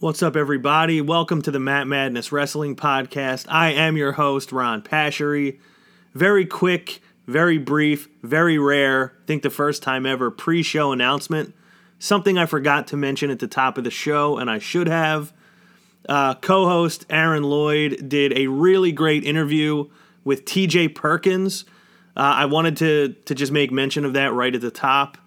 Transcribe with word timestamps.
What's 0.00 0.22
up, 0.22 0.34
everybody? 0.34 1.02
Welcome 1.02 1.42
to 1.42 1.50
the 1.50 1.60
Matt 1.60 1.86
Madness 1.86 2.32
Wrestling 2.32 2.74
Podcast. 2.74 3.44
I 3.50 3.72
am 3.72 3.98
your 3.98 4.12
host, 4.12 4.50
Ron 4.50 4.80
Pashery. 4.80 5.60
Very 6.14 6.46
quick, 6.46 7.02
very 7.26 7.58
brief, 7.58 8.08
very 8.22 8.56
rare, 8.56 9.12
I 9.22 9.26
think 9.26 9.42
the 9.42 9.50
first 9.50 9.82
time 9.82 10.06
ever 10.06 10.30
pre 10.30 10.62
show 10.62 10.92
announcement. 10.92 11.54
Something 11.98 12.38
I 12.38 12.46
forgot 12.46 12.86
to 12.86 12.96
mention 12.96 13.30
at 13.30 13.40
the 13.40 13.46
top 13.46 13.76
of 13.76 13.84
the 13.84 13.90
show, 13.90 14.38
and 14.38 14.50
I 14.50 14.58
should 14.58 14.86
have. 14.86 15.34
Uh, 16.08 16.34
Co 16.36 16.66
host 16.66 17.04
Aaron 17.10 17.42
Lloyd 17.42 18.08
did 18.08 18.32
a 18.38 18.46
really 18.46 18.92
great 18.92 19.22
interview 19.22 19.90
with 20.24 20.46
TJ 20.46 20.94
Perkins. 20.94 21.66
Uh, 22.16 22.20
I 22.20 22.46
wanted 22.46 22.78
to, 22.78 23.16
to 23.26 23.34
just 23.34 23.52
make 23.52 23.70
mention 23.70 24.06
of 24.06 24.14
that 24.14 24.32
right 24.32 24.54
at 24.54 24.62
the 24.62 24.70
top. 24.70 25.18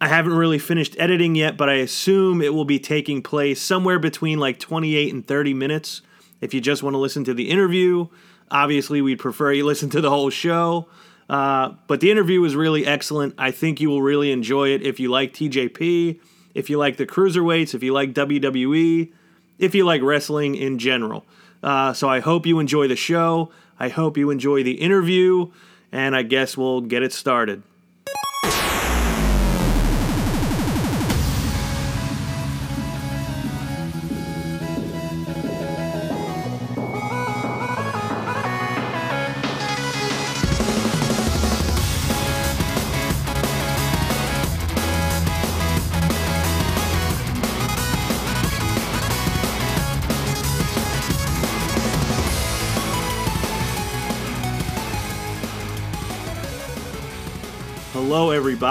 I 0.00 0.08
haven't 0.08 0.32
really 0.32 0.58
finished 0.58 0.96
editing 0.98 1.34
yet, 1.34 1.58
but 1.58 1.68
I 1.68 1.74
assume 1.74 2.40
it 2.40 2.54
will 2.54 2.64
be 2.64 2.78
taking 2.78 3.22
place 3.22 3.60
somewhere 3.60 3.98
between 3.98 4.38
like 4.38 4.58
28 4.58 5.12
and 5.12 5.26
30 5.26 5.52
minutes. 5.52 6.00
If 6.40 6.54
you 6.54 6.60
just 6.62 6.82
want 6.82 6.94
to 6.94 6.98
listen 6.98 7.22
to 7.24 7.34
the 7.34 7.50
interview, 7.50 8.08
obviously 8.50 9.02
we'd 9.02 9.18
prefer 9.18 9.52
you 9.52 9.66
listen 9.66 9.90
to 9.90 10.00
the 10.00 10.08
whole 10.08 10.30
show. 10.30 10.88
Uh, 11.28 11.74
but 11.86 12.00
the 12.00 12.10
interview 12.10 12.40
was 12.40 12.56
really 12.56 12.86
excellent. 12.86 13.34
I 13.36 13.50
think 13.50 13.80
you 13.80 13.90
will 13.90 14.02
really 14.02 14.32
enjoy 14.32 14.70
it 14.70 14.82
if 14.82 14.98
you 14.98 15.10
like 15.10 15.34
TJP, 15.34 16.18
if 16.54 16.70
you 16.70 16.78
like 16.78 16.96
the 16.96 17.06
cruiserweights, 17.06 17.74
if 17.74 17.82
you 17.82 17.92
like 17.92 18.14
WWE, 18.14 19.12
if 19.58 19.74
you 19.74 19.84
like 19.84 20.02
wrestling 20.02 20.54
in 20.54 20.78
general. 20.78 21.26
Uh, 21.62 21.92
so 21.92 22.08
I 22.08 22.20
hope 22.20 22.46
you 22.46 22.58
enjoy 22.58 22.88
the 22.88 22.96
show. 22.96 23.52
I 23.78 23.90
hope 23.90 24.16
you 24.16 24.30
enjoy 24.30 24.62
the 24.62 24.80
interview, 24.80 25.52
and 25.92 26.16
I 26.16 26.22
guess 26.22 26.56
we'll 26.56 26.80
get 26.80 27.02
it 27.02 27.12
started. 27.12 27.62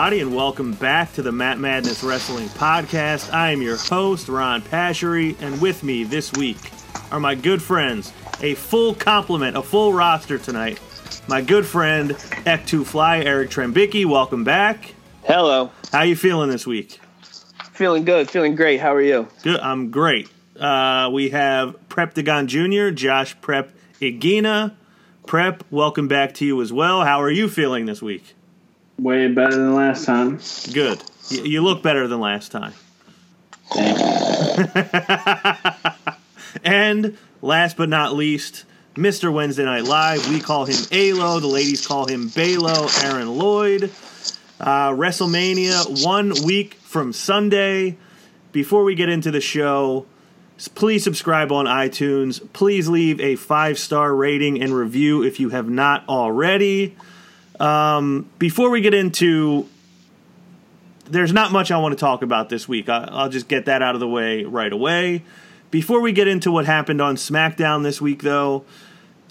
Everybody, 0.10 0.28
and 0.28 0.36
welcome 0.36 0.74
back 0.74 1.14
to 1.14 1.22
the 1.22 1.32
Matt 1.32 1.60
Madness 1.60 2.04
Wrestling 2.04 2.48
Podcast. 2.48 3.32
I 3.32 3.52
am 3.52 3.62
your 3.62 3.78
host, 3.78 4.28
Ron 4.28 4.64
Pashery, 4.64 5.40
and 5.40 5.62
with 5.62 5.84
me 5.84 6.04
this 6.04 6.34
week 6.34 6.58
are 7.12 7.20
my 7.20 7.36
good 7.36 7.62
friends. 7.62 8.12
A 8.42 8.56
full 8.56 8.96
complement, 8.96 9.56
a 9.56 9.62
full 9.62 9.94
roster 9.94 10.40
tonight. 10.40 10.80
My 11.28 11.42
good 11.42 11.64
friend, 11.64 12.10
Ek2 12.10 12.88
Fly, 12.88 13.20
Eric 13.20 13.52
Trembicki. 13.52 14.04
Welcome 14.04 14.44
back. 14.44 14.96
Hello. 15.26 15.70
How 15.92 16.02
you 16.02 16.16
feeling 16.16 16.50
this 16.50 16.66
week? 16.66 17.00
Feeling 17.74 18.04
good. 18.04 18.32
Feeling 18.32 18.56
great. 18.56 18.80
How 18.80 18.96
are 18.96 19.02
you? 19.04 19.28
Good. 19.44 19.60
I'm 19.60 19.92
great. 19.92 20.28
Uh, 20.60 21.12
we 21.14 21.30
have 21.30 21.88
Prep 21.88 22.16
Dagon 22.16 22.48
Jr., 22.48 22.90
Josh 22.90 23.40
Prep 23.42 23.70
Igina. 24.02 24.74
Prep, 25.28 25.64
welcome 25.70 26.08
back 26.08 26.34
to 26.36 26.46
you 26.46 26.60
as 26.64 26.74
well. 26.74 27.04
How 27.04 27.22
are 27.22 27.30
you 27.30 27.48
feeling 27.48 27.86
this 27.86 28.02
week? 28.02 28.34
Way 29.00 29.30
better 29.30 29.56
than 29.56 29.76
last 29.76 30.06
time. 30.06 30.40
Good. 30.74 31.02
Y- 31.32 31.38
you 31.46 31.62
look 31.62 31.82
better 31.82 32.08
than 32.08 32.20
last 32.20 32.52
time. 32.52 32.74
and 36.64 37.18
last 37.42 37.78
but 37.78 37.88
not 37.88 38.14
least, 38.14 38.66
Mr. 38.96 39.32
Wednesday 39.32 39.64
Night 39.64 39.86
Live. 39.86 40.28
We 40.30 40.42
call 40.42 40.66
him 40.66 40.76
Alo. 40.92 41.40
The 41.40 41.48
ladies 41.48 41.88
call 41.88 42.08
him 42.08 42.30
Balo. 42.30 42.90
Aaron 43.06 43.38
Lloyd. 43.38 43.84
Uh, 44.60 44.90
WrestleMania 44.90 46.04
one 46.06 46.34
week 46.44 46.74
from 46.76 47.14
Sunday. 47.14 47.98
Before 48.52 48.84
we 48.84 48.96
get 48.96 49.08
into 49.08 49.32
the 49.32 49.40
show, 49.40 50.06
please 50.76 51.06
subscribe 51.06 51.54
on 51.54 51.66
iTunes. 51.68 52.46
Please 52.52 52.90
leave 52.90 53.22
a 53.22 53.38
five 53.38 53.80
star 53.80 54.14
rating 54.14 54.62
and 54.62 54.74
review 54.74 55.24
if 55.24 55.40
you 55.40 55.50
have 55.50 55.70
not 55.70 56.04
already. 56.10 56.98
Um, 57.60 58.30
before 58.40 58.70
we 58.70 58.82
get 58.82 58.94
into 58.94 59.68
there's 61.10 61.34
not 61.34 61.52
much 61.52 61.72
I 61.72 61.78
want 61.80 61.94
to 61.94 62.00
talk 62.00 62.22
about 62.22 62.50
this 62.50 62.68
week. 62.68 62.88
I, 62.88 63.08
I'll 63.12 63.30
just 63.30 63.48
get 63.48 63.66
that 63.66 63.82
out 63.82 63.96
of 63.96 64.00
the 64.00 64.08
way 64.08 64.44
right 64.44 64.72
away. 64.72 65.24
Before 65.72 66.02
we 66.02 66.12
get 66.12 66.28
into 66.28 66.52
what 66.52 66.66
happened 66.66 67.02
on 67.02 67.16
SmackDown 67.16 67.84
this 67.84 68.02
week, 68.02 68.24
though, 68.24 68.64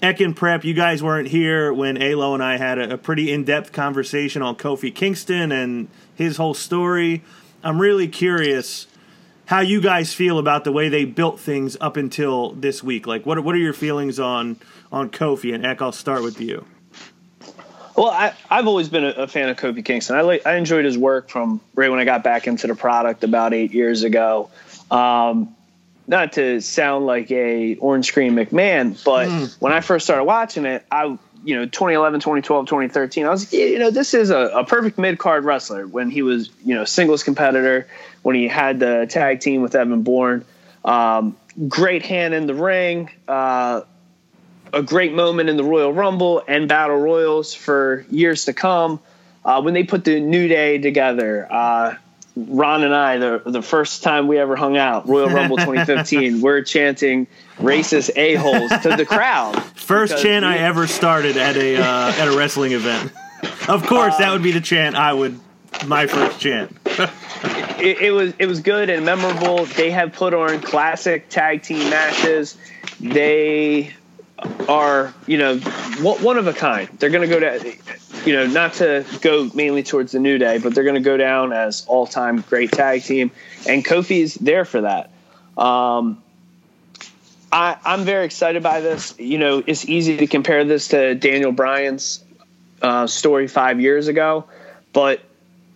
Eck 0.01 0.21
and 0.21 0.35
Prep, 0.35 0.63
you 0.63 0.73
guys 0.73 1.03
weren't 1.03 1.27
here 1.27 1.73
when 1.73 2.01
Alo 2.01 2.33
and 2.33 2.43
I 2.43 2.57
had 2.57 2.77
a, 2.77 2.93
a 2.93 2.97
pretty 2.97 3.31
in 3.31 3.43
depth 3.43 3.71
conversation 3.71 4.41
on 4.41 4.55
Kofi 4.55 4.93
Kingston 4.93 5.51
and 5.51 5.89
his 6.15 6.37
whole 6.37 6.53
story. 6.53 7.23
I'm 7.63 7.79
really 7.79 8.07
curious 8.07 8.87
how 9.47 9.59
you 9.59 9.81
guys 9.81 10.13
feel 10.13 10.37
about 10.37 10.63
the 10.63 10.71
way 10.71 10.87
they 10.87 11.03
built 11.03 11.39
things 11.39 11.75
up 11.81 11.97
until 11.97 12.51
this 12.51 12.83
week. 12.83 13.07
Like, 13.07 13.25
what 13.25 13.43
what 13.43 13.55
are 13.55 13.59
your 13.59 13.73
feelings 13.73 14.19
on 14.19 14.57
on 14.91 15.09
Kofi? 15.09 15.53
And 15.53 15.65
Eck, 15.65 15.81
I'll 15.81 15.91
start 15.91 16.23
with 16.23 16.39
you. 16.39 16.65
Well, 17.99 18.11
I, 18.11 18.33
I've 18.49 18.65
always 18.65 18.87
been 18.87 19.03
a, 19.03 19.09
a 19.09 19.27
fan 19.27 19.49
of 19.49 19.57
Kofi 19.57 19.83
Kingston. 19.83 20.15
I, 20.15 20.21
like, 20.21 20.47
I 20.47 20.55
enjoyed 20.55 20.85
his 20.85 20.97
work 20.97 21.27
from 21.27 21.59
right 21.75 21.91
when 21.91 21.99
I 21.99 22.05
got 22.05 22.23
back 22.23 22.47
into 22.47 22.65
the 22.65 22.73
product 22.73 23.25
about 23.25 23.53
eight 23.53 23.73
years 23.73 24.03
ago. 24.03 24.49
Um, 24.89 25.53
not 26.07 26.31
to 26.33 26.61
sound 26.61 27.05
like 27.05 27.29
a 27.29 27.75
orange 27.75 28.07
screen 28.07 28.35
McMahon, 28.35 29.03
but 29.03 29.27
when 29.59 29.73
I 29.73 29.81
first 29.81 30.05
started 30.05 30.23
watching 30.23 30.65
it, 30.65 30.85
I 30.89 31.17
you 31.43 31.55
know 31.55 31.65
2011, 31.65 32.21
2012, 32.21 32.67
2013, 32.67 33.25
I 33.25 33.29
was 33.29 33.51
you 33.51 33.77
know 33.77 33.91
this 33.91 34.13
is 34.13 34.29
a, 34.29 34.47
a 34.47 34.63
perfect 34.63 34.97
mid 34.97 35.19
card 35.19 35.43
wrestler 35.43 35.85
when 35.85 36.09
he 36.09 36.21
was 36.21 36.49
you 36.63 36.75
know 36.75 36.85
singles 36.85 37.21
competitor 37.21 37.85
when 38.21 38.33
he 38.33 38.47
had 38.47 38.79
the 38.79 39.07
tag 39.09 39.41
team 39.41 39.61
with 39.61 39.75
Evan 39.75 40.03
Bourne. 40.03 40.45
Um, 40.85 41.35
great 41.67 42.03
hand 42.03 42.33
in 42.33 42.47
the 42.47 42.55
ring. 42.55 43.09
Uh, 43.27 43.81
a 44.73 44.81
great 44.81 45.13
moment 45.13 45.49
in 45.49 45.57
the 45.57 45.63
Royal 45.63 45.93
Rumble 45.93 46.43
and 46.47 46.67
Battle 46.67 46.97
Royals 46.97 47.53
for 47.53 48.05
years 48.09 48.45
to 48.45 48.53
come. 48.53 48.99
Uh, 49.43 49.61
when 49.61 49.73
they 49.73 49.83
put 49.83 50.03
the 50.03 50.19
New 50.19 50.47
Day 50.47 50.77
together, 50.77 51.47
uh, 51.49 51.95
Ron 52.35 52.83
and 52.83 52.93
I, 52.93 53.17
the, 53.17 53.41
the 53.45 53.61
first 53.61 54.03
time 54.03 54.27
we 54.27 54.37
ever 54.37 54.55
hung 54.55 54.77
out, 54.77 55.07
Royal 55.07 55.29
Rumble 55.29 55.57
2015, 55.57 56.41
we're 56.41 56.61
chanting 56.61 57.27
racist 57.57 58.11
a-holes 58.15 58.69
to 58.83 58.95
the 58.95 59.05
crowd. 59.05 59.61
First 59.75 60.21
chant 60.21 60.45
I 60.45 60.57
ever 60.57 60.87
started 60.87 61.37
at 61.37 61.57
a 61.57 61.77
uh, 61.77 62.11
at 62.11 62.27
a 62.27 62.37
wrestling 62.37 62.73
event. 62.73 63.11
Of 63.67 63.85
course, 63.85 64.17
that 64.17 64.31
would 64.31 64.43
be 64.43 64.51
the 64.51 64.61
chant 64.61 64.95
I 64.95 65.13
would 65.13 65.39
my 65.85 66.07
first 66.07 66.39
chant. 66.39 66.75
it, 66.85 67.99
it 67.99 68.11
was 68.11 68.33
it 68.39 68.45
was 68.45 68.61
good 68.61 68.89
and 68.89 69.05
memorable. 69.05 69.65
They 69.65 69.91
have 69.91 70.13
put 70.13 70.33
on 70.33 70.61
classic 70.61 71.29
tag 71.29 71.63
team 71.63 71.89
matches. 71.89 72.57
They 72.99 73.93
are 74.67 75.13
you 75.27 75.37
know 75.37 75.57
one 76.01 76.37
of 76.37 76.47
a 76.47 76.53
kind. 76.53 76.89
They're 76.99 77.09
going 77.09 77.27
to 77.29 77.39
go 77.39 77.39
to 77.39 77.75
you 78.25 78.33
know 78.33 78.47
not 78.47 78.73
to 78.75 79.05
go 79.21 79.49
mainly 79.53 79.83
towards 79.83 80.11
the 80.11 80.19
new 80.19 80.37
day, 80.37 80.57
but 80.57 80.73
they're 80.73 80.83
going 80.83 80.95
to 80.95 81.01
go 81.01 81.17
down 81.17 81.53
as 81.53 81.85
all 81.87 82.05
time 82.05 82.41
great 82.41 82.71
tag 82.71 83.03
team. 83.03 83.31
And 83.67 83.83
Kofi's 83.83 84.35
there 84.35 84.65
for 84.65 84.81
that. 84.81 85.11
Um, 85.57 86.21
I, 87.51 87.77
I'm 87.83 88.03
very 88.03 88.25
excited 88.25 88.61
by 88.63 88.81
this. 88.81 89.17
You 89.19 89.39
know, 89.39 89.63
it's 89.65 89.85
easy 89.85 90.17
to 90.17 90.27
compare 90.27 90.63
this 90.65 90.89
to 90.89 91.15
Daniel 91.15 91.51
Bryan's 91.51 92.23
uh, 92.81 93.07
story 93.07 93.47
five 93.47 93.81
years 93.81 94.07
ago, 94.07 94.45
but 94.93 95.21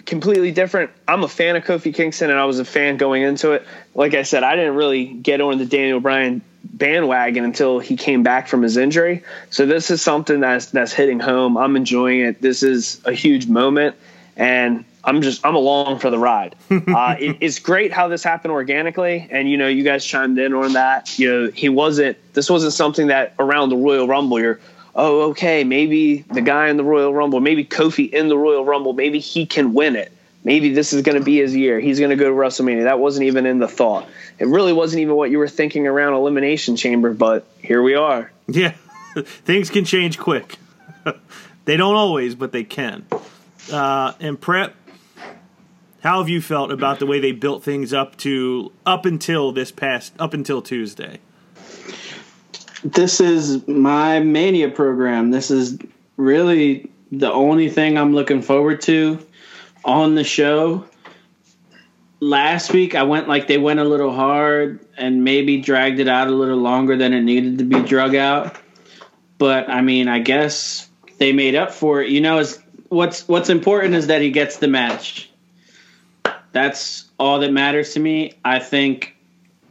completely 0.05 0.51
different. 0.51 0.91
I'm 1.07 1.23
a 1.23 1.27
fan 1.27 1.55
of 1.55 1.63
Kofi 1.63 1.93
Kingston, 1.93 2.29
and 2.29 2.39
I 2.39 2.45
was 2.45 2.59
a 2.59 2.65
fan 2.65 2.97
going 2.97 3.23
into 3.23 3.51
it. 3.51 3.65
Like 3.95 4.13
I 4.13 4.23
said, 4.23 4.43
I 4.43 4.55
didn't 4.55 4.75
really 4.75 5.05
get 5.05 5.41
on 5.41 5.57
the 5.57 5.65
Daniel 5.65 5.99
Bryan 5.99 6.41
bandwagon 6.63 7.43
until 7.43 7.79
he 7.79 7.95
came 7.95 8.23
back 8.23 8.47
from 8.47 8.61
his 8.61 8.77
injury. 8.77 9.23
So 9.49 9.65
this 9.65 9.91
is 9.91 10.01
something 10.01 10.39
that's 10.39 10.67
that's 10.67 10.93
hitting 10.93 11.19
home. 11.19 11.57
I'm 11.57 11.75
enjoying 11.75 12.21
it. 12.21 12.41
This 12.41 12.63
is 12.63 13.01
a 13.05 13.11
huge 13.11 13.47
moment, 13.47 13.95
and 14.37 14.85
I'm 15.03 15.21
just 15.21 15.45
I'm 15.45 15.55
along 15.55 15.99
for 15.99 16.09
the 16.09 16.19
ride. 16.19 16.55
uh, 16.71 17.15
it, 17.19 17.37
it's 17.41 17.59
great 17.59 17.91
how 17.91 18.07
this 18.07 18.23
happened 18.23 18.51
organically, 18.51 19.27
and 19.29 19.49
you 19.49 19.57
know 19.57 19.67
you 19.67 19.83
guys 19.83 20.05
chimed 20.05 20.39
in 20.39 20.53
on 20.53 20.73
that. 20.73 21.17
You 21.19 21.29
know 21.29 21.51
he 21.51 21.69
wasn't. 21.69 22.17
This 22.33 22.49
wasn't 22.49 22.73
something 22.73 23.07
that 23.07 23.33
around 23.39 23.69
the 23.69 23.77
Royal 23.77 24.07
Rumble 24.07 24.39
you're 24.39 24.59
oh, 24.95 25.31
okay, 25.31 25.63
maybe 25.63 26.21
the 26.33 26.41
guy 26.41 26.69
in 26.69 26.77
the 26.77 26.83
Royal 26.83 27.13
Rumble, 27.13 27.39
maybe 27.39 27.65
Kofi 27.65 28.11
in 28.11 28.27
the 28.27 28.37
Royal 28.37 28.63
Rumble, 28.63 28.93
maybe 28.93 29.19
he 29.19 29.45
can 29.45 29.73
win 29.73 29.95
it. 29.95 30.11
Maybe 30.43 30.73
this 30.73 30.91
is 30.91 31.03
going 31.03 31.17
to 31.17 31.23
be 31.23 31.37
his 31.37 31.55
year. 31.55 31.79
He's 31.79 31.99
going 31.99 32.09
to 32.09 32.17
go 32.17 32.25
to 32.25 32.35
WrestleMania. 32.35 32.83
That 32.83 32.99
wasn't 32.99 33.27
even 33.27 33.45
in 33.45 33.59
the 33.59 33.67
thought. 33.67 34.07
It 34.39 34.47
really 34.47 34.73
wasn't 34.73 35.01
even 35.01 35.15
what 35.15 35.31
you 35.31 35.37
were 35.37 35.47
thinking 35.47 35.87
around 35.87 36.13
Elimination 36.13 36.75
Chamber, 36.75 37.13
but 37.13 37.47
here 37.59 37.81
we 37.81 37.95
are. 37.95 38.31
Yeah, 38.47 38.73
things 39.15 39.69
can 39.69 39.85
change 39.85 40.19
quick. 40.19 40.57
they 41.65 41.77
don't 41.77 41.95
always, 41.95 42.35
but 42.35 42.51
they 42.51 42.63
can. 42.63 43.05
Uh, 43.71 44.13
and 44.19 44.39
prep. 44.39 44.75
How 46.01 46.19
have 46.19 46.27
you 46.27 46.41
felt 46.41 46.69
about 46.69 46.99
the 46.99 47.05
way 47.05 47.21
they 47.21 47.31
built 47.31 47.63
things 47.63 47.93
up 47.93 48.17
to 48.17 48.73
up 48.85 49.05
until 49.05 49.53
this 49.53 49.71
past 49.71 50.13
up 50.19 50.33
until 50.33 50.61
Tuesday? 50.61 51.19
This 52.83 53.21
is 53.21 53.65
my 53.69 54.19
mania 54.19 54.69
program. 54.69 55.31
This 55.31 55.49
is 55.49 55.79
really 56.17 56.91
the 57.13 57.31
only 57.31 57.69
thing 57.69 57.97
I'm 57.97 58.13
looking 58.13 58.41
forward 58.41 58.81
to 58.81 59.25
on 59.83 60.15
the 60.15 60.23
show. 60.23 60.85
Last 62.19 62.71
week 62.71 62.95
I 62.95 63.03
went 63.03 63.27
like 63.27 63.47
they 63.47 63.57
went 63.57 63.79
a 63.79 63.83
little 63.83 64.13
hard 64.13 64.79
and 64.97 65.23
maybe 65.23 65.61
dragged 65.61 65.99
it 65.99 66.07
out 66.07 66.27
a 66.27 66.31
little 66.31 66.57
longer 66.57 66.95
than 66.95 67.13
it 67.13 67.21
needed 67.21 67.57
to 67.57 67.63
be 67.65 67.81
drug 67.81 68.15
out. 68.15 68.55
But 69.37 69.69
I 69.69 69.81
mean, 69.81 70.07
I 70.07 70.19
guess 70.19 70.87
they 71.17 71.33
made 71.33 71.55
up 71.55 71.73
for 71.73 72.01
it. 72.01 72.09
You 72.09 72.21
know, 72.21 72.39
is 72.39 72.59
what's 72.89 73.27
what's 73.27 73.49
important 73.49 73.95
is 73.95 74.07
that 74.07 74.21
he 74.21 74.31
gets 74.31 74.57
the 74.57 74.67
match. 74.67 75.29
That's 76.53 77.05
all 77.19 77.39
that 77.39 77.51
matters 77.51 77.93
to 77.95 77.99
me. 77.99 78.35
I 78.45 78.59
think 78.59 79.17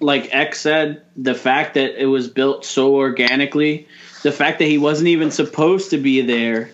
like 0.03 0.35
X 0.35 0.61
said, 0.61 1.03
the 1.17 1.35
fact 1.35 1.75
that 1.75 2.01
it 2.01 2.07
was 2.07 2.29
built 2.29 2.65
so 2.65 2.97
organically, 2.97 3.89
the 4.23 4.33
fact 4.33 4.59
that 4.59 4.67
he 4.67 4.77
wasn't 4.77 5.09
even 5.09 5.31
supposed 5.31 5.91
to 5.91 5.99
be 5.99 6.21
there 6.21 6.71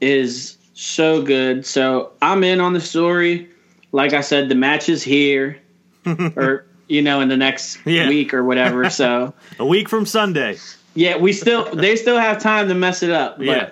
is 0.00 0.57
so 0.80 1.20
good. 1.22 1.66
So 1.66 2.12
I'm 2.22 2.44
in 2.44 2.60
on 2.60 2.72
the 2.72 2.80
story. 2.80 3.48
Like 3.90 4.12
I 4.12 4.20
said, 4.20 4.48
the 4.48 4.54
match 4.54 4.88
is 4.88 5.02
here, 5.02 5.58
or 6.06 6.66
you 6.86 7.02
know, 7.02 7.20
in 7.20 7.28
the 7.28 7.36
next 7.36 7.78
Yeah. 7.84 8.08
week 8.08 8.32
or 8.32 8.44
whatever. 8.44 8.88
So 8.90 9.34
A 9.58 9.66
week 9.66 9.88
from 9.88 10.06
Sunday. 10.06 10.56
yeah, 10.94 11.16
we 11.16 11.32
still 11.32 11.64
they 11.74 11.96
still 11.96 12.18
have 12.18 12.40
time 12.40 12.68
to 12.68 12.74
mess 12.74 13.02
it 13.02 13.10
up, 13.10 13.38
but 13.38 13.46
Yeah. 13.46 13.70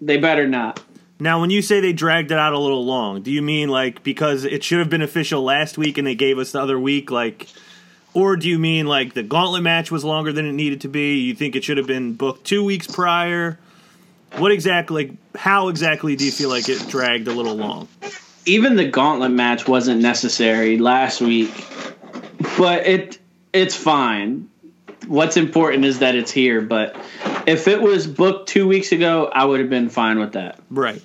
they 0.00 0.16
better 0.16 0.46
not. 0.48 0.80
Now, 1.18 1.40
when 1.40 1.48
you 1.50 1.62
say 1.62 1.80
they 1.80 1.92
dragged 1.94 2.30
it 2.30 2.38
out 2.38 2.52
a 2.52 2.58
little 2.58 2.84
long, 2.84 3.22
do 3.22 3.30
you 3.30 3.40
mean 3.42 3.68
like 3.68 4.02
because 4.02 4.44
it 4.44 4.62
should 4.64 4.78
have 4.78 4.90
been 4.90 5.02
official 5.02 5.42
last 5.42 5.76
week 5.78 5.98
and 5.98 6.06
they 6.06 6.14
gave 6.14 6.38
us 6.38 6.52
the 6.52 6.60
other 6.60 6.78
week, 6.78 7.10
like, 7.10 7.48
or 8.14 8.36
do 8.36 8.48
you 8.48 8.58
mean 8.58 8.86
like 8.86 9.14
the 9.14 9.22
gauntlet 9.22 9.62
match 9.62 9.90
was 9.90 10.04
longer 10.04 10.32
than 10.32 10.46
it 10.46 10.52
needed 10.52 10.82
to 10.82 10.88
be? 10.88 11.18
You 11.20 11.34
think 11.34 11.56
it 11.56 11.64
should 11.64 11.78
have 11.78 11.86
been 11.86 12.12
booked 12.14 12.44
two 12.44 12.62
weeks 12.64 12.86
prior? 12.86 13.58
What 14.38 14.52
exactly, 14.52 15.06
like, 15.06 15.16
how 15.36 15.68
exactly 15.68 16.16
do 16.16 16.24
you 16.24 16.32
feel 16.32 16.48
like 16.48 16.68
it 16.68 16.86
dragged 16.88 17.28
a 17.28 17.32
little 17.32 17.54
long? 17.54 17.88
even 18.46 18.76
the 18.76 18.86
gauntlet 18.86 19.32
match 19.32 19.68
wasn't 19.68 20.00
necessary 20.00 20.78
last 20.78 21.20
week, 21.20 21.52
but 22.56 22.86
it 22.86 23.18
it's 23.52 23.74
fine. 23.74 24.48
What's 25.08 25.36
important 25.36 25.84
is 25.84 25.98
that 25.98 26.14
it's 26.14 26.30
here. 26.30 26.60
But 26.60 26.96
if 27.46 27.68
it 27.68 27.82
was 27.82 28.06
booked 28.06 28.48
two 28.48 28.66
weeks 28.66 28.92
ago, 28.92 29.30
I 29.32 29.44
would 29.44 29.60
have 29.60 29.70
been 29.70 29.88
fine 29.88 30.18
with 30.18 30.32
that. 30.32 30.58
Right. 30.70 31.02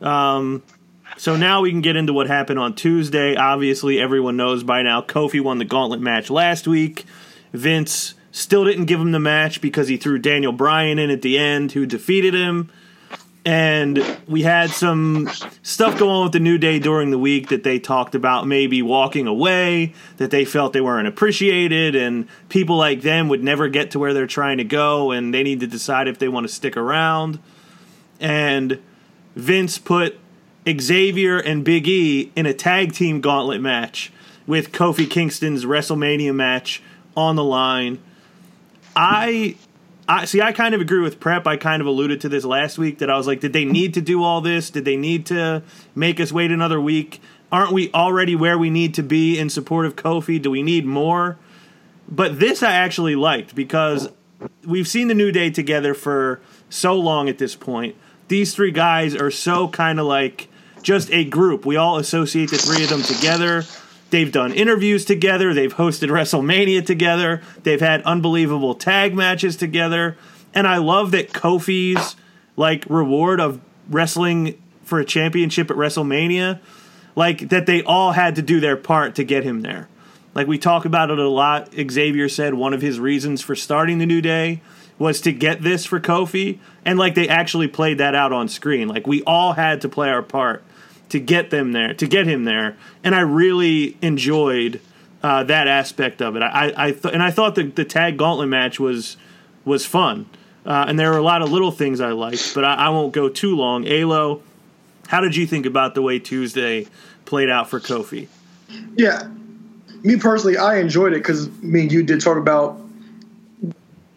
Um, 0.00 0.62
so 1.16 1.36
now 1.36 1.62
we 1.62 1.70
can 1.70 1.80
get 1.80 1.96
into 1.96 2.12
what 2.12 2.26
happened 2.26 2.58
on 2.58 2.74
Tuesday. 2.74 3.36
Obviously, 3.36 4.00
everyone 4.00 4.36
knows 4.36 4.62
by 4.62 4.82
now 4.82 5.02
Kofi 5.02 5.40
won 5.40 5.58
the 5.58 5.64
gauntlet 5.64 6.00
match 6.00 6.30
last 6.30 6.66
week. 6.66 7.04
Vince 7.52 8.14
still 8.32 8.64
didn't 8.64 8.86
give 8.86 9.00
him 9.00 9.12
the 9.12 9.20
match 9.20 9.60
because 9.60 9.88
he 9.88 9.96
threw 9.96 10.18
Daniel 10.18 10.52
Bryan 10.52 10.98
in 10.98 11.10
at 11.10 11.22
the 11.22 11.38
end, 11.38 11.72
who 11.72 11.86
defeated 11.86 12.34
him. 12.34 12.70
And 13.44 14.04
we 14.28 14.42
had 14.42 14.68
some 14.68 15.30
stuff 15.62 15.98
going 15.98 16.10
on 16.10 16.24
with 16.24 16.32
the 16.32 16.40
New 16.40 16.58
Day 16.58 16.78
during 16.78 17.10
the 17.10 17.18
week 17.18 17.48
that 17.48 17.62
they 17.62 17.78
talked 17.78 18.14
about 18.14 18.46
maybe 18.46 18.82
walking 18.82 19.26
away, 19.26 19.94
that 20.18 20.30
they 20.30 20.44
felt 20.44 20.74
they 20.74 20.82
weren't 20.82 21.08
appreciated, 21.08 21.96
and 21.96 22.28
people 22.50 22.76
like 22.76 23.00
them 23.00 23.28
would 23.30 23.42
never 23.42 23.68
get 23.68 23.92
to 23.92 23.98
where 23.98 24.12
they're 24.12 24.26
trying 24.26 24.58
to 24.58 24.64
go, 24.64 25.10
and 25.10 25.32
they 25.32 25.42
need 25.42 25.60
to 25.60 25.66
decide 25.66 26.06
if 26.06 26.18
they 26.18 26.28
want 26.28 26.46
to 26.46 26.52
stick 26.52 26.76
around. 26.76 27.38
And 28.20 28.78
Vince 29.34 29.78
put 29.78 30.18
Xavier 30.68 31.38
and 31.38 31.64
Big 31.64 31.88
E 31.88 32.30
in 32.36 32.44
a 32.44 32.52
tag 32.52 32.92
team 32.92 33.22
gauntlet 33.22 33.62
match 33.62 34.12
with 34.46 34.70
Kofi 34.70 35.08
Kingston's 35.08 35.64
WrestleMania 35.64 36.34
match 36.34 36.82
on 37.16 37.36
the 37.36 37.44
line. 37.44 38.00
I 39.00 39.56
I 40.06 40.26
see 40.26 40.42
I 40.42 40.52
kind 40.52 40.74
of 40.74 40.82
agree 40.82 41.00
with 41.00 41.20
Prep. 41.20 41.46
I 41.46 41.56
kind 41.56 41.80
of 41.80 41.86
alluded 41.86 42.20
to 42.20 42.28
this 42.28 42.44
last 42.44 42.76
week 42.76 42.98
that 42.98 43.08
I 43.08 43.16
was 43.16 43.26
like, 43.26 43.40
did 43.40 43.54
they 43.54 43.64
need 43.64 43.94
to 43.94 44.02
do 44.02 44.22
all 44.22 44.42
this? 44.42 44.68
Did 44.68 44.84
they 44.84 44.96
need 44.96 45.24
to 45.26 45.62
make 45.94 46.20
us 46.20 46.30
wait 46.30 46.50
another 46.50 46.78
week? 46.78 47.22
Aren't 47.50 47.72
we 47.72 47.90
already 47.92 48.36
where 48.36 48.58
we 48.58 48.68
need 48.68 48.92
to 48.94 49.02
be 49.02 49.38
in 49.38 49.48
support 49.48 49.86
of 49.86 49.96
Kofi? 49.96 50.40
Do 50.40 50.50
we 50.50 50.62
need 50.62 50.84
more? 50.84 51.38
But 52.10 52.38
this 52.38 52.62
I 52.62 52.72
actually 52.72 53.16
liked 53.16 53.54
because 53.54 54.10
we've 54.66 54.86
seen 54.86 55.08
the 55.08 55.14
New 55.14 55.32
Day 55.32 55.50
together 55.50 55.94
for 55.94 56.40
so 56.68 56.94
long 56.94 57.30
at 57.30 57.38
this 57.38 57.56
point. 57.56 57.96
These 58.28 58.54
three 58.54 58.70
guys 58.70 59.14
are 59.14 59.30
so 59.30 59.68
kind 59.68 59.98
of 59.98 60.06
like 60.06 60.48
just 60.82 61.10
a 61.10 61.24
group. 61.24 61.64
We 61.64 61.76
all 61.76 61.96
associate 61.96 62.50
the 62.50 62.58
three 62.58 62.84
of 62.84 62.90
them 62.90 63.02
together. 63.02 63.64
They've 64.10 64.30
done 64.30 64.52
interviews 64.52 65.04
together. 65.04 65.54
They've 65.54 65.74
hosted 65.74 66.08
WrestleMania 66.08 66.84
together. 66.84 67.42
They've 67.62 67.80
had 67.80 68.02
unbelievable 68.02 68.74
tag 68.74 69.14
matches 69.14 69.56
together. 69.56 70.16
And 70.52 70.66
I 70.66 70.78
love 70.78 71.12
that 71.12 71.32
Kofi's 71.32 72.16
like 72.56 72.84
reward 72.88 73.40
of 73.40 73.60
wrestling 73.88 74.60
for 74.84 74.98
a 74.98 75.04
championship 75.04 75.70
at 75.70 75.76
WrestleMania, 75.76 76.60
like 77.14 77.48
that 77.50 77.66
they 77.66 77.82
all 77.82 78.12
had 78.12 78.34
to 78.36 78.42
do 78.42 78.58
their 78.58 78.76
part 78.76 79.14
to 79.14 79.24
get 79.24 79.44
him 79.44 79.62
there. 79.62 79.88
Like 80.34 80.46
we 80.46 80.58
talk 80.58 80.84
about 80.84 81.10
it 81.10 81.18
a 81.18 81.28
lot. 81.28 81.72
Xavier 81.72 82.28
said 82.28 82.54
one 82.54 82.74
of 82.74 82.82
his 82.82 82.98
reasons 82.98 83.40
for 83.40 83.54
starting 83.54 83.98
the 83.98 84.06
New 84.06 84.20
Day 84.20 84.60
was 84.98 85.20
to 85.22 85.32
get 85.32 85.62
this 85.62 85.86
for 85.86 85.98
Kofi, 85.98 86.58
and 86.84 86.98
like 86.98 87.14
they 87.14 87.28
actually 87.28 87.68
played 87.68 87.98
that 87.98 88.14
out 88.14 88.32
on 88.32 88.48
screen. 88.48 88.88
Like 88.88 89.06
we 89.06 89.22
all 89.22 89.54
had 89.54 89.80
to 89.82 89.88
play 89.88 90.10
our 90.10 90.22
part 90.22 90.62
to 91.10 91.20
get 91.20 91.50
them 91.50 91.72
there, 91.72 91.94
to 91.94 92.06
get 92.06 92.26
him 92.26 92.44
there, 92.44 92.76
and 93.04 93.14
I 93.14 93.20
really 93.20 93.96
enjoyed 94.02 94.80
uh, 95.22 95.44
that 95.44 95.68
aspect 95.68 96.22
of 96.22 96.36
it. 96.36 96.42
I, 96.42 96.72
I 96.76 96.90
th- 96.92 97.12
and 97.12 97.22
I 97.22 97.30
thought 97.30 97.54
the, 97.54 97.64
the 97.64 97.84
tag 97.84 98.16
gauntlet 98.16 98.48
match 98.48 98.80
was 98.80 99.16
was 99.64 99.84
fun, 99.84 100.26
uh, 100.64 100.86
and 100.88 100.98
there 100.98 101.10
were 101.10 101.18
a 101.18 101.22
lot 101.22 101.42
of 101.42 101.52
little 101.52 101.70
things 101.70 102.00
I 102.00 102.12
liked, 102.12 102.54
but 102.54 102.64
I, 102.64 102.74
I 102.74 102.88
won't 102.88 103.12
go 103.12 103.28
too 103.28 103.54
long. 103.54 103.86
Alo, 103.86 104.42
how 105.08 105.20
did 105.20 105.36
you 105.36 105.46
think 105.46 105.66
about 105.66 105.94
the 105.94 106.02
way 106.02 106.18
Tuesday 106.18 106.86
played 107.24 107.50
out 107.50 107.68
for 107.68 107.80
Kofi? 107.80 108.28
Yeah, 108.96 109.28
me 110.02 110.16
personally, 110.16 110.56
I 110.56 110.78
enjoyed 110.78 111.12
it 111.12 111.16
because 111.16 111.50
me 111.62 111.82
and 111.82 111.92
you 111.92 112.02
did 112.02 112.20
talk 112.20 112.36
about 112.36 112.80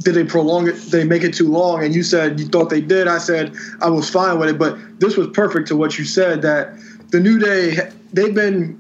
did 0.04 0.16
they 0.16 0.24
prolong 0.24 0.68
it? 0.68 0.74
They 0.92 1.04
make 1.04 1.24
it 1.24 1.34
too 1.34 1.50
long? 1.50 1.84
And 1.84 1.96
you 1.96 2.04
said 2.04 2.40
you 2.40 2.48
thought 2.48 2.70
they 2.70 2.82
did. 2.82 3.08
I 3.08 3.18
said 3.18 3.56
I 3.82 3.90
was 3.90 4.10
fine 4.10 4.38
with 4.40 4.50
it, 4.50 4.60
but 4.60 4.78
this 5.00 5.18
was 5.18 5.28
perfect 5.28 5.68
to 5.70 5.76
what 5.76 5.98
you 5.98 6.06
said 6.06 6.42
that 6.42 6.74
the 7.10 7.20
New 7.20 7.40
Day 7.40 7.78
they've 8.12 8.36
been 8.36 8.80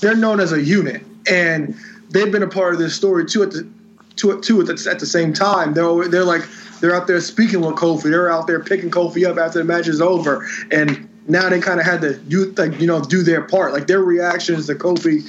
they're 0.00 0.14
known 0.14 0.40
as 0.40 0.52
a 0.52 0.62
unit 0.62 1.02
and 1.30 1.74
they've 2.10 2.30
been 2.30 2.42
a 2.42 2.48
part 2.48 2.74
of 2.74 2.78
this 2.78 2.94
story 2.94 3.24
too 3.24 3.42
at 3.42 3.50
the 3.50 3.68
to 4.16 4.40
too 4.40 4.60
at 4.60 4.66
the, 4.66 4.88
at 4.90 4.98
the 4.98 5.06
same 5.06 5.32
time. 5.32 5.74
They're 5.74 6.08
they're 6.08 6.24
like 6.24 6.42
they're 6.80 6.94
out 6.94 7.06
there 7.06 7.20
speaking 7.20 7.60
with 7.60 7.76
Kofi. 7.76 8.04
They're 8.04 8.30
out 8.30 8.46
there 8.46 8.60
picking 8.60 8.90
Kofi 8.90 9.26
up 9.26 9.38
after 9.38 9.58
the 9.58 9.64
match 9.64 9.88
is 9.88 10.00
over 10.00 10.46
and. 10.70 11.07
Now 11.28 11.48
they 11.48 11.60
kind 11.60 11.78
of 11.78 11.86
had 11.86 12.00
to 12.00 12.16
do 12.16 12.52
like 12.56 12.80
you 12.80 12.86
know 12.86 13.00
do 13.00 13.22
their 13.22 13.42
part. 13.42 13.72
Like 13.72 13.86
their 13.86 14.00
reactions 14.00 14.66
to 14.66 14.74
Kofi 14.74 15.22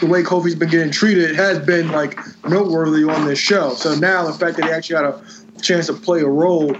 the 0.00 0.06
way 0.06 0.22
Kofi's 0.22 0.54
been 0.54 0.70
getting 0.70 0.90
treated 0.90 1.36
has 1.36 1.58
been 1.58 1.88
like 1.92 2.18
noteworthy 2.44 3.04
on 3.04 3.26
this 3.26 3.38
show. 3.38 3.74
So 3.74 3.94
now 3.94 4.26
the 4.26 4.32
fact 4.32 4.56
that 4.56 4.64
he 4.64 4.70
actually 4.70 4.96
had 4.96 5.04
a 5.04 5.22
chance 5.60 5.86
to 5.86 5.92
play 5.92 6.20
a 6.20 6.26
role 6.26 6.74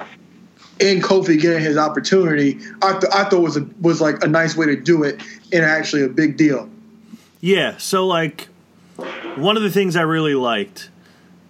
in 0.80 1.00
Kofi 1.00 1.38
getting 1.38 1.60
his 1.60 1.76
opportunity, 1.76 2.58
I, 2.82 2.92
th- 2.92 3.12
I 3.12 3.24
thought 3.24 3.42
was 3.42 3.58
a, 3.58 3.68
was 3.80 4.00
like 4.00 4.24
a 4.24 4.26
nice 4.26 4.56
way 4.56 4.66
to 4.66 4.76
do 4.76 5.02
it 5.02 5.20
and 5.52 5.64
actually 5.64 6.02
a 6.02 6.08
big 6.08 6.38
deal. 6.38 6.68
Yeah, 7.42 7.76
so 7.76 8.06
like 8.06 8.48
one 9.36 9.56
of 9.56 9.62
the 9.62 9.70
things 9.70 9.96
I 9.96 10.02
really 10.02 10.34
liked, 10.34 10.88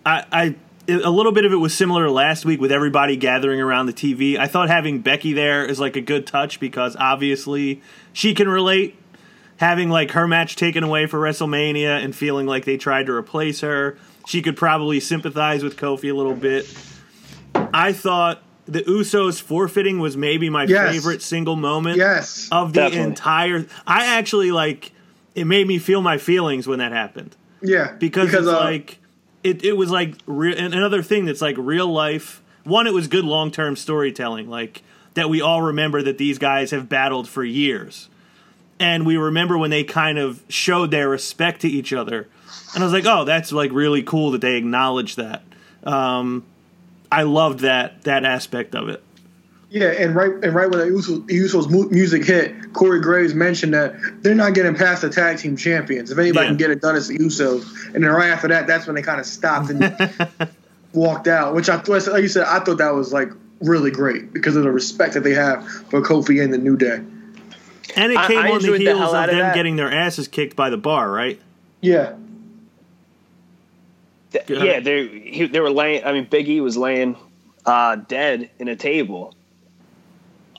I, 0.04 0.24
I 0.32 0.54
a 0.90 1.10
little 1.10 1.32
bit 1.32 1.44
of 1.44 1.52
it 1.52 1.56
was 1.56 1.74
similar 1.74 2.04
to 2.06 2.10
last 2.12 2.44
week 2.44 2.60
with 2.60 2.72
everybody 2.72 3.16
gathering 3.16 3.60
around 3.60 3.86
the 3.86 3.92
TV. 3.92 4.38
I 4.38 4.46
thought 4.46 4.68
having 4.68 5.00
Becky 5.00 5.32
there 5.32 5.64
is 5.64 5.78
like 5.80 5.96
a 5.96 6.00
good 6.00 6.26
touch 6.26 6.60
because 6.60 6.96
obviously 6.96 7.80
she 8.12 8.34
can 8.34 8.48
relate. 8.48 8.96
Having 9.58 9.90
like 9.90 10.12
her 10.12 10.26
match 10.26 10.56
taken 10.56 10.82
away 10.82 11.04
for 11.06 11.18
WrestleMania 11.20 12.02
and 12.02 12.16
feeling 12.16 12.46
like 12.46 12.64
they 12.64 12.78
tried 12.78 13.06
to 13.06 13.12
replace 13.12 13.60
her, 13.60 13.98
she 14.26 14.40
could 14.40 14.56
probably 14.56 15.00
sympathize 15.00 15.62
with 15.62 15.76
Kofi 15.76 16.10
a 16.10 16.14
little 16.14 16.34
bit. 16.34 16.66
I 17.54 17.92
thought 17.92 18.42
the 18.66 18.80
Usos 18.82 19.40
forfeiting 19.42 19.98
was 19.98 20.16
maybe 20.16 20.48
my 20.48 20.64
Yes. 20.64 20.92
favorite 20.94 21.20
single 21.22 21.56
moment 21.56 21.98
Yes. 21.98 22.48
of 22.50 22.72
the 22.72 22.80
Definitely. 22.82 23.08
entire. 23.10 23.66
I 23.86 24.16
actually 24.16 24.50
like 24.52 24.92
it 25.34 25.44
made 25.46 25.66
me 25.68 25.78
feel 25.78 26.00
my 26.00 26.16
feelings 26.18 26.66
when 26.66 26.78
that 26.78 26.92
happened 26.92 27.36
Yeah. 27.62 27.92
because, 27.98 28.32
it's 28.32 28.46
uh, 28.48 28.60
like 28.60 28.98
it, 29.42 29.64
it 29.64 29.76
was 29.76 29.90
like 29.90 30.16
re- 30.26 30.56
another 30.56 31.02
thing 31.02 31.24
that's 31.24 31.40
like 31.42 31.56
real 31.58 31.86
life. 31.86 32.42
One, 32.64 32.86
it 32.86 32.92
was 32.92 33.08
good 33.08 33.24
long 33.24 33.50
term 33.50 33.76
storytelling, 33.76 34.48
like 34.48 34.82
that 35.14 35.28
we 35.28 35.40
all 35.40 35.62
remember 35.62 36.02
that 36.02 36.18
these 36.18 36.38
guys 36.38 36.70
have 36.70 36.88
battled 36.88 37.28
for 37.28 37.42
years, 37.42 38.08
and 38.78 39.06
we 39.06 39.16
remember 39.16 39.56
when 39.58 39.70
they 39.70 39.84
kind 39.84 40.18
of 40.18 40.42
showed 40.48 40.90
their 40.90 41.08
respect 41.08 41.62
to 41.62 41.68
each 41.68 41.92
other. 41.92 42.28
And 42.74 42.82
I 42.82 42.86
was 42.86 42.92
like, 42.92 43.06
oh, 43.06 43.24
that's 43.24 43.52
like 43.52 43.72
really 43.72 44.02
cool 44.02 44.32
that 44.32 44.40
they 44.40 44.56
acknowledge 44.56 45.16
that. 45.16 45.42
Um, 45.82 46.44
I 47.10 47.22
loved 47.22 47.60
that 47.60 48.02
that 48.02 48.24
aspect 48.24 48.74
of 48.74 48.88
it. 48.88 49.02
Yeah, 49.72 49.86
and 49.86 50.16
right 50.16 50.32
and 50.32 50.52
right 50.52 50.68
when 50.68 50.80
the 50.80 50.86
Usos, 50.86 51.28
Usos 51.28 51.90
music 51.92 52.24
hit, 52.24 52.72
Corey 52.72 53.00
Graves 53.00 53.34
mentioned 53.34 53.72
that 53.74 53.94
they're 54.22 54.34
not 54.34 54.54
getting 54.54 54.74
past 54.74 55.02
the 55.02 55.10
tag 55.10 55.38
team 55.38 55.56
champions. 55.56 56.10
If 56.10 56.18
anybody 56.18 56.46
Yeah. 56.46 56.50
can 56.50 56.56
get 56.56 56.70
it 56.72 56.80
done, 56.80 56.96
it's 56.96 57.06
the 57.06 57.18
Usos. 57.18 57.94
And 57.94 58.02
then 58.02 58.10
right 58.10 58.30
after 58.30 58.48
that, 58.48 58.66
that's 58.66 58.86
when 58.88 58.96
they 58.96 59.02
kind 59.02 59.20
of 59.20 59.26
stopped 59.26 59.70
and 59.70 60.10
walked 60.92 61.28
out. 61.28 61.54
Which 61.54 61.68
I 61.68 61.78
thought, 61.78 62.04
like 62.08 62.22
you 62.22 62.28
said, 62.28 62.46
I 62.46 62.58
thought 62.58 62.78
that 62.78 62.94
was 62.94 63.12
like 63.12 63.28
really 63.60 63.92
great 63.92 64.32
because 64.32 64.56
of 64.56 64.64
the 64.64 64.72
respect 64.72 65.14
that 65.14 65.20
they 65.22 65.34
have 65.34 65.64
for 65.88 66.00
Kofi 66.02 66.42
and 66.42 66.52
the 66.52 66.58
New 66.58 66.76
Day. 66.76 66.96
And 67.96 68.12
it 68.12 68.18
came 68.26 68.38
I 68.38 68.42
on 68.42 68.48
the 68.48 68.54
enjoyed 68.74 68.80
the 68.80 68.84
heels 68.86 69.12
of 69.12 69.14
of 69.22 69.26
them 69.30 69.38
that. 69.38 69.54
getting 69.54 69.76
their 69.76 69.92
asses 69.92 70.26
kicked 70.26 70.56
by 70.56 70.70
the 70.70 70.78
bar, 70.78 71.08
right? 71.10 71.40
Yeah, 71.80 72.14
Th- 74.32 74.48
yeah, 74.48 74.80
they 74.80 75.48
they 75.50 75.60
were 75.60 75.70
laying. 75.70 76.04
I 76.04 76.12
mean, 76.12 76.26
Big 76.30 76.48
E 76.48 76.60
was 76.60 76.76
laying 76.76 77.16
uh, 77.66 77.96
dead 77.96 78.50
in 78.60 78.68
a 78.68 78.76
table. 78.76 79.34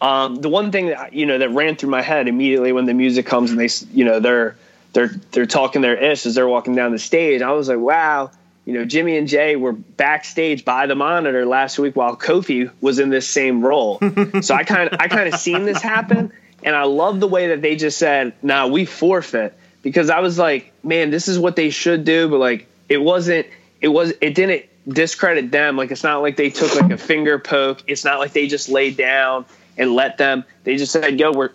Um, 0.01 0.37
the 0.37 0.49
one 0.49 0.71
thing 0.71 0.87
that 0.87 1.13
you 1.13 1.27
know 1.27 1.37
that 1.37 1.51
ran 1.51 1.75
through 1.75 1.91
my 1.91 2.01
head 2.01 2.27
immediately 2.27 2.71
when 2.73 2.87
the 2.87 2.93
music 2.93 3.27
comes 3.27 3.51
and 3.51 3.59
they 3.59 3.69
you 3.93 4.03
know 4.03 4.19
they're 4.19 4.55
they're 4.93 5.11
they're 5.31 5.45
talking 5.45 5.81
their 5.81 5.95
ish 5.95 6.25
as 6.25 6.33
they're 6.35 6.47
walking 6.47 6.73
down 6.75 6.91
the 6.91 6.99
stage. 6.99 7.43
I 7.43 7.51
was 7.51 7.69
like, 7.69 7.77
wow, 7.77 8.31
you 8.65 8.73
know, 8.73 8.83
Jimmy 8.83 9.15
and 9.17 9.27
Jay 9.27 9.55
were 9.55 9.73
backstage 9.73 10.65
by 10.65 10.87
the 10.87 10.95
monitor 10.95 11.45
last 11.45 11.77
week 11.77 11.95
while 11.95 12.17
Kofi 12.17 12.71
was 12.81 12.97
in 12.97 13.09
this 13.09 13.29
same 13.29 13.63
role. 13.63 13.99
so 14.41 14.55
I 14.55 14.63
kind 14.63 14.89
of 14.89 14.99
I 14.99 15.07
kind 15.07 15.31
of 15.31 15.39
seen 15.39 15.65
this 15.65 15.81
happen, 15.81 16.31
and 16.63 16.75
I 16.75 16.83
love 16.83 17.19
the 17.19 17.27
way 17.27 17.49
that 17.49 17.61
they 17.61 17.75
just 17.75 17.99
said, 17.99 18.33
"Nah, 18.41 18.65
we 18.65 18.85
forfeit," 18.85 19.53
because 19.83 20.09
I 20.09 20.19
was 20.21 20.39
like, 20.39 20.73
man, 20.83 21.11
this 21.11 21.27
is 21.27 21.37
what 21.37 21.55
they 21.55 21.69
should 21.69 22.05
do, 22.05 22.27
but 22.27 22.39
like 22.39 22.67
it 22.89 23.01
wasn't. 23.01 23.45
It 23.81 23.89
was. 23.89 24.13
It 24.19 24.33
didn't 24.33 24.65
discredit 24.87 25.51
them. 25.51 25.77
Like 25.77 25.91
it's 25.91 26.03
not 26.03 26.23
like 26.23 26.37
they 26.37 26.49
took 26.49 26.75
like 26.75 26.91
a 26.91 26.97
finger 26.97 27.37
poke. 27.37 27.83
It's 27.85 28.03
not 28.03 28.17
like 28.17 28.33
they 28.33 28.47
just 28.47 28.67
laid 28.67 28.97
down 28.97 29.45
and 29.77 29.93
let 29.93 30.17
them. 30.17 30.43
They 30.63 30.75
just 30.77 30.91
said, 30.91 31.19
"Yo, 31.19 31.31
we're 31.31 31.49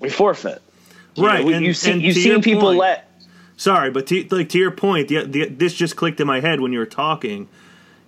we 0.00 0.08
forfeit." 0.08 0.62
You 1.14 1.26
Right, 1.26 1.40
know, 1.40 1.46
we- 1.46 1.54
and- 1.54 1.64
you've 1.66 1.76
seen 1.76 1.94
and 1.94 2.02
you've 2.02 2.16
seen 2.16 2.40
people 2.42 2.62
point- 2.68 2.78
let. 2.78 3.06
Sorry, 3.56 3.90
but 3.90 4.06
to, 4.06 4.26
like 4.30 4.48
to 4.50 4.58
your 4.58 4.70
point, 4.70 5.08
the, 5.08 5.24
the, 5.24 5.44
this 5.48 5.74
just 5.74 5.94
clicked 5.94 6.18
in 6.20 6.26
my 6.26 6.40
head 6.40 6.60
when 6.60 6.72
you 6.72 6.78
were 6.78 6.86
talking. 6.86 7.46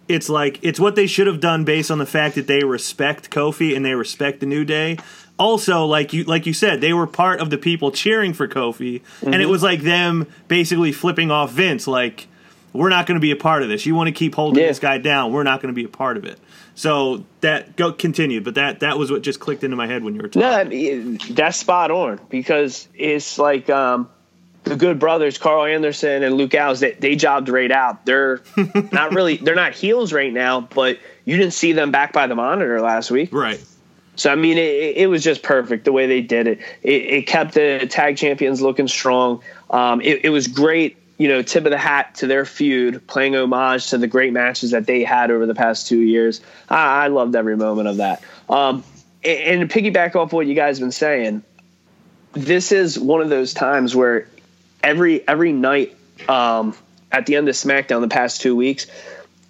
It's 0.08 0.28
like 0.28 0.58
it's 0.62 0.80
what 0.80 0.96
they 0.96 1.06
should 1.06 1.26
have 1.26 1.40
done 1.40 1.64
based 1.64 1.90
on 1.90 1.98
the 1.98 2.06
fact 2.06 2.34
that 2.36 2.46
they 2.46 2.64
respect 2.64 3.30
Kofi 3.30 3.76
and 3.76 3.84
they 3.84 3.94
respect 3.94 4.40
the 4.40 4.46
New 4.46 4.64
Day. 4.64 4.98
Also, 5.38 5.84
like 5.84 6.12
you 6.12 6.24
like 6.24 6.46
you 6.46 6.52
said, 6.54 6.80
they 6.80 6.92
were 6.92 7.06
part 7.06 7.40
of 7.40 7.50
the 7.50 7.58
people 7.58 7.90
cheering 7.90 8.32
for 8.32 8.48
Kofi, 8.48 9.02
and 9.22 9.32
Mm-hmm. 9.32 9.40
it 9.42 9.48
was 9.48 9.62
like 9.62 9.82
them 9.82 10.26
basically 10.48 10.90
flipping 10.92 11.30
off 11.30 11.52
Vince, 11.52 11.86
like 11.86 12.26
we're 12.72 12.88
not 12.88 13.06
going 13.06 13.16
to 13.16 13.20
be 13.20 13.30
a 13.30 13.36
part 13.36 13.62
of 13.62 13.68
this. 13.68 13.84
You 13.84 13.94
want 13.94 14.08
to 14.08 14.12
keep 14.12 14.34
holding 14.34 14.62
Yeah. 14.62 14.68
this 14.68 14.78
guy 14.78 14.96
down, 14.98 15.32
we're 15.32 15.42
not 15.42 15.60
going 15.60 15.72
to 15.72 15.76
be 15.76 15.84
a 15.84 15.88
part 15.88 16.16
of 16.16 16.24
it. 16.24 16.38
So 16.74 17.24
that 17.40 17.76
go 17.76 17.92
continued, 17.92 18.44
but 18.44 18.54
that 18.54 18.80
that 18.80 18.98
was 18.98 19.10
what 19.10 19.22
just 19.22 19.40
clicked 19.40 19.62
into 19.64 19.76
my 19.76 19.86
head 19.86 20.02
when 20.02 20.14
you 20.14 20.22
were 20.22 20.28
talking. 20.28 21.10
No, 21.10 21.18
that's 21.34 21.58
spot 21.58 21.90
on 21.90 22.20
because 22.30 22.88
it's 22.94 23.38
like 23.38 23.68
um, 23.68 24.08
the 24.64 24.76
good 24.76 24.98
brothers, 24.98 25.38
Karl 25.38 25.64
Anderson 25.64 26.22
and 26.22 26.36
Luke 26.36 26.50
Gallows. 26.50 26.80
They, 26.80 26.92
they 26.92 27.16
jobbed 27.16 27.48
right 27.48 27.70
out. 27.70 28.06
They're 28.06 28.40
not 28.92 29.12
really. 29.12 29.36
They're 29.36 29.54
not 29.54 29.74
heels 29.74 30.12
right 30.12 30.32
now, 30.32 30.62
but 30.62 30.98
you 31.24 31.36
didn't 31.36 31.52
see 31.52 31.72
them 31.72 31.90
back 31.90 32.12
by 32.12 32.26
the 32.26 32.34
monitor 32.34 32.80
last 32.80 33.10
week. 33.10 33.32
Right. 33.32 33.62
So 34.16 34.30
I 34.30 34.34
mean, 34.34 34.58
it, 34.58 34.96
it 34.96 35.06
was 35.08 35.22
just 35.22 35.42
perfect 35.42 35.84
the 35.84 35.92
way 35.92 36.06
they 36.06 36.20
did 36.20 36.46
it. 36.46 36.60
It, 36.82 37.02
it 37.02 37.26
kept 37.26 37.54
the 37.54 37.86
tag 37.88 38.16
champions 38.16 38.60
looking 38.60 38.88
strong. 38.88 39.42
Um, 39.70 40.00
it, 40.00 40.24
it 40.24 40.30
was 40.30 40.48
great, 40.48 40.96
you 41.18 41.28
know, 41.28 41.42
tip 41.42 41.64
of 41.64 41.70
the 41.70 41.78
hat 41.78 42.16
to 42.16 42.26
their 42.26 42.44
feud, 42.44 43.06
playing 43.06 43.36
homage 43.36 43.90
to 43.90 43.98
the 43.98 44.06
great 44.06 44.32
matches 44.32 44.72
that 44.72 44.86
they 44.86 45.04
had 45.04 45.30
over 45.30 45.46
the 45.46 45.54
past 45.54 45.86
two 45.86 46.00
years. 46.00 46.40
I, 46.68 47.04
I 47.04 47.08
loved 47.08 47.36
every 47.36 47.56
moment 47.56 47.88
of 47.88 47.98
that. 47.98 48.22
Um, 48.48 48.82
and, 49.24 49.60
and 49.60 49.70
to 49.70 49.82
piggyback 49.82 50.16
off 50.16 50.32
what 50.32 50.46
you 50.46 50.54
guys 50.54 50.78
have 50.78 50.84
been 50.84 50.92
saying, 50.92 51.42
this 52.32 52.72
is 52.72 52.98
one 52.98 53.20
of 53.20 53.28
those 53.28 53.54
times 53.54 53.94
where 53.94 54.26
every 54.82 55.26
every 55.28 55.52
night 55.52 55.96
um, 56.28 56.74
at 57.10 57.26
the 57.26 57.36
end 57.36 57.48
of 57.48 57.54
SmackDown 57.54 58.00
the 58.00 58.08
past 58.08 58.40
two 58.40 58.56
weeks, 58.56 58.86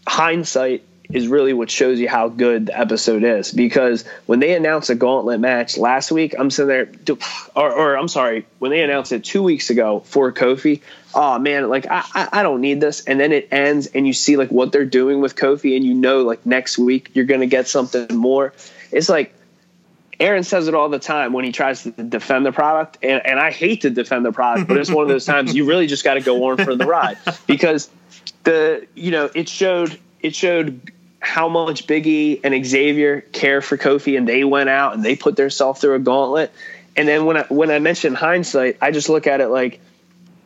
hindsight 0.07 0.85
is 1.13 1.29
really 1.29 1.53
what 1.53 1.71
shows 1.71 2.01
you 2.01 2.09
how 2.09 2.29
good 2.29 2.67
the 2.67 2.79
episode 2.79 3.23
is. 3.23 3.53
Because 3.53 4.05
when 4.27 4.41
they 4.41 4.55
announced 4.55 4.91
a 4.91 4.95
gauntlet 4.95 5.41
match 5.41 5.77
last 5.77 6.11
week, 6.11 6.35
I'm 6.39 6.51
sitting 6.51 6.69
there, 6.69 7.17
or, 7.55 7.71
or 7.71 7.99
I'm 7.99 8.09
sorry, 8.09 8.47
when 8.59 8.71
they 8.71 8.83
announced 8.83 9.13
it 9.13 9.25
two 9.25 9.43
weeks 9.43 9.71
ago 9.71 10.01
for 10.01 10.33
Kofi, 10.33 10.81
oh 11.15 11.39
man, 11.39 11.69
like 11.69 11.87
I, 11.87 12.05
I, 12.15 12.29
I 12.33 12.43
don't 12.43 12.61
need 12.61 12.81
this. 12.81 13.05
And 13.05 13.21
then 13.21 13.33
it 13.33 13.49
ends, 13.51 13.89
and 13.89 14.07
you 14.07 14.13
see 14.13 14.37
like 14.37 14.51
what 14.51 14.73
they're 14.73 14.85
doing 14.85 15.21
with 15.21 15.37
Kofi, 15.37 15.77
and 15.77 15.85
you 15.85 15.95
know 15.95 16.23
like 16.23 16.45
next 16.47 16.79
week 16.79 17.11
you're 17.15 17.27
gonna 17.27 17.47
get 17.47 17.69
something 17.69 18.17
more. 18.17 18.55
It's 18.91 19.09
like 19.09 19.35
Aaron 20.19 20.45
says 20.45 20.69
it 20.69 20.75
all 20.75 20.89
the 20.89 20.99
time 20.99 21.33
when 21.33 21.45
he 21.45 21.53
tries 21.53 21.83
to 21.83 21.91
defend 21.91 22.47
the 22.47 22.53
product, 22.53 22.99
and, 23.03 23.25
and 23.27 23.41
I 23.41 23.51
hate 23.51 23.83
to 23.83 23.91
defend 23.91 24.25
the 24.25 24.33
product, 24.33 24.69
but 24.69 24.77
it's 24.79 24.91
one 24.91 25.03
of 25.03 25.09
those 25.09 25.25
times 25.25 25.55
you 25.55 25.67
really 25.67 25.87
just 25.87 26.05
got 26.05 26.15
to 26.15 26.21
go 26.21 26.49
on 26.49 26.59
for 26.65 26.75
the 26.75 26.87
ride 26.87 27.19
because 27.47 27.91
the 28.45 28.87
you 28.95 29.11
know 29.11 29.31
it 29.35 29.49
showed 29.49 29.99
it 30.21 30.35
showed 30.35 30.93
how 31.23 31.49
much 31.49 31.87
Biggie 31.87 32.41
and 32.45 32.65
Xavier 32.65 33.21
care 33.21 33.63
for 33.63 33.79
Kofi, 33.79 34.19
and 34.19 34.29
they 34.29 34.45
went 34.45 34.69
out 34.69 34.95
and 34.95 35.05
they 35.05 35.17
put 35.17 35.37
themselves 35.37 35.81
through 35.81 35.95
a 35.95 35.99
gauntlet. 35.99 36.53
And 36.97 37.09
then 37.09 37.25
when 37.25 37.39
I 37.39 37.43
when 37.45 37.71
I 37.71 37.79
mention 37.79 38.15
hindsight, 38.15 38.77
I 38.83 38.91
just 38.91 39.09
look 39.09 39.27
at 39.27 39.41
it 39.41 39.49
like 39.49 39.81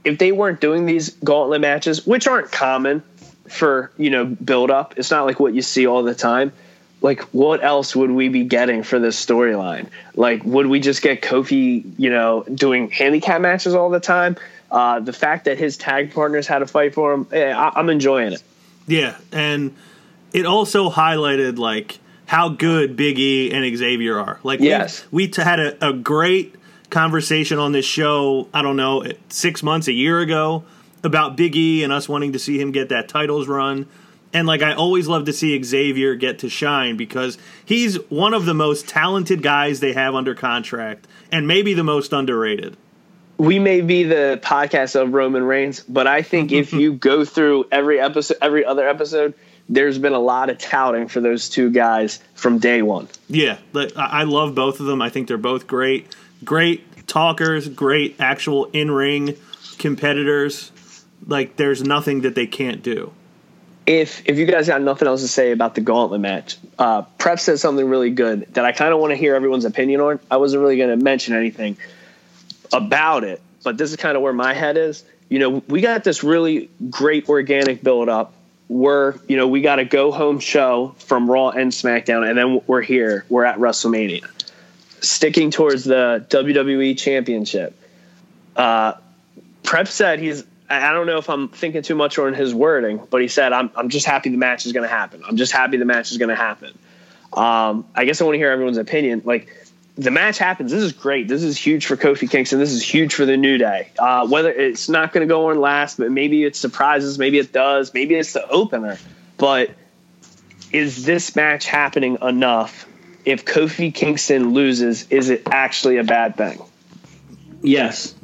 if 0.05 0.19
they 0.19 0.31
weren't 0.33 0.61
doing 0.61 0.87
these 0.87 1.11
gauntlet 1.11 1.61
matches, 1.61 2.07
which 2.07 2.29
aren't 2.29 2.53
common 2.53 3.03
for 3.49 3.91
you 3.97 4.11
know 4.11 4.25
build 4.25 4.71
up, 4.71 4.95
it's 4.97 5.11
not 5.11 5.27
like 5.27 5.41
what 5.41 5.55
you 5.55 5.63
see 5.63 5.87
all 5.87 6.03
the 6.03 6.15
time 6.15 6.53
like 7.03 7.21
what 7.25 7.63
else 7.63 7.95
would 7.95 8.11
we 8.11 8.29
be 8.29 8.45
getting 8.45 8.83
for 8.83 8.99
this 8.99 9.23
storyline? 9.25 9.89
Like, 10.15 10.45
would 10.45 10.67
we 10.67 10.81
just 10.81 11.03
get 11.03 11.23
Kofi, 11.23 11.85
you 11.99 12.11
know, 12.11 12.43
doing 12.43 12.91
handicap 12.91 13.41
matches 13.41 13.75
all 13.75 13.91
the 13.91 14.01
time? 14.01 14.37
Uh, 14.71 15.01
the 15.01 15.13
fact 15.13 15.45
that 15.45 15.59
his 15.59 15.77
tag 15.77 16.13
partners 16.13 16.47
had 16.47 16.61
to 16.61 16.67
fight 16.67 16.95
for 16.95 17.13
him, 17.13 17.27
eh, 17.33 17.53
I, 17.53 17.73
I'm 17.77 17.91
enjoying 17.91 18.33
it. 18.33 18.43
Yeah, 18.89 19.17
and 19.31 19.77
it 20.33 20.47
also 20.47 20.91
highlighted 20.91 21.59
like 21.59 21.99
how 22.27 22.49
good 22.49 22.97
Big 22.97 23.19
E 23.19 23.53
and 23.53 23.77
Xavier 23.77 24.19
are. 24.19 24.41
Like, 24.43 24.61
we- 24.61 24.69
Yes. 24.69 25.05
we, 25.11 25.29
t- 25.29 25.43
had 25.43 25.61
a, 25.61 25.89
a 25.91 25.93
great 25.93 26.55
conversation 26.91 27.59
on 27.59 27.73
this 27.73 27.85
show. 27.85 28.49
I 28.55 28.63
don't 28.63 28.77
know, 28.77 29.05
six 29.29 29.63
months, 29.63 29.87
a 29.89 29.93
year 29.93 30.21
ago, 30.21 30.65
about 31.05 31.37
Big 31.37 31.55
E 31.57 31.85
and 31.85 31.93
us 31.93 32.09
wanting 32.09 32.33
to 32.33 32.39
see 32.39 32.61
him 32.61 32.73
get 32.73 32.89
that 32.89 33.09
titles 33.09 33.47
run. 33.49 33.87
And 34.33 34.47
like, 34.47 34.61
I 34.63 34.73
always 34.75 35.07
love 35.09 35.25
to 35.27 35.33
see 35.33 35.63
Xavier 35.63 36.15
get 36.17 36.41
to 36.41 36.49
shine 36.49 36.97
because 36.97 37.39
he's 37.65 37.95
one 38.11 38.35
of 38.35 38.45
the 38.45 38.55
most 38.55 38.89
talented 38.89 39.43
guys 39.43 39.81
they 39.81 39.93
have 39.93 40.15
under 40.15 40.35
contract, 40.35 41.07
and 41.33 41.47
maybe 41.47 41.75
the 41.75 41.85
most 41.85 42.13
underrated. 42.13 42.77
We 43.39 43.59
may 43.59 43.83
be 43.83 44.03
the 44.05 44.41
podcast 44.43 45.01
of 45.01 45.13
Roman 45.15 45.45
Reigns, 45.45 45.81
but 45.89 46.07
I 46.07 46.23
think 46.23 46.53
if 46.53 46.73
you 46.75 46.95
go 46.95 47.25
through 47.25 47.67
every 47.71 48.01
episode, 48.01 48.39
every 48.43 48.65
other 48.65 48.87
episode, 48.89 49.35
there's 49.69 49.99
been 49.99 50.13
a 50.13 50.19
lot 50.21 50.51
of 50.51 50.59
touting 50.59 51.09
for 51.09 51.21
those 51.21 51.49
two 51.49 51.71
guys 51.71 52.21
from 52.35 52.59
day 52.59 52.83
one. 52.83 53.09
Yeah, 53.29 53.59
I 53.75 53.91
I 53.97 54.23
love 54.25 54.55
both 54.55 54.81
of 54.81 54.87
them. 54.87 55.03
I 55.03 55.11
think 55.11 55.29
they're 55.29 55.39
both 55.39 55.67
great, 55.67 56.15
great 56.45 57.07
talkers, 57.07 57.69
great 57.69 58.17
actual 58.21 58.67
in 58.73 58.91
ring 58.91 59.37
competitors. 59.79 60.73
Like, 61.27 61.57
there's 61.57 61.83
nothing 61.83 62.21
that 62.23 62.35
they 62.35 62.47
can't 62.47 62.83
do. 62.83 63.13
if 63.87 64.23
if 64.27 64.39
you 64.39 64.47
guys 64.47 64.67
got 64.67 64.83
nothing 64.83 65.09
else 65.09 65.23
to 65.23 65.29
say 65.29 65.53
about 65.53 65.75
the 65.75 65.81
gauntlet 65.81 66.21
match, 66.21 66.57
uh, 66.79 67.03
Prep 67.19 67.39
said 67.41 67.59
something 67.59 67.89
really 67.89 68.11
good 68.11 68.47
that 68.55 68.65
I 68.65 68.73
kind 68.73 68.93
of 68.93 69.01
want 69.01 69.13
to 69.13 69.17
hear 69.17 69.35
everyone's 69.35 69.65
opinion 69.65 70.01
on. 70.01 70.21
I 70.31 70.37
wasn't 70.39 70.63
really 70.63 70.77
going 70.77 70.97
to 70.97 71.03
mention 71.03 71.35
anything 71.35 71.77
about 72.73 73.25
it, 73.25 73.41
but 73.65 73.79
this 73.79 73.91
is 73.91 73.97
kind 73.97 74.17
of 74.17 74.23
where 74.23 74.33
my 74.33 74.55
head 74.55 74.77
is. 74.77 75.05
You 75.29 75.39
know, 75.41 75.51
we 75.69 75.81
got 75.81 76.05
this 76.05 76.23
really 76.23 76.69
great 76.91 77.29
organic 77.29 77.83
build 77.83 78.09
up 78.09 78.33
where 78.69 79.17
you 79.29 79.37
know 79.37 79.49
we 79.49 79.61
got 79.61 79.79
a 79.79 79.85
go 79.85 80.11
home 80.11 80.41
show 80.41 80.95
from 80.99 81.31
Raw 81.31 81.51
and 81.51 81.73
SmackDown, 81.73 82.29
and 82.29 82.37
then 82.37 82.61
we're 82.67 82.83
here. 82.83 83.25
We're 83.29 83.45
at 83.45 83.59
WrestleMania, 83.59 84.27
sticking 85.01 85.51
towards 85.51 85.85
the 85.85 86.27
WWE 86.29 86.99
Championship. 86.99 87.79
Uh, 88.55 88.95
Prep 89.63 89.89
said 89.89 90.19
he's. 90.19 90.45
I 90.69 90.89
I 90.89 90.93
don't 90.93 91.07
know 91.07 91.19
if 91.19 91.31
I'm 91.31 91.49
thinking 91.49 91.83
too 91.83 91.95
much 91.95 92.19
on 92.19 92.35
his 92.35 92.55
wording, 92.55 93.01
but 93.11 93.21
he 93.21 93.29
said, 93.29 93.53
"I'm 93.53 93.71
I'm 93.77 93.89
just 93.89 94.07
happy 94.07 94.31
the 94.31 94.37
match 94.37 94.67
is 94.67 94.73
going 94.73 94.89
to 94.89 94.95
happen. 94.95 95.23
I'm 95.27 95.37
just 95.37 95.53
happy 95.53 95.77
the 95.77 95.85
match 95.85 96.11
is 96.11 96.19
going 96.19 96.31
to 96.31 96.37
happen." 96.37 96.77
Um, 97.33 97.87
I 97.95 98.05
guess 98.05 98.21
I 98.21 98.25
want 98.25 98.35
to 98.35 98.39
hear 98.39 98.51
everyone's 98.51 98.79
opinion. 98.79 99.23
Like 99.25 99.66
the 99.97 100.11
match 100.11 100.39
happens. 100.39 100.71
This 100.71 100.83
is 100.83 100.93
great. 100.93 101.27
This 101.27 101.43
is 101.43 101.57
huge 101.57 101.87
for 101.87 101.97
Kofi 101.97 102.31
Kingston. 102.31 102.59
This 102.59 102.73
is 102.73 102.83
huge 102.83 103.15
for 103.15 103.25
the 103.25 103.37
New 103.37 103.57
Day. 103.57 103.89
Uh, 103.99 104.27
whether 104.29 104.51
it's 104.51 104.89
not 104.89 105.13
going 105.13 105.27
to 105.27 105.33
go 105.33 105.51
on 105.51 105.59
last, 105.59 105.97
but 105.97 106.11
maybe 106.11 106.45
it 106.45 106.55
surprises. 106.55 107.19
Maybe 107.19 107.39
it 107.39 107.53
does. 107.53 107.95
Maybe 107.95 108.15
it's 108.15 108.35
the 108.35 108.47
opener. 108.47 108.99
But 109.39 109.71
is 110.71 111.05
this 111.05 111.35
match 111.35 111.67
happening 111.67 112.19
enough? 112.21 112.87
If 113.25 113.45
Kofi 113.45 113.93
Kingston 113.93 114.53
loses, 114.53 115.09
is 115.11 115.31
it 115.31 115.43
actually 115.51 115.97
a 115.97 116.05
bad 116.05 116.37
thing? 116.37 116.63
Yes. 117.63 118.15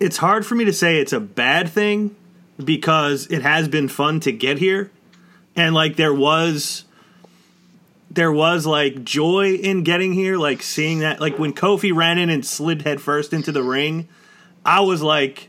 It's 0.00 0.16
hard 0.16 0.44
for 0.44 0.56
me 0.56 0.64
to 0.64 0.72
say 0.72 0.98
it's 0.98 1.12
a 1.12 1.20
bad 1.20 1.70
thing 1.70 2.16
because 2.62 3.28
it 3.28 3.42
has 3.42 3.68
been 3.68 3.88
fun 3.88 4.20
to 4.20 4.32
get 4.32 4.58
here. 4.58 4.90
And 5.54 5.74
like 5.74 5.96
there 5.96 6.12
was 6.12 6.84
there 8.14 8.32
was 8.32 8.66
like 8.66 9.04
joy 9.04 9.54
in 9.54 9.84
getting 9.84 10.12
here, 10.12 10.36
like 10.36 10.62
seeing 10.62 10.98
that, 10.98 11.20
like 11.20 11.38
when 11.38 11.54
Kofi 11.54 11.94
ran 11.94 12.18
in 12.18 12.28
and 12.28 12.44
slid 12.44 12.82
headfirst 12.82 13.32
into 13.32 13.52
the 13.52 13.62
ring, 13.62 14.08
I 14.64 14.80
was 14.80 15.02
like, 15.02 15.48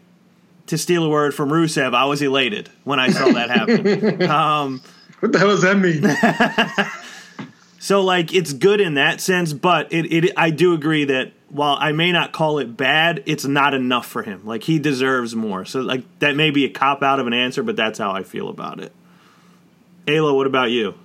to 0.67 0.77
steal 0.77 1.03
a 1.03 1.09
word 1.09 1.35
from 1.35 1.49
Rusev, 1.49 1.93
I 1.93 2.05
was 2.05 2.21
elated 2.21 2.69
when 2.85 2.99
I 2.99 3.09
saw 3.09 3.27
that 3.33 3.49
happen. 3.49 4.21
um, 4.29 4.81
What 5.19 5.33
the 5.33 5.39
hell 5.39 5.49
does 5.49 5.61
that 5.63 5.77
mean? 5.77 7.49
so 7.79 8.01
like 8.01 8.33
it's 8.33 8.53
good 8.53 8.79
in 8.79 8.93
that 8.93 9.19
sense, 9.19 9.51
but 9.51 9.91
it, 9.91 10.05
it 10.13 10.33
I 10.37 10.49
do 10.49 10.73
agree 10.73 11.03
that 11.05 11.33
while 11.49 11.77
I 11.77 11.91
may 11.91 12.13
not 12.13 12.31
call 12.31 12.59
it 12.59 12.77
bad, 12.77 13.23
it's 13.25 13.45
not 13.45 13.73
enough 13.73 14.07
for 14.07 14.23
him. 14.23 14.45
Like 14.45 14.63
he 14.63 14.79
deserves 14.79 15.35
more. 15.35 15.65
So 15.65 15.81
like 15.81 16.03
that 16.19 16.37
may 16.37 16.49
be 16.49 16.63
a 16.63 16.69
cop 16.69 17.03
out 17.03 17.19
of 17.19 17.27
an 17.27 17.33
answer, 17.33 17.61
but 17.61 17.75
that's 17.75 17.99
how 17.99 18.11
I 18.11 18.23
feel 18.23 18.47
about 18.47 18.79
it. 18.79 18.93
Ayla, 20.07 20.33
what 20.33 20.47
about 20.47 20.71
you? 20.71 20.95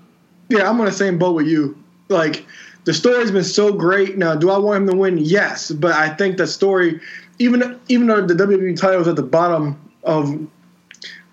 Yeah, 0.49 0.69
I'm 0.69 0.81
on 0.81 0.87
the 0.87 0.93
same 0.93 1.19
boat 1.19 1.35
with 1.35 1.47
you. 1.47 1.77
Like 2.09 2.47
the 2.85 2.95
story's 2.95 3.31
been 3.31 3.45
so 3.45 3.73
great. 3.73 4.17
Now, 4.17 4.35
do 4.35 4.51
I 4.51 4.59
want 4.59 4.83
him 4.83 4.89
to 4.89 4.97
win? 4.97 5.19
Yes, 5.19 5.71
but 5.71 5.93
I 5.93 6.09
think 6.09 6.39
the 6.39 6.47
story, 6.47 7.01
even 7.39 7.79
even 7.89 8.07
though 8.07 8.27
the 8.27 8.35
WWE 8.35 8.79
title 8.79 9.01
is 9.01 9.09
at 9.09 9.17
the 9.17 9.23
bottom 9.23 9.79
of 10.05 10.39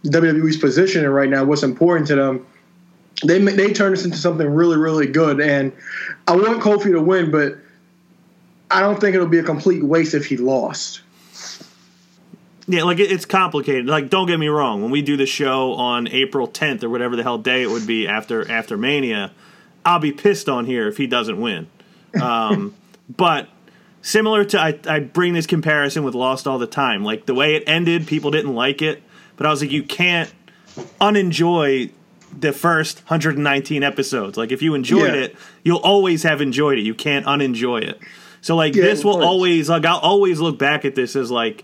WWE's 0.05 0.57
position 0.57 1.07
right 1.07 1.29
now, 1.29 1.45
what's 1.45 1.63
important 1.63 2.07
to 2.07 2.15
them, 2.15 2.45
they 3.25 3.39
they 3.39 3.71
turn 3.71 3.91
this 3.91 4.03
into 4.03 4.17
something 4.17 4.47
really 4.47 4.77
really 4.77 5.07
good. 5.07 5.39
And 5.39 5.71
I 6.27 6.35
want 6.35 6.61
Kofi 6.61 6.91
to 6.91 7.01
win, 7.01 7.31
but 7.31 7.57
I 8.69 8.81
don't 8.81 8.99
think 8.99 9.15
it'll 9.15 9.27
be 9.27 9.39
a 9.39 9.43
complete 9.43 9.83
waste 9.83 10.13
if 10.13 10.25
he 10.25 10.37
lost. 10.37 11.01
Yeah, 12.67 12.83
like 12.83 12.99
it, 12.99 13.11
it's 13.11 13.25
complicated. 13.25 13.85
Like, 13.87 14.09
don't 14.09 14.27
get 14.27 14.39
me 14.39 14.47
wrong. 14.47 14.81
When 14.81 14.91
we 14.91 15.01
do 15.01 15.17
the 15.17 15.25
show 15.27 15.73
on 15.73 16.07
April 16.07 16.47
10th 16.47 16.83
or 16.83 16.89
whatever 16.89 17.15
the 17.15 17.23
hell 17.23 17.37
day 17.37 17.61
it 17.61 17.69
would 17.69 17.85
be 17.85 18.07
after 18.07 18.49
after 18.49 18.75
Mania, 18.77 19.31
I'll 19.85 19.99
be 19.99 20.11
pissed 20.11 20.49
on 20.49 20.65
here 20.65 20.87
if 20.87 20.97
he 20.97 21.07
doesn't 21.07 21.39
win. 21.39 21.67
Um, 22.21 22.73
but 23.13 23.49
similar 24.01 24.45
to, 24.45 24.57
I, 24.57 24.79
I 24.87 24.99
bring 25.01 25.33
this 25.33 25.45
comparison 25.45 26.05
with 26.05 26.15
Lost 26.15 26.47
all 26.47 26.57
the 26.57 26.65
time. 26.65 27.03
Like 27.03 27.25
the 27.25 27.33
way 27.33 27.55
it 27.55 27.63
ended, 27.67 28.07
people 28.07 28.31
didn't 28.31 28.55
like 28.55 28.81
it, 28.81 29.03
but 29.35 29.45
I 29.45 29.49
was 29.49 29.61
like, 29.61 29.71
you 29.71 29.83
can't 29.83 30.33
unenjoy 31.01 31.89
the 32.37 32.51
first 32.53 32.99
119 32.99 33.83
episodes. 33.83 34.37
Like 34.37 34.51
if 34.51 34.61
you 34.61 34.75
enjoyed 34.75 35.13
Yeah. 35.13 35.21
it, 35.21 35.35
you'll 35.63 35.77
always 35.79 36.23
have 36.23 36.41
enjoyed 36.41 36.77
it. 36.77 36.83
You 36.83 36.93
can't 36.93 37.25
unenjoy 37.25 37.79
it. 37.81 37.99
So 38.41 38.55
like 38.55 38.75
Yeah, 38.75 38.83
this 38.83 39.03
will 39.03 39.23
always 39.23 39.69
like 39.69 39.85
I'll 39.85 39.99
always 39.99 40.39
look 40.39 40.57
back 40.57 40.85
at 40.85 40.95
this 40.95 41.15
as 41.15 41.31
like 41.31 41.63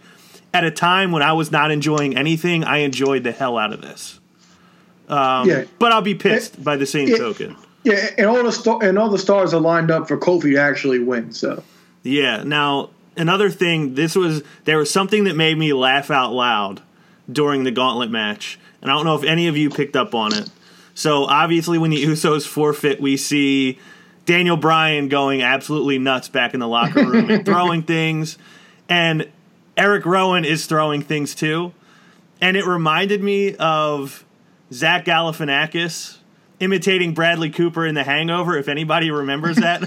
at 0.54 0.64
a 0.64 0.72
time 0.72 1.12
when 1.12 1.24
I 1.24 1.34
was 1.34 1.52
not 1.52 1.72
enjoying 1.72 2.18
anything, 2.18 2.64
I 2.64 2.78
enjoyed 2.80 3.24
the 3.24 3.32
hell 3.32 3.58
out 3.58 3.74
of 3.74 3.82
this. 3.82 4.20
Um, 5.10 5.48
yeah, 5.48 5.64
But 5.80 5.92
I'll 5.92 6.02
be 6.02 6.16
pissed 6.16 6.64
by 6.64 6.78
the 6.78 6.86
same 6.86 7.10
it- 7.10 7.18
token. 7.18 7.56
yeah, 7.84 8.10
and 8.18 8.28
all 8.28 8.44
the 8.44 8.52
sta- 8.52 8.80
and 8.80 8.98
all 8.98 9.10
the 9.10 9.18
stars 9.18 9.54
are 9.54 9.60
lined 9.60 9.92
up 9.92 10.08
for 10.08 10.18
Kofi 10.18 10.54
to 10.54 10.58
actually 10.58 11.00
win. 11.00 11.32
So 11.34 11.64
Yeah. 12.04 12.44
Now, 12.44 12.90
another 13.18 13.50
thing, 13.50 13.96
this 13.96 14.16
was 14.16 14.42
there 14.66 14.78
was 14.78 14.90
something 14.90 15.26
that 15.26 15.36
made 15.36 15.58
me 15.58 15.74
laugh 15.74 16.10
out 16.12 16.32
loud 16.34 16.82
during 17.32 17.64
the 17.64 17.72
gauntlet 17.72 18.10
match, 18.10 18.58
and 18.82 18.90
I 18.90 18.94
don't 18.96 19.06
know 19.06 19.16
if 19.16 19.24
any 19.24 19.48
of 19.48 19.58
you 19.58 19.70
picked 19.70 19.96
up 19.96 20.16
on 20.16 20.34
it. 20.34 20.50
So 20.94 21.26
obviously, 21.26 21.78
when 21.78 21.92
the 21.92 22.04
Usos 22.06 22.46
forfeit, 22.48 23.02
we 23.02 23.18
see 23.18 23.80
Daniel 24.26 24.58
Bryan 24.58 25.10
going 25.10 25.42
absolutely 25.42 25.98
nuts 26.00 26.30
back 26.30 26.54
in 26.54 26.60
the 26.60 26.68
locker 26.68 27.06
room 27.06 27.30
and 27.30 27.46
throwing 27.46 27.84
things, 27.84 28.38
and 28.88 29.28
Eric 29.78 30.06
Rowan 30.06 30.46
is 30.46 30.66
throwing 30.66 31.02
things 31.02 31.34
too, 31.36 31.74
and 32.42 32.58
it 32.58 32.66
reminded 32.66 33.24
me 33.24 33.56
of 33.56 34.26
Zach 34.72 35.06
Galifianakis 35.06 36.18
imitating 36.60 37.14
Bradley 37.16 37.50
Cooper 37.50 37.86
in 37.88 37.96
The 37.96 38.04
Hangover. 38.04 38.56
If 38.58 38.68
anybody 38.68 39.10
remembers 39.10 39.58
that, 39.58 39.82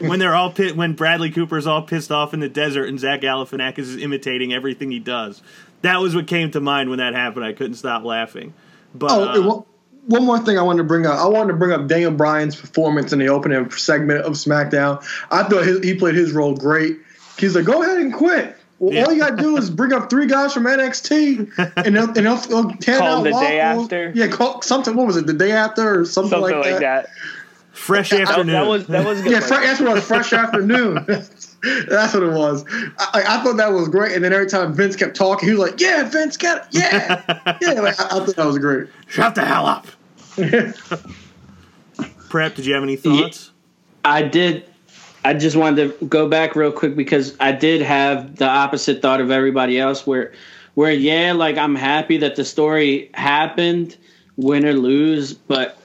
when 0.06 0.18
they're 0.18 0.34
all 0.34 0.52
pit, 0.52 0.76
when 0.76 0.92
Bradley 0.94 1.30
Cooper's 1.30 1.66
all 1.66 1.82
pissed 1.82 2.12
off 2.12 2.34
in 2.34 2.40
the 2.40 2.48
desert 2.48 2.88
and 2.88 2.98
Zach 3.00 3.22
Galifianakis 3.22 3.78
is 3.78 3.96
imitating 3.96 4.52
everything 4.52 4.90
he 4.90 4.98
does. 4.98 5.42
That 5.80 6.00
was 6.00 6.14
what 6.14 6.26
came 6.26 6.50
to 6.52 6.60
mind 6.60 6.90
when 6.90 6.98
that 6.98 7.14
happened. 7.14 7.44
I 7.44 7.52
couldn't 7.54 7.74
stop 7.76 8.04
laughing. 8.04 8.52
But 8.94 9.10
Oh, 9.10 9.24
uh, 9.24 9.62
one- 10.06 10.24
more 10.26 10.38
thing 10.40 10.58
I 10.58 10.62
wanted 10.62 10.78
to 10.78 10.84
bring 10.84 11.06
up. 11.06 11.18
I 11.18 11.26
wanted 11.26 11.52
to 11.52 11.58
bring 11.58 11.72
up 11.72 11.86
Daniel 11.86 12.10
Bryan's 12.12 12.56
performance 12.56 13.12
in 13.12 13.18
the 13.18 13.28
opening 13.28 13.70
segment 13.70 14.20
of 14.24 14.32
SmackDown. 14.34 15.02
I 15.30 15.44
thought 15.44 15.64
he 15.84 15.94
played 15.94 16.14
his 16.16 16.32
role 16.32 16.54
great. 16.54 16.98
He's 17.38 17.54
like, 17.56 17.64
go 17.64 17.82
ahead 17.82 17.98
and 17.98 18.12
quit. 18.12 18.56
Well, 18.82 18.92
Yeah. 18.92 19.04
all 19.04 19.12
you 19.12 19.20
got 19.20 19.36
to 19.36 19.42
do 19.42 19.56
is 19.56 19.70
bring 19.70 19.92
up 19.92 20.10
three 20.10 20.26
guys 20.26 20.52
from 20.52 20.64
NXT, 20.64 21.56
and 21.86 21.94
they'll, 21.94 22.06
and 22.06 22.14
they'll, 22.16 22.34
they'll 22.36 22.68
hand 22.68 22.84
Call 22.84 23.18
out 23.18 23.22
the 23.22 23.30
day 23.30 23.60
after? 23.60 24.10
Yeah, 24.12 24.26
call, 24.26 24.60
something. 24.60 24.96
What 24.96 25.06
was 25.06 25.16
it? 25.16 25.28
The 25.28 25.34
day 25.34 25.52
after, 25.52 26.00
or 26.00 26.04
something, 26.04 26.30
Something 26.32 26.56
like, 26.56 26.64
like 26.72 26.80
that. 26.80 27.04
that. 27.04 27.08
fresh 27.70 28.10
That, 28.10 28.22
afternoon. 28.22 28.54
that 28.54 28.66
was 28.66 28.86
that 28.88 29.06
was 29.06 29.22
good. 29.22 29.30
Yeah, 29.30 29.38
one. 29.38 29.48
fre- 29.48 29.54
that's 29.54 29.80
what 29.80 29.94
was. 29.94 30.04
Fresh 30.04 30.32
afternoon. 30.32 30.94
that's 31.06 32.12
what 32.12 32.24
it 32.24 32.32
was. 32.32 32.64
I, 32.98 33.22
I 33.24 33.44
thought 33.44 33.56
that 33.58 33.70
was 33.72 33.88
great. 33.88 34.16
And 34.16 34.24
then 34.24 34.32
every 34.32 34.48
time 34.48 34.74
Vince 34.74 34.96
kept 34.96 35.14
talking, 35.14 35.48
he 35.48 35.54
was 35.54 35.70
like, 35.70 35.80
"Yeah, 35.80 36.02
Vince, 36.08 36.36
get 36.36 36.56
it. 36.56 36.64
Yeah, 36.72 37.22
yeah." 37.62 37.70
Like, 37.80 38.00
I, 38.00 38.04
I 38.06 38.08
thought 38.08 38.34
that 38.34 38.46
was 38.46 38.58
great. 38.58 38.88
Shut 39.06 39.36
the 39.36 39.44
hell 39.44 39.64
up. 39.66 39.86
Prep, 42.28 42.56
did 42.56 42.66
you 42.66 42.74
have 42.74 42.82
any 42.82 42.96
thoughts? 42.96 43.52
I 44.04 44.22
did. 44.22 44.64
I 45.24 45.34
just 45.34 45.56
wanted 45.56 45.98
to 46.00 46.06
go 46.06 46.28
back 46.28 46.56
real 46.56 46.72
quick 46.72 46.96
because 46.96 47.36
I 47.38 47.52
did 47.52 47.80
have 47.82 48.36
the 48.36 48.46
opposite 48.46 49.02
thought 49.02 49.20
of 49.20 49.30
everybody 49.30 49.78
else. 49.78 50.06
Where, 50.06 50.32
where 50.74 50.90
yeah, 50.92 51.32
like 51.32 51.56
I'm 51.56 51.74
happy 51.76 52.18
that 52.18 52.36
the 52.36 52.44
story 52.44 53.10
happened, 53.14 53.96
win 54.36 54.66
or 54.66 54.72
lose, 54.72 55.32
but 55.32 55.78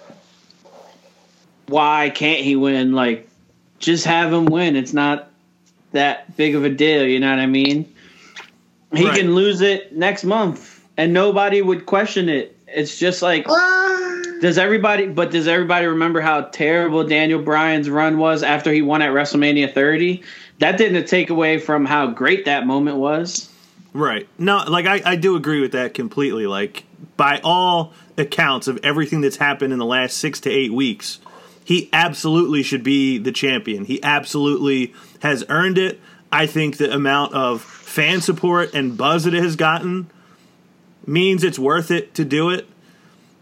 why 1.67 2.09
can't 2.09 2.39
he 2.41 2.55
win? 2.55 2.93
Like, 2.93 3.27
just 3.79 4.05
have 4.05 4.33
him 4.33 4.45
win. 4.45 4.75
It's 4.75 4.93
not 4.93 5.29
that 5.91 6.35
big 6.35 6.55
of 6.55 6.63
a 6.65 6.69
deal. 6.69 7.05
You 7.05 7.19
know 7.19 7.29
what 7.29 7.39
I 7.39 7.45
mean? 7.45 7.93
He 8.95 9.05
Right. 9.05 9.19
can 9.19 9.35
lose 9.35 9.61
it 9.61 9.95
next 9.95 10.23
month, 10.23 10.81
and 10.95 11.13
nobody 11.13 11.61
would 11.61 11.85
question 11.85 12.29
it. 12.29 12.57
It's 12.67 12.97
just 12.97 13.21
like 13.21 13.45
Ah. 13.49 14.21
Does 14.41 14.57
everybody? 14.57 15.07
But 15.07 15.31
does 15.31 15.47
everybody 15.47 15.87
remember 15.87 16.21
how 16.21 16.41
terrible 16.41 17.05
Daniel 17.05 17.41
Bryan's 17.41 17.89
run 17.89 18.17
was 18.17 18.43
after 18.43 18.71
he 18.71 18.81
won 18.81 19.01
at 19.01 19.11
WrestleMania 19.11 19.73
30? 19.73 20.23
That 20.59 20.77
didn't 20.77 21.07
take 21.07 21.29
away 21.29 21.59
from 21.59 21.85
how 21.85 22.07
great 22.07 22.45
that 22.45 22.65
moment 22.65 22.97
was. 22.97 23.49
Right. 23.93 24.27
No, 24.37 24.63
like 24.67 24.85
I, 24.85 25.01
I 25.03 25.15
do 25.15 25.35
agree 25.35 25.61
with 25.61 25.71
that 25.71 25.93
completely. 25.93 26.47
Like 26.47 26.83
by 27.15 27.39
all 27.43 27.93
accounts 28.17 28.67
of 28.67 28.79
everything 28.83 29.21
that's 29.21 29.37
happened 29.37 29.73
in 29.73 29.79
the 29.79 29.85
last 29.85 30.17
six 30.17 30.39
to 30.41 30.51
eight 30.51 30.73
weeks, 30.73 31.19
he 31.63 31.89
absolutely 31.91 32.63
should 32.63 32.83
be 32.83 33.17
the 33.17 33.31
champion. 33.31 33.85
He 33.85 34.01
absolutely 34.03 34.93
has 35.21 35.43
earned 35.49 35.77
it. 35.77 35.99
I 36.31 36.45
think 36.45 36.77
the 36.77 36.93
amount 36.93 37.33
of 37.33 37.61
fan 37.61 38.21
support 38.21 38.73
and 38.73 38.97
buzz 38.97 39.23
that 39.23 39.33
it 39.33 39.43
has 39.43 39.55
gotten 39.55 40.09
means 41.05 41.43
it's 41.43 41.59
worth 41.59 41.89
it 41.89 42.13
to 42.15 42.25
do 42.25 42.49
it. 42.49 42.67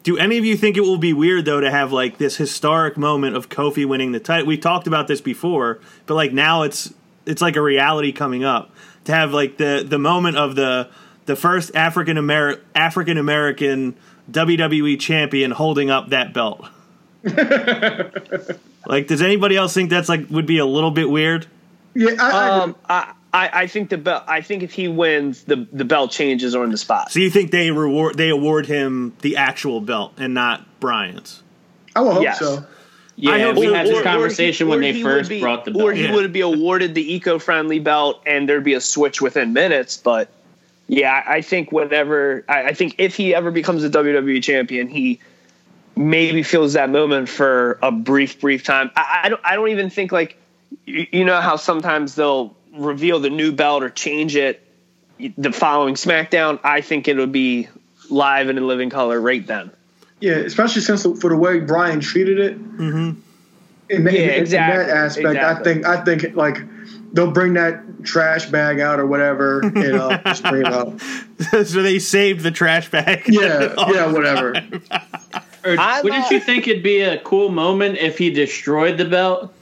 Do 0.05 0.15
any 0.19 0.37
of 0.37 0.45
you 0.45 0.55
think 0.55 0.77
it 0.77 0.81
will 0.81 0.99
be 0.99 1.13
weird 1.13 1.45
though 1.45 1.59
to 1.59 1.71
have 1.71 1.91
like 1.91 2.19
this 2.19 2.37
historic 2.37 2.95
moment 2.95 3.35
of 3.35 3.49
Kofi 3.49 3.87
winning 3.87 4.11
the 4.11 4.19
title? 4.19 4.45
We 4.45 4.55
talked 4.55 4.85
about 4.85 5.07
this 5.07 5.19
before, 5.19 5.79
but 6.05 6.13
like 6.13 6.31
now 6.31 6.61
it's 6.61 6.93
it's 7.25 7.41
like 7.41 7.55
a 7.55 7.61
reality 7.61 8.11
coming 8.11 8.43
up 8.43 8.69
to 9.05 9.11
have 9.11 9.33
like 9.33 9.57
the 9.57 9.83
the 9.83 9.97
moment 9.97 10.37
of 10.37 10.55
the 10.55 10.89
the 11.25 11.35
first 11.35 11.75
African 11.75 12.17
American 12.17 12.63
African 12.75 13.17
American 13.17 13.95
WWE 14.29 14.99
champion 14.99 15.49
holding 15.49 15.89
up 15.89 16.09
that 16.09 16.35
belt. 16.35 16.69
like, 18.85 19.07
does 19.07 19.23
anybody 19.23 19.57
else 19.57 19.73
think 19.73 19.89
that's 19.89 20.07
like 20.07 20.29
would 20.29 20.45
be 20.45 20.59
a 20.59 20.67
little 20.67 20.91
bit 20.91 21.09
weird? 21.09 21.47
Yeah, 21.95 22.11
I, 22.19 22.29
I, 22.29 22.59
Um, 22.59 22.75
I, 22.87 23.13
I 23.35 23.49
I 23.63 23.67
think 23.67 23.89
the 23.89 23.97
belt. 23.97 24.23
I 24.27 24.41
think 24.41 24.63
if 24.63 24.71
he 24.73 24.87
wins, 24.87 25.43
the 25.43 25.67
the 25.71 25.85
belt 25.85 26.11
changes 26.11 26.55
on 26.55 26.69
the 26.71 26.77
spot. 26.77 27.11
So 27.11 27.19
you 27.19 27.29
think 27.29 27.51
they 27.51 27.69
reward 27.71 28.17
they 28.17 28.29
award 28.29 28.65
him 28.65 29.13
the 29.21 29.37
actual 29.37 29.81
belt 29.81 30.13
and 30.17 30.33
not 30.33 30.65
Bryan's? 30.79 31.43
I 31.95 32.01
will 32.01 32.13
hope 32.13 32.23
yes. 32.23 32.39
so. 32.39 32.65
Yeah, 33.17 33.37
hope 33.39 33.55
we 33.57 33.67
so. 33.67 33.73
had 33.73 33.87
this 33.87 33.99
or 33.99 34.03
conversation 34.03 34.67
he- 34.67 34.71
when 34.71 34.81
they 34.81 35.01
first 35.01 35.29
be- 35.29 35.39
brought 35.39 35.63
the 35.65 35.71
belt. 35.71 35.83
Or 35.83 35.93
he 35.93 36.03
Yeah. 36.03 36.15
would 36.15 36.33
be 36.33 36.41
awarded 36.41 36.93
the 36.95 37.13
eco-friendly 37.13 37.79
belt, 37.79 38.21
and 38.25 38.47
there'd 38.49 38.63
be 38.63 38.73
a 38.73 38.81
switch 38.81 39.21
within 39.21 39.53
minutes. 39.53 39.95
But 39.97 40.29
yeah, 40.87 41.23
I 41.25 41.35
I 41.37 41.41
think 41.41 41.71
whenever 41.71 42.43
I, 42.47 42.63
I 42.67 42.73
think 42.73 42.95
if 42.97 43.15
he 43.15 43.33
ever 43.35 43.51
becomes 43.51 43.83
a 43.83 43.89
WWE 43.89 44.41
champion, 44.43 44.87
he 44.87 45.19
maybe 45.95 46.43
feels 46.43 46.73
that 46.73 46.89
moment 46.89 47.29
for 47.29 47.79
a 47.81 47.91
brief, 47.91 48.39
brief 48.41 48.63
time. 48.63 48.91
I, 48.95 49.21
I 49.23 49.29
don't. 49.29 49.41
I 49.43 49.55
don't 49.55 49.69
even 49.69 49.89
think 49.89 50.11
like 50.11 50.37
you, 50.85 51.07
you 51.11 51.25
know 51.25 51.39
how 51.41 51.55
sometimes 51.57 52.15
they'll 52.15 52.54
reveal 52.77 53.19
the 53.19 53.29
new 53.29 53.51
belt 53.51 53.83
or 53.83 53.89
change 53.89 54.35
it 54.35 54.61
the 55.37 55.51
following 55.51 55.95
SmackDown. 55.95 56.59
I 56.63 56.81
think 56.81 57.07
it 57.07 57.17
would 57.17 57.31
be 57.31 57.67
live 58.09 58.49
and 58.49 58.57
in 58.57 58.67
living 58.67 58.89
color 58.89 59.19
right 59.19 59.45
then. 59.45 59.71
Yeah, 60.19 60.33
especially 60.35 60.81
since 60.81 61.03
for 61.03 61.29
the 61.29 61.35
way 61.35 61.59
Bryan 61.59 61.99
treated 61.99 62.39
it. 62.39 62.57
Mm-hmm. 62.77 63.19
In, 63.89 64.03
that- 64.05 64.13
Yeah, 64.13 64.21
in- 64.33 64.43
in 64.45 64.49
that 64.51 64.89
aspect, 64.89 65.37
I 65.37 65.61
think 65.63 65.85
I 65.85 66.03
think 66.03 66.35
like 66.35 66.57
they'll 67.13 67.31
bring 67.31 67.53
that 67.53 67.81
trash 68.03 68.45
bag 68.47 68.79
out 68.79 68.99
or 68.99 69.05
whatever, 69.05 69.59
and 69.61 69.77
uh, 69.95 70.17
just 70.25 70.43
bring 70.43 70.65
it 70.65 70.73
out. 70.73 70.99
so 71.67 71.81
they 71.83 71.99
saved 71.99 72.41
the 72.41 72.51
trash 72.51 72.89
bag. 72.89 73.23
Yeah, 73.27 73.73
yeah, 73.91 74.11
whatever. 74.11 74.55
Or 75.63 75.75
I 75.79 76.01
wouldn't 76.01 76.21
love- 76.23 76.31
you 76.31 76.39
think 76.39 76.67
it'd 76.67 76.83
be 76.83 77.01
a 77.01 77.19
cool 77.19 77.49
moment 77.49 77.97
if 77.97 78.17
he 78.17 78.29
destroyed 78.31 78.97
the 78.97 79.05
belt? 79.05 79.53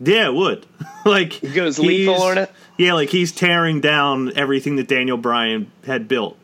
Yeah, 0.00 0.28
it 0.28 0.34
would. 0.34 0.66
like 1.04 1.32
he 1.34 1.52
goes 1.52 1.78
lethal 1.78 2.22
on 2.22 2.38
it? 2.38 2.50
Yeah, 2.78 2.94
like 2.94 3.10
he's 3.10 3.32
tearing 3.32 3.80
down 3.80 4.32
everything 4.36 4.76
that 4.76 4.88
Daniel 4.88 5.16
Bryan 5.18 5.70
had 5.84 6.08
built. 6.08 6.36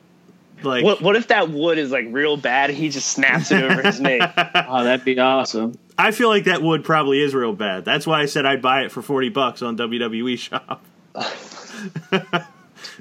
Like 0.62 0.84
What 0.84 1.02
what 1.02 1.16
if 1.16 1.28
that 1.28 1.50
wood 1.50 1.78
is 1.78 1.90
like 1.90 2.06
real 2.10 2.36
bad? 2.36 2.70
and 2.70 2.78
He 2.78 2.88
just 2.88 3.08
snaps 3.08 3.50
it 3.50 3.62
over 3.62 3.82
his 3.82 4.00
knee. 4.00 4.20
Oh, 4.68 4.84
that'd 4.84 5.04
be 5.04 5.18
awesome. 5.18 5.78
I 5.98 6.10
feel 6.10 6.28
like 6.28 6.44
that 6.44 6.60
wood 6.62 6.84
probably 6.84 7.20
is 7.22 7.34
real 7.34 7.52
bad. 7.54 7.84
That's 7.84 8.06
why 8.06 8.20
I 8.20 8.26
said 8.26 8.44
I'd 8.46 8.60
buy 8.62 8.82
it 8.82 8.92
for 8.92 9.00
forty 9.02 9.28
bucks 9.30 9.62
on 9.62 9.76
WWE 9.76 10.38
Shop. 10.38 10.84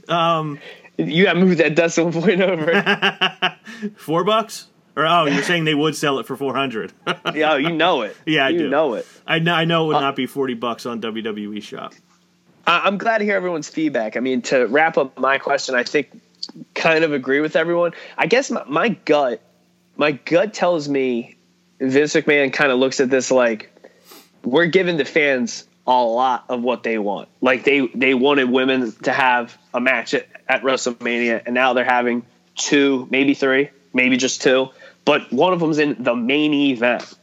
Um, 0.07 0.59
you 0.97 1.23
got 1.25 1.33
to 1.33 1.39
move 1.39 1.57
that 1.57 1.75
decimal 1.75 2.11
point 2.21 2.41
over. 2.41 3.55
Four 3.97 4.23
bucks? 4.23 4.67
Or 4.95 5.05
oh, 5.05 5.25
you're 5.25 5.43
saying 5.43 5.65
they 5.65 5.75
would 5.75 5.95
sell 5.95 6.19
it 6.19 6.25
for 6.25 6.37
four 6.37 6.55
hundred? 6.55 6.93
Yo, 7.33 7.55
you 7.55 7.71
know 7.73 8.03
it. 8.03 8.15
Yeah, 8.25 8.45
I 8.45 8.49
you 8.49 8.59
do. 8.59 8.69
know 8.69 8.93
it. 8.93 9.05
I 9.27 9.39
know, 9.39 9.53
I 9.53 9.65
know 9.65 9.85
it 9.85 9.87
would 9.87 9.95
uh, 9.97 10.01
not 10.01 10.15
be 10.15 10.25
forty 10.25 10.53
bucks 10.53 10.85
on 10.85 11.01
WWE 11.01 11.61
Shop. 11.61 11.93
I- 12.65 12.81
I'm 12.85 12.97
glad 12.97 13.17
to 13.19 13.25
hear 13.25 13.35
everyone's 13.35 13.69
feedback. 13.69 14.15
I 14.15 14.21
mean, 14.21 14.41
to 14.43 14.65
wrap 14.67 14.97
up 14.97 15.19
my 15.19 15.37
question, 15.37 15.75
I 15.75 15.83
think 15.83 16.21
kind 16.73 17.03
of 17.03 17.11
agree 17.13 17.41
with 17.41 17.55
everyone. 17.55 17.91
I 18.17 18.27
guess 18.27 18.51
my, 18.51 18.63
my 18.67 18.89
gut, 18.89 19.41
my 19.97 20.11
gut 20.11 20.53
tells 20.53 20.87
me 20.87 21.35
Vince 21.79 22.13
McMahon 22.13 22.53
kind 22.53 22.71
of 22.71 22.79
looks 22.79 22.99
at 22.99 23.09
this 23.09 23.31
like 23.31 23.71
we're 24.43 24.67
giving 24.67 24.97
the 24.97 25.05
fans 25.05 25.65
a 25.87 25.91
lot 25.91 26.45
of 26.49 26.61
what 26.61 26.83
they 26.83 26.97
want. 26.97 27.29
Like 27.41 27.63
they 27.63 27.87
they 27.87 28.13
wanted 28.13 28.49
women 28.49 28.91
to 29.03 29.11
have 29.11 29.57
a 29.73 29.81
match 29.81 30.13
at, 30.13 30.27
at 30.47 30.61
WrestleMania, 30.63 31.43
and 31.45 31.53
now 31.53 31.73
they're 31.73 31.83
having 31.83 32.25
two, 32.55 33.07
maybe 33.11 33.33
three, 33.33 33.69
maybe 33.93 34.17
just 34.17 34.41
two, 34.41 34.69
but 35.05 35.31
one 35.31 35.53
of 35.53 35.59
them's 35.59 35.77
in 35.77 35.95
the 36.03 36.15
main 36.15 36.53
event. 36.53 37.13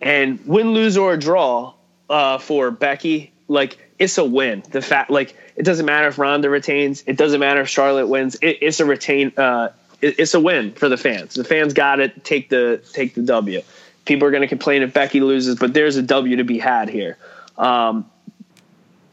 And 0.00 0.44
win, 0.46 0.72
lose, 0.72 0.96
or 0.96 1.16
draw 1.16 1.74
uh, 2.10 2.38
for 2.38 2.70
Becky, 2.70 3.32
like 3.48 3.78
it's 3.98 4.18
a 4.18 4.24
win. 4.24 4.62
The 4.70 4.82
fact, 4.82 5.10
like, 5.10 5.36
it 5.56 5.64
doesn't 5.64 5.86
matter 5.86 6.08
if 6.08 6.18
Ronda 6.18 6.50
retains. 6.50 7.02
It 7.06 7.16
doesn't 7.16 7.40
matter 7.40 7.60
if 7.60 7.68
Charlotte 7.68 8.06
wins. 8.06 8.34
It, 8.36 8.58
it's 8.60 8.80
a 8.80 8.84
retain. 8.84 9.32
Uh, 9.36 9.70
it, 10.02 10.18
it's 10.18 10.34
a 10.34 10.40
win 10.40 10.72
for 10.72 10.88
the 10.88 10.96
fans. 10.96 11.34
The 11.34 11.44
fans 11.44 11.72
got 11.72 12.00
it. 12.00 12.24
Take 12.24 12.48
the 12.48 12.82
take 12.92 13.14
the 13.14 13.22
W. 13.22 13.62
People 14.04 14.28
are 14.28 14.30
going 14.30 14.42
to 14.42 14.48
complain 14.48 14.82
if 14.82 14.92
Becky 14.92 15.20
loses, 15.20 15.56
but 15.56 15.72
there's 15.74 15.96
a 15.96 16.02
W 16.02 16.36
to 16.36 16.44
be 16.44 16.58
had 16.58 16.88
here. 16.88 17.16
Um, 17.56 18.08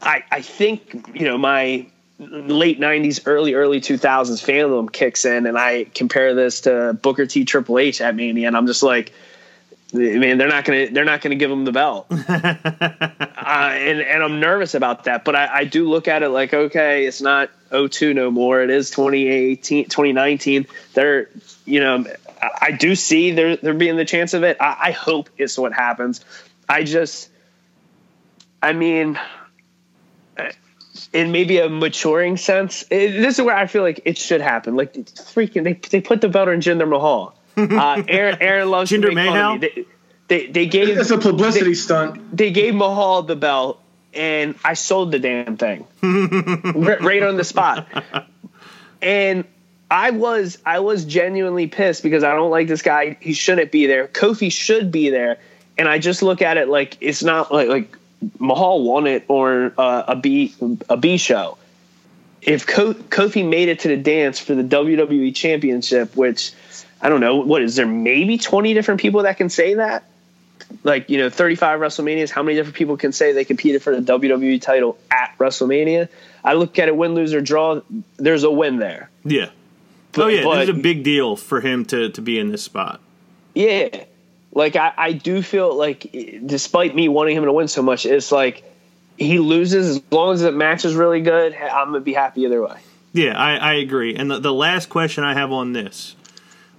I 0.02 0.22
I 0.30 0.42
think 0.42 1.10
you 1.14 1.24
know 1.24 1.38
my 1.38 1.86
late 2.30 2.80
90s 2.80 3.22
early 3.26 3.54
early 3.54 3.80
2000s 3.80 4.44
fandom 4.44 4.90
kicks 4.92 5.24
in 5.24 5.46
and 5.46 5.58
i 5.58 5.84
compare 5.84 6.34
this 6.34 6.62
to 6.62 6.92
booker 7.02 7.26
t 7.26 7.44
triple 7.44 7.78
h 7.78 8.00
at 8.00 8.14
mania 8.14 8.46
and 8.46 8.56
i'm 8.56 8.66
just 8.66 8.82
like 8.82 9.12
man 9.92 10.38
they're 10.38 10.48
not 10.48 10.64
gonna 10.64 10.88
they're 10.90 11.04
not 11.04 11.20
gonna 11.20 11.36
give 11.36 11.50
him 11.50 11.64
the 11.64 11.72
belt. 11.72 12.06
Uh, 13.46 13.72
and 13.74 14.00
and 14.00 14.22
i'm 14.22 14.40
nervous 14.40 14.74
about 14.74 15.04
that 15.04 15.22
but 15.22 15.36
I, 15.36 15.58
I 15.58 15.64
do 15.64 15.86
look 15.86 16.08
at 16.08 16.22
it 16.22 16.30
like 16.30 16.54
okay 16.54 17.04
it's 17.04 17.20
not 17.20 17.50
02 17.74 18.14
no 18.14 18.30
more. 18.30 18.62
It 18.62 18.70
is 18.70 18.90
2018 18.90 19.84
2019 19.84 20.66
they're 20.94 21.28
you 21.64 21.80
know 21.80 22.04
I, 22.40 22.48
I 22.62 22.70
do 22.72 22.94
see 22.94 23.32
there 23.32 23.56
there 23.56 23.74
being 23.74 23.96
the 23.96 24.04
chance 24.04 24.34
of 24.34 24.44
it. 24.44 24.56
I, 24.60 24.76
I 24.80 24.90
hope 24.92 25.28
it's 25.36 25.58
what 25.58 25.72
happens. 25.72 26.24
I 26.68 26.84
just 26.84 27.30
i 28.62 28.72
mean 28.72 29.18
in 31.14 31.32
maybe 31.32 31.58
a 31.58 31.68
maturing 31.68 32.36
sense, 32.36 32.82
it, 32.90 33.12
this 33.12 33.38
is 33.38 33.44
where 33.44 33.56
I 33.56 33.66
feel 33.66 33.82
like 33.82 34.00
it 34.04 34.18
should 34.18 34.40
happen. 34.42 34.76
Like 34.76 34.96
it's 34.96 35.12
freaking, 35.12 35.62
they 35.64 35.74
they 35.74 36.00
put 36.02 36.20
the 36.20 36.28
belt 36.28 36.48
on 36.48 36.60
Jinder 36.60 36.88
Mahal. 36.88 37.34
Uh, 37.56 38.02
Aaron, 38.08 38.36
Aaron 38.40 38.68
loves 38.68 38.90
Jinder 38.90 39.14
Mahal? 39.14 39.60
They, 39.60 39.86
they, 40.26 40.46
they 40.48 40.66
gave 40.66 40.98
It's 40.98 41.10
a 41.10 41.18
publicity 41.18 41.74
stunt. 41.74 42.36
they 42.36 42.50
gave 42.50 42.74
Mahal 42.74 43.22
the 43.22 43.36
belt, 43.36 43.80
and 44.12 44.56
I 44.64 44.74
sold 44.74 45.12
the 45.12 45.20
damn 45.20 45.56
thing 45.56 45.86
right, 46.02 47.00
right 47.00 47.22
on 47.22 47.36
the 47.36 47.44
spot. 47.44 47.86
And 49.00 49.44
I 49.88 50.10
was 50.10 50.58
I 50.66 50.80
was 50.80 51.04
genuinely 51.04 51.68
pissed 51.68 52.02
because 52.02 52.24
I 52.24 52.34
don't 52.34 52.50
like 52.50 52.66
this 52.66 52.82
guy. 52.82 53.16
He 53.20 53.34
shouldn't 53.34 53.70
be 53.70 53.86
there. 53.86 54.08
Kofi 54.08 54.50
should 54.50 54.90
be 54.90 55.10
there, 55.10 55.38
and 55.78 55.88
I 55.88 55.98
just 56.00 56.22
look 56.22 56.42
at 56.42 56.56
it 56.56 56.68
like 56.68 56.96
it's 57.00 57.22
not 57.22 57.52
like 57.52 57.68
like 57.68 57.96
Mahal 58.38 58.82
won 58.82 59.06
it 59.06 59.24
or 59.28 59.72
uh, 59.78 60.04
a 60.08 60.16
B 60.16 60.54
a 60.88 60.96
B 60.96 61.16
show. 61.16 61.58
If 62.42 62.66
Ko- 62.66 62.94
Kofi 62.94 63.48
made 63.48 63.68
it 63.68 63.80
to 63.80 63.88
the 63.88 63.96
dance 63.96 64.38
for 64.38 64.54
the 64.54 64.62
WWE 64.62 65.34
Championship, 65.34 66.14
which 66.14 66.52
I 67.00 67.08
don't 67.08 67.20
know, 67.20 67.36
what 67.36 67.62
is 67.62 67.76
there? 67.76 67.86
Maybe 67.86 68.38
twenty 68.38 68.74
different 68.74 69.00
people 69.00 69.22
that 69.22 69.36
can 69.36 69.48
say 69.48 69.74
that 69.74 70.04
like 70.82 71.08
you 71.10 71.18
know 71.18 71.30
35 71.30 71.80
WrestleManias, 71.80 72.30
how 72.30 72.42
many 72.42 72.56
different 72.56 72.76
people 72.76 72.96
can 72.96 73.12
say 73.12 73.32
they 73.32 73.44
competed 73.44 73.82
for 73.82 73.98
the 73.98 74.00
WWE 74.12 74.60
title 74.60 74.98
at 75.10 75.34
WrestleMania? 75.38 76.08
I 76.42 76.54
look 76.54 76.78
at 76.78 76.88
it 76.88 76.96
win, 76.96 77.14
lose 77.14 77.32
or 77.32 77.40
draw. 77.40 77.80
There's 78.16 78.44
a 78.44 78.50
win 78.50 78.78
there. 78.78 79.10
Yeah. 79.24 79.50
oh 80.16 80.26
yeah, 80.28 80.44
but- 80.44 80.56
this 80.56 80.68
is 80.68 80.76
a 80.76 80.80
big 80.80 81.02
deal 81.02 81.36
for 81.36 81.60
him 81.60 81.84
to 81.86 82.10
to 82.10 82.20
be 82.20 82.38
in 82.38 82.50
this 82.50 82.62
spot. 82.62 83.00
Yeah, 83.54 84.04
like 84.54 84.76
I, 84.76 84.92
I 84.96 85.12
do 85.12 85.42
feel 85.42 85.74
like 85.74 86.10
despite 86.46 86.94
me 86.94 87.08
wanting 87.08 87.36
him 87.36 87.44
to 87.44 87.52
win 87.52 87.68
so 87.68 87.82
much, 87.82 88.06
it's 88.06 88.32
like 88.32 88.62
he 89.18 89.38
loses 89.38 89.96
as 89.96 90.02
long 90.10 90.34
as 90.34 90.40
the 90.40 90.52
match 90.52 90.84
is 90.84 90.94
really 90.94 91.20
good. 91.20 91.54
I'm 91.54 91.88
gonna 91.88 92.00
be 92.00 92.14
happy 92.14 92.42
either 92.42 92.62
way. 92.62 92.78
Yeah, 93.12 93.38
I, 93.38 93.56
I 93.56 93.72
agree. 93.74 94.16
And 94.16 94.30
the, 94.30 94.40
the 94.40 94.52
last 94.52 94.88
question 94.88 95.22
I 95.22 95.34
have 95.34 95.52
on 95.52 95.72
this, 95.72 96.16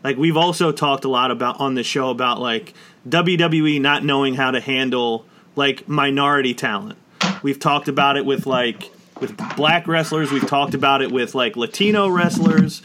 like 0.03 0.17
we've 0.17 0.38
also 0.38 0.71
talked 0.71 1.05
a 1.05 1.09
lot 1.09 1.31
about 1.31 1.59
on 1.59 1.75
the 1.75 1.83
show 1.83 2.09
about 2.09 2.39
like 2.39 2.73
WWE 3.07 3.79
not 3.81 4.03
knowing 4.03 4.35
how 4.35 4.51
to 4.51 4.59
handle 4.59 5.25
like 5.55 5.88
minority 5.88 6.53
talent. 6.53 6.97
We've 7.41 7.59
talked 7.59 7.88
about 7.88 8.17
it 8.17 8.25
with 8.25 8.45
like 8.45 8.91
with 9.19 9.35
black 9.55 9.88
wrestlers. 9.88 10.31
We've 10.31 10.47
talked 10.47 10.73
about 10.73 11.01
it 11.01 11.11
with 11.11 11.35
like 11.35 11.55
Latino 11.55 12.07
wrestlers. 12.07 12.81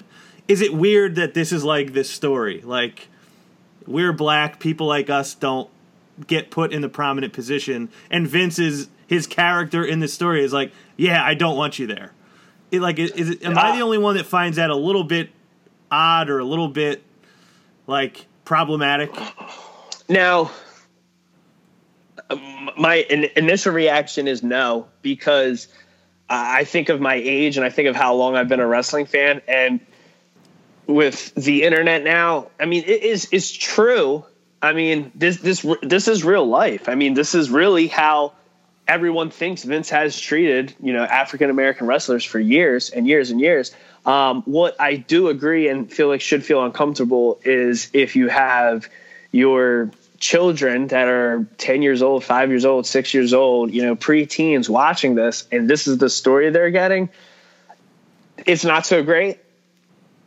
Is 0.48 0.60
it 0.60 0.74
weird 0.74 1.14
that 1.14 1.34
this 1.34 1.52
is 1.52 1.62
like 1.64 1.92
this 1.92 2.10
story? 2.10 2.60
Like 2.62 3.08
we're 3.90 4.12
black, 4.12 4.60
people 4.60 4.86
like 4.86 5.10
us 5.10 5.34
don't 5.34 5.68
get 6.26 6.50
put 6.50 6.72
in 6.72 6.82
the 6.82 6.88
prominent 6.88 7.32
position, 7.32 7.90
and 8.10 8.26
Vince's 8.26 8.88
his 9.06 9.26
character 9.26 9.84
in 9.84 9.98
the 9.98 10.06
story 10.06 10.44
is 10.44 10.52
like, 10.52 10.72
yeah, 10.96 11.24
I 11.24 11.34
don't 11.34 11.56
want 11.56 11.80
you 11.80 11.88
there. 11.88 12.12
It, 12.70 12.80
like, 12.80 13.00
is, 13.00 13.10
is 13.10 13.30
it, 13.30 13.44
am 13.44 13.58
I 13.58 13.76
the 13.76 13.82
only 13.82 13.98
one 13.98 14.16
that 14.16 14.26
finds 14.26 14.56
that 14.56 14.70
a 14.70 14.76
little 14.76 15.02
bit 15.02 15.30
odd 15.90 16.30
or 16.30 16.38
a 16.38 16.44
little 16.44 16.68
bit 16.68 17.02
like 17.88 18.26
problematic? 18.44 19.10
Now, 20.08 20.52
um, 22.30 22.70
my 22.78 22.98
in, 23.10 23.24
initial 23.34 23.72
reaction 23.72 24.28
is 24.28 24.44
no 24.44 24.86
because 25.02 25.66
I 26.28 26.62
think 26.62 26.88
of 26.88 27.00
my 27.00 27.16
age 27.16 27.56
and 27.56 27.66
I 27.66 27.70
think 27.70 27.88
of 27.88 27.96
how 27.96 28.14
long 28.14 28.36
I've 28.36 28.48
been 28.48 28.60
a 28.60 28.66
wrestling 28.66 29.06
fan, 29.06 29.42
and 29.48 29.80
with 30.90 31.34
the 31.34 31.62
internet 31.62 32.02
now, 32.02 32.48
I 32.58 32.66
mean, 32.66 32.84
it 32.84 33.02
is 33.02 33.28
it's 33.32 33.50
true. 33.50 34.24
I 34.60 34.72
mean, 34.72 35.12
this 35.14 35.38
this 35.38 35.64
this 35.82 36.08
is 36.08 36.24
real 36.24 36.46
life. 36.46 36.88
I 36.88 36.94
mean, 36.94 37.14
this 37.14 37.34
is 37.34 37.50
really 37.50 37.86
how 37.86 38.34
everyone 38.86 39.30
thinks 39.30 39.62
Vince 39.62 39.90
has 39.90 40.18
treated 40.18 40.74
you 40.80 40.92
know 40.92 41.04
African 41.04 41.48
American 41.48 41.86
wrestlers 41.86 42.24
for 42.24 42.38
years 42.38 42.90
and 42.90 43.06
years 43.06 43.30
and 43.30 43.40
years. 43.40 43.74
Um, 44.04 44.42
what 44.42 44.80
I 44.80 44.96
do 44.96 45.28
agree 45.28 45.68
and 45.68 45.90
feel 45.90 46.08
like 46.08 46.20
should 46.20 46.44
feel 46.44 46.64
uncomfortable 46.64 47.40
is 47.44 47.90
if 47.92 48.16
you 48.16 48.28
have 48.28 48.88
your 49.30 49.90
children 50.18 50.88
that 50.88 51.08
are 51.08 51.46
10 51.58 51.82
years 51.82 52.02
old, 52.02 52.24
five 52.24 52.50
years 52.50 52.64
old, 52.64 52.86
six 52.86 53.14
years 53.14 53.32
old, 53.32 53.72
you 53.72 53.82
know, 53.82 53.96
pre-teens 53.96 54.68
watching 54.68 55.14
this, 55.14 55.46
and 55.52 55.68
this 55.68 55.86
is 55.86 55.98
the 55.98 56.10
story 56.10 56.50
they're 56.50 56.70
getting. 56.70 57.08
It's 58.46 58.64
not 58.64 58.86
so 58.86 59.02
great. 59.02 59.38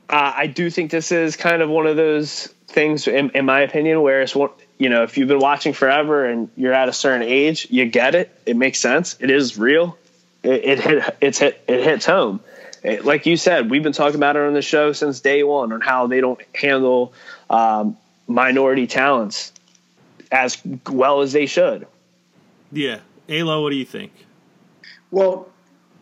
Uh, 0.10 0.34
I 0.36 0.48
do 0.48 0.70
think 0.70 0.92
this 0.92 1.12
is 1.12 1.36
kind 1.36 1.62
of 1.62 1.70
one 1.70 1.88
of 1.88 1.96
those 1.96 2.48
things, 2.68 3.08
in, 3.08 3.32
in 3.32 3.46
my 3.46 3.62
opinion, 3.62 4.02
where 4.02 4.22
it's 4.22 4.36
one, 4.36 4.50
you 4.78 4.90
know, 4.90 5.04
if 5.04 5.18
you've 5.18 5.28
been 5.28 5.40
watching 5.40 5.74
forever 5.74 6.26
and 6.26 6.50
you're 6.56 6.74
at 6.74 6.90
a 6.90 6.94
certain 6.94 7.24
age, 7.24 7.68
you 7.70 7.86
get 7.86 8.16
it. 8.16 8.36
It 8.46 8.58
makes 8.58 8.80
sense. 8.80 9.16
It 9.20 9.30
is 9.30 9.58
real. 9.58 9.98
It, 10.44 10.66
it 10.66 10.80
hit. 10.80 11.18
It's 11.22 11.40
hit. 11.40 11.64
It 11.68 11.84
hits 11.84 12.06
home. 12.06 12.42
It- 12.84 13.06
like 13.06 13.26
you 13.26 13.38
said, 13.38 13.70
we've 13.70 13.84
been 13.84 13.94
talking 13.94 14.16
about 14.16 14.36
it 14.36 14.42
on 14.42 14.54
the 14.54 14.62
show 14.62 14.92
since 14.92 15.22
day 15.22 15.44
one 15.44 15.72
on 15.72 15.82
how 15.82 16.08
they 16.08 16.20
don't 16.20 16.40
handle 16.54 17.14
um, 17.50 17.98
minority 18.28 18.88
talents 18.88 19.54
as 20.32 20.58
well 20.90 21.22
as 21.22 21.32
they 21.32 21.46
should. 21.46 21.88
Yeah, 22.72 23.00
Alo, 23.30 23.62
what 23.62 23.70
do 23.70 23.76
you 23.78 23.86
think? 23.86 24.12
Well, 25.12 25.48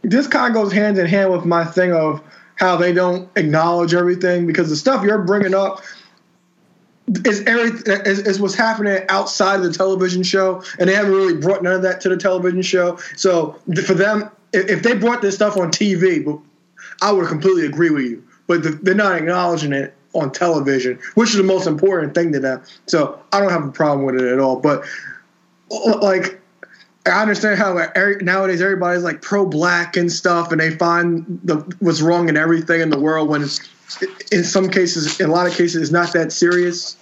this 0.01 0.25
kind 0.27 0.55
of 0.55 0.63
goes 0.63 0.71
hand 0.71 0.97
in 0.97 1.05
hand 1.05 1.31
with 1.31 1.45
my 1.45 1.65
thing 1.65 1.91
of 1.93 2.21
how 2.61 2.77
they 2.77 2.93
don't 2.93 3.27
acknowledge 3.35 3.95
everything 3.95 4.45
because 4.45 4.69
the 4.69 4.75
stuff 4.75 5.03
you're 5.03 5.23
bringing 5.23 5.55
up 5.55 5.81
is 7.25 7.41
everything 7.47 7.99
is, 8.05 8.19
is 8.19 8.39
what's 8.39 8.53
happening 8.53 9.03
outside 9.09 9.55
of 9.55 9.63
the 9.63 9.73
television 9.73 10.21
show, 10.21 10.63
and 10.79 10.87
they 10.87 10.93
haven't 10.93 11.11
really 11.11 11.35
brought 11.35 11.63
none 11.63 11.73
of 11.73 11.81
that 11.81 11.99
to 12.01 12.09
the 12.09 12.15
television 12.15 12.61
show. 12.61 12.97
So 13.17 13.59
for 13.85 13.95
them, 13.95 14.29
if, 14.53 14.69
if 14.69 14.83
they 14.83 14.95
brought 14.95 15.23
this 15.23 15.35
stuff 15.35 15.57
on 15.57 15.71
TV, 15.71 16.41
I 17.01 17.11
would 17.11 17.27
completely 17.27 17.65
agree 17.65 17.89
with 17.89 18.05
you. 18.05 18.23
But 18.45 18.83
they're 18.83 18.93
not 18.93 19.15
acknowledging 19.15 19.73
it 19.73 19.95
on 20.13 20.31
television, 20.31 20.99
which 21.15 21.31
is 21.31 21.37
the 21.37 21.43
most 21.43 21.65
important 21.65 22.13
thing 22.13 22.31
to 22.33 22.39
them. 22.39 22.61
So 22.85 23.19
I 23.33 23.39
don't 23.39 23.51
have 23.51 23.65
a 23.65 23.71
problem 23.71 24.05
with 24.05 24.15
it 24.15 24.31
at 24.31 24.39
all. 24.39 24.57
But 24.57 24.83
uh, 25.71 25.97
like, 25.99 26.40
I 27.05 27.21
understand 27.21 27.57
how 27.57 27.73
nowadays 28.21 28.61
everybody's 28.61 29.03
like 29.03 29.21
pro 29.21 29.45
black 29.45 29.97
and 29.97 30.11
stuff, 30.11 30.51
and 30.51 30.61
they 30.61 30.71
find 30.71 31.39
the 31.43 31.57
what's 31.79 32.01
wrong 32.01 32.29
in 32.29 32.37
everything 32.37 32.81
in 32.81 32.89
the 32.89 32.99
world 32.99 33.27
when 33.29 33.41
in 34.31 34.43
some 34.43 34.69
cases, 34.69 35.19
in 35.19 35.29
a 35.29 35.31
lot 35.31 35.47
of 35.47 35.53
cases, 35.53 35.81
it's 35.81 35.91
not 35.91 36.13
that 36.13 36.31
serious. 36.31 36.97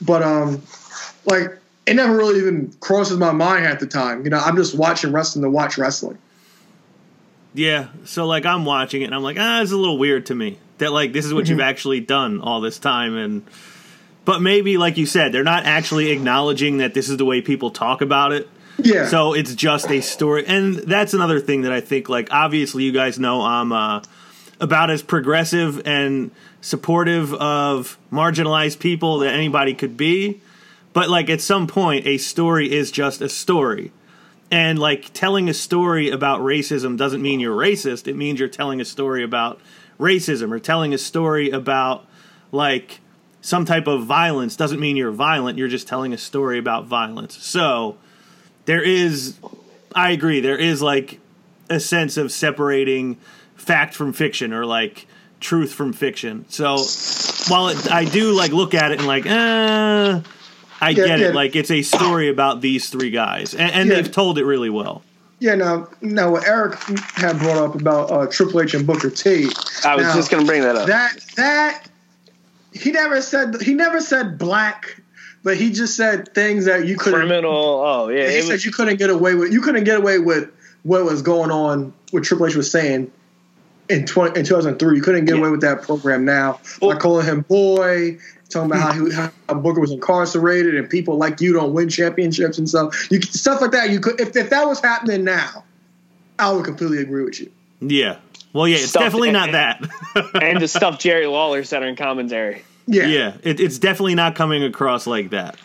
But 0.00 0.22
um, 0.22 0.62
like 1.26 1.58
it 1.86 1.94
never 1.94 2.16
really 2.16 2.38
even 2.38 2.72
crosses 2.80 3.18
my 3.18 3.32
mind 3.32 3.66
at 3.66 3.80
the 3.80 3.86
time. 3.86 4.24
You 4.24 4.30
know, 4.30 4.38
I'm 4.38 4.56
just 4.56 4.76
watching 4.76 5.12
wrestling 5.12 5.42
to 5.44 5.50
watch 5.50 5.78
wrestling. 5.78 6.18
Yeah, 7.54 7.88
so 8.04 8.26
like 8.26 8.46
I'm 8.46 8.64
watching 8.64 9.02
it 9.02 9.06
and 9.06 9.14
I'm 9.14 9.22
like, 9.22 9.36
ah, 9.38 9.60
it's 9.60 9.72
a 9.72 9.76
little 9.76 9.98
weird 9.98 10.26
to 10.26 10.34
me 10.34 10.58
that 10.78 10.92
like 10.92 11.12
this 11.12 11.24
is 11.24 11.34
what 11.34 11.44
mm-hmm. 11.44 11.52
you've 11.52 11.60
actually 11.60 12.00
done 12.00 12.40
all 12.40 12.60
this 12.60 12.78
time 12.78 13.16
and 13.16 13.44
but 14.24 14.40
maybe 14.40 14.76
like 14.76 14.96
you 14.96 15.06
said, 15.06 15.32
they're 15.32 15.42
not 15.42 15.64
actually 15.64 16.10
acknowledging 16.10 16.78
that 16.78 16.94
this 16.94 17.08
is 17.08 17.16
the 17.16 17.24
way 17.24 17.40
people 17.40 17.70
talk 17.70 18.00
about 18.00 18.32
it. 18.32 18.48
Yeah. 18.84 19.06
So 19.08 19.34
it's 19.34 19.54
just 19.54 19.90
a 19.90 20.00
story 20.00 20.44
and 20.46 20.76
that's 20.76 21.14
another 21.14 21.40
thing 21.40 21.62
that 21.62 21.72
I 21.72 21.80
think 21.80 22.08
like 22.08 22.28
obviously 22.32 22.84
you 22.84 22.92
guys 22.92 23.18
know 23.18 23.42
I'm 23.42 23.72
uh 23.72 24.02
about 24.60 24.90
as 24.90 25.02
progressive 25.02 25.86
and 25.86 26.30
supportive 26.60 27.32
of 27.34 27.98
marginalized 28.12 28.78
people 28.78 29.20
that 29.20 29.32
anybody 29.32 29.72
could 29.74 29.96
be. 29.96 30.40
But 30.92 31.08
like 31.08 31.30
at 31.30 31.40
some 31.40 31.66
point 31.66 32.06
a 32.06 32.18
story 32.18 32.72
is 32.72 32.90
just 32.90 33.20
a 33.20 33.28
story 33.28 33.92
and 34.50 34.78
like 34.78 35.12
telling 35.12 35.48
a 35.48 35.54
story 35.54 36.10
about 36.10 36.40
racism 36.40 36.96
doesn't 36.96 37.22
mean 37.22 37.40
you're 37.40 37.56
racist. 37.56 38.08
It 38.08 38.16
means 38.16 38.40
you're 38.40 38.48
telling 38.48 38.80
a 38.80 38.84
story 38.84 39.22
about 39.22 39.60
racism 39.98 40.50
or 40.50 40.58
telling 40.58 40.92
a 40.92 40.98
story 40.98 41.50
about 41.50 42.06
like 42.50 43.00
some 43.40 43.64
type 43.64 43.86
of 43.86 44.04
violence 44.04 44.56
doesn't 44.56 44.80
mean 44.80 44.96
you're 44.96 45.12
violent. 45.12 45.56
You're 45.56 45.68
just 45.68 45.86
telling 45.86 46.12
a 46.12 46.18
story 46.18 46.58
about 46.58 46.86
violence. 46.86 47.36
So 47.36 47.96
there 48.70 48.82
is, 48.84 49.36
I 49.96 50.12
agree, 50.12 50.38
there 50.38 50.56
is 50.56 50.80
like 50.80 51.18
a 51.68 51.80
sense 51.80 52.16
of 52.16 52.30
separating 52.30 53.16
fact 53.56 53.94
from 53.94 54.12
fiction 54.12 54.52
or 54.52 54.64
like 54.64 55.08
truth 55.40 55.74
from 55.74 55.92
fiction. 55.92 56.44
So 56.50 56.76
while 57.48 57.66
it, 57.70 57.90
I 57.90 58.04
do 58.04 58.30
like 58.30 58.52
look 58.52 58.74
at 58.74 58.92
it 58.92 59.00
and 59.00 59.08
like, 59.08 59.26
uh, 59.26 60.20
I 60.80 60.90
yeah, 60.90 61.04
get 61.04 61.18
it. 61.18 61.34
Like 61.34 61.56
it's 61.56 61.72
a 61.72 61.82
story 61.82 62.28
about 62.28 62.60
these 62.60 62.90
three 62.90 63.10
guys, 63.10 63.56
and, 63.56 63.72
and 63.72 63.88
yeah. 63.88 63.96
they've 63.96 64.12
told 64.12 64.38
it 64.38 64.44
really 64.44 64.70
well. 64.70 65.02
Yeah. 65.40 65.56
Now, 65.56 65.88
now 66.00 66.30
what 66.30 66.46
Eric 66.46 66.78
had 67.16 67.40
brought 67.40 67.58
up 67.58 67.74
about 67.74 68.12
uh, 68.12 68.28
Triple 68.28 68.60
H 68.60 68.74
and 68.74 68.86
Booker 68.86 69.10
T. 69.10 69.48
I 69.84 69.96
was 69.96 70.06
now, 70.06 70.14
just 70.14 70.30
going 70.30 70.44
to 70.44 70.46
bring 70.46 70.62
that 70.62 70.76
up. 70.76 70.86
That 70.86 71.18
that 71.34 71.88
he 72.72 72.92
never 72.92 73.20
said 73.20 73.60
he 73.62 73.74
never 73.74 74.00
said 74.00 74.38
black, 74.38 75.02
but 75.42 75.56
he 75.56 75.72
just 75.72 75.96
said 75.96 76.34
things 76.34 76.66
that 76.66 76.86
you 76.86 76.96
couldn't. 76.96 77.20
Criminal. 77.20 77.52
Oh 77.54 78.08
yeah. 78.08 78.28
He 78.28 78.42
said 78.42 78.52
was, 78.52 78.64
you 78.64 78.72
couldn't 78.72 78.96
get 78.96 79.10
away 79.10 79.34
with. 79.34 79.52
You 79.52 79.60
couldn't 79.60 79.84
get 79.84 79.98
away 79.98 80.18
with 80.18 80.50
what 80.82 81.04
was 81.04 81.22
going 81.22 81.50
on. 81.50 81.92
What 82.10 82.24
Triple 82.24 82.46
H 82.46 82.56
was 82.56 82.70
saying 82.70 83.10
in 83.88 84.06
20, 84.06 84.38
in 84.38 84.44
2003. 84.44 84.96
You 84.96 85.02
couldn't 85.02 85.24
get 85.24 85.34
yeah. 85.34 85.40
away 85.40 85.50
with 85.50 85.62
that 85.62 85.82
program 85.82 86.24
now 86.24 86.60
well, 86.80 86.92
by 86.92 86.98
calling 86.98 87.26
him 87.26 87.42
boy 87.42 88.18
talking 88.50 88.70
about 88.70 88.80
how, 88.80 89.04
he, 89.04 89.12
hmm. 89.12 89.26
how 89.48 89.54
Booker 89.54 89.80
was 89.80 89.92
incarcerated 89.92 90.74
and 90.74 90.90
people 90.90 91.16
like 91.16 91.40
you 91.40 91.52
don't 91.52 91.72
win 91.72 91.88
championships 91.88 92.58
and 92.58 92.68
stuff. 92.68 93.10
You 93.10 93.20
stuff 93.22 93.60
like 93.60 93.70
that. 93.72 93.90
You 93.90 94.00
could 94.00 94.20
if, 94.20 94.36
if 94.36 94.50
that 94.50 94.66
was 94.66 94.80
happening 94.80 95.24
now, 95.24 95.64
I 96.38 96.52
would 96.52 96.64
completely 96.64 96.98
agree 96.98 97.24
with 97.24 97.40
you. 97.40 97.50
Yeah. 97.80 98.18
Well, 98.52 98.66
yeah, 98.66 98.78
it's 98.78 98.92
definitely 98.92 99.28
and, 99.28 99.34
not 99.34 99.52
that. 99.52 99.88
and 100.42 100.60
the 100.60 100.68
stuff 100.68 100.98
Jerry 100.98 101.26
Lawler 101.26 101.62
said 101.64 101.82
in 101.84 101.96
commentary. 101.96 102.64
Yeah, 102.90 103.06
yeah, 103.06 103.36
it, 103.42 103.60
it's 103.60 103.78
definitely 103.78 104.16
not 104.16 104.34
coming 104.34 104.64
across 104.64 105.06
like 105.06 105.30
that. 105.30 105.56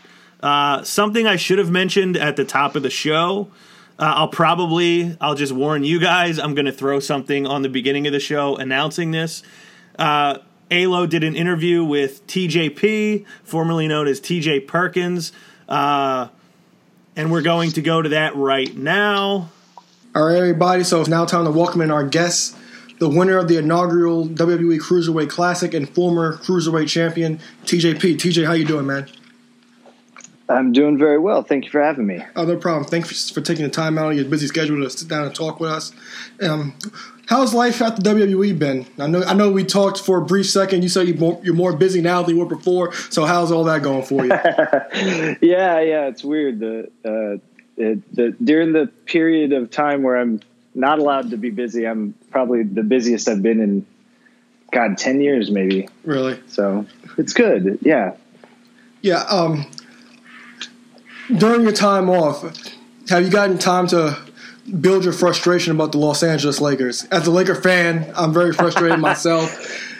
Uh, 0.41 0.83
something 0.83 1.25
I 1.25 1.37
should 1.37 1.57
have 1.57 1.71
mentioned 1.71 2.17
at 2.17 2.35
the 2.35 2.45
top 2.45 2.75
of 2.75 2.83
the 2.83 2.89
show. 2.91 3.49
Uh, 3.97 4.13
I'll 4.17 4.27
probably, 4.27 5.17
I'll 5.19 5.33
just 5.33 5.51
warn 5.51 5.83
you 5.83 5.99
guys. 5.99 6.37
I'm 6.37 6.53
going 6.53 6.67
to 6.67 6.71
throw 6.71 6.99
something 6.99 7.47
on 7.47 7.63
the 7.63 7.69
beginning 7.69 8.05
of 8.05 8.13
the 8.13 8.19
show 8.19 8.55
announcing 8.57 9.09
this. 9.09 9.41
Uh, 9.97 10.37
Alo 10.69 11.07
did 11.07 11.23
an 11.23 11.35
interview 11.35 11.83
with 11.83 12.27
TJP, 12.27 13.25
formerly 13.43 13.87
known 13.87 14.07
as 14.07 14.21
TJ 14.21 14.67
Perkins, 14.67 15.31
uh, 15.67 16.27
and 17.15 17.31
we're 17.31 17.41
going 17.41 17.71
to 17.71 17.81
go 17.81 18.01
to 18.01 18.09
that 18.09 18.35
right 18.35 18.75
now. 18.75 19.49
All 20.15 20.25
right, 20.25 20.37
everybody. 20.37 20.83
So 20.83 20.99
it's 21.01 21.09
now 21.09 21.25
time 21.25 21.45
to 21.45 21.51
welcome 21.51 21.81
in 21.81 21.89
our 21.89 22.03
guests, 22.03 22.55
the 22.99 23.09
winner 23.09 23.37
of 23.37 23.47
the 23.47 23.57
inaugural 23.57 24.27
WWE 24.27 24.79
Cruiserweight 24.79 25.29
Classic 25.29 25.73
and 25.73 25.89
former 25.89 26.37
Cruiserweight 26.37 26.87
champion 26.87 27.39
TJP. 27.65 28.15
TJ, 28.15 28.45
how 28.45 28.53
you 28.53 28.65
doing, 28.65 28.85
man? 28.85 29.07
I'm 30.47 30.73
doing 30.73 30.97
very 30.97 31.17
well. 31.17 31.41
Thank 31.41 31.65
you 31.65 31.71
for 31.71 31.81
having 31.81 32.05
me. 32.05 32.23
Oh, 32.35 32.45
no 32.45 32.55
problem. 32.55 32.85
Thanks 32.85 33.31
for 33.31 33.41
taking 33.41 33.63
the 33.63 33.71
time 33.71 33.97
out 33.97 34.11
of 34.11 34.17
your 34.17 34.25
busy 34.25 34.47
schedule 34.47 34.81
to 34.83 34.89
sit 34.89 35.07
down 35.07 35.25
and 35.25 35.33
talk 35.33 35.59
with 35.59 35.71
us. 35.71 35.91
Um, 36.39 36.75
how's 37.27 37.53
life 37.53 37.81
at 37.81 37.95
the 37.95 38.01
WWE 38.03 38.57
been? 38.57 38.85
I 38.99 39.07
know 39.07 39.23
I 39.23 39.33
know 39.33 39.49
we 39.51 39.63
talked 39.63 39.99
for 39.99 40.19
a 40.19 40.25
brief 40.25 40.47
second. 40.47 40.83
You 40.83 40.89
said 40.89 41.07
you're 41.07 41.17
more, 41.17 41.41
you're 41.43 41.55
more 41.55 41.75
busy 41.75 41.99
now 41.99 42.21
than 42.21 42.35
you 42.35 42.45
were 42.45 42.55
before. 42.55 42.93
So 42.93 43.25
how's 43.25 43.51
all 43.51 43.63
that 43.63 43.81
going 43.81 44.03
for 44.03 44.23
you? 44.23 44.29
yeah, 45.49 45.79
yeah, 45.79 46.07
it's 46.07 46.23
weird. 46.23 46.59
The, 46.59 46.91
uh, 47.03 47.39
it, 47.77 48.15
the 48.15 48.35
during 48.43 48.71
the 48.73 48.87
period 49.05 49.51
of 49.51 49.71
time 49.71 50.03
where 50.03 50.15
I'm 50.15 50.41
not 50.75 50.99
allowed 50.99 51.31
to 51.31 51.37
be 51.37 51.49
busy, 51.49 51.87
I'm 51.87 52.13
probably 52.31 52.63
the 52.63 52.83
busiest 52.83 53.27
I've 53.27 53.41
been 53.41 53.59
in 53.59 53.85
God 54.71 54.97
ten 54.97 55.21
years 55.21 55.49
maybe. 55.49 55.87
Really? 56.03 56.39
So 56.47 56.85
it's 57.17 57.33
good. 57.33 57.79
Yeah. 57.81 58.15
Yeah. 59.01 59.21
Um, 59.23 59.65
during 61.35 61.63
your 61.63 61.71
time 61.71 62.09
off, 62.09 62.43
have 63.09 63.23
you 63.23 63.31
gotten 63.31 63.57
time 63.57 63.87
to 63.87 64.17
build 64.81 65.03
your 65.03 65.13
frustration 65.13 65.71
about 65.71 65.91
the 65.91 65.97
Los 65.97 66.23
Angeles 66.23 66.59
Lakers? 66.59 67.05
As 67.05 67.27
a 67.27 67.31
Laker 67.31 67.55
fan, 67.55 68.11
I'm 68.15 68.33
very 68.33 68.53
frustrated 68.53 68.99
myself. 68.99 69.91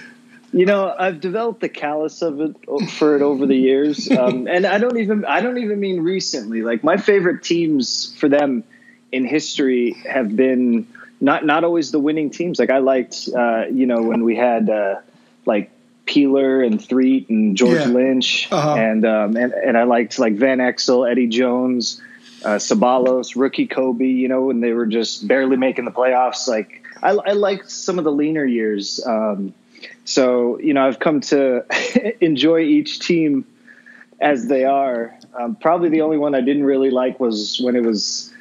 You 0.52 0.66
know, 0.66 0.94
I've 0.98 1.20
developed 1.20 1.62
the 1.62 1.70
callus 1.70 2.22
of 2.22 2.40
it 2.40 2.56
for 2.92 3.16
it 3.16 3.22
over 3.22 3.46
the 3.46 3.56
years, 3.58 4.10
um, 4.10 4.48
and 4.48 4.66
I 4.66 4.78
don't 4.78 4.98
even 4.98 5.26
I 5.26 5.42
don't 5.42 5.58
even 5.58 5.80
mean 5.80 6.00
recently. 6.02 6.62
Like 6.62 6.84
my 6.84 6.98
favorite 6.98 7.44
teams 7.44 8.16
for 8.18 8.30
them 8.30 8.64
in 9.16 9.26
history 9.26 9.94
have 10.08 10.36
been 10.36 10.88
not 11.22 11.46
not 11.46 11.64
always 11.64 11.92
the 11.92 12.00
winning 12.00 12.30
teams. 12.30 12.60
Like 12.60 12.70
I 12.70 12.80
liked, 12.80 13.30
uh, 13.36 13.66
you 13.72 13.86
know, 13.86 14.02
when 14.02 14.24
we 14.24 14.36
had 14.36 14.70
uh, 14.70 14.96
like 15.46 15.72
Peeler 16.06 16.62
and 16.62 16.80
Threatt 16.80 17.30
and 17.30 17.56
George 17.56 17.80
yeah. 17.80 17.86
Lynch, 17.88 18.48
uh-huh. 18.52 18.76
and 18.76 19.06
um, 19.06 19.38
and 19.38 19.54
and 19.54 19.78
I 19.78 19.84
liked 19.84 20.20
like 20.20 20.34
Van 20.34 20.60
Exel, 20.60 21.10
Eddie 21.10 21.28
Jones, 21.28 22.02
uh, 22.44 22.58
Ceballos, 22.58 23.36
rookie 23.36 23.68
Kobe. 23.68 24.06
You 24.06 24.28
know, 24.28 24.42
when 24.42 24.60
they 24.60 24.74
were 24.74 24.86
just 24.86 25.28
barely 25.28 25.56
making 25.56 25.86
the 25.86 25.92
playoffs. 25.92 26.48
Like 26.48 26.84
I, 27.02 27.12
I 27.12 27.32
liked 27.32 27.72
some 27.72 27.98
of 27.98 28.04
the 28.04 28.12
leaner 28.12 28.46
years. 28.46 29.04
Um, 29.06 29.54
so 30.04 30.60
you 30.60 30.74
know, 30.74 30.86
I've 30.86 31.00
come 31.00 31.22
to 31.22 31.66
enjoy 32.24 32.60
each 32.60 33.00
team 33.00 33.46
as 34.20 34.48
they 34.48 34.66
are. 34.66 35.18
Um, 35.38 35.56
probably 35.56 35.90
the 35.90 36.02
only 36.02 36.18
one 36.18 36.36
I 36.36 36.42
didn't 36.42 36.66
really 36.66 36.92
like 36.92 37.20
was 37.20 37.60
when 37.62 37.76
it 37.76 37.84
was 37.84 38.34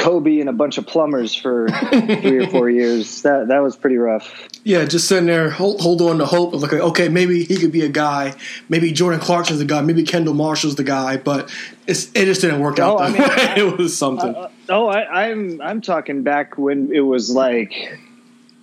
Kobe 0.00 0.40
and 0.40 0.48
a 0.48 0.52
bunch 0.52 0.78
of 0.78 0.86
plumbers 0.86 1.34
for 1.34 1.68
three 1.90 2.38
or 2.38 2.48
four 2.48 2.70
years. 2.70 3.22
That 3.22 3.48
that 3.48 3.62
was 3.62 3.76
pretty 3.76 3.96
rough. 3.96 4.48
Yeah, 4.64 4.84
just 4.84 5.08
sitting 5.08 5.26
there, 5.26 5.50
hold, 5.50 5.80
hold 5.80 6.02
on 6.02 6.18
to 6.18 6.26
hope 6.26 6.52
of 6.52 6.62
like, 6.62 6.72
okay, 6.72 7.08
maybe 7.08 7.44
he 7.44 7.56
could 7.56 7.72
be 7.72 7.82
a 7.82 7.88
guy. 7.88 8.34
Maybe 8.68 8.92
Jordan 8.92 9.20
Clarkson's 9.20 9.58
the 9.58 9.64
guy. 9.64 9.80
Maybe 9.82 10.02
Kendall 10.02 10.34
Marshall's 10.34 10.76
the 10.76 10.84
guy. 10.84 11.16
But 11.16 11.50
it 11.86 11.94
just 12.14 12.40
didn't 12.40 12.60
work 12.60 12.78
out. 12.78 12.96
Oh, 12.96 12.98
that 12.98 13.08
I 13.08 13.56
mean, 13.56 13.66
way. 13.66 13.70
it 13.72 13.78
was 13.78 13.96
something. 13.96 14.34
Uh, 14.34 14.50
oh, 14.68 14.86
I, 14.88 15.28
I'm 15.28 15.60
I'm 15.60 15.80
talking 15.80 16.22
back 16.22 16.58
when 16.58 16.92
it 16.92 17.00
was 17.00 17.30
like 17.30 17.98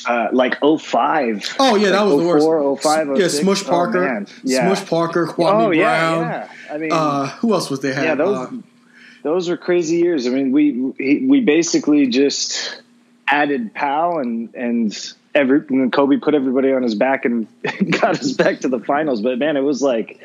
uh, 0.07 0.29
like 0.31 0.55
05. 0.61 1.55
Oh 1.59 1.75
yeah, 1.75 1.89
that 1.91 2.03
was 2.03 2.13
04, 2.13 2.39
the 2.39 2.45
worst. 2.45 2.83
05, 2.83 3.07
06. 3.07 3.19
Yeah, 3.19 3.41
Smush 3.41 3.63
Parker. 3.63 4.07
Oh, 4.07 4.33
yeah. 4.43 4.65
Smush 4.73 4.89
Parker, 4.89 5.27
Kwame 5.27 5.65
oh, 5.65 5.71
yeah, 5.71 5.83
Brown. 5.83 6.21
Yeah. 6.21 6.73
I 6.73 6.77
mean, 6.77 6.91
uh, 6.91 7.27
who 7.27 7.53
else 7.53 7.69
was 7.69 7.79
they 7.81 7.93
had? 7.93 8.03
Yeah, 8.03 8.15
those 8.15 8.47
uh, 8.47 8.51
those 9.23 9.49
are 9.49 9.57
crazy 9.57 9.97
years. 9.97 10.27
I 10.27 10.29
mean, 10.29 10.51
we 10.51 10.71
we 11.25 11.41
basically 11.41 12.07
just 12.07 12.81
added 13.27 13.73
Pau 13.73 14.19
and 14.19 14.53
and 14.55 15.13
every 15.35 15.61
and 15.69 15.91
Kobe 15.91 16.17
put 16.17 16.33
everybody 16.33 16.71
on 16.73 16.83
his 16.83 16.95
back 16.95 17.25
and 17.25 17.47
got 17.91 18.19
us 18.19 18.31
back 18.33 18.61
to 18.61 18.69
the 18.69 18.79
finals. 18.79 19.21
But 19.21 19.39
man, 19.39 19.57
it 19.57 19.61
was 19.61 19.81
like 19.81 20.19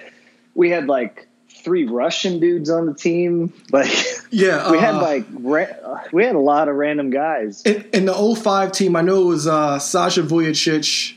we 0.54 0.70
had 0.70 0.86
like 0.86 1.28
three 1.48 1.86
Russian 1.86 2.40
dudes 2.40 2.70
on 2.70 2.86
the 2.86 2.94
team. 2.94 3.52
Like 3.72 3.90
yeah, 4.30 4.70
we 4.70 4.76
uh, 4.76 4.80
had 4.80 4.96
like 4.96 5.26
ra- 5.32 6.02
we 6.12 6.24
had 6.24 6.34
a 6.34 6.40
lot 6.40 6.68
of 6.68 6.76
random 6.76 7.08
guys. 7.10 7.62
In, 7.62 7.84
in 7.94 8.04
the 8.04 8.12
05 8.14 8.72
team, 8.72 8.96
I 8.96 9.00
know 9.00 9.22
it 9.22 9.26
was 9.26 9.46
uh, 9.46 9.78
Sasha 9.78 10.22
Vujacic. 10.22 11.16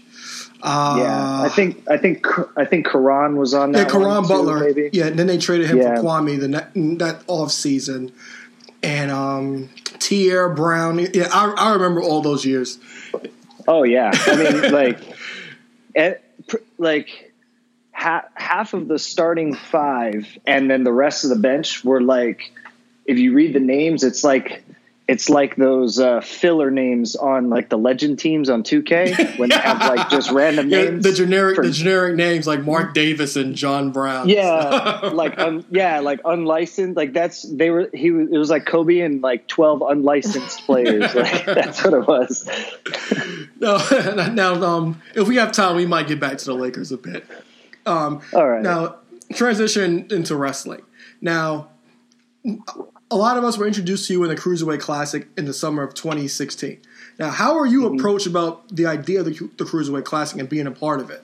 Uh, 0.68 0.96
yeah, 0.98 1.42
I 1.44 1.50
think 1.50 1.88
I 1.88 1.98
think 1.98 2.26
I 2.58 2.66
think 2.66 2.88
Caron 2.88 3.38
was 3.38 3.54
on 3.54 3.72
that. 3.74 3.86
Yeah, 3.86 3.92
Caron 3.92 4.28
Butler. 4.28 4.60
Too, 4.60 4.66
maybe. 4.66 4.90
Yeah, 4.94 5.06
and 5.06 5.20
then 5.20 5.28
they 5.28 5.38
traded 5.38 5.70
him 5.70 5.78
yeah. 5.78 5.96
for 5.96 6.02
Kwame 6.02 6.40
the 6.40 6.48
ne- 6.48 6.96
that 6.96 7.22
off 7.28 7.52
season, 7.52 8.12
and 8.82 9.12
um, 9.12 9.70
Tierre 10.00 10.50
Brown. 10.50 10.98
Yeah, 11.14 11.30
I, 11.32 11.52
I 11.56 11.74
remember 11.74 12.02
all 12.02 12.24
those 12.24 12.46
years. 12.46 12.80
Oh 13.68 13.84
yeah, 13.84 14.10
I 14.12 14.36
mean 14.36 14.72
like, 15.96 16.18
like 16.80 17.32
half 17.92 18.26
half 18.34 18.74
of 18.74 18.88
the 18.88 18.98
starting 18.98 19.54
five, 19.54 20.28
and 20.48 20.68
then 20.68 20.84
the 20.84 20.92
rest 20.92 21.26
of 21.26 21.30
the 21.30 21.36
bench 21.38 21.84
were 21.84 22.02
like, 22.02 22.52
if 23.06 23.20
you 23.20 23.34
read 23.34 23.54
the 23.54 23.60
names, 23.60 24.04
it's 24.04 24.24
like 24.24 24.64
it's 25.08 25.30
like 25.30 25.56
those 25.56 26.00
uh, 26.00 26.20
filler 26.22 26.72
names 26.72 27.16
on 27.16 27.50
like 27.52 27.70
the 27.70 27.78
legend 27.78 28.18
teams 28.18 28.50
on 28.50 28.64
2K 28.64 29.38
when 29.38 29.50
they 29.50 29.56
have 29.56 29.78
like 29.80 30.10
just 30.10 30.32
random 30.32 30.68
Yeah, 30.70 30.86
names. 30.86 31.04
the 31.04 31.14
generic 31.14 31.58
for- 31.58 31.64
the 31.64 31.72
generic 31.72 32.16
names 32.16 32.48
like 32.48 32.64
Mark 32.64 32.96
Davis 32.96 33.36
and 33.36 33.54
John 33.56 33.92
Brown. 33.92 34.28
yeah, 34.30 35.10
like 35.14 35.38
un, 35.38 35.64
yeah, 35.70 36.00
like 36.00 36.22
unlicensed. 36.26 36.98
Like 36.98 37.14
that's 37.14 37.44
they 37.44 37.70
were. 37.70 37.88
He 37.94 38.10
was. 38.10 38.30
It 38.32 38.38
was 38.38 38.50
like 38.50 38.66
Kobe 38.66 39.00
and 39.00 39.22
like 39.22 39.48
twelve 39.48 39.82
unlicensed 39.84 40.66
players. 40.66 41.14
Like 41.16 41.46
that's 41.46 41.84
what 41.84 41.94
it 41.94 42.08
was. 42.08 42.50
No, 43.60 43.78
now, 44.34 44.56
um, 44.64 45.02
if 45.16 45.28
we 45.28 45.36
have 45.38 45.52
time, 45.52 45.76
we 45.76 45.86
might 45.86 46.08
get 46.08 46.20
back 46.20 46.38
to 46.40 46.46
the 46.46 46.54
Lakers 46.56 46.92
a 46.92 46.98
bit. 46.98 47.26
Um, 47.86 48.22
All 48.34 48.48
right. 48.48 48.62
Now, 48.64 48.96
transition 49.34 50.08
into 50.10 50.36
wrestling. 50.36 50.82
Now, 51.22 51.70
a 53.12 53.16
lot 53.16 53.38
of 53.38 53.44
us 53.44 53.58
were 53.58 53.68
introduced 53.68 54.08
to 54.08 54.14
you 54.14 54.24
in 54.24 54.30
the 54.30 54.36
Cruiserweight 54.36 54.80
Classic 54.80 55.28
in 55.38 55.46
the 55.46 55.54
summer 55.54 55.84
of 55.84 55.94
2016. 55.94 56.80
Now, 57.20 57.30
how 57.30 57.58
are 57.58 57.66
you 57.66 57.84
Mm-hmm. 57.84 58.00
approached 58.00 58.28
about 58.28 58.68
the 58.76 58.86
idea 58.88 59.20
of 59.20 59.26
the, 59.26 59.32
the 59.58 59.64
Cruiserweight 59.64 60.06
Classic 60.06 60.40
and 60.40 60.50
being 60.50 60.68
a 60.68 60.72
part 60.72 61.00
of 61.00 61.10
it? 61.12 61.24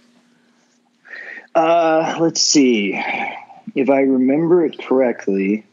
Uh, 1.53 2.17
let's 2.19 2.41
see. 2.41 2.93
If 3.75 3.89
I 3.89 4.01
remember 4.01 4.65
it 4.65 4.79
correctly, 4.79 5.65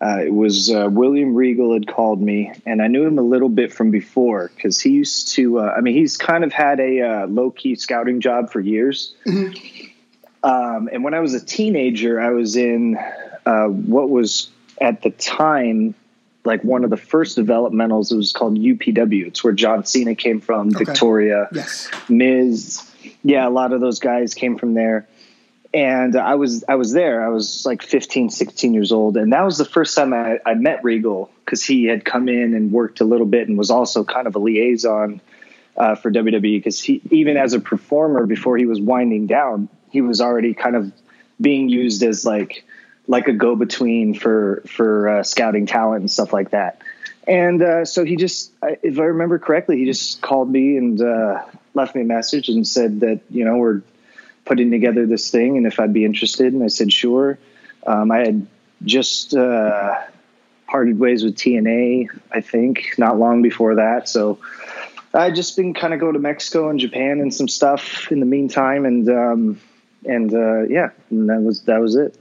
uh, 0.00 0.18
it 0.24 0.32
was 0.34 0.70
uh, 0.70 0.88
William 0.90 1.34
Regal 1.34 1.72
had 1.72 1.86
called 1.86 2.20
me, 2.20 2.52
and 2.66 2.82
I 2.82 2.88
knew 2.88 3.04
him 3.06 3.18
a 3.18 3.22
little 3.22 3.48
bit 3.48 3.72
from 3.72 3.90
before 3.90 4.50
because 4.54 4.78
he 4.80 4.90
used 4.90 5.28
to. 5.34 5.60
Uh, 5.60 5.74
I 5.76 5.80
mean, 5.80 5.94
he's 5.94 6.18
kind 6.18 6.44
of 6.44 6.52
had 6.52 6.80
a 6.80 7.00
uh, 7.00 7.26
low 7.28 7.50
key 7.50 7.76
scouting 7.76 8.20
job 8.20 8.50
for 8.50 8.60
years. 8.60 9.14
Um, 10.42 10.88
and 10.92 11.02
when 11.02 11.14
I 11.14 11.20
was 11.20 11.32
a 11.34 11.44
teenager, 11.44 12.20
I 12.20 12.30
was 12.30 12.56
in 12.56 12.98
uh, 13.46 13.66
what 13.66 14.10
was 14.10 14.50
at 14.80 15.02
the 15.02 15.10
time 15.10 15.94
like 16.46 16.62
one 16.62 16.84
of 16.84 16.90
the 16.90 16.96
first 16.96 17.36
developmentals. 17.36 18.12
It 18.12 18.16
was 18.16 18.32
called 18.32 18.56
UPW. 18.56 19.26
It's 19.26 19.44
where 19.44 19.52
John 19.52 19.84
Cena 19.84 20.14
came 20.14 20.40
from, 20.40 20.68
Okay. 20.68 20.84
Victoria. 20.84 21.48
Yes. 21.52 21.90
Miz. 22.08 22.88
Yeah, 23.22 23.46
a 23.46 23.50
lot 23.50 23.72
of 23.72 23.80
those 23.80 23.98
guys 23.98 24.34
came 24.34 24.56
from 24.56 24.74
there. 24.74 25.08
And 25.74 26.16
I 26.16 26.36
was 26.36 26.64
I 26.68 26.76
was 26.76 26.92
there. 26.92 27.26
I 27.26 27.28
was 27.28 27.66
like 27.66 27.82
15, 27.82 28.30
16 28.30 28.72
years 28.72 28.92
old. 28.92 29.16
And 29.16 29.32
that 29.32 29.42
was 29.42 29.58
the 29.58 29.64
first 29.64 29.94
time 29.96 30.14
I, 30.14 30.38
I 30.46 30.54
met 30.54 30.82
Regal 30.84 31.30
because 31.44 31.62
he 31.62 31.84
had 31.84 32.04
come 32.04 32.28
in 32.28 32.54
and 32.54 32.72
worked 32.72 33.00
a 33.00 33.04
little 33.04 33.26
bit 33.26 33.48
and 33.48 33.58
was 33.58 33.70
also 33.70 34.04
kind 34.04 34.26
of 34.26 34.36
a 34.36 34.38
liaison 34.38 35.20
uh, 35.76 35.96
for 35.96 36.10
WWE 36.10 36.40
because 36.40 36.80
he 36.80 37.02
even 37.10 37.36
as 37.36 37.52
a 37.52 37.60
performer 37.60 38.24
before 38.24 38.56
he 38.56 38.64
was 38.64 38.80
winding 38.80 39.26
down, 39.26 39.68
he 39.90 40.00
was 40.00 40.20
already 40.20 40.54
kind 40.54 40.76
of 40.76 40.92
being 41.40 41.68
used 41.68 42.02
as 42.02 42.24
like 42.24 42.64
like 43.08 43.28
a 43.28 43.32
go 43.32 43.56
between 43.56 44.14
for 44.14 44.62
for 44.66 45.08
uh, 45.08 45.22
scouting 45.22 45.66
talent 45.66 46.00
and 46.00 46.10
stuff 46.10 46.32
like 46.32 46.50
that. 46.50 46.82
And 47.26 47.60
uh, 47.60 47.84
so 47.84 48.04
he 48.04 48.14
just, 48.14 48.52
if 48.62 49.00
I 49.00 49.02
remember 49.02 49.40
correctly, 49.40 49.78
he 49.78 49.84
just 49.84 50.20
called 50.22 50.48
me 50.48 50.76
and 50.76 51.00
uh, 51.00 51.42
left 51.74 51.96
me 51.96 52.02
a 52.02 52.04
message 52.04 52.48
and 52.48 52.66
said 52.66 53.00
that 53.00 53.20
you 53.30 53.44
know 53.44 53.56
we're 53.56 53.82
putting 54.44 54.70
together 54.70 55.06
this 55.06 55.30
thing 55.30 55.56
and 55.56 55.66
if 55.66 55.80
I'd 55.80 55.92
be 55.92 56.04
interested. 56.04 56.52
And 56.52 56.62
I 56.62 56.68
said 56.68 56.92
sure. 56.92 57.38
Um, 57.86 58.10
I 58.10 58.18
had 58.18 58.46
just 58.84 59.34
uh, 59.34 60.02
parted 60.66 60.98
ways 60.98 61.24
with 61.24 61.36
TNA, 61.36 62.08
I 62.30 62.40
think, 62.40 62.94
not 62.98 63.18
long 63.18 63.42
before 63.42 63.76
that. 63.76 64.08
So 64.08 64.38
I'd 65.14 65.34
just 65.34 65.56
been 65.56 65.74
kind 65.74 65.94
of 65.94 66.00
go 66.00 66.12
to 66.12 66.18
Mexico 66.18 66.68
and 66.68 66.78
Japan 66.78 67.20
and 67.20 67.32
some 67.32 67.48
stuff 67.48 68.10
in 68.12 68.20
the 68.20 68.26
meantime, 68.26 68.84
and 68.84 69.08
um, 69.08 69.60
and 70.04 70.32
uh, 70.32 70.62
yeah, 70.64 70.90
and 71.10 71.28
that 71.30 71.40
was 71.40 71.62
that 71.62 71.80
was 71.80 71.96
it. 71.96 72.16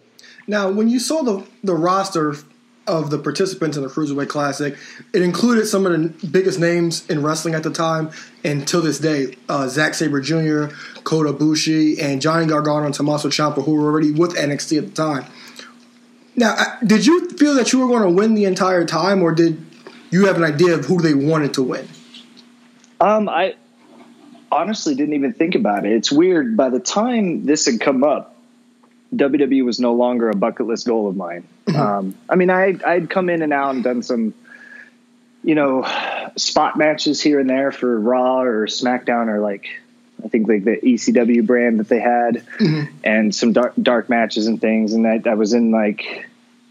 Now, 0.47 0.69
when 0.69 0.89
you 0.89 0.99
saw 0.99 1.23
the 1.23 1.45
the 1.63 1.73
roster 1.73 2.35
of 2.87 3.09
the 3.09 3.17
participants 3.17 3.77
in 3.77 3.83
the 3.83 3.89
Cruiserweight 3.89 4.29
Classic, 4.29 4.77
it 5.11 5.21
included 5.21 5.65
some 5.65 5.85
of 5.85 5.93
the 5.93 6.27
biggest 6.27 6.59
names 6.59 7.05
in 7.09 7.23
wrestling 7.23 7.55
at 7.55 7.63
the 7.63 7.71
time, 7.71 8.11
and 8.43 8.67
till 8.67 8.81
this 8.81 8.99
day, 8.99 9.35
uh, 9.49 9.67
Zack 9.67 9.95
Sabre 9.95 10.21
Jr., 10.21 10.67
Kota 11.03 11.33
Ibushi, 11.33 12.01
and 12.01 12.21
Johnny 12.21 12.45
Gargano 12.45 12.85
and 12.85 12.93
Tommaso 12.93 13.29
Ciampa, 13.29 13.65
who 13.65 13.73
were 13.73 13.85
already 13.85 14.11
with 14.11 14.35
NXT 14.35 14.77
at 14.77 14.85
the 14.87 14.91
time. 14.91 15.25
Now, 16.35 16.77
did 16.85 17.05
you 17.05 17.29
feel 17.29 17.55
that 17.55 17.73
you 17.73 17.79
were 17.79 17.87
going 17.87 18.03
to 18.03 18.09
win 18.09 18.35
the 18.35 18.45
entire 18.45 18.85
time, 18.85 19.23
or 19.23 19.31
did 19.31 19.65
you 20.11 20.27
have 20.27 20.37
an 20.37 20.43
idea 20.43 20.75
of 20.75 20.85
who 20.85 21.01
they 21.01 21.13
wanted 21.13 21.53
to 21.55 21.63
win? 21.63 21.87
Um, 22.99 23.29
I 23.29 23.55
honestly 24.51 24.95
didn't 24.95 25.15
even 25.15 25.33
think 25.33 25.55
about 25.55 25.85
it. 25.85 25.91
It's 25.91 26.11
weird. 26.11 26.55
By 26.55 26.69
the 26.69 26.79
time 26.79 27.45
this 27.45 27.65
had 27.65 27.79
come 27.79 28.03
up, 28.03 28.34
WWE 29.13 29.63
was 29.63 29.79
no 29.79 29.93
longer 29.93 30.29
a 30.29 30.35
bucket 30.35 30.67
list 30.67 30.87
goal 30.87 31.07
of 31.07 31.15
mine. 31.15 31.47
Um, 31.75 32.15
I 32.29 32.35
mean, 32.35 32.49
I 32.49 32.77
I'd 32.85 33.09
come 33.09 33.29
in 33.29 33.41
and 33.41 33.51
out 33.51 33.75
and 33.75 33.83
done 33.83 34.01
some, 34.01 34.33
you 35.43 35.55
know, 35.55 35.83
spot 36.37 36.77
matches 36.77 37.21
here 37.21 37.39
and 37.39 37.49
there 37.49 37.71
for 37.71 37.99
Raw 37.99 38.41
or 38.41 38.67
SmackDown 38.67 39.27
or 39.27 39.39
like 39.39 39.67
I 40.23 40.27
think 40.27 40.47
like 40.47 40.63
the 40.63 40.77
ECW 40.77 41.45
brand 41.45 41.79
that 41.79 41.89
they 41.89 41.99
had, 41.99 42.43
and 43.03 43.33
some 43.33 43.53
dark 43.53 43.73
dark 43.81 44.09
matches 44.09 44.47
and 44.47 44.59
things. 44.59 44.93
And 44.93 45.05
I, 45.05 45.21
I 45.25 45.33
was 45.33 45.53
in 45.53 45.71
like 45.71 46.27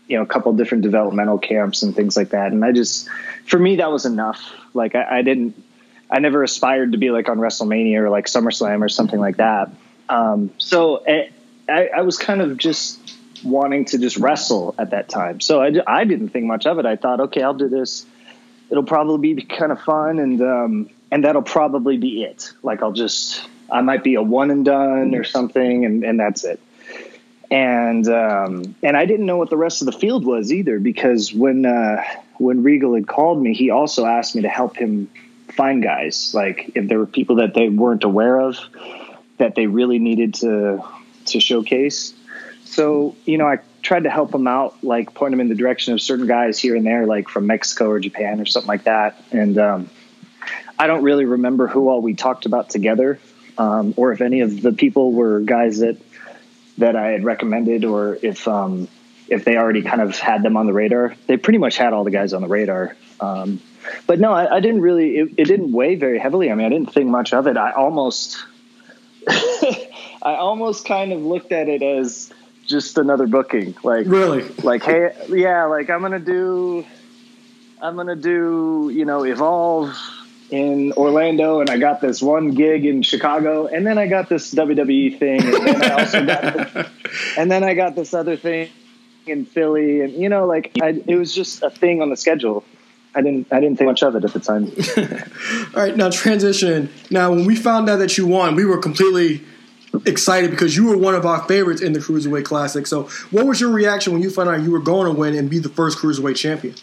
you 0.07 0.17
know 0.17 0.23
a 0.23 0.27
couple 0.27 0.53
different 0.55 0.83
developmental 0.83 1.39
camps 1.39 1.83
and 1.83 1.95
things 1.95 2.17
like 2.17 2.31
that. 2.31 2.53
And 2.53 2.65
I 2.65 2.73
just 2.73 3.09
for 3.47 3.59
me 3.59 3.77
that 3.77 3.93
was 3.93 4.07
enough. 4.07 4.53
Like 4.73 4.95
I, 4.95 5.19
I 5.19 5.23
didn't 5.23 5.63
I 6.11 6.19
never 6.21 6.43
aspired 6.43 6.93
to 6.93 6.99
be 6.99 7.11
like 7.11 7.29
on 7.29 7.39
WrestleMania 7.39 7.99
or 7.99 8.11
like 8.11 8.27
SummerSlam 8.27 8.83
or 8.83 8.89
something 8.89 9.21
like 9.21 9.37
that. 9.37 9.71
Um, 10.09 10.51
so 10.59 10.97
eh, 10.97 11.29
I, 11.69 11.89
I 11.89 12.01
was 12.03 12.19
kind 12.19 12.41
of 12.41 12.57
just 12.57 13.01
wanting 13.43 13.85
to 13.87 13.99
just 13.99 14.17
wrestle 14.17 14.75
at 14.79 14.91
that 14.91 15.09
time. 15.09 15.41
So 15.41 15.61
I, 15.63 15.73
I 15.87 16.05
didn't 16.05 16.31
think 16.31 16.47
much 16.47 16.67
of 16.67 16.79
it. 16.79 16.87
I 16.87 16.97
thought, 16.97 17.21
okay, 17.21 17.43
I'll 17.43 17.55
do 17.55 17.69
this. 17.69 18.07
It'll 18.71 18.85
probably 18.85 19.35
be 19.35 19.43
kind 19.43 19.73
of 19.73 19.81
fun, 19.83 20.19
and 20.19 20.41
um, 20.41 20.91
and 21.11 21.25
that'll 21.25 21.43
probably 21.43 21.99
be 21.99 22.25
it. 22.25 22.53
Like 22.63 22.83
I'll 22.83 22.93
just 22.93 23.47
I 23.71 23.83
might 23.83 24.03
be 24.03 24.15
a 24.15 24.23
one 24.23 24.51
and 24.51 24.65
done 24.65 25.15
or 25.15 25.25
something, 25.25 25.85
and 25.85 26.03
and 26.03 26.19
that's 26.19 26.45
it. 26.45 26.61
And 27.51 28.09
um, 28.09 28.75
and 28.83 28.97
I 28.97 29.05
didn't 29.05 29.27
know 29.27 29.37
what 29.37 29.51
the 29.51 29.57
rest 29.57 29.83
of 29.83 29.87
the 29.87 29.93
field 29.93 30.25
was 30.25 30.53
either 30.53 30.81
because 30.81 31.33
when 31.33 31.67
uh, 31.67 32.03
when 32.39 32.63
Regal 32.63 32.95
had 32.95 33.07
called 33.07 33.41
me, 33.41 33.55
he 33.55 33.71
also 33.71 34.07
asked 34.07 34.35
me 34.35 34.43
to 34.43 34.49
help 34.49 34.77
him 34.77 35.11
find 35.53 35.83
guys. 35.83 36.33
Like 36.35 36.73
if 36.75 36.89
there 36.89 36.99
were 36.99 37.07
people 37.07 37.37
that 37.37 37.55
they 37.55 37.69
weren't 37.69 38.03
aware 38.03 38.41
of 38.41 38.59
that 39.39 39.55
they 39.55 39.67
really 39.67 39.99
needed 39.99 40.35
to 40.35 40.85
to 41.27 41.41
showcase. 41.41 42.15
So 42.65 43.17
you 43.25 43.39
know, 43.39 43.47
I 43.47 43.59
tried 43.83 44.05
to 44.05 44.11
help 44.11 44.31
them 44.31 44.47
out, 44.47 44.83
like 44.83 45.15
point 45.15 45.33
them 45.33 45.41
in 45.41 45.49
the 45.49 45.55
direction 45.55 45.93
of 45.93 46.01
certain 46.01 46.27
guys 46.27 46.59
here 46.59 46.75
and 46.75 46.87
there, 46.87 47.07
like 47.07 47.29
from 47.29 47.47
Mexico 47.47 47.91
or 47.91 48.01
Japan 48.01 48.41
or 48.41 48.47
something 48.47 48.69
like 48.69 48.85
that. 48.85 49.23
And 49.31 49.59
um, 49.59 49.91
I 50.79 50.87
don't 50.87 51.03
really 51.03 51.25
remember 51.25 51.67
who 51.67 51.89
all 51.89 52.01
we 52.01 52.15
talked 52.15 52.47
about 52.47 52.71
together, 52.71 53.19
um, 53.59 53.95
or 53.97 54.13
if 54.13 54.21
any 54.21 54.41
of 54.41 54.63
the 54.63 54.73
people 54.73 55.13
were 55.13 55.41
guys 55.41 55.79
that 55.79 55.99
that 56.79 56.97
I 56.97 57.09
had 57.09 57.25
recommended, 57.25 57.85
or 57.85 58.19
if 58.21 58.49
um, 58.49 58.89
if 59.29 59.45
they 59.45 59.57
already 59.57 59.83
kind 59.83 60.01
of 60.01 60.19
had 60.19 60.43
them 60.43 60.57
on 60.57 60.67
the 60.67 60.73
radar. 60.73 61.15
They 61.27 61.37
pretty 61.37 61.59
much 61.59 61.77
had 61.77 61.93
all 61.93 62.05
the 62.05 62.11
guys 62.11 62.33
on 62.33 62.43
the 62.43 62.49
radar. 62.49 62.97
Um, 63.21 63.61
but 64.07 64.19
no, 64.19 64.33
I, 64.33 64.57
I 64.57 64.61
didn't 64.61 64.81
really. 64.81 65.19
It, 65.19 65.29
it 65.37 65.45
didn't 65.45 65.73
weigh 65.73 65.95
very 65.95 66.19
heavily. 66.19 66.51
I 66.51 66.55
mean, 66.55 66.67
I 66.67 66.71
didn't 66.71 66.93
think 66.93 67.09
much 67.09 67.33
of 67.33 67.47
it. 67.47 67.57
I 67.57 67.73
almost, 67.73 68.45
I 70.25 70.37
almost 70.37 70.87
kind 70.87 71.13
of 71.13 71.21
looked 71.21 71.53
at 71.53 71.69
it 71.69 71.83
as 71.83 72.33
just 72.67 72.97
another 72.97 73.27
booking. 73.27 73.77
Like, 73.85 74.07
Really? 74.07 74.43
like, 74.63 74.83
hey, 74.83 75.13
yeah, 75.29 75.65
like 75.67 75.91
I'm 75.91 76.01
gonna 76.01 76.19
do, 76.19 76.85
I'm 77.81 77.95
gonna 77.97 78.17
do, 78.17 78.91
you 78.93 79.05
know, 79.05 79.25
EVOLVE 79.25 79.95
in 80.51 80.93
Orlando, 80.93 81.61
and 81.61 81.69
I 81.69 81.77
got 81.79 82.01
this 82.01 82.23
one 82.23 82.53
gig 82.53 82.87
in 82.87 83.03
Chicago, 83.03 83.67
and 83.67 83.87
then 83.87 83.99
I 83.99 84.07
got 84.07 84.29
this 84.29 84.55
WWE 84.55 85.19
thing, 85.19 85.43
and 85.43 85.53
then 85.67 85.83
I 85.83 86.03
also 86.03 86.25
got, 86.25 86.43
the, 86.43 86.91
and 87.39 87.51
then 87.51 87.65
I 87.65 87.75
got 87.75 87.95
this 87.95 88.15
other 88.15 88.37
thing 88.37 88.71
in 89.27 89.45
Philly, 89.45 90.01
and 90.01 90.13
you 90.15 90.29
know, 90.29 90.47
like 90.47 90.71
I, 90.83 91.03
it 91.07 91.17
was 91.17 91.35
just 91.35 91.63
a 91.63 91.71
thing 91.71 92.01
on 92.01 92.09
the 92.11 92.17
schedule. 92.17 92.65
I 93.15 93.21
didn't, 93.23 93.47
I 93.53 93.61
didn't 93.61 93.77
think 93.79 93.89
much 93.89 94.03
of 94.03 94.17
it 94.17 94.25
at 94.25 94.33
the 94.33 94.41
time. 94.41 94.73
All 95.77 95.83
right, 95.83 95.97
now 95.97 96.11
transition. 96.11 96.91
Now, 97.11 97.31
when 97.31 97.45
we 97.45 97.55
found 97.55 97.89
out 97.89 97.97
that 97.99 98.19
you 98.19 98.27
won, 98.27 98.57
we 98.57 98.65
were 98.65 98.79
completely 98.79 99.41
excited 100.07 100.51
because 100.51 100.77
you 100.77 100.87
were 100.87 100.97
one 100.97 101.15
of 101.15 101.25
our 101.27 101.43
favorites 101.47 101.81
in 101.83 101.93
the 101.93 102.01
Cruiserweight 102.01 102.45
Classic. 102.45 102.87
So, 102.87 103.05
what 103.31 103.47
was 103.47 103.61
your 103.61 103.71
reaction 103.71 104.13
when 104.13 104.23
you 104.23 104.31
found 104.31 104.49
out 104.49 104.61
you 104.63 104.71
were 104.71 104.81
going 104.81 105.13
to 105.13 105.19
win 105.19 105.35
and 105.35 105.49
be 105.51 105.59
the 105.59 105.69
first 105.69 105.99
Cruiserweight 105.99 106.37
champion? 106.37 106.75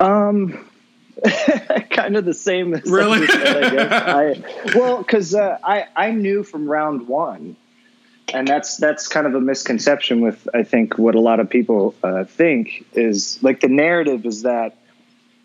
Um, 0.00 0.68
kind 1.90 2.16
of 2.16 2.24
the 2.24 2.34
same. 2.34 2.74
As 2.74 2.84
Really? 2.84 3.26
said, 3.26 3.64
I 3.64 3.70
guess. 3.70 3.92
I, 3.92 4.78
well, 4.78 4.98
because 4.98 5.34
uh, 5.34 5.58
I 5.62 5.86
I 5.94 6.10
knew 6.10 6.42
from 6.42 6.66
round 6.68 7.06
one, 7.08 7.56
and 8.32 8.46
that's 8.46 8.76
that's 8.76 9.08
kind 9.08 9.26
of 9.26 9.34
a 9.34 9.40
misconception 9.40 10.20
with 10.20 10.48
I 10.52 10.64
think 10.64 10.98
what 10.98 11.14
a 11.14 11.20
lot 11.20 11.40
of 11.40 11.48
people 11.48 11.94
uh, 12.02 12.24
think 12.24 12.84
is 12.94 13.42
like 13.42 13.60
the 13.60 13.68
narrative 13.68 14.26
is 14.26 14.42
that 14.42 14.76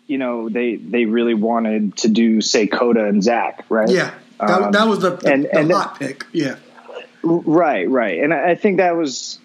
you 0.06 0.18
know 0.18 0.48
they 0.48 0.74
they 0.76 1.04
really 1.04 1.34
wanted 1.34 1.96
to 1.98 2.08
do 2.08 2.40
say 2.40 2.66
Kota 2.66 3.04
and 3.06 3.22
Zack 3.22 3.64
right 3.68 3.88
Yeah, 3.88 4.12
Um, 4.40 4.72
that 4.72 4.86
was 4.88 5.00
the, 5.00 5.10
the, 5.16 5.32
and- 5.32 5.44
the 5.44 5.58
and- 5.58 5.72
hot 5.72 5.98
pick. 5.98 6.24
Yeah, 6.32 6.56
Right, 7.22 7.88
right, 7.88 8.18
and 8.20 8.32
I, 8.32 8.50
I 8.50 8.54
think 8.54 8.78
that 8.78 8.96
was 8.96 9.38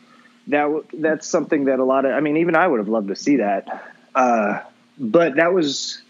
that. 0.47 0.69
That's 0.93 1.27
something 1.27 1.65
that 1.65 1.79
a 1.79 1.83
lot 1.83 2.05
of. 2.05 2.11
I 2.13 2.21
mean, 2.21 2.37
even 2.37 2.55
I 2.55 2.65
would 2.65 2.79
have 2.79 2.87
loved 2.87 3.09
to 3.09 3.15
see 3.15 3.37
that, 3.37 3.83
uh, 4.15 4.61
but 4.97 5.35
that 5.35 5.53
was. 5.53 6.01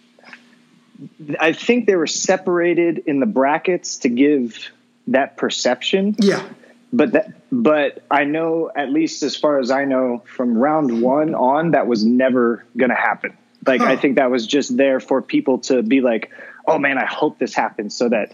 I 1.40 1.52
think 1.54 1.88
they 1.88 1.96
were 1.96 2.08
separated 2.08 3.00
in 3.08 3.20
the 3.20 3.26
brackets 3.26 3.98
to 3.98 4.10
give 4.10 4.70
that 5.08 5.38
perception. 5.38 6.16
Yeah. 6.20 6.48
But 6.94 7.12
that, 7.12 7.34
but 7.52 8.04
I 8.10 8.24
know 8.24 8.72
at 8.74 8.90
least 8.92 9.22
as 9.24 9.36
far 9.36 9.60
as 9.60 9.72
I 9.72 9.84
know 9.84 10.24
from 10.26 10.58
round 10.58 11.02
one 11.02 11.36
on, 11.36 11.72
that 11.72 11.88
was 11.88 12.06
never 12.06 12.64
going 12.78 12.92
to 12.92 12.96
happen. 12.96 13.36
Like 13.68 13.82
Huh. 13.82 13.88
I 13.88 13.96
think 13.98 14.16
that 14.16 14.32
was 14.32 14.48
just 14.48 14.78
there 14.78 15.00
for 15.02 15.22
people 15.22 15.58
to 15.60 15.82
be 15.82 16.00
like, 16.00 16.32
"Oh 16.68 16.78
man, 16.78 16.98
I 16.98 17.06
hope 17.06 17.40
this 17.40 17.54
happens," 17.56 17.96
so 17.96 18.08
that 18.10 18.32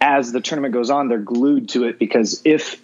as 0.00 0.32
the 0.32 0.40
tournament 0.40 0.74
goes 0.74 0.90
on, 0.90 1.08
they're 1.08 1.18
glued 1.18 1.70
to 1.70 1.84
it 1.84 1.98
because 1.98 2.42
if 2.44 2.80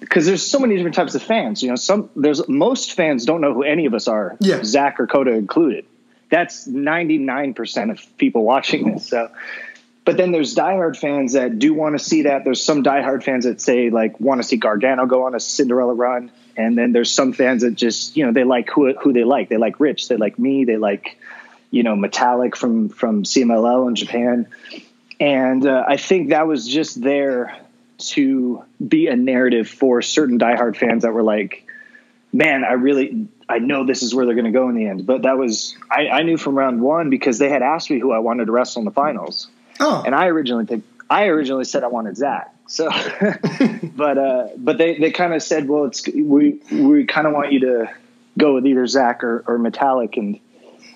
because 0.00 0.26
there's 0.26 0.44
so 0.44 0.58
many 0.58 0.76
different 0.76 0.94
types 0.94 1.14
of 1.14 1.22
fans. 1.22 1.62
You 1.62 1.70
know, 1.70 1.76
some 1.76 2.10
there's 2.16 2.46
most 2.48 2.92
fans 2.92 3.24
don't 3.24 3.40
know 3.40 3.54
who 3.54 3.62
any 3.62 3.86
of 3.86 3.94
us 3.94 4.08
are. 4.08 4.36
Yeah. 4.40 4.62
Zack 4.62 5.00
or 5.00 5.06
Kota 5.06 5.32
included. 5.32 5.86
That's 6.28 6.66
99% 6.66 7.90
of 7.92 8.18
people 8.18 8.42
watching 8.42 8.92
this. 8.92 9.08
So, 9.08 9.30
but 10.04 10.16
then 10.16 10.32
there's 10.32 10.54
diehard 10.54 10.96
fans 10.96 11.34
that 11.34 11.58
do 11.58 11.72
want 11.72 11.98
to 11.98 12.04
see 12.04 12.22
that. 12.22 12.44
There's 12.44 12.62
some 12.62 12.82
diehard 12.82 13.22
fans 13.22 13.44
that 13.44 13.60
say 13.60 13.90
like 13.90 14.18
want 14.20 14.40
to 14.40 14.46
see 14.46 14.56
Gargano 14.56 15.06
go 15.06 15.26
on 15.26 15.34
a 15.34 15.40
Cinderella 15.40 15.94
run, 15.94 16.30
and 16.56 16.76
then 16.76 16.92
there's 16.92 17.10
some 17.10 17.32
fans 17.32 17.62
that 17.62 17.74
just 17.74 18.16
you 18.16 18.26
know 18.26 18.32
they 18.32 18.44
like 18.44 18.70
who 18.70 18.92
who 18.94 19.12
they 19.12 19.24
like. 19.24 19.48
They 19.48 19.56
like 19.56 19.80
Rich. 19.80 20.08
They 20.08 20.16
like 20.16 20.38
me. 20.38 20.64
They 20.64 20.76
like 20.76 21.18
you 21.70 21.82
know 21.82 21.94
Metalik 21.94 22.56
from 22.56 22.88
from 22.88 23.24
CMLL 23.24 23.88
in 23.88 23.94
Japan, 23.96 24.46
and 25.20 25.66
uh, 25.66 25.84
I 25.86 25.96
think 25.96 26.30
that 26.30 26.46
was 26.46 26.66
just 26.66 27.00
there 27.00 27.56
to 27.98 28.62
be 28.86 29.06
a 29.06 29.16
narrative 29.16 29.68
for 29.68 30.02
certain 30.02 30.38
diehard 30.38 30.76
fans 30.76 31.02
that 31.02 31.12
were 31.12 31.22
like, 31.22 31.66
man, 32.32 32.64
I 32.64 32.72
really, 32.72 33.28
I 33.48 33.58
know 33.58 33.86
this 33.86 34.02
is 34.02 34.14
where 34.14 34.26
they're 34.26 34.34
going 34.34 34.44
to 34.44 34.50
go 34.50 34.68
in 34.68 34.74
the 34.74 34.86
end. 34.86 35.06
But 35.06 35.22
that 35.22 35.38
was, 35.38 35.74
I, 35.90 36.08
I 36.08 36.22
knew 36.22 36.36
from 36.36 36.56
round 36.56 36.82
one 36.82 37.08
because 37.08 37.38
they 37.38 37.48
had 37.48 37.62
asked 37.62 37.90
me 37.90 37.98
who 37.98 38.12
I 38.12 38.18
wanted 38.18 38.46
to 38.46 38.52
wrestle 38.52 38.80
in 38.80 38.84
the 38.84 38.90
finals, 38.90 39.48
Oh. 39.80 40.02
and 40.04 40.14
I 40.14 40.26
originally 40.26 40.66
picked, 40.66 40.84
I 41.08 41.26
originally 41.26 41.64
said 41.64 41.84
I 41.84 41.88
wanted 41.88 42.16
Zack. 42.16 42.52
So, 42.66 42.90
but 43.94 44.18
uh, 44.18 44.48
but 44.56 44.76
they 44.76 44.98
they 44.98 45.10
kind 45.12 45.32
of 45.34 45.42
said, 45.42 45.68
well, 45.68 45.84
it's 45.84 46.06
we 46.08 46.60
we 46.72 47.04
kind 47.04 47.26
of 47.26 47.32
want 47.32 47.52
you 47.52 47.60
to 47.60 47.94
go 48.36 48.54
with 48.54 48.66
either 48.66 48.86
Zack 48.86 49.22
or, 49.22 49.44
or 49.46 49.58
Metalik, 49.58 50.16
and 50.16 50.40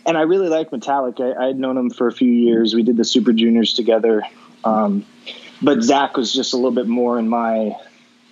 and 0.07 0.17
I 0.17 0.23
really 0.23 0.49
like 0.49 0.71
Metalik. 0.71 1.21
I, 1.21 1.43
I 1.45 1.47
had 1.49 1.59
known 1.59 1.77
him 1.77 1.91
for 1.91 2.07
a 2.09 2.13
few 2.13 2.31
years. 2.31 2.75
We 2.75 2.83
did 2.83 2.97
the 2.97 3.05
Super 3.05 3.33
Juniors 3.33 3.75
together. 3.75 4.23
Um, 4.65 5.07
but 5.63 5.83
Zack 5.83 6.17
was 6.17 6.33
just 6.33 6.53
a 6.53 6.57
little 6.57 6.71
bit 6.71 6.87
more 6.87 7.19
in 7.19 7.29
my 7.29 7.77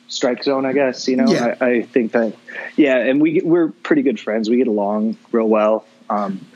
strike 0.08 0.42
zone, 0.44 0.64
I 0.66 0.72
guess. 0.72 1.06
You 1.08 1.16
know, 1.16 1.30
Yeah. 1.30 1.54
I, 1.60 1.66
I 1.66 1.82
think 1.82 2.12
that, 2.12 2.34
yeah, 2.76 2.96
and 2.98 3.20
we 3.20 3.40
we're 3.44 3.68
pretty 3.68 4.02
good 4.02 4.18
friends. 4.18 4.48
We 4.48 4.56
get 4.56 4.66
along 4.68 5.16
real 5.32 5.48
well. 5.48 5.84
Um, 6.10 6.46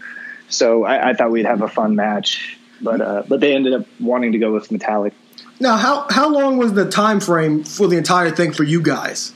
so 0.48 0.84
I, 0.84 1.10
I 1.10 1.14
thought 1.14 1.30
we'd 1.30 1.46
have 1.46 1.62
a 1.62 1.68
fun 1.68 1.94
match, 1.96 2.58
but 2.80 3.00
uh, 3.00 3.22
but 3.28 3.40
they 3.40 3.54
ended 3.54 3.74
up 3.74 3.86
wanting 4.00 4.32
to 4.32 4.38
go 4.38 4.52
with 4.52 4.68
Metalik. 4.70 5.12
Now, 5.60 5.76
how 5.76 6.06
how 6.10 6.28
long 6.30 6.56
was 6.58 6.72
the 6.72 6.88
time 6.90 7.20
frame 7.20 7.64
for 7.64 7.86
the 7.86 7.96
entire 7.96 8.30
thing 8.30 8.52
for 8.52 8.64
you 8.64 8.80
guys 8.82 9.32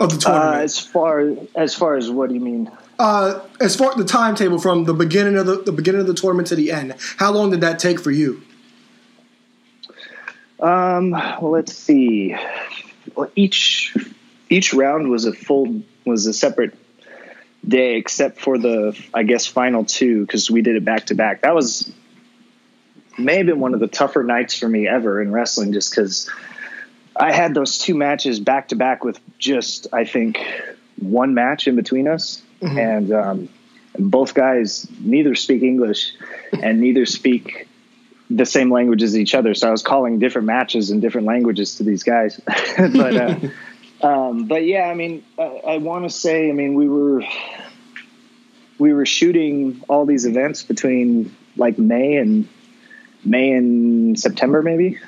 of 0.00 0.10
the 0.10 0.16
Uh, 0.16 0.32
tournament? 0.32 0.62
as 0.64 0.78
far 0.78 1.32
as 1.54 1.74
far 1.74 1.96
as 1.96 2.10
what 2.10 2.28
do 2.28 2.34
you 2.34 2.40
mean? 2.40 2.70
Uh, 2.98 3.40
as 3.60 3.76
far 3.76 3.94
the 3.94 4.04
timetable 4.04 4.58
from 4.58 4.84
the 4.84 4.94
beginning 4.94 5.36
of 5.36 5.46
the, 5.46 5.56
the 5.62 5.72
beginning 5.72 6.00
of 6.00 6.06
the 6.06 6.14
tournament 6.14 6.48
to 6.48 6.56
the 6.56 6.70
end, 6.70 6.94
how 7.18 7.30
long 7.30 7.50
did 7.50 7.60
that 7.60 7.78
take 7.78 8.00
for 8.00 8.10
you? 8.10 8.42
Um, 10.60 11.10
well, 11.10 11.50
let's 11.50 11.74
see. 11.74 12.34
Well, 13.14 13.30
each 13.36 13.94
each 14.48 14.72
round 14.72 15.10
was 15.10 15.26
a 15.26 15.32
full 15.32 15.82
was 16.06 16.26
a 16.26 16.32
separate 16.32 16.74
day, 17.66 17.96
except 17.96 18.40
for 18.40 18.56
the 18.56 18.98
I 19.12 19.24
guess 19.24 19.46
final 19.46 19.84
two 19.84 20.24
because 20.24 20.50
we 20.50 20.62
did 20.62 20.76
it 20.76 20.84
back 20.84 21.06
to 21.06 21.14
back. 21.14 21.42
That 21.42 21.54
was 21.54 21.92
may 23.18 23.36
have 23.38 23.46
been 23.46 23.60
one 23.60 23.74
of 23.74 23.80
the 23.80 23.88
tougher 23.88 24.22
nights 24.22 24.58
for 24.58 24.68
me 24.68 24.88
ever 24.88 25.20
in 25.20 25.32
wrestling, 25.32 25.72
just 25.72 25.90
because 25.90 26.30
I 27.14 27.32
had 27.32 27.54
those 27.54 27.78
two 27.78 27.94
matches 27.94 28.40
back 28.40 28.68
to 28.68 28.76
back 28.76 29.04
with 29.04 29.20
just 29.38 29.88
I 29.92 30.04
think 30.04 30.38
one 30.98 31.34
match 31.34 31.68
in 31.68 31.76
between 31.76 32.08
us, 32.08 32.42
and 32.60 33.12
um, 33.12 33.48
both 33.98 34.34
guys 34.34 34.86
neither 35.00 35.34
speak 35.34 35.62
English 35.62 36.12
and 36.52 36.80
neither 36.80 37.06
speak 37.06 37.68
the 38.28 38.46
same 38.46 38.70
language 38.70 39.02
as 39.02 39.16
each 39.16 39.34
other. 39.34 39.54
So 39.54 39.68
I 39.68 39.70
was 39.70 39.82
calling 39.82 40.18
different 40.18 40.46
matches 40.46 40.90
in 40.90 41.00
different 41.00 41.26
languages 41.26 41.76
to 41.76 41.84
these 41.84 42.02
guys. 42.02 42.40
but 42.76 43.16
uh, 43.16 43.36
um, 44.06 44.46
but 44.46 44.64
yeah, 44.64 44.84
I 44.84 44.94
mean, 44.94 45.24
I, 45.38 45.42
I 45.42 45.76
want 45.78 46.04
to 46.04 46.10
say, 46.10 46.48
I 46.48 46.52
mean, 46.52 46.74
we 46.74 46.88
were 46.88 47.22
we 48.78 48.92
were 48.92 49.06
shooting 49.06 49.82
all 49.88 50.04
these 50.06 50.26
events 50.26 50.62
between 50.62 51.34
like 51.56 51.78
May 51.78 52.16
and 52.16 52.48
May 53.24 53.52
and 53.52 54.18
September, 54.18 54.62
maybe. 54.62 54.98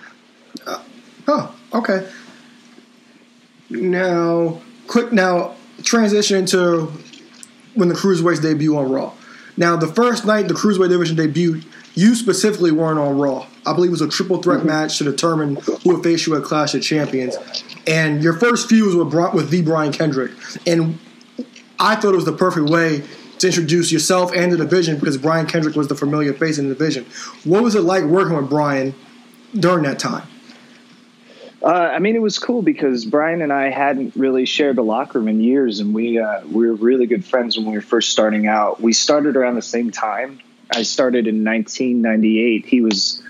Oh, 1.26 1.54
okay. 1.74 2.08
Now, 3.70 4.60
quick. 4.86 5.12
Now, 5.12 5.54
transition 5.82 6.46
to 6.46 6.90
when 7.78 7.88
the 7.88 7.94
cruiserweights 7.94 8.42
debut 8.42 8.76
on 8.76 8.90
Raw. 8.90 9.12
Now, 9.56 9.76
the 9.76 9.86
first 9.86 10.24
night 10.24 10.48
the 10.48 10.54
cruiserweight 10.54 10.88
division 10.88 11.16
debuted, 11.16 11.64
you 11.94 12.14
specifically 12.14 12.70
weren't 12.70 12.98
on 12.98 13.18
Raw. 13.18 13.46
I 13.66 13.72
believe 13.72 13.90
it 13.90 13.92
was 13.92 14.00
a 14.00 14.08
triple 14.08 14.42
threat 14.42 14.58
mm-hmm. 14.58 14.68
match 14.68 14.98
to 14.98 15.04
determine 15.04 15.56
who 15.56 15.94
would 15.94 16.02
face 16.02 16.26
you 16.26 16.36
at 16.36 16.42
Clash 16.42 16.74
of 16.74 16.82
Champions, 16.82 17.36
and 17.86 18.22
your 18.22 18.34
first 18.34 18.68
feud 18.68 18.86
was 18.86 18.96
with, 18.96 19.34
with 19.34 19.50
the 19.50 19.62
Brian 19.62 19.92
Kendrick, 19.92 20.32
and 20.66 20.98
I 21.78 21.94
thought 21.94 22.12
it 22.12 22.16
was 22.16 22.24
the 22.24 22.32
perfect 22.32 22.68
way 22.68 23.04
to 23.38 23.46
introduce 23.46 23.92
yourself 23.92 24.32
and 24.34 24.50
the 24.50 24.56
division 24.56 24.98
because 24.98 25.16
Brian 25.16 25.46
Kendrick 25.46 25.76
was 25.76 25.86
the 25.88 25.94
familiar 25.94 26.32
face 26.34 26.58
in 26.58 26.68
the 26.68 26.74
division. 26.74 27.06
What 27.44 27.62
was 27.62 27.74
it 27.76 27.82
like 27.82 28.04
working 28.04 28.36
with 28.36 28.50
Brian 28.50 28.94
during 29.54 29.84
that 29.84 29.98
time? 30.00 30.26
Uh, 31.62 31.66
I 31.66 31.98
mean, 31.98 32.14
it 32.14 32.22
was 32.22 32.38
cool 32.38 32.62
because 32.62 33.04
Brian 33.04 33.42
and 33.42 33.52
I 33.52 33.70
hadn't 33.70 34.14
really 34.14 34.46
shared 34.46 34.76
the 34.76 34.84
locker 34.84 35.18
room 35.18 35.28
in 35.28 35.40
years, 35.40 35.80
and 35.80 35.92
we 35.92 36.18
uh, 36.18 36.42
we 36.46 36.68
were 36.68 36.74
really 36.74 37.06
good 37.06 37.24
friends 37.24 37.56
when 37.56 37.66
we 37.66 37.72
were 37.72 37.80
first 37.80 38.10
starting 38.10 38.46
out. 38.46 38.80
We 38.80 38.92
started 38.92 39.36
around 39.36 39.56
the 39.56 39.62
same 39.62 39.90
time. 39.90 40.38
I 40.70 40.82
started 40.82 41.26
in 41.26 41.44
1998. 41.44 42.64
He 42.66 42.80
was 42.80 43.22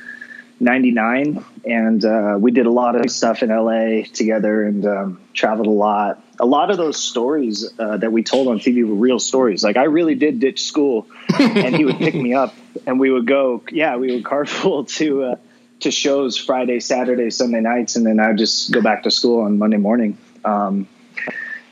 99, 0.60 1.42
and 1.64 2.04
uh, 2.04 2.36
we 2.38 2.50
did 2.50 2.66
a 2.66 2.70
lot 2.70 2.96
of 2.96 3.10
stuff 3.10 3.42
in 3.42 3.48
LA 3.48 4.02
together 4.12 4.64
and 4.64 4.84
um, 4.84 5.20
traveled 5.32 5.68
a 5.68 5.70
lot. 5.70 6.22
A 6.40 6.46
lot 6.46 6.70
of 6.70 6.76
those 6.76 6.98
stories 6.98 7.66
uh, 7.78 7.96
that 7.96 8.12
we 8.12 8.22
told 8.22 8.48
on 8.48 8.58
TV 8.58 8.86
were 8.86 8.94
real 8.94 9.18
stories. 9.18 9.64
Like 9.64 9.78
I 9.78 9.84
really 9.84 10.16
did 10.16 10.38
ditch 10.38 10.64
school, 10.64 11.06
and 11.38 11.74
he 11.74 11.86
would 11.86 11.98
pick 11.98 12.14
me 12.14 12.34
up, 12.34 12.54
and 12.86 13.00
we 13.00 13.10
would 13.10 13.26
go. 13.26 13.62
Yeah, 13.72 13.96
we 13.96 14.12
would 14.12 14.24
carpool 14.24 14.86
to. 14.98 15.38
To 15.80 15.90
shows 15.90 16.36
Friday, 16.36 16.80
Saturday, 16.80 17.30
Sunday 17.30 17.60
nights, 17.60 17.94
and 17.96 18.04
then 18.04 18.18
I 18.18 18.32
just 18.32 18.72
go 18.72 18.80
back 18.82 19.04
to 19.04 19.10
school 19.10 19.42
on 19.42 19.58
Monday 19.58 19.76
morning. 19.76 20.18
Um, 20.44 20.88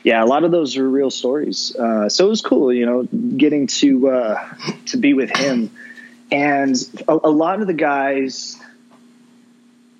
yeah, 0.03 0.23
a 0.23 0.25
lot 0.25 0.45
of 0.45 0.51
those 0.51 0.77
are 0.77 0.89
real 0.89 1.11
stories. 1.11 1.75
Uh, 1.75 2.07
so 2.07 2.27
it 2.27 2.29
was 2.29 2.41
cool, 2.41 2.71
you 2.71 2.85
know, 2.85 3.03
getting 3.03 3.67
to 3.67 4.09
uh, 4.09 4.53
to 4.87 4.97
be 4.97 5.13
with 5.13 5.35
him, 5.35 5.71
and 6.31 6.75
a, 7.07 7.13
a 7.25 7.29
lot 7.29 7.59
of 7.59 7.67
the 7.67 7.73
guys 7.73 8.57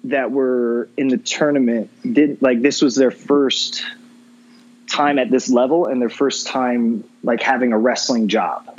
that 0.05 0.31
were 0.31 0.89
in 0.95 1.09
the 1.09 1.17
tournament 1.17 1.89
did 2.13 2.41
like 2.41 2.61
this 2.61 2.81
was 2.81 2.95
their 2.95 3.11
first 3.11 3.83
time 4.87 5.19
at 5.19 5.29
this 5.29 5.49
level 5.49 5.85
and 5.85 6.01
their 6.01 6.09
first 6.09 6.47
time 6.47 7.03
like 7.23 7.41
having 7.41 7.73
a 7.73 7.77
wrestling 7.77 8.29
job 8.29 8.73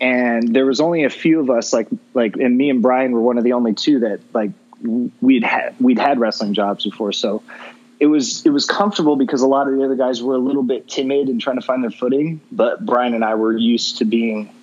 and 0.00 0.54
there 0.54 0.66
was 0.66 0.80
only 0.80 1.04
a 1.04 1.10
few 1.10 1.40
of 1.40 1.50
us 1.50 1.72
like 1.72 1.88
like 2.14 2.36
and 2.36 2.56
me 2.56 2.70
and 2.70 2.82
Brian 2.82 3.12
were 3.12 3.20
one 3.20 3.38
of 3.38 3.44
the 3.44 3.52
only 3.52 3.74
two 3.74 4.00
that 4.00 4.20
like 4.32 4.50
we'd 5.20 5.44
had 5.44 5.74
we'd 5.80 5.98
had 5.98 6.20
wrestling 6.20 6.54
jobs 6.54 6.84
before. 6.84 7.12
So 7.12 7.42
it 7.98 8.06
was 8.06 8.44
it 8.46 8.50
was 8.50 8.64
comfortable 8.64 9.16
because 9.16 9.42
a 9.42 9.46
lot 9.46 9.68
of 9.68 9.76
the 9.76 9.84
other 9.84 9.96
guys 9.96 10.22
were 10.22 10.34
a 10.34 10.38
little 10.38 10.62
bit 10.62 10.88
timid 10.88 11.28
and 11.28 11.40
trying 11.40 11.56
to 11.56 11.66
find 11.66 11.82
their 11.82 11.90
footing 11.90 12.40
but 12.52 12.84
Brian 12.84 13.14
and 13.14 13.24
I 13.24 13.34
were 13.34 13.56
used 13.56 13.98
to 13.98 14.04
being 14.04 14.54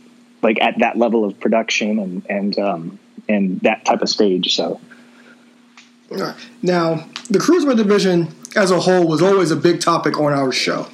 like 0.42 0.62
at 0.62 0.80
that 0.80 0.98
level 0.98 1.26
of 1.26 1.40
production 1.40 2.00
and 2.00 2.26
and 2.30 2.60
um 2.60 3.00
and 3.28 3.60
that 3.62 3.86
type 3.86 4.02
of 4.02 4.10
stage 4.10 4.56
so. 4.56 4.80
Now, 6.62 7.08
the 7.30 7.40
cruiserweight 7.40 7.78
division 7.78 8.34
as 8.56 8.72
a 8.72 8.80
whole 8.80 9.08
was 9.08 9.22
always 9.22 9.52
a 9.52 9.56
big 9.56 9.82
topic 9.82 10.20
on 10.20 10.34
our 10.34 10.52
show. 10.52 10.88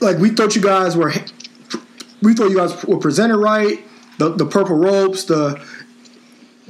Like 0.00 0.18
we 0.18 0.30
thought 0.30 0.54
you 0.54 0.62
guys 0.62 0.96
were, 0.96 1.12
we 2.22 2.34
thought 2.34 2.50
you 2.50 2.56
guys 2.56 2.84
were 2.84 2.98
presented 2.98 3.38
right. 3.38 3.78
The 4.18 4.30
the 4.30 4.46
purple 4.46 4.76
ropes, 4.76 5.24
the 5.24 5.64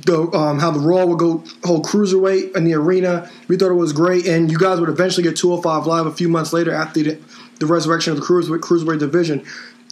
the 0.07 0.31
um, 0.33 0.59
how 0.59 0.71
the 0.71 0.81
Raw 0.81 1.05
would 1.07 1.19
go 1.19 1.45
hold 1.65 1.85
cruiserweight 1.85 2.57
in 2.57 2.65
the 2.65 2.75
arena. 2.75 3.31
We 3.49 3.57
thought 3.57 3.71
it 3.71 3.75
was 3.75 3.93
great, 3.93 4.27
and 4.27 4.51
you 4.51 4.59
guys 4.59 4.81
would 4.81 4.89
eventually 4.89 5.25
get 5.25 5.37
205 5.37 5.87
live 5.87 6.07
a 6.07 6.13
few 6.13 6.29
months 6.29 6.53
later 6.53 6.73
after 6.73 7.03
the, 7.03 7.19
the 7.59 7.67
resurrection 7.67 8.13
of 8.13 8.19
the 8.19 8.25
cruiserweight 8.25 8.61
cruiserweight 8.61 8.99
division. 8.99 9.45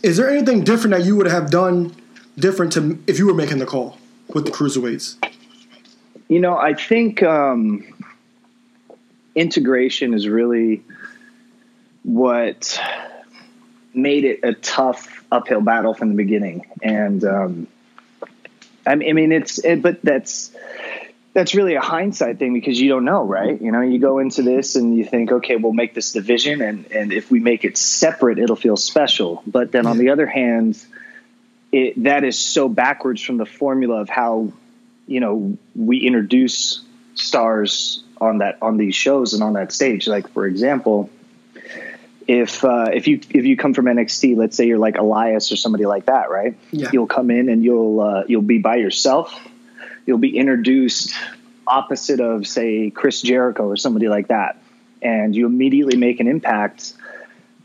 Is 0.02 0.16
there 0.16 0.30
anything 0.30 0.62
different 0.62 0.96
that 0.96 1.04
you 1.04 1.16
would 1.16 1.26
have 1.26 1.50
done 1.50 1.94
different 2.38 2.72
to 2.74 2.98
if 3.06 3.18
you 3.18 3.26
were 3.26 3.34
making 3.34 3.58
the 3.58 3.66
call 3.66 3.98
with 4.28 4.44
the 4.44 4.50
cruiserweights? 4.50 5.16
You 6.28 6.40
know, 6.40 6.56
I 6.56 6.74
think 6.74 7.22
um, 7.22 7.84
integration 9.34 10.14
is 10.14 10.28
really 10.28 10.82
what 12.04 12.80
made 14.02 14.24
it 14.24 14.40
a 14.42 14.54
tough 14.54 15.24
uphill 15.30 15.60
battle 15.60 15.94
from 15.94 16.10
the 16.10 16.14
beginning. 16.14 16.66
And 16.82 17.24
um, 17.24 17.66
I 18.86 18.94
mean, 18.94 19.32
it's 19.32 19.58
it, 19.58 19.82
but 19.82 20.00
that's 20.02 20.50
that's 21.34 21.54
really 21.54 21.74
a 21.74 21.80
hindsight 21.80 22.38
thing 22.38 22.54
because 22.54 22.80
you 22.80 22.88
don't 22.88 23.04
know, 23.04 23.22
right? 23.24 23.60
You 23.60 23.70
know, 23.70 23.80
you 23.80 23.98
go 23.98 24.18
into 24.18 24.42
this 24.42 24.76
and 24.76 24.96
you 24.96 25.04
think, 25.04 25.30
okay, 25.30 25.56
we'll 25.56 25.72
make 25.72 25.94
this 25.94 26.12
division, 26.12 26.62
and 26.62 26.90
and 26.90 27.12
if 27.12 27.30
we 27.30 27.38
make 27.38 27.64
it 27.64 27.76
separate, 27.76 28.38
it'll 28.38 28.56
feel 28.56 28.76
special. 28.76 29.42
But 29.46 29.70
then 29.72 29.86
on 29.86 29.98
the 29.98 30.10
other 30.10 30.26
hand, 30.26 30.82
it 31.70 32.02
that 32.04 32.24
is 32.24 32.38
so 32.38 32.68
backwards 32.68 33.22
from 33.22 33.36
the 33.36 33.46
formula 33.46 34.00
of 34.00 34.08
how 34.08 34.52
you 35.06 35.20
know 35.20 35.58
we 35.76 35.98
introduce 35.98 36.82
stars 37.14 38.02
on 38.20 38.38
that 38.38 38.58
on 38.62 38.78
these 38.78 38.94
shows 38.94 39.34
and 39.34 39.42
on 39.42 39.52
that 39.52 39.70
stage. 39.70 40.08
Like 40.08 40.28
for 40.30 40.46
example, 40.46 41.10
if 42.28 42.62
uh, 42.62 42.90
if 42.92 43.08
you 43.08 43.20
if 43.30 43.46
you 43.46 43.56
come 43.56 43.72
from 43.72 43.86
NXT, 43.86 44.36
let's 44.36 44.54
say 44.54 44.66
you're 44.66 44.78
like 44.78 44.98
Elias 44.98 45.50
or 45.50 45.56
somebody 45.56 45.86
like 45.86 46.04
that, 46.06 46.30
right? 46.30 46.56
Yeah. 46.70 46.90
You'll 46.92 47.06
come 47.06 47.30
in 47.30 47.48
and 47.48 47.64
you'll 47.64 48.00
uh, 48.00 48.24
you'll 48.28 48.42
be 48.42 48.58
by 48.58 48.76
yourself. 48.76 49.34
You'll 50.06 50.18
be 50.18 50.36
introduced 50.36 51.14
opposite 51.66 52.20
of 52.20 52.46
say 52.46 52.90
Chris 52.90 53.22
Jericho 53.22 53.66
or 53.66 53.76
somebody 53.76 54.08
like 54.08 54.28
that, 54.28 54.60
and 55.00 55.34
you 55.34 55.46
immediately 55.46 55.96
make 55.96 56.20
an 56.20 56.28
impact 56.28 56.92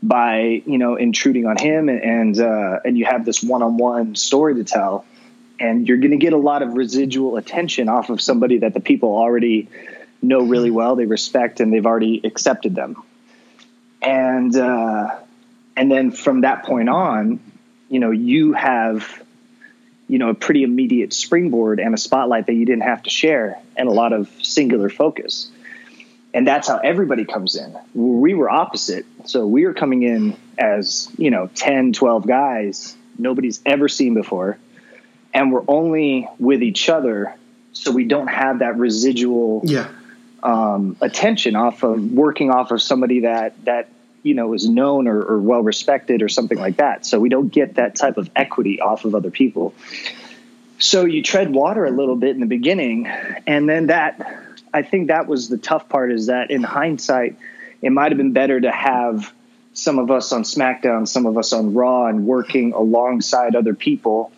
by 0.02 0.62
you 0.64 0.78
know 0.78 0.96
intruding 0.96 1.46
on 1.46 1.58
him 1.58 1.90
and 1.90 2.02
and, 2.02 2.40
uh, 2.40 2.80
and 2.86 2.96
you 2.96 3.04
have 3.04 3.26
this 3.26 3.42
one-on-one 3.42 4.14
story 4.14 4.54
to 4.54 4.64
tell 4.64 5.04
and 5.60 5.86
you're 5.86 5.98
going 5.98 6.10
to 6.10 6.16
get 6.16 6.32
a 6.32 6.38
lot 6.38 6.62
of 6.62 6.74
residual 6.74 7.36
attention 7.36 7.88
off 7.88 8.10
of 8.10 8.20
somebody 8.20 8.58
that 8.58 8.74
the 8.74 8.80
people 8.80 9.10
already 9.10 9.68
know 10.20 10.42
really 10.42 10.70
well 10.70 10.94
they 10.94 11.06
respect 11.06 11.60
and 11.60 11.72
they've 11.72 11.86
already 11.86 12.20
accepted 12.22 12.74
them 12.74 13.02
and 14.04 14.56
uh, 14.56 15.16
and 15.76 15.90
then 15.90 16.10
from 16.12 16.42
that 16.42 16.64
point 16.64 16.88
on 16.88 17.40
you 17.88 18.00
know 18.00 18.10
you 18.10 18.52
have 18.52 19.22
you 20.08 20.18
know 20.18 20.30
a 20.30 20.34
pretty 20.34 20.62
immediate 20.62 21.12
springboard 21.12 21.80
and 21.80 21.94
a 21.94 21.98
spotlight 21.98 22.46
that 22.46 22.54
you 22.54 22.66
didn't 22.66 22.82
have 22.82 23.02
to 23.04 23.10
share 23.10 23.58
and 23.76 23.88
a 23.88 23.92
lot 23.92 24.12
of 24.12 24.30
singular 24.42 24.88
focus. 24.90 25.50
And 26.32 26.44
that's 26.46 26.66
how 26.66 26.78
everybody 26.78 27.24
comes 27.24 27.54
in. 27.54 27.78
We 27.94 28.34
were 28.34 28.50
opposite. 28.50 29.06
So 29.26 29.46
we 29.46 29.64
were 29.66 29.72
coming 29.74 30.02
in 30.02 30.36
as 30.58 31.08
you 31.16 31.30
know 31.30 31.48
10 31.54 31.92
12 31.92 32.26
guys 32.26 32.96
nobody's 33.18 33.60
ever 33.64 33.88
seen 33.88 34.14
before. 34.14 34.58
And 35.32 35.52
we're 35.52 35.64
only 35.68 36.28
with 36.38 36.62
each 36.62 36.88
other 36.88 37.34
so 37.72 37.90
we 37.92 38.04
don't 38.04 38.26
have 38.28 38.58
that 38.60 38.76
residual 38.76 39.62
Yeah. 39.64 39.88
um, 40.42 40.96
attention 41.00 41.56
off 41.56 41.82
of 41.82 42.12
working 42.12 42.50
off 42.50 42.70
of 42.72 42.82
somebody 42.82 43.20
that 43.20 43.64
that 43.64 43.88
you 44.24 44.34
know 44.34 44.54
is 44.54 44.68
known 44.68 45.06
or, 45.06 45.22
or 45.22 45.38
well 45.38 45.62
respected 45.62 46.22
or 46.22 46.28
something 46.28 46.58
like 46.58 46.78
that. 46.78 47.06
So 47.06 47.20
we 47.20 47.28
don't 47.28 47.48
get 47.48 47.76
that 47.76 47.94
type 47.94 48.16
of 48.16 48.28
equity 48.34 48.80
off 48.80 49.04
of 49.04 49.14
other 49.14 49.30
people. 49.30 49.74
So 50.80 51.04
you 51.04 51.22
tread 51.22 51.52
water 51.52 51.84
a 51.84 51.92
little 51.92 52.16
bit 52.16 52.30
in 52.30 52.40
the 52.40 52.46
beginning, 52.46 53.06
and 53.06 53.68
then 53.68 53.86
that 53.86 54.44
I 54.72 54.82
think 54.82 55.06
that 55.08 55.28
was 55.28 55.48
the 55.48 55.58
tough 55.58 55.88
part 55.88 56.10
is 56.10 56.26
that 56.26 56.50
in 56.50 56.64
hindsight, 56.64 57.38
it 57.80 57.90
might 57.90 58.10
have 58.10 58.18
been 58.18 58.32
better 58.32 58.60
to 58.60 58.72
have 58.72 59.32
some 59.74 60.00
of 60.00 60.10
us 60.10 60.32
on 60.32 60.42
SmackDown, 60.42 61.06
some 61.06 61.26
of 61.26 61.38
us 61.38 61.52
on 61.52 61.74
Raw, 61.74 62.06
and 62.06 62.26
working 62.26 62.72
alongside 62.72 63.54
other 63.54 63.74
people 63.74 64.32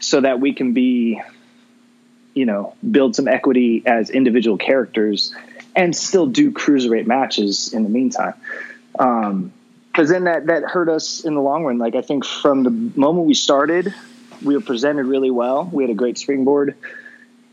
so 0.00 0.20
that 0.20 0.40
we 0.40 0.52
can 0.52 0.72
be 0.72 1.20
you 2.36 2.44
know, 2.44 2.74
build 2.88 3.16
some 3.16 3.26
equity 3.26 3.82
as 3.86 4.10
individual 4.10 4.58
characters 4.58 5.34
and 5.74 5.96
still 5.96 6.26
do 6.26 6.52
cruiserweight 6.52 7.06
matches 7.06 7.72
in 7.72 7.82
the 7.82 7.88
meantime. 7.88 8.34
Um, 8.98 9.52
cause 9.92 10.08
then 10.08 10.24
that, 10.24 10.46
that 10.46 10.64
hurt 10.64 10.88
us 10.88 11.24
in 11.24 11.34
the 11.34 11.40
long 11.40 11.64
run. 11.64 11.78
Like 11.78 11.94
I 11.94 12.02
think 12.02 12.24
from 12.24 12.62
the 12.62 12.70
moment 12.70 13.26
we 13.26 13.34
started, 13.34 13.94
we 14.42 14.54
were 14.54 14.62
presented 14.62 15.06
really 15.06 15.30
well. 15.30 15.68
We 15.70 15.82
had 15.82 15.90
a 15.90 15.94
great 15.94 16.18
springboard 16.18 16.76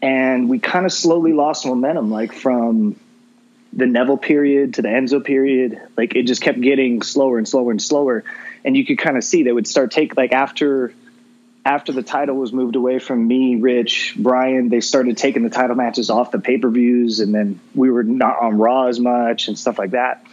and 0.04 0.50
we 0.50 0.60
kind 0.60 0.86
of 0.86 0.92
slowly 0.92 1.32
lost 1.32 1.66
momentum, 1.66 2.12
like 2.12 2.34
from 2.34 2.98
the 3.72 3.86
Neville 3.86 4.18
period 4.18 4.74
to 4.76 4.82
the 4.82 4.90
Enzo 4.90 5.24
period. 5.24 5.82
Like 5.96 6.14
it 6.14 6.24
just 6.24 6.42
kept 6.42 6.60
getting 6.60 7.02
slower 7.02 7.38
and 7.38 7.48
slower 7.48 7.72
and 7.72 7.82
slower. 7.82 8.26
And 8.66 8.76
you 8.76 8.86
could 8.86 8.98
kind 8.98 9.16
of 9.16 9.24
see 9.24 9.44
they 9.44 9.52
would 9.54 9.66
start 9.66 9.92
take 9.92 10.18
like 10.18 10.34
after 10.34 10.94
after 11.66 11.94
the 11.94 12.04
title 12.04 12.36
was 12.36 12.52
moved 12.52 12.76
away 12.76 13.00
from 13.00 13.26
me, 13.26 13.56
Rich, 13.56 14.16
Brian, 14.18 14.68
they 14.68 14.82
started 14.82 15.18
taking 15.18 15.44
the 15.44 15.50
title 15.50 15.78
matches 15.78 16.10
off 16.10 16.32
the 16.32 16.40
pay 16.40 16.58
per 16.58 16.70
views, 16.70 17.22
and 17.22 17.34
then 17.34 17.62
we 17.74 17.90
were 17.90 18.04
not 18.04 18.42
on 18.42 18.58
Raw 18.58 18.88
as 18.88 19.00
much 19.00 19.48
and 19.48 19.58
stuff 19.58 19.80
like 19.80 19.92
that. 19.92 20.26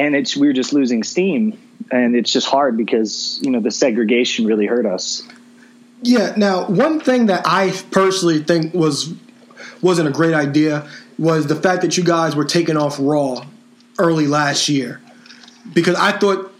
And 0.00 0.16
it's 0.16 0.34
we 0.34 0.46
were 0.46 0.54
just 0.54 0.72
losing 0.72 1.02
steam, 1.02 1.58
and 1.90 2.16
it's 2.16 2.32
just 2.32 2.46
hard 2.46 2.78
because 2.78 3.38
you 3.42 3.50
know 3.50 3.60
the 3.60 3.70
segregation 3.70 4.46
really 4.46 4.64
hurt 4.64 4.86
us. 4.86 5.22
Yeah. 6.00 6.32
Now, 6.38 6.66
one 6.68 7.00
thing 7.00 7.26
that 7.26 7.42
I 7.44 7.78
personally 7.90 8.42
think 8.42 8.72
was 8.72 9.12
wasn't 9.82 10.08
a 10.08 10.10
great 10.10 10.32
idea 10.32 10.88
was 11.18 11.48
the 11.48 11.56
fact 11.56 11.82
that 11.82 11.98
you 11.98 12.02
guys 12.02 12.34
were 12.34 12.46
taking 12.46 12.78
off 12.78 12.96
Raw 12.98 13.44
early 13.98 14.26
last 14.26 14.70
year, 14.70 15.02
because 15.74 15.96
I 15.96 16.12
thought 16.12 16.50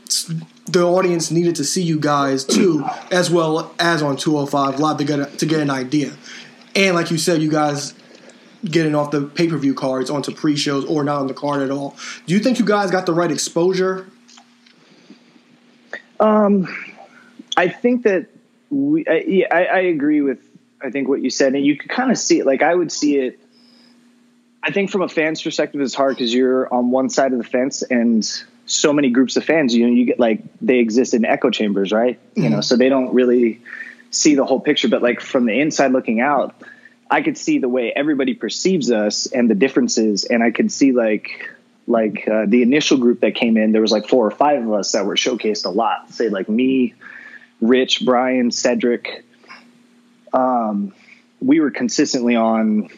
the 0.66 0.82
audience 0.82 1.30
needed 1.30 1.56
to 1.56 1.64
see 1.64 1.82
you 1.82 1.98
guys 1.98 2.44
too, 2.44 2.84
as 3.10 3.30
well 3.30 3.74
as 3.78 4.02
on 4.02 4.18
205 4.18 4.78
Live 4.78 4.98
to 4.98 5.04
get 5.04 5.18
a, 5.18 5.26
to 5.38 5.46
get 5.46 5.60
an 5.60 5.70
idea. 5.70 6.12
And 6.76 6.94
like 6.94 7.10
you 7.10 7.16
said, 7.16 7.40
you 7.40 7.50
guys 7.50 7.94
getting 8.64 8.94
off 8.94 9.10
the 9.10 9.22
pay 9.22 9.48
per 9.48 9.56
view 9.56 9.74
cards 9.74 10.10
onto 10.10 10.34
pre 10.34 10.56
shows 10.56 10.84
or 10.84 11.04
not 11.04 11.20
on 11.20 11.26
the 11.26 11.34
card 11.34 11.62
at 11.62 11.70
all. 11.70 11.96
Do 12.26 12.34
you 12.34 12.40
think 12.40 12.58
you 12.58 12.64
guys 12.64 12.90
got 12.90 13.06
the 13.06 13.14
right 13.14 13.30
exposure? 13.30 14.06
Um, 16.18 16.68
I 17.56 17.68
think 17.68 18.02
that 18.04 18.26
we, 18.68 19.06
I, 19.06 19.24
yeah, 19.26 19.46
I, 19.50 19.64
I 19.64 19.78
agree 19.80 20.20
with 20.20 20.38
I 20.82 20.90
think 20.90 21.08
what 21.08 21.22
you 21.22 21.30
said, 21.30 21.54
and 21.54 21.64
you 21.64 21.76
could 21.76 21.90
kind 21.90 22.10
of 22.10 22.18
see 22.18 22.38
it. 22.38 22.46
Like 22.46 22.62
I 22.62 22.74
would 22.74 22.92
see 22.92 23.18
it. 23.18 23.38
I 24.62 24.70
think 24.70 24.90
from 24.90 25.02
a 25.02 25.08
fan's 25.08 25.42
perspective, 25.42 25.80
it's 25.80 25.94
hard 25.94 26.16
because 26.16 26.32
you're 26.32 26.72
on 26.72 26.90
one 26.90 27.08
side 27.08 27.32
of 27.32 27.38
the 27.38 27.44
fence, 27.44 27.82
and 27.82 28.24
so 28.66 28.92
many 28.92 29.10
groups 29.10 29.36
of 29.36 29.44
fans. 29.44 29.74
You 29.74 29.86
know, 29.86 29.92
you 29.92 30.06
get 30.06 30.20
like 30.20 30.42
they 30.60 30.78
exist 30.78 31.14
in 31.14 31.24
echo 31.24 31.50
chambers, 31.50 31.92
right? 31.92 32.18
You 32.34 32.50
know, 32.50 32.60
so 32.60 32.76
they 32.76 32.88
don't 32.88 33.14
really 33.14 33.60
see 34.10 34.34
the 34.34 34.44
whole 34.44 34.60
picture. 34.60 34.88
But 34.88 35.02
like 35.02 35.20
from 35.20 35.46
the 35.46 35.58
inside 35.58 35.92
looking 35.92 36.20
out, 36.20 36.54
I 37.10 37.22
could 37.22 37.36
see 37.36 37.58
the 37.58 37.68
way 37.68 37.92
everybody 37.94 38.34
perceives 38.34 38.90
us 38.90 39.26
and 39.26 39.50
the 39.50 39.54
differences, 39.54 40.24
and 40.24 40.42
I 40.42 40.52
could 40.52 40.70
see 40.70 40.92
like 40.92 41.50
like 41.86 42.28
uh, 42.28 42.44
the 42.46 42.62
initial 42.62 42.98
group 42.98 43.20
that 43.20 43.34
came 43.34 43.56
in. 43.56 43.72
There 43.72 43.82
was 43.82 43.90
like 43.90 44.08
four 44.08 44.26
or 44.26 44.30
five 44.30 44.62
of 44.62 44.72
us 44.72 44.92
that 44.92 45.04
were 45.04 45.16
showcased 45.16 45.66
a 45.66 45.70
lot. 45.70 46.10
Say 46.12 46.28
like 46.28 46.48
me, 46.48 46.94
Rich, 47.60 48.04
Brian, 48.04 48.52
Cedric. 48.52 49.24
Um, 50.32 50.94
we 51.40 51.58
were 51.58 51.72
consistently 51.72 52.36
on 52.36 52.90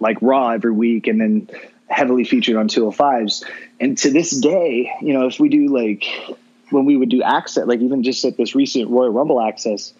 like 0.00 0.16
Raw 0.22 0.50
every 0.50 0.72
week, 0.72 1.06
and 1.06 1.20
then 1.20 1.50
heavily 1.88 2.24
featured 2.24 2.56
on 2.56 2.68
205s. 2.68 3.44
And 3.80 3.98
to 3.98 4.10
this 4.10 4.30
day, 4.30 4.92
you 5.02 5.12
know, 5.12 5.26
if 5.26 5.38
we 5.38 5.48
do 5.48 5.68
like 5.68 6.06
when 6.70 6.84
we 6.84 6.96
would 6.96 7.08
do 7.08 7.20
Axxess, 7.20 7.66
like 7.66 7.80
even 7.80 8.02
just 8.02 8.24
at 8.24 8.36
this 8.36 8.54
recent 8.54 8.90
Royal 8.90 9.10
Rumble 9.10 9.36
Axxess, 9.36 9.92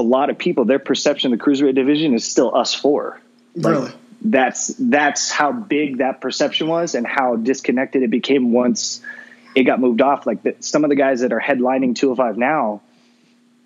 a 0.00 0.02
lot 0.02 0.30
of 0.30 0.38
people 0.38 0.64
their 0.64 0.78
perception 0.78 1.32
of 1.32 1.38
the 1.38 1.44
cruiserweight 1.44 1.74
division 1.74 2.14
is 2.14 2.24
still 2.24 2.56
us 2.56 2.74
four. 2.74 3.20
Like, 3.54 3.72
Really? 3.72 3.92
That's 4.22 4.68
that's 4.78 5.30
how 5.30 5.52
big 5.52 5.98
that 5.98 6.20
perception 6.20 6.68
was, 6.68 6.94
and 6.94 7.06
how 7.06 7.36
disconnected 7.36 8.02
it 8.02 8.10
became 8.10 8.52
once 8.52 9.00
it 9.54 9.64
got 9.64 9.80
moved 9.80 10.02
off. 10.02 10.26
Like 10.26 10.42
the, 10.42 10.56
some 10.60 10.84
of 10.84 10.90
the 10.90 10.96
guys 10.96 11.20
that 11.20 11.32
are 11.32 11.40
headlining 11.40 11.96
205 11.96 12.36
now, 12.36 12.82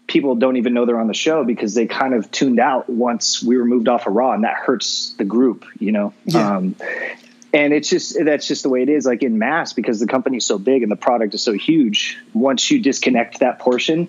people 0.07 0.37
don't 0.37 0.57
even 0.57 0.73
know 0.73 0.87
they're 0.87 1.01
on 1.01 1.09
the 1.09 1.15
show 1.15 1.45
because 1.45 1.75
they 1.75 1.87
kind 1.87 2.15
of 2.15 2.31
tuned 2.31 2.61
out 2.61 2.89
once 2.89 3.43
we 3.43 3.57
were 3.57 3.65
moved 3.65 3.89
off 3.89 4.07
of 4.07 4.15
Raw, 4.15 4.33
and 4.33 4.45
that 4.45 4.55
hurts 4.55 5.15
the 5.19 5.25
group, 5.25 5.65
you 5.81 5.91
know. 5.91 6.15
Yeah. 6.25 6.57
Um, 6.57 6.77
and 7.53 7.73
it's 7.73 7.89
just 7.89 8.17
that's 8.25 8.47
just 8.47 8.63
the 8.63 8.69
way 8.69 8.83
it 8.83 8.89
is, 8.89 9.07
like 9.07 9.23
in 9.23 9.39
mass, 9.39 9.73
because 9.73 9.99
the 9.99 10.07
company's 10.07 10.47
so 10.47 10.59
big 10.59 10.83
and 10.83 10.91
the 10.91 10.97
product 10.97 11.35
is 11.35 11.43
so 11.43 11.53
huge. 11.53 12.19
Once 12.33 12.71
you 12.71 12.81
disconnect 12.81 13.41
that 13.41 13.59
portion, 13.59 14.09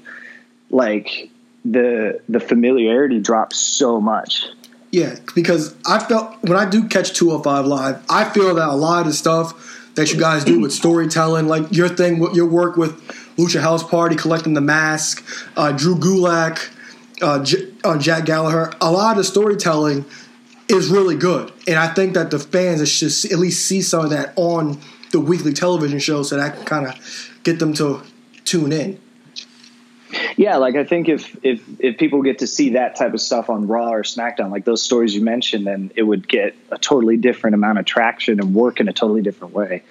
like 0.70 1.30
the 1.66 2.22
the 2.30 2.40
familiarity 2.40 3.20
drops 3.20 3.58
so 3.58 4.00
much. 4.00 4.46
Yeah, 4.92 5.18
because 5.34 5.76
I 5.86 6.00
felt 6.00 6.42
when 6.44 6.58
I 6.58 6.70
do 6.70 6.88
catch 6.88 7.14
205 7.14 7.66
live, 7.66 8.06
I 8.10 8.30
feel 8.30 8.56
that 8.56 8.70
a 8.70 8.76
lot 8.76 9.02
of 9.02 9.08
the 9.08 9.14
stuff 9.14 9.92
that 9.96 10.14
you 10.14 10.20
guys 10.20 10.46
do 10.46 10.60
with 10.60 10.72
storytelling, 10.72 11.48
like 11.48 11.72
your 11.72 11.90
thing, 11.90 12.22
your 12.34 12.46
work 12.46 12.78
with 12.78 13.02
Lucha 13.38 13.62
House 13.62 13.84
Party, 13.84 14.16
collecting 14.16 14.54
the 14.54 14.62
mask, 14.62 15.26
uh, 15.58 15.72
Drew 15.72 15.96
Gulak, 15.96 16.70
uh, 17.22 17.44
J- 17.44 17.74
uh, 17.84 17.98
Jack 17.98 18.26
Gallagher, 18.26 18.72
a 18.80 18.92
lot 18.92 19.12
of 19.12 19.18
the 19.18 19.24
storytelling 19.24 20.06
is 20.68 20.90
really 20.90 21.16
good, 21.16 21.52
and 21.68 21.78
I 21.78 21.88
think 21.88 22.14
that 22.14 22.32
the 22.32 22.40
fans 22.40 22.88
should 22.90 23.32
at 23.32 23.40
least 23.40 23.66
see 23.66 23.82
some 23.82 24.06
of 24.06 24.12
that 24.12 24.34
on 24.36 24.80
the 25.12 25.20
weekly 25.20 25.54
television 25.54 26.00
show, 26.00 26.24
so 26.24 26.38
that 26.38 26.56
can 26.56 26.66
kind 26.66 26.88
of 26.88 27.32
get 27.44 27.60
them 27.60 27.74
to 27.76 28.02
tune 28.44 28.72
in. 28.72 29.00
Yeah, 30.38 30.58
like 30.58 30.76
I 30.76 30.84
think 30.84 31.10
if 31.10 31.36
if 31.44 31.64
if 31.80 31.98
people 31.98 32.22
get 32.22 32.40
to 32.40 32.48
see 32.48 32.72
that 32.72 32.96
type 32.96 33.14
of 33.14 33.22
stuff 33.22 33.50
on 33.50 33.68
Raw 33.68 33.92
or 33.92 34.04
SmackDown, 34.04 34.52
like 34.52 34.66
those 34.66 34.84
stories 34.84 35.16
you 35.16 35.22
mentioned, 35.22 35.66
then 35.66 35.92
it 35.96 36.04
would 36.04 36.28
get 36.28 36.56
a 36.72 36.78
totally 36.78 37.18
different 37.18 37.56
amount 37.56 37.80
of 37.80 37.86
traction 37.86 38.40
and 38.40 38.54
work 38.54 38.80
in 38.80 38.88
a 38.88 38.94
totally 38.94 39.22
different 39.22 39.54
way. 39.54 39.84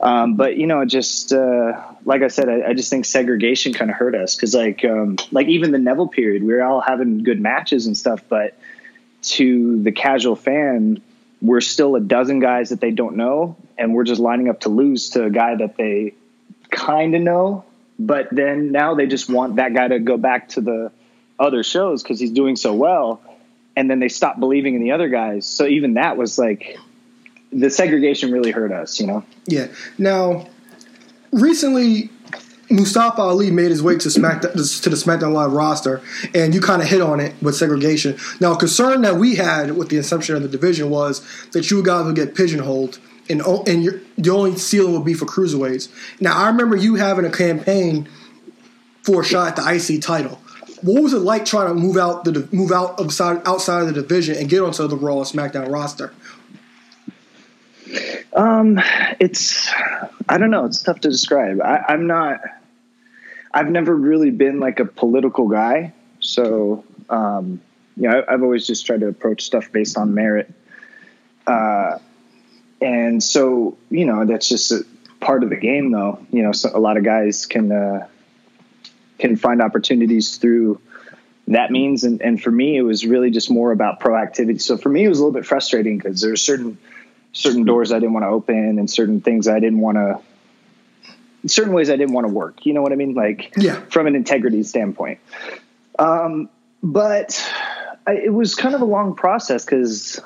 Um, 0.00 0.34
but 0.34 0.56
you 0.56 0.66
know, 0.66 0.84
just 0.84 1.32
uh, 1.32 1.80
like 2.04 2.22
I 2.22 2.28
said, 2.28 2.48
I, 2.48 2.70
I, 2.70 2.74
just 2.74 2.90
think 2.90 3.04
segregation 3.04 3.72
kind 3.72 3.90
of 3.90 3.96
hurt 3.96 4.14
us 4.14 4.34
because, 4.34 4.54
like, 4.54 4.84
um, 4.84 5.16
like 5.30 5.46
even 5.46 5.70
the 5.70 5.78
Neville 5.78 6.08
period, 6.08 6.42
we 6.42 6.52
were 6.52 6.62
all 6.62 6.80
having 6.80 7.22
good 7.22 7.40
matches 7.40 7.86
and 7.86 7.96
stuff, 7.96 8.22
but 8.28 8.58
to 9.22 9.82
the 9.82 9.92
casual 9.92 10.36
fan, 10.36 11.00
we're 11.40 11.62
still 11.62 11.96
a 11.96 12.00
dozen 12.00 12.40
guys 12.40 12.68
that 12.68 12.80
they 12.80 12.90
don't 12.90 13.16
know, 13.16 13.56
and 13.78 13.94
we're 13.94 14.04
just 14.04 14.20
lining 14.20 14.50
up 14.50 14.60
to 14.60 14.68
lose 14.68 15.10
to 15.10 15.24
a 15.24 15.30
guy 15.30 15.54
that 15.54 15.76
they 15.76 16.12
kind 16.70 17.14
of 17.14 17.22
know, 17.22 17.64
but 17.98 18.28
then 18.30 18.72
now 18.72 18.94
they 18.94 19.06
just 19.06 19.28
want 19.28 19.56
that 19.56 19.74
guy 19.74 19.88
to 19.88 19.98
go 19.98 20.16
back 20.16 20.50
to 20.50 20.60
the 20.60 20.92
other 21.38 21.62
shows 21.62 22.02
because 22.02 22.20
he's 22.20 22.30
doing 22.30 22.56
so 22.56 22.74
well, 22.74 23.22
and 23.76 23.90
then 23.90 24.00
they 24.00 24.08
stop 24.08 24.38
believing 24.38 24.74
in 24.74 24.82
the 24.82 24.92
other 24.92 25.08
guys. 25.08 25.46
So 25.46 25.66
even 25.66 25.94
that 25.94 26.16
was 26.16 26.38
like 26.38 26.78
the 27.52 27.70
segregation 27.70 28.32
really 28.32 28.50
hurt 28.50 28.72
us, 28.72 29.00
you 29.00 29.06
know. 29.06 29.24
Yeah. 29.46 29.68
Now, 29.98 30.48
recently, 31.32 32.10
Mustafa 32.70 33.20
Ali 33.20 33.50
made 33.50 33.70
his 33.70 33.82
way 33.82 33.96
to 33.98 34.10
Smack 34.10 34.40
to 34.40 34.48
the 34.48 34.62
SmackDown 34.62 35.32
Live 35.32 35.52
roster, 35.52 36.00
and 36.34 36.54
you 36.54 36.60
kind 36.60 36.82
of 36.82 36.88
hit 36.88 37.00
on 37.00 37.20
it 37.20 37.34
with 37.40 37.54
segregation. 37.54 38.16
Now, 38.40 38.52
a 38.52 38.56
concern 38.56 39.02
that 39.02 39.16
we 39.16 39.36
had 39.36 39.76
with 39.76 39.88
the 39.90 39.96
inception 39.96 40.34
of 40.34 40.42
the 40.42 40.48
division 40.48 40.90
was 40.90 41.22
that 41.52 41.70
you 41.70 41.82
guys 41.82 42.06
would 42.06 42.16
get 42.16 42.34
pigeonholed, 42.34 42.98
and 43.28 43.40
and 43.40 44.00
the 44.18 44.30
only 44.30 44.56
ceiling 44.56 44.94
would 44.94 45.04
be 45.04 45.14
for 45.14 45.26
cruiserweights. 45.26 45.88
Now, 46.20 46.36
I 46.36 46.48
remember 46.48 46.76
you 46.76 46.96
having 46.96 47.24
a 47.24 47.30
campaign 47.30 48.08
for 49.02 49.22
a 49.22 49.24
shot 49.24 49.48
at 49.48 49.56
the 49.56 49.94
IC 49.94 50.02
title. 50.02 50.40
What 50.82 51.02
was 51.02 51.12
it 51.14 51.20
like 51.20 51.44
trying 51.44 51.68
to 51.68 51.74
move 51.74 51.96
out 51.96 52.24
the 52.24 52.48
move 52.52 52.72
out 52.72 53.00
outside 53.00 53.42
outside 53.46 53.82
of 53.82 53.86
the 53.86 53.94
division 53.94 54.36
and 54.36 54.48
get 54.48 54.62
onto 54.62 54.86
the 54.86 54.96
Raw 54.96 55.18
and 55.18 55.26
SmackDown 55.26 55.70
roster? 55.70 56.12
Um, 58.34 58.80
it's 59.20 59.72
I 60.28 60.38
don't 60.38 60.50
know. 60.50 60.66
It's 60.66 60.82
tough 60.82 61.00
to 61.00 61.08
describe. 61.08 61.60
I, 61.62 61.84
I'm 61.88 62.06
not. 62.06 62.40
I've 63.52 63.70
never 63.70 63.94
really 63.94 64.30
been 64.30 64.58
like 64.58 64.80
a 64.80 64.84
political 64.84 65.48
guy, 65.48 65.92
so 66.20 66.84
um, 67.08 67.60
you 67.96 68.08
know, 68.08 68.24
I, 68.26 68.32
have 68.32 68.42
always 68.42 68.66
just 68.66 68.84
tried 68.86 69.00
to 69.00 69.06
approach 69.06 69.44
stuff 69.44 69.70
based 69.70 69.96
on 69.96 70.14
merit. 70.14 70.52
Uh, 71.46 71.98
and 72.80 73.22
so 73.22 73.76
you 73.90 74.04
know, 74.04 74.24
that's 74.24 74.48
just 74.48 74.72
a 74.72 74.84
part 75.20 75.42
of 75.42 75.50
the 75.50 75.56
game, 75.56 75.90
though. 75.90 76.24
You 76.30 76.42
know, 76.42 76.52
so 76.52 76.70
a 76.72 76.78
lot 76.78 76.96
of 76.96 77.04
guys 77.04 77.46
can 77.46 77.72
uh, 77.72 78.06
can 79.18 79.36
find 79.36 79.62
opportunities 79.62 80.36
through 80.36 80.80
that 81.48 81.70
means, 81.70 82.04
and, 82.04 82.22
and 82.22 82.42
for 82.42 82.50
me, 82.50 82.76
it 82.76 82.82
was 82.82 83.04
really 83.04 83.30
just 83.30 83.50
more 83.50 83.70
about 83.70 84.00
proactivity. 84.00 84.60
So 84.60 84.78
for 84.78 84.88
me, 84.88 85.04
it 85.04 85.08
was 85.08 85.18
a 85.18 85.22
little 85.22 85.38
bit 85.38 85.46
frustrating 85.46 85.98
because 85.98 86.20
there 86.20 86.30
there's 86.30 86.42
certain 86.42 86.78
certain 87.32 87.64
doors 87.64 87.92
I 87.92 87.98
didn't 87.98 88.14
want 88.14 88.24
to 88.24 88.28
open 88.28 88.78
and 88.78 88.88
certain 88.88 89.20
things 89.20 89.48
I 89.48 89.58
didn't 89.60 89.80
want 89.80 89.96
to 89.98 90.20
certain 91.48 91.72
ways 91.72 91.90
I 91.90 91.96
didn't 91.96 92.14
want 92.14 92.26
to 92.26 92.32
work. 92.32 92.64
You 92.64 92.72
know 92.72 92.80
what 92.80 92.92
I 92.92 92.96
mean? 92.96 93.14
Like 93.14 93.52
yeah. 93.56 93.80
from 93.90 94.06
an 94.06 94.14
integrity 94.14 94.62
standpoint. 94.62 95.18
Um, 95.98 96.48
but 96.82 97.44
I, 98.06 98.14
it 98.14 98.32
was 98.32 98.54
kind 98.54 98.74
of 98.74 98.80
a 98.80 98.86
long 98.86 99.14
process 99.14 99.64
because 99.64 100.20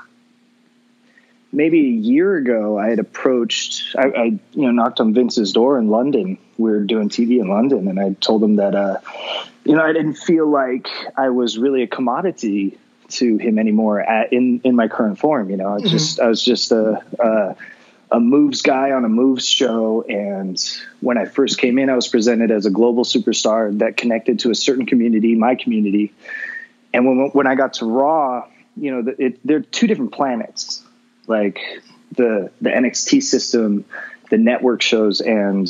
maybe 1.52 1.78
a 1.80 1.92
year 1.92 2.36
ago 2.36 2.78
I 2.78 2.88
had 2.88 2.98
approached, 2.98 3.96
I, 3.96 4.06
I, 4.08 4.24
you 4.24 4.40
know, 4.62 4.70
knocked 4.70 5.00
on 5.00 5.14
Vince's 5.14 5.52
door 5.52 5.78
in 5.78 5.88
London. 5.88 6.38
We 6.56 6.70
were 6.70 6.80
doing 6.80 7.08
TV 7.08 7.40
in 7.40 7.48
London, 7.48 7.88
and 7.88 7.98
I 7.98 8.14
told 8.20 8.42
him 8.42 8.56
that, 8.56 8.74
uh, 8.74 8.98
you 9.64 9.74
know, 9.74 9.82
I 9.82 9.92
didn't 9.92 10.14
feel 10.14 10.48
like 10.48 10.88
I 11.16 11.30
was 11.30 11.58
really 11.58 11.82
a 11.82 11.86
commodity 11.86 12.78
to 13.08 13.38
him 13.38 13.58
anymore 13.58 14.00
at, 14.00 14.32
in 14.32 14.60
in 14.64 14.76
my 14.76 14.88
current 14.88 15.18
form. 15.18 15.50
You 15.50 15.56
know, 15.56 15.74
I 15.74 15.78
mm-hmm. 15.78 15.88
just 15.88 16.20
I 16.20 16.28
was 16.28 16.42
just 16.42 16.72
a, 16.72 17.02
a, 17.18 17.56
a 18.10 18.20
moves 18.20 18.62
guy 18.62 18.92
on 18.92 19.04
a 19.04 19.08
moves 19.08 19.46
show, 19.46 20.02
and 20.02 20.62
when 21.00 21.18
I 21.18 21.24
first 21.24 21.58
came 21.58 21.78
in, 21.78 21.90
I 21.90 21.94
was 21.94 22.08
presented 22.08 22.50
as 22.50 22.66
a 22.66 22.70
global 22.70 23.04
superstar 23.04 23.76
that 23.78 23.96
connected 23.96 24.40
to 24.40 24.50
a 24.50 24.54
certain 24.54 24.86
community, 24.86 25.34
my 25.34 25.54
community. 25.54 26.12
And 26.92 27.06
when 27.06 27.30
when 27.30 27.46
I 27.46 27.54
got 27.54 27.74
to 27.74 27.86
Raw, 27.86 28.46
you 28.76 28.90
know, 28.90 29.14
it, 29.18 29.38
they're 29.44 29.60
two 29.60 29.86
different 29.86 30.12
planets. 30.12 30.82
Like 31.28 31.60
the 32.16 32.50
the 32.60 32.70
NXT 32.70 33.22
system, 33.22 33.84
the 34.30 34.38
network 34.38 34.82
shows, 34.82 35.20
and 35.20 35.68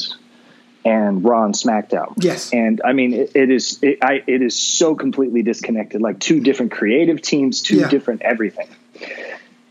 and 0.84 1.24
Raw 1.24 1.44
and 1.44 1.54
SmackDown. 1.54 2.14
Yes, 2.16 2.52
and 2.52 2.80
I 2.84 2.92
mean 2.92 3.12
it, 3.12 3.32
it 3.34 3.50
is 3.50 3.78
it, 3.82 3.98
I, 4.02 4.22
it 4.26 4.42
is 4.42 4.56
so 4.56 4.94
completely 4.94 5.42
disconnected. 5.42 6.00
Like 6.00 6.20
two 6.20 6.40
different 6.40 6.72
creative 6.72 7.20
teams, 7.20 7.62
two 7.62 7.78
yeah. 7.78 7.88
different 7.88 8.22
everything. 8.22 8.68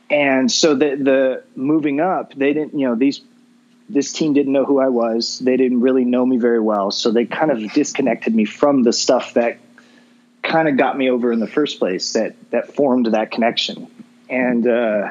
And 0.10 0.52
so 0.52 0.76
the 0.76 0.96
the 0.96 1.44
moving 1.56 2.00
up, 2.00 2.34
they 2.34 2.54
didn't 2.54 2.78
you 2.80 2.88
know 2.88 2.96
these 2.96 3.22
this 3.90 4.12
team 4.12 4.34
didn't 4.34 4.54
know 4.54 4.66
who 4.66 4.80
I 4.80 4.90
was. 4.90 5.40
They 5.40 5.58
didn't 5.58 5.82
really 5.82 6.06
know 6.06 6.26
me 6.26 6.38
very 6.38 6.60
well, 6.60 6.92
so 6.92 7.12
they 7.12 7.26
kind 7.26 7.52
of 7.52 7.74
disconnected 7.74 8.36
me 8.36 8.46
from 8.46 8.84
the 8.84 8.94
stuff 8.94 9.34
that 9.36 9.60
kind 10.42 10.68
of 10.68 10.78
got 10.78 10.98
me 10.98 11.10
over 11.10 11.32
in 11.32 11.40
the 11.40 11.48
first 11.48 11.80
place. 11.80 12.14
That 12.14 12.36
that 12.52 12.76
formed 12.76 13.08
that 13.08 13.32
connection, 13.32 13.88
and 14.30 14.68
uh, 14.68 15.10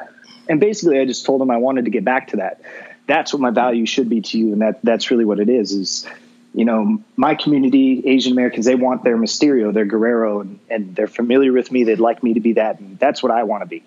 and 0.49 0.61
basically 0.61 0.99
I 1.01 1.05
just 1.05 1.27
told 1.27 1.43
him 1.43 1.51
I 1.51 1.57
wanted 1.57 1.85
to 1.87 1.91
get 1.91 2.05
back 2.05 2.29
to 2.29 2.37
that 2.37 2.61
that's 3.07 3.33
what 3.33 3.41
my 3.41 3.51
value 3.51 3.87
should 3.87 4.09
be 4.09 4.21
to 4.21 4.39
you, 4.39 4.53
and 4.53 4.63
that 4.63 4.81
that's 4.83 5.11
really 5.11 5.25
what 5.25 5.39
it 5.39 5.49
is. 5.49 5.73
Is 5.73 6.07
you 6.53 6.65
know 6.65 7.03
my 7.17 7.35
community, 7.35 8.03
Asian 8.07 8.33
Americans, 8.33 8.67
they 8.67 8.75
want 8.75 9.05
their 9.05 9.17
Mysterio, 9.17 9.73
their 9.73 9.85
Guerrero, 9.85 10.41
and, 10.41 10.59
and 10.69 10.97
they're 10.97 11.07
familiar 11.07 11.53
with 11.53 11.71
me. 11.71 11.85
They'd 11.85 12.01
like 12.01 12.23
me 12.23 12.35
to 12.35 12.41
be 12.41 12.55
that, 12.55 12.81
and 12.81 12.99
that's 12.99 13.23
what 13.23 13.33
I 13.33 13.45
want 13.45 13.63
to 13.63 13.67
be. 13.67 13.83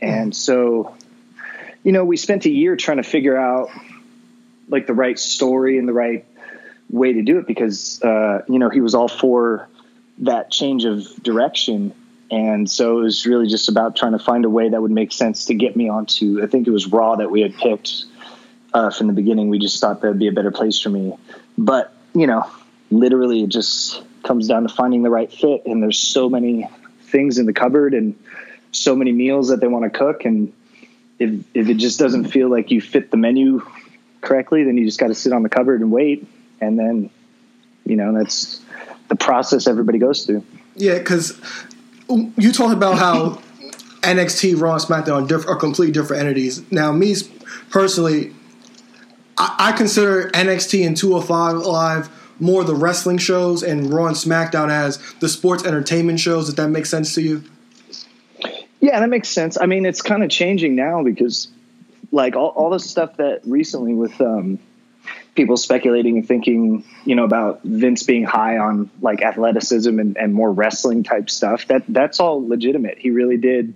And 0.00 0.34
so, 0.34 0.96
you 1.84 1.92
know, 1.92 2.04
we 2.04 2.16
spent 2.16 2.46
a 2.46 2.50
year 2.50 2.76
trying 2.76 2.96
to 2.96 3.02
figure 3.02 3.36
out 3.36 3.68
like 4.68 4.86
the 4.86 4.94
right 4.94 5.18
story 5.18 5.78
and 5.78 5.86
the 5.86 5.92
right 5.92 6.24
way 6.90 7.12
to 7.12 7.22
do 7.22 7.38
it 7.38 7.46
because 7.46 8.02
uh, 8.02 8.42
you 8.48 8.58
know 8.58 8.70
he 8.70 8.80
was 8.80 8.94
all 8.94 9.08
for 9.08 9.68
that 10.18 10.50
change 10.50 10.84
of 10.84 11.22
direction 11.22 11.94
and 12.32 12.68
so 12.68 12.98
it 12.98 13.02
was 13.02 13.26
really 13.26 13.46
just 13.46 13.68
about 13.68 13.94
trying 13.94 14.12
to 14.12 14.18
find 14.18 14.44
a 14.44 14.50
way 14.50 14.68
that 14.68 14.82
would 14.82 14.90
make 14.90 15.12
sense 15.12 15.44
to 15.44 15.54
get 15.54 15.76
me 15.76 15.88
onto 15.88 16.42
i 16.42 16.46
think 16.46 16.66
it 16.66 16.70
was 16.70 16.88
raw 16.88 17.14
that 17.14 17.30
we 17.30 17.42
had 17.42 17.54
picked 17.54 18.06
uh, 18.74 18.90
from 18.90 19.06
the 19.06 19.12
beginning. 19.12 19.48
We 19.48 19.58
just 19.58 19.80
thought 19.80 20.00
that'd 20.00 20.18
be 20.18 20.28
a 20.28 20.32
better 20.32 20.50
place 20.50 20.80
for 20.80 20.90
me. 20.90 21.16
But 21.56 21.94
you 22.14 22.26
know, 22.26 22.48
literally, 22.90 23.44
it 23.44 23.48
just 23.48 24.02
comes 24.22 24.48
down 24.48 24.62
to 24.62 24.68
finding 24.68 25.02
the 25.02 25.10
right 25.10 25.32
fit. 25.32 25.66
And 25.66 25.82
there's 25.82 25.98
so 25.98 26.28
many 26.28 26.68
things 27.04 27.38
in 27.38 27.46
the 27.46 27.52
cupboard 27.52 27.94
and 27.94 28.16
so 28.70 28.94
many 28.94 29.12
meals 29.12 29.48
that 29.48 29.60
they 29.60 29.66
want 29.66 29.90
to 29.90 29.98
cook. 29.98 30.24
And 30.24 30.52
if 31.18 31.44
if 31.54 31.68
it 31.68 31.74
just 31.74 31.98
doesn't 31.98 32.26
feel 32.26 32.48
like 32.48 32.70
you 32.70 32.80
fit 32.80 33.10
the 33.10 33.16
menu 33.16 33.62
correctly, 34.20 34.64
then 34.64 34.76
you 34.76 34.84
just 34.84 35.00
got 35.00 35.08
to 35.08 35.14
sit 35.14 35.32
on 35.32 35.42
the 35.42 35.48
cupboard 35.48 35.80
and 35.80 35.90
wait. 35.90 36.26
And 36.60 36.78
then, 36.78 37.10
you 37.84 37.96
know, 37.96 38.12
that's 38.12 38.60
the 39.08 39.16
process 39.16 39.66
everybody 39.66 39.98
goes 39.98 40.24
through. 40.24 40.44
Yeah, 40.76 40.98
because 40.98 41.38
you 42.36 42.52
talked 42.52 42.74
about 42.74 42.98
how 42.98 43.40
NXT, 44.02 44.60
Raw, 44.60 44.78
SmackDown 44.78 45.48
are, 45.48 45.56
completely 45.56 45.92
different 45.92 46.22
entities. 46.22 46.70
Now, 46.70 46.92
me 46.92 47.14
personally, 47.70 48.34
I, 49.38 49.54
I 49.58 49.72
consider 49.72 50.30
NXT 50.30 50.86
and 50.86 50.96
205 50.96 51.56
Live 51.58 52.10
more 52.40 52.64
the 52.64 52.74
wrestling 52.74 53.18
shows 53.18 53.62
and 53.62 53.92
Raw 53.92 54.06
and 54.06 54.16
SmackDown 54.16 54.68
as 54.70 54.98
the 55.20 55.28
sports 55.28 55.64
entertainment 55.64 56.18
shows. 56.18 56.48
If 56.48 56.56
that 56.56 56.68
makes 56.68 56.90
sense 56.90 57.14
to 57.14 57.22
you? 57.22 57.44
Yeah, 58.80 58.98
that 58.98 59.08
makes 59.08 59.28
sense. 59.28 59.56
I 59.60 59.66
mean, 59.66 59.86
it's 59.86 60.02
kind 60.02 60.24
of 60.24 60.30
changing 60.30 60.74
now 60.74 61.04
because, 61.04 61.46
like, 62.10 62.34
all, 62.34 62.48
all 62.48 62.70
the 62.70 62.80
stuff 62.80 63.16
that 63.18 63.42
recently 63.44 63.94
with 63.94 64.20
um, 64.20 64.58
people 65.34 65.56
speculating 65.56 66.18
and 66.18 66.28
thinking, 66.28 66.84
you 67.04 67.14
know, 67.14 67.24
about 67.24 67.62
Vince 67.64 68.02
being 68.02 68.24
high 68.24 68.58
on 68.58 68.90
like 69.00 69.22
athleticism 69.22 69.98
and, 69.98 70.16
and 70.16 70.34
more 70.34 70.52
wrestling 70.52 71.02
type 71.02 71.30
stuff. 71.30 71.66
That 71.68 71.84
that's 71.88 72.20
all 72.20 72.46
legitimate. 72.46 72.98
He 72.98 73.10
really 73.10 73.38
did 73.38 73.74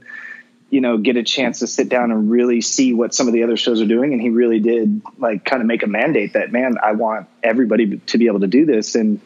you 0.68 0.80
know, 0.80 0.98
get 0.98 1.16
a 1.16 1.22
chance 1.22 1.60
to 1.60 1.66
sit 1.66 1.88
down 1.88 2.10
and 2.10 2.30
really 2.30 2.60
see 2.60 2.92
what 2.92 3.14
some 3.14 3.28
of 3.28 3.32
the 3.32 3.44
other 3.44 3.56
shows 3.56 3.80
are 3.80 3.86
doing. 3.86 4.12
And 4.12 4.20
he 4.20 4.30
really 4.30 4.58
did 4.58 5.00
like 5.18 5.44
kind 5.44 5.62
of 5.62 5.66
make 5.66 5.82
a 5.82 5.86
mandate 5.86 6.32
that, 6.32 6.50
man, 6.50 6.76
I 6.82 6.92
want 6.92 7.28
everybody 7.42 7.98
to 7.98 8.18
be 8.18 8.26
able 8.26 8.40
to 8.40 8.48
do 8.48 8.66
this. 8.66 8.94
And 8.94 9.20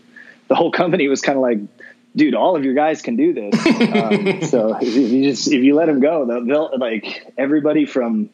the 0.48 0.54
whole 0.54 0.70
company 0.70 1.08
was 1.08 1.22
kind 1.22 1.36
of 1.36 1.42
like, 1.42 1.58
dude, 2.14 2.34
all 2.34 2.56
of 2.56 2.64
your 2.64 2.74
guys 2.74 3.00
can 3.00 3.16
do 3.16 3.32
this. 3.32 3.54
um, 3.94 4.42
so 4.42 4.76
if 4.80 4.94
you 4.94 5.24
just, 5.24 5.48
if 5.48 5.64
you 5.64 5.74
let 5.74 5.86
them 5.86 6.00
go, 6.00 6.26
they'll, 6.26 6.44
they'll 6.44 6.78
like 6.78 7.32
everybody 7.38 7.86
from, 7.86 8.28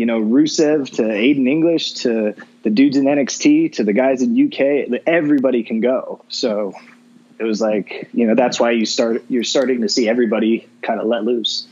you 0.00 0.06
know, 0.06 0.18
Rusev 0.18 0.88
to 0.92 1.02
Aiden 1.02 1.46
English 1.46 1.92
to 2.04 2.34
the 2.62 2.70
dudes 2.70 2.96
in 2.96 3.04
NXT 3.04 3.74
to 3.74 3.84
the 3.84 3.92
guys 3.92 4.22
in 4.22 4.46
UK, 4.46 4.98
everybody 5.06 5.62
can 5.62 5.80
go. 5.80 6.24
So 6.30 6.72
it 7.38 7.44
was 7.44 7.60
like, 7.60 8.08
you 8.14 8.26
know, 8.26 8.34
that's 8.34 8.58
why 8.58 8.70
you 8.70 8.86
start, 8.86 9.22
you're 9.28 9.44
starting 9.44 9.82
to 9.82 9.90
see 9.90 10.08
everybody 10.08 10.66
kind 10.80 11.00
of 11.00 11.06
let 11.06 11.24
loose. 11.24 11.68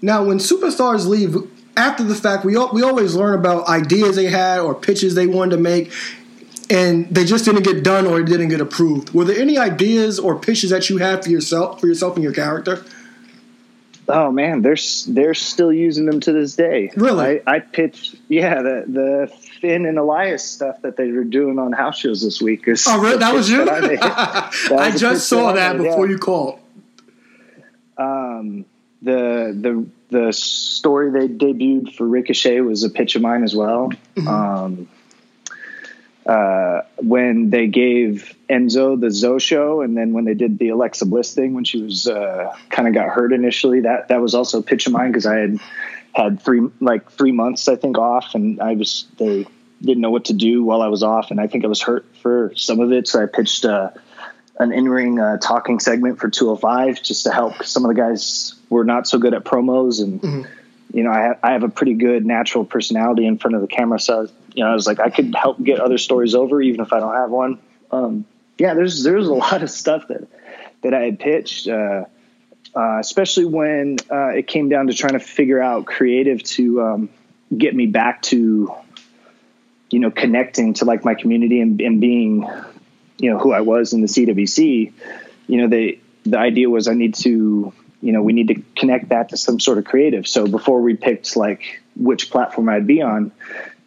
Now, 0.00 0.24
when 0.24 0.38
superstars 0.38 1.06
leave 1.06 1.36
after 1.76 2.04
the 2.04 2.14
fact, 2.14 2.46
we 2.46 2.56
we 2.72 2.82
always 2.82 3.14
learn 3.14 3.38
about 3.38 3.68
ideas 3.68 4.16
they 4.16 4.30
had 4.30 4.60
or 4.60 4.74
pitches 4.74 5.14
they 5.14 5.26
wanted 5.26 5.56
to 5.56 5.62
make. 5.62 5.92
and 6.70 7.14
they 7.14 7.26
just 7.26 7.44
didn't 7.44 7.64
get 7.64 7.84
done 7.84 8.06
or 8.06 8.20
it 8.20 8.28
didn't 8.28 8.48
get 8.48 8.62
approved. 8.62 9.12
Were 9.12 9.26
there 9.26 9.38
any 9.38 9.58
ideas 9.58 10.18
or 10.18 10.38
pitches 10.38 10.70
that 10.70 10.88
you 10.88 10.96
had 10.96 11.22
for 11.22 11.28
yourself 11.28 11.80
for 11.80 11.86
yourself 11.86 12.14
and 12.14 12.24
your 12.24 12.32
character? 12.32 12.82
Oh 14.10 14.32
man, 14.32 14.62
they're 14.62 14.76
they're 15.08 15.34
still 15.34 15.72
using 15.72 16.06
them 16.06 16.20
to 16.20 16.32
this 16.32 16.56
day. 16.56 16.90
Really? 16.96 17.40
I, 17.46 17.54
I 17.54 17.58
pitched, 17.60 18.16
yeah, 18.28 18.62
the 18.62 18.84
the 18.86 19.36
Finn 19.60 19.86
and 19.86 19.98
Elias 19.98 20.44
stuff 20.44 20.82
that 20.82 20.96
they 20.96 21.10
were 21.12 21.24
doing 21.24 21.58
on 21.58 21.72
house 21.72 21.98
shows 21.98 22.22
this 22.22 22.40
week. 22.42 22.66
Is 22.66 22.84
Oh, 22.88 23.00
really? 23.00 23.18
That 23.18 23.34
was 23.34 23.48
you? 23.48 23.64
that 23.64 23.84
I. 23.84 24.50
That 24.68 24.72
I 24.72 24.90
was 24.90 24.94
the 24.94 24.98
just 25.00 25.28
saw 25.28 25.50
I 25.50 25.52
that 25.54 25.76
before 25.76 26.06
yeah. 26.06 26.12
you 26.12 26.18
called. 26.18 26.58
Um, 27.96 28.64
the 29.02 29.54
the 29.58 29.86
the 30.10 30.32
story 30.32 31.10
they 31.10 31.32
debuted 31.32 31.94
for 31.94 32.06
Ricochet 32.06 32.60
was 32.60 32.82
a 32.82 32.90
pitch 32.90 33.16
of 33.16 33.22
mine 33.22 33.44
as 33.44 33.54
well. 33.54 33.92
Mm-hmm. 34.16 34.28
Um, 34.28 34.88
uh, 36.26 36.82
when 36.98 37.50
they 37.50 37.66
gave 37.66 38.34
Enzo 38.50 39.00
the 39.00 39.10
Zoe 39.10 39.38
show, 39.38 39.80
and 39.80 39.96
then 39.96 40.12
when 40.12 40.24
they 40.24 40.34
did 40.34 40.58
the 40.58 40.70
Alexa 40.70 41.06
Bliss 41.06 41.34
thing 41.34 41.54
when 41.54 41.64
she 41.64 41.80
was 41.82 42.08
uh, 42.08 42.52
kind 42.68 42.88
of 42.88 42.94
got 42.94 43.08
hurt 43.08 43.32
initially, 43.32 43.80
that 43.80 44.08
that 44.08 44.20
was 44.20 44.34
also 44.34 44.58
a 44.58 44.62
pitch 44.62 44.86
of 44.86 44.92
mine 44.92 45.10
because 45.12 45.26
I 45.26 45.36
had 45.36 45.58
had 46.12 46.42
three 46.42 46.68
like 46.80 47.10
three 47.12 47.32
months 47.32 47.68
I 47.68 47.76
think 47.76 47.96
off, 47.96 48.34
and 48.34 48.60
I 48.60 48.74
was 48.74 49.06
they 49.18 49.46
didn't 49.80 50.00
know 50.00 50.10
what 50.10 50.26
to 50.26 50.32
do 50.32 50.64
while 50.64 50.82
I 50.82 50.88
was 50.88 51.02
off, 51.02 51.30
and 51.30 51.40
I 51.40 51.46
think 51.46 51.64
I 51.64 51.68
was 51.68 51.80
hurt 51.80 52.04
for 52.22 52.52
some 52.56 52.80
of 52.80 52.92
it, 52.92 53.08
so 53.08 53.22
I 53.22 53.26
pitched. 53.26 53.64
Uh, 53.64 53.90
an 54.58 54.72
in-ring 54.72 55.18
uh, 55.18 55.38
talking 55.38 55.80
segment 55.80 56.18
for 56.18 56.28
205 56.28 57.02
just 57.02 57.24
to 57.24 57.30
help 57.32 57.54
'cause 57.54 57.70
some 57.70 57.82
of 57.82 57.88
the 57.88 57.94
guys 57.94 58.54
were 58.68 58.84
not 58.84 59.06
so 59.08 59.16
good 59.18 59.32
at 59.32 59.42
promos 59.42 60.02
and 60.02 60.46
you 60.92 61.02
know 61.02 61.10
I, 61.10 61.28
ha- 61.28 61.38
I 61.42 61.52
have 61.52 61.62
a 61.62 61.70
pretty 61.70 61.94
good 61.94 62.26
natural 62.26 62.66
personality 62.66 63.24
in 63.24 63.38
front 63.38 63.54
of 63.54 63.62
the 63.62 63.68
camera 63.68 63.98
so 63.98 64.28
you 64.54 64.62
know 64.62 64.70
I 64.70 64.74
was 64.74 64.86
like 64.86 65.00
I 65.00 65.08
could 65.08 65.34
help 65.34 65.62
get 65.64 65.80
other 65.80 65.96
stories 65.96 66.34
over 66.34 66.60
even 66.60 66.80
if 66.82 66.92
I 66.92 67.00
don't 67.00 67.14
have 67.14 67.30
one 67.30 67.58
um, 67.90 68.26
yeah 68.60 68.74
there's 68.74 69.02
there's 69.02 69.26
a 69.26 69.34
lot 69.46 69.62
of 69.62 69.70
stuff 69.70 70.06
that 70.08 70.28
that 70.82 70.94
I 70.94 71.00
had 71.00 71.18
pitched 71.18 71.66
uh, 71.66 72.04
uh, 72.74 72.98
especially 73.00 73.46
when 73.46 73.96
uh, 74.10 74.28
it 74.28 74.46
came 74.46 74.68
down 74.68 74.86
to 74.86 74.94
trying 74.94 75.14
to 75.14 75.18
figure 75.18 75.60
out 75.60 75.86
creative 75.86 76.42
to 76.42 76.82
um, 76.82 77.08
get 77.56 77.74
me 77.74 77.86
back 77.86 78.22
to 78.22 78.72
you 79.90 79.98
know 79.98 80.10
connecting 80.10 80.74
to 80.74 80.84
like 80.84 81.04
my 81.04 81.14
community 81.14 81.60
and, 81.60 81.80
and 81.80 82.00
being 82.00 82.48
you 83.18 83.30
know 83.30 83.38
who 83.38 83.52
I 83.52 83.60
was 83.60 83.92
in 83.92 84.02
the 84.02 84.06
CWC, 84.06 84.92
you 85.48 85.56
know 85.60 85.68
they 85.68 86.00
the 86.24 86.38
idea 86.38 86.70
was 86.70 86.86
I 86.86 86.94
need 86.94 87.14
to 87.16 87.72
you 88.00 88.12
know 88.12 88.22
we 88.22 88.32
need 88.32 88.48
to 88.48 88.62
connect 88.76 89.08
that 89.08 89.30
to 89.30 89.36
some 89.36 89.58
sort 89.58 89.78
of 89.78 89.84
creative. 89.84 90.28
So 90.28 90.46
before 90.46 90.80
we 90.80 90.94
picked 90.94 91.36
like 91.36 91.82
which 91.96 92.30
platform 92.30 92.68
I'd 92.68 92.86
be 92.86 93.02
on, 93.02 93.32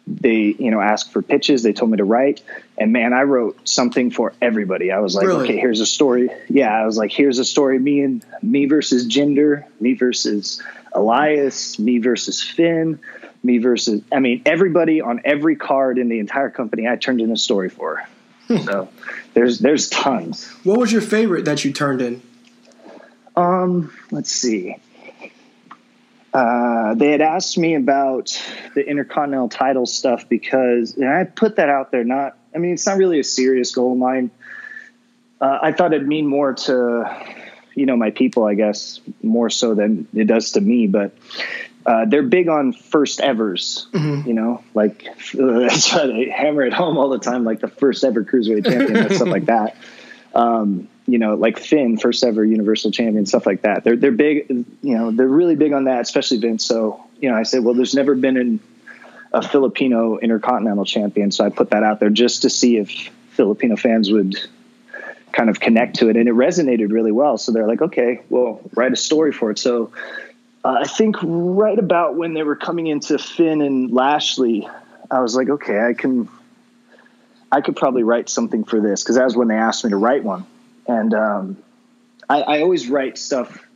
they 0.06 0.54
you 0.58 0.70
know 0.70 0.80
asked 0.80 1.12
for 1.12 1.22
pitches. 1.22 1.62
They 1.62 1.72
told 1.72 1.90
me 1.90 1.96
to 1.98 2.04
write, 2.04 2.42
and 2.76 2.92
man, 2.92 3.12
I 3.12 3.22
wrote 3.22 3.66
something 3.68 4.10
for 4.10 4.32
everybody. 4.42 4.92
I 4.92 4.98
was 4.98 5.14
like, 5.14 5.26
Really? 5.26 5.44
okay, 5.44 5.58
here's 5.58 5.80
a 5.80 5.86
story. 5.86 6.30
Yeah, 6.48 6.70
I 6.70 6.84
was 6.86 6.96
like, 6.96 7.12
here's 7.12 7.38
a 7.38 7.44
story. 7.44 7.78
Me 7.78 8.00
and 8.00 8.24
me 8.42 8.66
versus 8.66 9.06
Jinder 9.06 9.64
me 9.80 9.94
versus 9.94 10.62
Elias, 10.92 11.78
me 11.78 11.98
versus 11.98 12.42
Finn. 12.42 12.98
Me 13.42 13.58
versus, 13.58 14.00
I 14.10 14.20
mean, 14.20 14.40
everybody 14.46 15.02
on 15.02 15.20
every 15.22 15.54
card 15.56 15.98
in 15.98 16.08
the 16.08 16.18
entire 16.18 16.48
company, 16.48 16.88
I 16.88 16.96
turned 16.96 17.20
in 17.20 17.30
a 17.30 17.36
story 17.36 17.68
for. 17.68 18.02
So 18.48 18.88
there's 19.34 19.58
there's 19.58 19.88
tons. 19.90 20.48
What 20.64 20.78
was 20.78 20.90
your 20.92 21.02
favorite 21.02 21.44
that 21.46 21.64
you 21.64 21.72
turned 21.72 22.00
in? 22.00 22.22
Um, 23.36 23.92
let's 24.10 24.30
see. 24.30 24.76
Uh, 26.34 26.94
they 26.94 27.12
had 27.12 27.20
asked 27.20 27.56
me 27.56 27.76
about 27.76 28.42
the 28.74 28.84
Intercontinental 28.84 29.48
title 29.48 29.86
stuff 29.86 30.28
because, 30.28 30.96
and 30.96 31.08
I 31.08 31.22
put 31.22 31.56
that 31.56 31.68
out 31.68 31.92
there. 31.92 32.02
Not, 32.02 32.36
I 32.52 32.58
mean, 32.58 32.72
it's 32.72 32.84
not 32.86 32.98
really 32.98 33.20
a 33.20 33.24
serious 33.24 33.72
goal 33.72 33.92
of 33.92 33.98
mine. 33.98 34.32
Uh, 35.40 35.60
I 35.62 35.70
thought 35.70 35.92
it'd 35.94 36.08
mean 36.08 36.26
more 36.26 36.54
to, 36.54 37.24
you 37.76 37.86
know, 37.86 37.96
my 37.96 38.10
people, 38.10 38.44
I 38.44 38.54
guess, 38.54 39.00
more 39.22 39.48
so 39.48 39.76
than 39.76 40.08
it 40.12 40.24
does 40.24 40.52
to 40.52 40.60
me. 40.60 40.88
But 40.88 41.16
uh, 41.86 42.06
they're 42.06 42.24
big 42.24 42.48
on 42.48 42.72
first 42.72 43.20
evers, 43.20 43.86
you 44.26 44.34
know, 44.34 44.64
like 44.74 45.04
that's 45.34 45.92
why 45.92 46.06
they 46.08 46.30
hammer 46.30 46.62
it 46.62 46.72
home 46.72 46.98
all 46.98 47.10
the 47.10 47.18
time, 47.20 47.44
like 47.44 47.60
the 47.60 47.68
first 47.68 48.02
ever 48.02 48.24
cruiserweight 48.24 48.64
champion 48.64 48.96
and 48.96 49.14
stuff 49.14 49.28
like 49.28 49.46
that. 49.46 49.76
Um, 50.34 50.88
you 51.06 51.18
know, 51.18 51.34
like 51.34 51.58
Finn, 51.58 51.98
first 51.98 52.24
ever 52.24 52.44
Universal 52.44 52.92
Champion, 52.92 53.26
stuff 53.26 53.46
like 53.46 53.62
that. 53.62 53.84
They're 53.84 53.96
they're 53.96 54.12
big, 54.12 54.48
you 54.48 54.96
know, 54.96 55.10
they're 55.10 55.28
really 55.28 55.56
big 55.56 55.72
on 55.72 55.84
that, 55.84 56.00
especially 56.00 56.38
Vince. 56.38 56.64
So 56.64 57.04
you 57.20 57.30
know, 57.30 57.36
I 57.36 57.42
said, 57.42 57.64
well, 57.64 57.74
there's 57.74 57.94
never 57.94 58.14
been 58.14 58.36
an, 58.36 58.60
a 59.32 59.42
Filipino 59.42 60.18
Intercontinental 60.18 60.84
Champion, 60.84 61.30
so 61.30 61.44
I 61.44 61.50
put 61.50 61.70
that 61.70 61.82
out 61.82 62.00
there 62.00 62.10
just 62.10 62.42
to 62.42 62.50
see 62.50 62.78
if 62.78 62.90
Filipino 63.30 63.76
fans 63.76 64.10
would 64.10 64.36
kind 65.32 65.50
of 65.50 65.60
connect 65.60 65.96
to 65.96 66.08
it, 66.08 66.16
and 66.16 66.28
it 66.28 66.34
resonated 66.34 66.92
really 66.92 67.12
well. 67.12 67.36
So 67.36 67.52
they're 67.52 67.66
like, 67.66 67.82
okay, 67.82 68.22
well, 68.30 68.60
write 68.74 68.92
a 68.92 68.96
story 68.96 69.32
for 69.32 69.50
it. 69.50 69.58
So 69.58 69.90
uh, 70.64 70.78
I 70.80 70.84
think 70.84 71.16
right 71.22 71.78
about 71.78 72.16
when 72.16 72.32
they 72.34 72.42
were 72.42 72.56
coming 72.56 72.86
into 72.86 73.18
Finn 73.18 73.60
and 73.60 73.92
Lashley, 73.92 74.68
I 75.10 75.20
was 75.20 75.36
like, 75.36 75.48
okay, 75.48 75.80
I 75.80 75.92
can, 75.92 76.28
I 77.52 77.60
could 77.60 77.76
probably 77.76 78.02
write 78.02 78.28
something 78.28 78.64
for 78.64 78.80
this 78.80 79.02
because 79.02 79.16
that 79.16 79.24
was 79.24 79.36
when 79.36 79.48
they 79.48 79.56
asked 79.56 79.84
me 79.84 79.90
to 79.90 79.96
write 79.96 80.24
one, 80.24 80.46
and 80.86 81.14
um, 81.14 81.56
I, 82.28 82.40
I 82.42 82.60
always 82.62 82.88
write 82.88 83.18
stuff. 83.18 83.66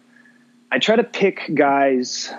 I 0.71 0.79
try 0.79 0.97
to 0.97 1.05
pick 1.05 1.51
guys 1.55 2.33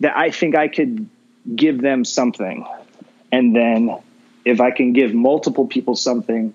that 0.00 0.16
I 0.16 0.30
think 0.30 0.56
I 0.56 0.68
could 0.68 1.08
give 1.54 1.80
them 1.80 2.04
something, 2.04 2.66
and 3.30 3.54
then 3.54 3.98
if 4.44 4.60
I 4.60 4.70
can 4.70 4.92
give 4.92 5.12
multiple 5.12 5.66
people 5.66 5.96
something, 5.96 6.54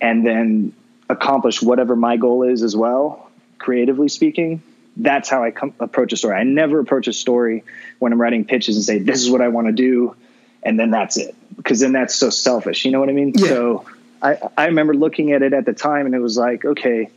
and 0.00 0.26
then 0.26 0.74
accomplish 1.08 1.62
whatever 1.62 1.96
my 1.96 2.16
goal 2.16 2.42
is 2.42 2.62
as 2.62 2.76
well, 2.76 3.30
creatively 3.58 4.08
speaking, 4.08 4.62
that's 4.96 5.28
how 5.28 5.42
I 5.42 5.50
come, 5.50 5.74
approach 5.80 6.12
a 6.12 6.16
story. 6.16 6.36
I 6.36 6.44
never 6.44 6.78
approach 6.78 7.08
a 7.08 7.12
story 7.12 7.64
when 7.98 8.12
I'm 8.12 8.20
writing 8.20 8.44
pitches 8.44 8.76
and 8.76 8.84
say, 8.84 8.98
this 8.98 9.20
is 9.20 9.30
what 9.30 9.40
I 9.40 9.48
want 9.48 9.66
to 9.66 9.72
do. 9.72 10.14
And 10.62 10.78
then 10.78 10.90
that's 10.90 11.16
it. 11.16 11.34
Because 11.56 11.80
then 11.80 11.92
that's 11.92 12.14
so 12.14 12.30
selfish. 12.30 12.84
You 12.84 12.90
know 12.90 13.00
what 13.00 13.08
I 13.08 13.12
mean? 13.12 13.32
Yeah. 13.34 13.48
So 13.48 13.86
I, 14.22 14.38
I 14.56 14.66
remember 14.66 14.94
looking 14.94 15.32
at 15.32 15.42
it 15.42 15.52
at 15.52 15.66
the 15.66 15.72
time 15.74 16.06
and 16.06 16.14
it 16.14 16.20
was 16.20 16.36
like, 16.38 16.64
okay, 16.64 17.10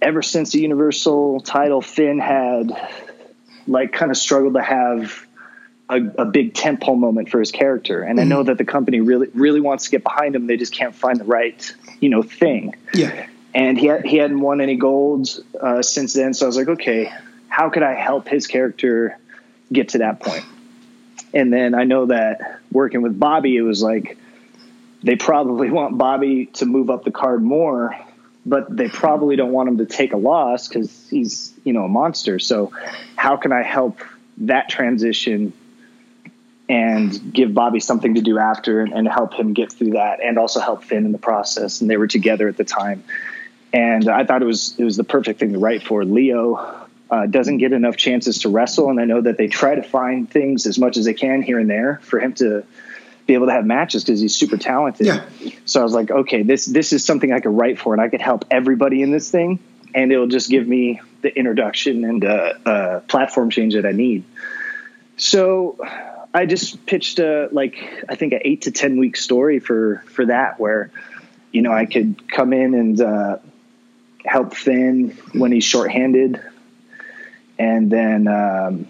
ever 0.00 0.22
since 0.22 0.52
the 0.52 0.60
universal 0.60 1.40
title, 1.40 1.80
Finn 1.80 2.18
had 2.18 2.70
like 3.66 3.92
kind 3.92 4.10
of 4.10 4.16
struggled 4.16 4.54
to 4.54 4.62
have 4.62 5.24
a, 5.88 5.96
a 6.18 6.24
big 6.24 6.54
tentpole 6.54 6.98
moment 6.98 7.28
for 7.30 7.38
his 7.40 7.50
character. 7.52 8.02
And 8.02 8.20
I 8.20 8.24
know 8.24 8.42
that 8.42 8.58
the 8.58 8.64
company 8.64 9.00
really, 9.00 9.28
really 9.34 9.60
wants 9.60 9.84
to 9.84 9.90
get 9.90 10.02
behind 10.02 10.34
him. 10.34 10.46
They 10.46 10.56
just 10.56 10.72
can't 10.72 10.94
find 10.94 11.18
the 11.20 11.24
right, 11.24 11.72
you 12.00 12.08
know, 12.08 12.22
thing 12.22 12.74
Yeah. 12.94 13.26
and 13.54 13.78
he 13.78 13.86
had, 13.86 14.04
he 14.04 14.16
hadn't 14.16 14.40
won 14.40 14.60
any 14.60 14.76
golds 14.76 15.40
uh, 15.60 15.82
since 15.82 16.12
then. 16.14 16.34
So 16.34 16.46
I 16.46 16.48
was 16.48 16.56
like, 16.56 16.68
okay, 16.68 17.12
how 17.48 17.70
could 17.70 17.82
I 17.82 17.94
help 17.94 18.26
his 18.28 18.46
character 18.46 19.18
get 19.72 19.90
to 19.90 19.98
that 19.98 20.20
point? 20.20 20.44
And 21.34 21.52
then 21.52 21.74
I 21.74 21.84
know 21.84 22.06
that 22.06 22.60
working 22.70 23.02
with 23.02 23.18
Bobby, 23.18 23.56
it 23.56 23.62
was 23.62 23.82
like 23.82 24.16
they 25.02 25.16
probably 25.16 25.70
want 25.78 25.98
Bobby 25.98 26.46
to 26.54 26.66
move 26.66 26.90
up 26.90 27.04
the 27.04 27.10
card 27.10 27.42
more, 27.42 27.96
but 28.44 28.74
they 28.74 28.88
probably 28.88 29.36
don't 29.36 29.52
want 29.52 29.68
him 29.68 29.78
to 29.78 29.86
take 29.86 30.12
a 30.12 30.16
loss 30.16 30.68
because 30.68 31.08
he's 31.08 31.52
you 31.64 31.72
know 31.72 31.84
a 31.84 31.88
monster. 31.88 32.38
So 32.38 32.72
how 33.16 33.36
can 33.36 33.52
I 33.52 33.62
help 33.62 34.00
that 34.38 34.68
transition? 34.68 35.52
and 36.68 37.34
give 37.34 37.52
Bobby 37.52 37.80
something 37.80 38.14
to 38.14 38.22
do 38.22 38.38
after 38.38 38.80
and, 38.80 38.94
and 38.94 39.06
help 39.06 39.34
him 39.34 39.52
get 39.52 39.70
through 39.70 39.90
that 39.90 40.22
and 40.22 40.38
also 40.38 40.58
help 40.58 40.84
Finn 40.84 41.04
in 41.04 41.12
the 41.12 41.18
process. 41.18 41.82
And 41.82 41.90
they 41.90 41.98
were 41.98 42.06
together 42.06 42.48
at 42.48 42.56
the 42.56 42.64
time. 42.64 43.04
And 43.74 44.08
I 44.08 44.24
thought 44.24 44.40
it 44.40 44.46
was 44.46 44.74
it 44.78 44.84
was 44.84 44.96
the 44.96 45.04
perfect 45.04 45.40
thing 45.40 45.52
to 45.52 45.58
write 45.58 45.82
for. 45.82 46.04
Lio 46.04 46.86
uh, 47.10 47.26
doesn't 47.26 47.58
get 47.58 47.72
enough 47.72 47.96
chances 47.96 48.40
to 48.40 48.48
wrestle, 48.48 48.90
and 48.90 49.00
I 49.00 49.04
know 49.04 49.20
that 49.20 49.38
they 49.38 49.48
try 49.48 49.74
to 49.74 49.82
find 49.82 50.30
things 50.30 50.66
as 50.66 50.78
much 50.78 50.96
as 50.96 51.04
they 51.04 51.14
can 51.14 51.42
here 51.42 51.58
and 51.58 51.68
there 51.68 52.00
for 52.02 52.20
him 52.20 52.32
to 52.34 52.64
be 53.32 53.36
able 53.36 53.46
to 53.46 53.52
have 53.52 53.64
matches 53.64 54.04
because 54.04 54.20
he's 54.20 54.34
super 54.34 54.58
talented. 54.58 55.06
Yeah. 55.06 55.24
So 55.64 55.80
I 55.80 55.82
was 55.82 55.94
like, 55.94 56.10
okay, 56.10 56.42
this 56.42 56.66
this 56.66 56.92
is 56.92 57.04
something 57.04 57.32
I 57.32 57.40
could 57.40 57.56
write 57.56 57.78
for, 57.78 57.94
and 57.94 58.02
I 58.02 58.08
could 58.08 58.20
help 58.20 58.44
everybody 58.50 59.02
in 59.02 59.10
this 59.10 59.30
thing, 59.30 59.58
and 59.94 60.12
it'll 60.12 60.26
just 60.26 60.50
give 60.50 60.68
me 60.68 61.00
the 61.22 61.34
introduction 61.34 62.04
and 62.04 62.24
uh, 62.24 62.52
uh, 62.66 63.00
platform 63.00 63.50
change 63.50 63.74
that 63.74 63.86
I 63.86 63.92
need. 63.92 64.24
So 65.16 65.78
I 66.34 66.44
just 66.46 66.84
pitched 66.84 67.18
a 67.20 67.48
like 67.52 68.04
I 68.08 68.16
think 68.16 68.34
an 68.34 68.40
eight 68.44 68.62
to 68.62 68.70
ten 68.70 68.98
week 68.98 69.16
story 69.16 69.60
for 69.60 70.04
for 70.08 70.26
that 70.26 70.60
where 70.60 70.90
you 71.52 71.62
know 71.62 71.72
I 71.72 71.86
could 71.86 72.28
come 72.30 72.52
in 72.52 72.74
and 72.74 73.00
uh, 73.00 73.38
help 74.24 74.54
Finn 74.54 75.16
when 75.32 75.52
he's 75.52 75.64
shorthanded, 75.64 76.38
and 77.58 77.90
then 77.90 78.28
um, 78.28 78.88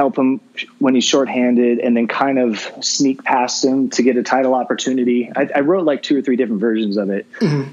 help 0.00 0.16
him 0.16 0.40
when 0.78 0.94
he's 0.94 1.04
shorthanded, 1.04 1.78
and 1.78 1.94
then 1.94 2.08
kind 2.08 2.38
of 2.38 2.58
sneak 2.80 3.22
past 3.22 3.62
him 3.62 3.90
to 3.90 4.02
get 4.02 4.16
a 4.16 4.22
title 4.22 4.54
opportunity. 4.54 5.30
I, 5.36 5.50
I 5.56 5.60
wrote 5.60 5.84
like 5.84 6.02
two 6.02 6.16
or 6.16 6.22
three 6.22 6.36
different 6.36 6.62
versions 6.62 6.96
of 6.96 7.10
it. 7.10 7.26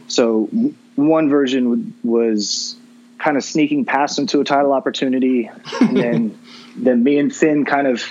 So 0.09 0.47
one 0.95 1.29
version 1.29 1.93
was 2.03 2.75
kind 3.17 3.37
of 3.37 3.45
sneaking 3.45 3.85
past 3.85 4.19
him 4.19 4.27
to 4.27 4.41
a 4.41 4.43
title 4.43 4.73
opportunity, 4.73 5.49
and 5.79 5.97
then 6.03 6.39
then 6.75 7.01
me 7.01 7.17
and 7.17 7.33
Finn 7.33 7.63
kind 7.63 7.87
of 7.87 8.03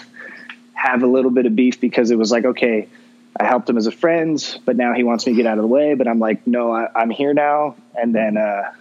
have 0.73 1.03
a 1.03 1.07
little 1.07 1.31
bit 1.31 1.45
of 1.45 1.55
beef 1.55 1.79
because 1.79 2.11
it 2.11 2.17
was 2.17 2.31
like, 2.31 2.47
okay, 2.47 2.89
I 3.39 3.45
helped 3.45 3.69
him 3.69 3.77
as 3.77 3.87
a 3.87 3.93
friend, 3.93 4.43
but 4.65 4.77
now 4.77 4.95
he 4.95 5.03
wants 5.03 5.27
me 5.27 5.35
to 5.35 5.37
get 5.37 5.47
out 5.47 5.59
of 5.59 5.63
the 5.63 5.69
way. 5.69 5.93
But 5.93 6.09
I'm 6.09 6.21
like, 6.21 6.47
no, 6.47 6.73
I, 6.73 7.03
am 7.03 7.11
here 7.11 7.35
now. 7.35 7.77
And 7.95 8.15
then 8.15 8.39
uh, 8.39 8.73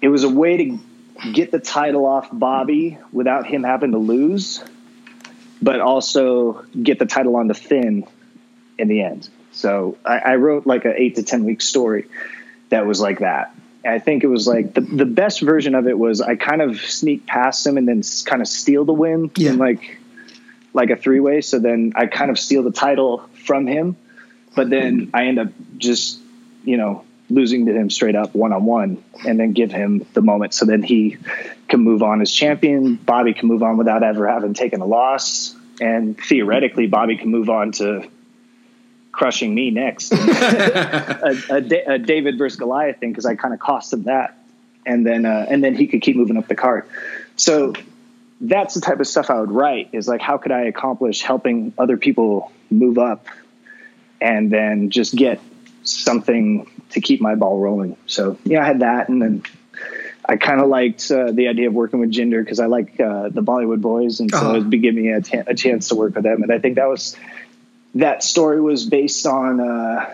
it 0.00 0.08
was 0.08 0.24
a 0.24 0.28
way 0.28 0.56
to 0.56 0.78
get 1.32 1.50
the 1.50 1.58
title 1.58 2.06
off 2.06 2.28
Bobby 2.32 2.98
without 3.12 3.46
him 3.46 3.62
having 3.62 3.92
to 3.92 3.98
lose, 3.98 4.62
but 5.62 5.80
also 5.80 6.64
get 6.80 6.98
the 6.98 7.06
title 7.06 7.36
on 7.36 7.46
the 7.46 7.54
Finn 7.54 8.06
in 8.78 8.88
the 8.88 9.02
end. 9.02 9.28
So 9.52 9.96
I, 10.04 10.18
I 10.18 10.36
wrote 10.36 10.66
like 10.66 10.84
an 10.84 10.94
eight 10.96 11.16
to 11.16 11.22
10 11.22 11.44
week 11.44 11.60
story 11.60 12.06
that 12.70 12.86
was 12.86 13.00
like 13.00 13.20
that. 13.20 13.54
I 13.84 13.98
think 13.98 14.24
it 14.24 14.28
was 14.28 14.48
like 14.48 14.74
the, 14.74 14.80
the 14.80 15.04
best 15.04 15.42
version 15.42 15.74
of 15.74 15.86
it 15.86 15.98
was 15.98 16.20
I 16.20 16.36
kind 16.36 16.62
of 16.62 16.80
sneak 16.80 17.26
past 17.26 17.66
him 17.66 17.76
and 17.76 17.86
then 17.86 18.02
kind 18.24 18.40
of 18.40 18.48
steal 18.48 18.84
the 18.84 18.94
win 18.94 19.30
yeah. 19.36 19.50
in 19.50 19.58
like 19.58 19.98
like 20.72 20.90
a 20.90 20.96
three 20.96 21.20
way. 21.20 21.40
So 21.40 21.58
then 21.58 21.92
I 21.94 22.06
kind 22.06 22.30
of 22.30 22.38
steal 22.38 22.62
the 22.62 22.72
title 22.72 23.28
from 23.44 23.66
him, 23.66 23.96
but 24.56 24.70
then 24.70 25.10
I 25.14 25.26
end 25.26 25.38
up 25.38 25.48
just 25.76 26.18
you 26.64 26.76
know 26.78 27.04
losing 27.30 27.66
to 27.66 27.72
him 27.72 27.90
straight 27.90 28.16
up 28.16 28.34
one 28.34 28.52
on 28.52 28.64
one, 28.64 29.02
and 29.26 29.38
then 29.38 29.52
give 29.52 29.72
him 29.72 30.06
the 30.14 30.22
moment 30.22 30.54
so 30.54 30.66
then 30.66 30.82
he 30.82 31.16
can 31.68 31.80
move 31.80 32.02
on 32.02 32.20
as 32.20 32.30
champion. 32.30 32.96
Bobby 32.96 33.34
can 33.34 33.48
move 33.48 33.62
on 33.62 33.76
without 33.76 34.02
ever 34.02 34.28
having 34.28 34.54
taken 34.54 34.80
a 34.80 34.86
loss, 34.86 35.54
and 35.80 36.18
theoretically 36.18 36.86
Bobby 36.86 37.16
can 37.16 37.30
move 37.30 37.48
on 37.48 37.72
to 37.72 38.08
crushing 39.14 39.54
me 39.54 39.70
next. 39.70 40.12
a, 40.12 41.42
a, 41.50 41.94
a, 41.94 41.98
David 41.98 42.36
versus 42.36 42.58
Goliath 42.58 42.98
thing 42.98 43.10
because 43.10 43.26
I 43.26 43.36
kind 43.36 43.54
of 43.54 43.60
cost 43.60 43.92
him 43.92 44.04
that, 44.04 44.36
and 44.84 45.06
then 45.06 45.24
uh, 45.24 45.46
and 45.48 45.62
then 45.64 45.74
he 45.74 45.86
could 45.86 46.02
keep 46.02 46.16
moving 46.16 46.36
up 46.36 46.48
the 46.48 46.56
card. 46.56 46.86
So 47.36 47.72
that's 48.40 48.74
the 48.74 48.80
type 48.80 49.00
of 49.00 49.06
stuff 49.06 49.30
I 49.30 49.40
would 49.40 49.50
write. 49.50 49.90
Is 49.92 50.08
like 50.08 50.20
how 50.20 50.36
could 50.36 50.52
I 50.52 50.62
accomplish 50.62 51.22
helping 51.22 51.72
other 51.78 51.96
people 51.96 52.52
move 52.70 52.98
up, 52.98 53.26
and 54.20 54.50
then 54.50 54.90
just 54.90 55.14
get 55.14 55.40
something 55.84 56.68
to 56.94 57.00
keep 57.00 57.20
my 57.20 57.34
ball 57.34 57.58
rolling. 57.58 57.96
So 58.06 58.38
yeah, 58.44 58.62
I 58.62 58.64
had 58.64 58.80
that, 58.80 59.08
and 59.08 59.20
then. 59.20 59.42
I 60.26 60.36
kind 60.36 60.62
of 60.62 60.68
liked 60.68 61.10
uh, 61.10 61.32
the 61.32 61.48
idea 61.48 61.68
of 61.68 61.74
working 61.74 62.00
with 62.00 62.10
Jinder 62.10 62.42
because 62.42 62.58
I 62.58 62.64
like 62.64 62.98
uh, 62.98 63.28
the 63.28 63.42
Bollywood 63.42 63.82
boys, 63.82 64.20
and 64.20 64.30
so 64.30 64.38
uh-huh. 64.38 64.54
it 64.54 64.64
would 64.64 64.80
give 64.80 64.94
me 64.94 65.10
a, 65.10 65.20
t- 65.20 65.36
a 65.36 65.54
chance 65.54 65.88
to 65.88 65.96
work 65.96 66.14
with 66.14 66.24
them. 66.24 66.42
And 66.42 66.50
I 66.50 66.58
think 66.58 66.76
that 66.76 66.88
was 66.88 67.14
that 67.96 68.22
story 68.22 68.58
was 68.60 68.86
based 68.86 69.26
on 69.26 69.60
uh, 69.60 70.10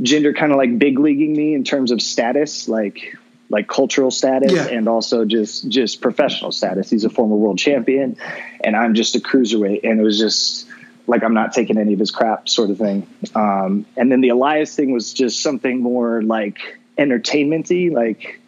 Jinder 0.00 0.36
kind 0.36 0.50
of 0.50 0.58
like 0.58 0.76
big 0.76 0.98
leaguing 0.98 1.34
me 1.36 1.54
in 1.54 1.62
terms 1.62 1.92
of 1.92 2.02
status, 2.02 2.68
like 2.68 3.16
like 3.50 3.68
cultural 3.68 4.10
status 4.10 4.52
yeah. 4.52 4.66
and 4.66 4.88
also 4.88 5.24
just 5.24 5.68
just 5.68 6.00
professional 6.00 6.50
status. 6.50 6.90
He's 6.90 7.04
a 7.04 7.10
former 7.10 7.36
world 7.36 7.58
champion, 7.58 8.16
and 8.62 8.74
I'm 8.74 8.94
just 8.94 9.14
a 9.14 9.20
cruiserweight, 9.20 9.80
and 9.84 10.00
it 10.00 10.02
was 10.02 10.18
just 10.18 10.66
like 11.06 11.22
I'm 11.22 11.34
not 11.34 11.52
taking 11.52 11.78
any 11.78 11.92
of 11.92 11.98
his 11.98 12.10
crap, 12.10 12.48
sort 12.48 12.70
of 12.70 12.78
thing. 12.78 13.06
Um, 13.34 13.86
and 13.96 14.10
then 14.10 14.20
the 14.20 14.30
Elias 14.30 14.74
thing 14.74 14.92
was 14.92 15.12
just 15.12 15.42
something 15.42 15.80
more 15.80 16.22
like 16.22 16.78
entertainmenty, 16.96 17.90
like 17.90 18.40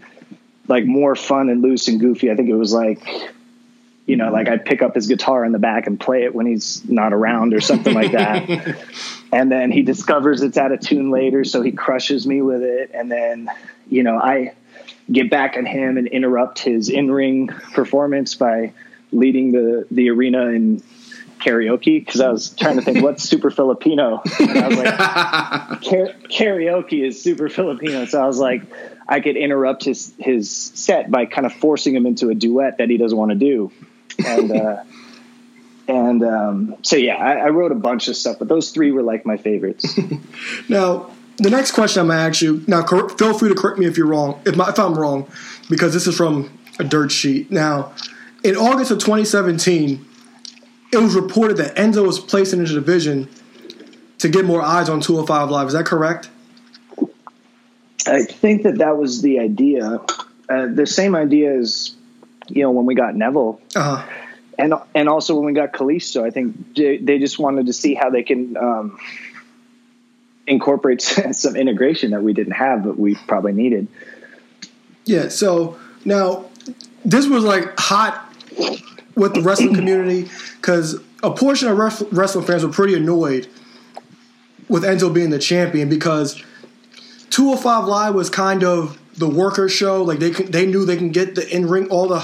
like 0.69 0.85
more 0.85 1.15
fun 1.15 1.49
and 1.49 1.63
loose 1.63 1.89
and 1.89 2.01
goofy. 2.01 2.31
I 2.31 2.35
think 2.35 2.49
it 2.49 2.57
was 2.57 2.73
like 2.73 3.07
you 4.07 4.15
know, 4.15 4.31
like 4.31 4.49
I 4.49 4.57
pick 4.57 4.83
up 4.83 4.95
his 4.95 5.09
guitar 5.09 5.45
in 5.45 5.51
the 5.51 5.59
back 5.59 5.89
and 5.89 5.99
play 5.99 6.23
it 6.23 6.35
when 6.35 6.47
he's 6.47 6.89
not 6.89 7.13
around 7.13 7.53
or 7.53 7.61
something 7.61 7.93
like 7.93 8.13
that. 8.13 8.79
and 9.33 9.51
then 9.51 9.73
he 9.73 9.83
discovers 9.83 10.43
it's 10.43 10.57
out 10.57 10.71
of 10.71 10.81
tune 10.81 11.11
later, 11.11 11.43
so 11.43 11.61
he 11.61 11.73
crushes 11.73 12.25
me 12.25 12.41
with 12.41 12.63
it. 12.63 12.93
And 12.95 13.11
then, 13.11 13.51
you 13.89 14.05
know, 14.05 14.17
I 14.17 14.55
get 15.11 15.29
back 15.29 15.57
on 15.57 15.67
him 15.67 15.99
and 15.99 16.07
interrupt 16.07 16.61
his 16.61 16.89
in-ring 16.89 17.49
performance 17.49 18.37
by 18.37 18.73
leading 19.11 19.53
the 19.53 19.87
the 19.91 20.11
arena 20.11 20.47
in 20.47 20.83
karaoke 21.39 22.05
because 22.05 22.21
I 22.21 22.31
was 22.31 22.51
trying 22.51 22.77
to 22.77 22.83
think 22.83 23.03
what's 23.03 23.23
super 23.23 23.51
Filipino. 23.51 24.23
And 24.41 24.59
I 24.59 24.69
was 24.69 24.79
like, 24.79 24.95
karaoke 26.31 27.07
is 27.07 27.23
super 27.23 27.49
Filipino. 27.49 28.05
So 28.07 28.23
I 28.23 28.27
was 28.27 28.39
like, 28.39 28.63
I 29.09 29.21
could 29.21 29.37
interrupt 29.37 29.85
his 29.85 30.13
his 30.19 30.51
set 30.51 31.11
by 31.11 31.27
kind 31.27 31.47
of 31.47 31.53
forcing 31.53 31.95
him 31.95 32.07
into 32.07 32.29
a 32.31 32.35
duet 32.35 32.79
that 32.79 32.91
he 32.91 32.97
doesn't 32.97 33.17
want 33.17 33.31
to 33.31 33.37
do 33.37 33.71
and 34.25 34.53
uh, 34.53 34.83
and 35.89 36.23
um, 36.23 36.77
so 36.83 36.97
yeah, 36.97 37.17
I, 37.17 37.47
I, 37.47 37.49
wrote 37.51 37.73
a 37.73 37.77
bunch 37.77 38.09
of 38.09 38.17
stuff, 38.17 38.39
but 38.39 38.49
those 38.49 38.71
three 38.71 38.93
were 38.93 39.03
like 39.03 39.25
my 39.27 39.37
favorites. 39.37 39.99
now, 40.69 41.11
the 41.39 41.51
next 41.51 41.73
question 41.73 42.01
I'm 42.01 42.09
gonna 42.09 42.21
ask 42.21 42.43
you. 42.43 42.65
Now, 42.67 42.83
cor- 42.83 43.09
feel 43.11 43.39
free 43.39 43.49
to 43.49 43.55
correct 43.55 43.79
me 43.79 43.87
if 43.87 43.97
you're 43.97 44.07
wrong, 44.07 44.41
if, 44.45 44.57
my, 44.57 44.69
if 44.69 44.79
I'm 44.79 44.99
wrong, 44.99 45.29
because 45.69 45.93
this 45.93 46.07
is 46.07 46.17
from 46.17 46.51
a 46.79 46.85
dirt 46.85 47.13
sheet. 47.13 47.51
Now, 47.51 47.93
in 48.43 48.57
August 48.57 48.91
of 48.91 48.99
2017, 48.99 50.05
it 50.93 50.99
was 50.99 51.15
reported 51.15 51.57
that 51.59 51.77
Enzo 51.77 52.07
was 52.07 52.19
placed 52.19 52.53
into 52.53 52.73
the 52.73 52.81
division 52.81 53.29
to 54.19 54.29
get 54.29 54.45
more 54.45 54.63
eyes 54.63 54.89
on 54.89 55.01
205 55.01 55.51
Live. 55.51 55.67
Is 55.69 55.73
that 55.75 55.87
correct? 55.87 56.31
I 58.07 58.23
think 58.23 58.63
that 58.63 58.79
that 58.79 58.97
was 58.97 59.21
the 59.23 59.41
idea. 59.41 60.01
Uh, 60.49 60.67
the 60.67 60.87
same 60.87 61.17
idea 61.17 61.59
as 61.59 61.97
you 62.49 62.63
know, 62.63 62.71
when 62.71 62.87
we 62.87 62.95
got 62.95 63.15
Neville. 63.15 63.61
Uh-huh. 63.75 64.07
And, 64.59 64.75
and 64.95 65.09
also 65.09 65.35
when 65.37 65.45
we 65.45 65.53
got 65.53 65.73
Kalisto, 65.73 66.25
I 66.25 66.31
think 66.31 66.75
they 66.75 67.19
just 67.19 67.39
wanted 67.39 67.67
to 67.67 67.73
see 67.73 67.95
how 67.95 68.11
they 68.11 68.23
can 68.23 68.57
um, 68.57 68.99
incorporate 70.47 71.03
some 71.33 71.57
integration 71.57 72.13
that 72.13 72.23
we 72.23 72.33
didn't 72.33 72.55
have, 72.55 72.85
but 72.85 72.99
we 72.99 73.17
probably 73.27 73.53
needed. 73.53 73.89
Yeah. 75.05 75.29
So 75.29 75.79
now 76.05 76.47
this 77.05 77.27
was 77.27 77.45
like 77.45 77.79
hot 77.79 78.33
with 79.15 79.35
the 79.35 79.43
wrestling 79.43 79.75
community 79.75 80.29
because 80.67 80.99
a 81.23 81.31
portion 81.31 81.69
of 81.69 81.79
wrestling 81.79 82.45
fans 82.45 82.65
were 82.65 82.73
pretty 82.73 82.95
annoyed 82.95 83.47
with 84.69 84.83
Enzo 84.83 85.15
being 85.15 85.31
the 85.31 85.39
champion 85.39 85.89
because 85.89 86.43
205 87.31 87.85
Live 87.85 88.15
was 88.17 88.29
kind 88.29 88.65
of 88.65 88.99
the 89.17 89.29
worker 89.29 89.69
show. 89.69 90.03
Like 90.03 90.19
they 90.19 90.31
they 90.31 90.67
knew 90.67 90.85
they 90.85 90.97
can 90.97 91.11
get 91.11 91.37
the 91.37 91.49
in 91.55 91.69
ring, 91.69 91.89
all 91.89 92.09
the 92.09 92.19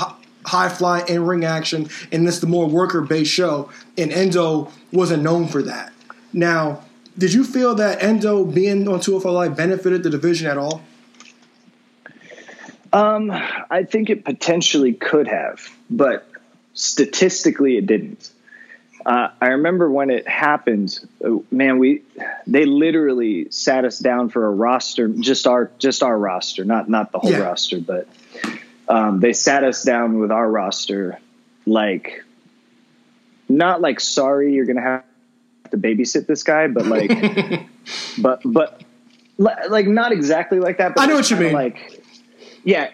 high 0.45 0.68
fly 0.68 1.05
in 1.07 1.24
ring 1.24 1.45
action, 1.45 1.88
and 2.11 2.26
this 2.26 2.40
the 2.40 2.49
more 2.49 2.68
worker 2.68 3.01
based 3.01 3.32
show. 3.32 3.70
And 3.97 4.11
Enzo 4.11 4.72
wasn't 4.90 5.22
known 5.22 5.47
for 5.47 5.62
that. 5.62 5.93
Now, 6.32 6.82
did 7.16 7.32
you 7.32 7.45
feel 7.45 7.76
that 7.76 8.01
Enzo 8.01 8.53
being 8.53 8.88
on 8.88 8.99
205 8.99 9.32
Live 9.32 9.57
benefited 9.57 10.03
the 10.03 10.11
division 10.11 10.49
at 10.49 10.59
all? 10.59 10.82
Um, 12.93 13.30
I 13.30 13.84
think 13.84 14.11
it 14.11 14.24
potentially 14.24 14.95
could 14.95 15.28
have, 15.28 15.70
but 15.88 16.26
statistically, 16.75 17.77
it 17.77 17.87
didn't. 17.87 18.31
Uh, 19.05 19.29
I 19.41 19.49
remember 19.49 19.91
when 19.91 20.11
it 20.11 20.29
happened, 20.29 20.99
uh, 21.25 21.39
man, 21.51 21.79
we 21.79 22.03
they 22.47 22.66
literally 22.66 23.51
sat 23.51 23.85
us 23.85 23.99
down 23.99 24.29
for 24.29 24.47
a 24.47 24.51
roster, 24.51 25.09
just 25.09 25.47
our 25.47 25.73
just 25.79 26.03
our 26.03 26.16
roster, 26.16 26.64
not 26.64 26.89
not 26.89 27.11
the 27.11 27.18
whole 27.18 27.33
yeah. 27.33 27.39
roster, 27.39 27.81
but 27.81 28.07
um, 28.89 29.18
they 29.18 29.33
sat 29.33 29.64
us 29.64 29.83
down 29.83 30.18
with 30.20 30.31
our 30.31 30.49
roster, 30.49 31.18
like 31.66 32.23
not 33.49 33.81
like 33.81 33.99
sorry 33.99 34.55
you're 34.55 34.66
gonna 34.66 34.83
have 34.83 35.05
to 35.73 35.77
babysit 35.77 36.27
this 36.27 36.45
guy, 36.45 36.68
but 36.68 36.87
like, 36.87 37.66
but 38.18 38.41
but 38.45 38.83
like 39.68 39.89
not 39.89 40.12
exactly 40.12 40.61
like 40.61 40.79
that. 40.79 40.95
But 40.95 41.03
I 41.03 41.07
know 41.07 41.16
what 41.16 41.29
you 41.29 41.37
mean. 41.37 41.53
Like, 41.53 42.05
yeah, 42.62 42.91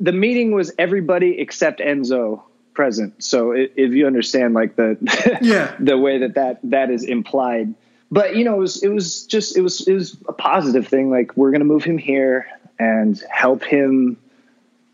the 0.00 0.12
meeting 0.12 0.52
was 0.52 0.72
everybody 0.78 1.38
except 1.38 1.80
Enzo 1.80 2.42
present. 2.76 3.24
So 3.24 3.52
if 3.52 3.92
you 3.92 4.06
understand 4.06 4.54
like 4.54 4.76
the 4.76 4.98
yeah 5.42 5.74
the 5.80 5.98
way 5.98 6.18
that 6.18 6.34
that 6.34 6.60
that 6.64 6.90
is 6.90 7.02
implied, 7.02 7.74
but 8.10 8.36
you 8.36 8.44
know 8.44 8.54
it 8.54 8.60
was 8.60 8.82
it 8.84 8.88
was 8.88 9.24
just 9.24 9.56
it 9.56 9.62
was 9.62 9.88
it 9.88 9.94
was 9.94 10.16
a 10.28 10.32
positive 10.32 10.86
thing. 10.86 11.10
Like 11.10 11.36
we're 11.36 11.50
gonna 11.50 11.64
move 11.64 11.82
him 11.82 11.98
here 11.98 12.46
and 12.78 13.20
help 13.30 13.64
him, 13.64 14.18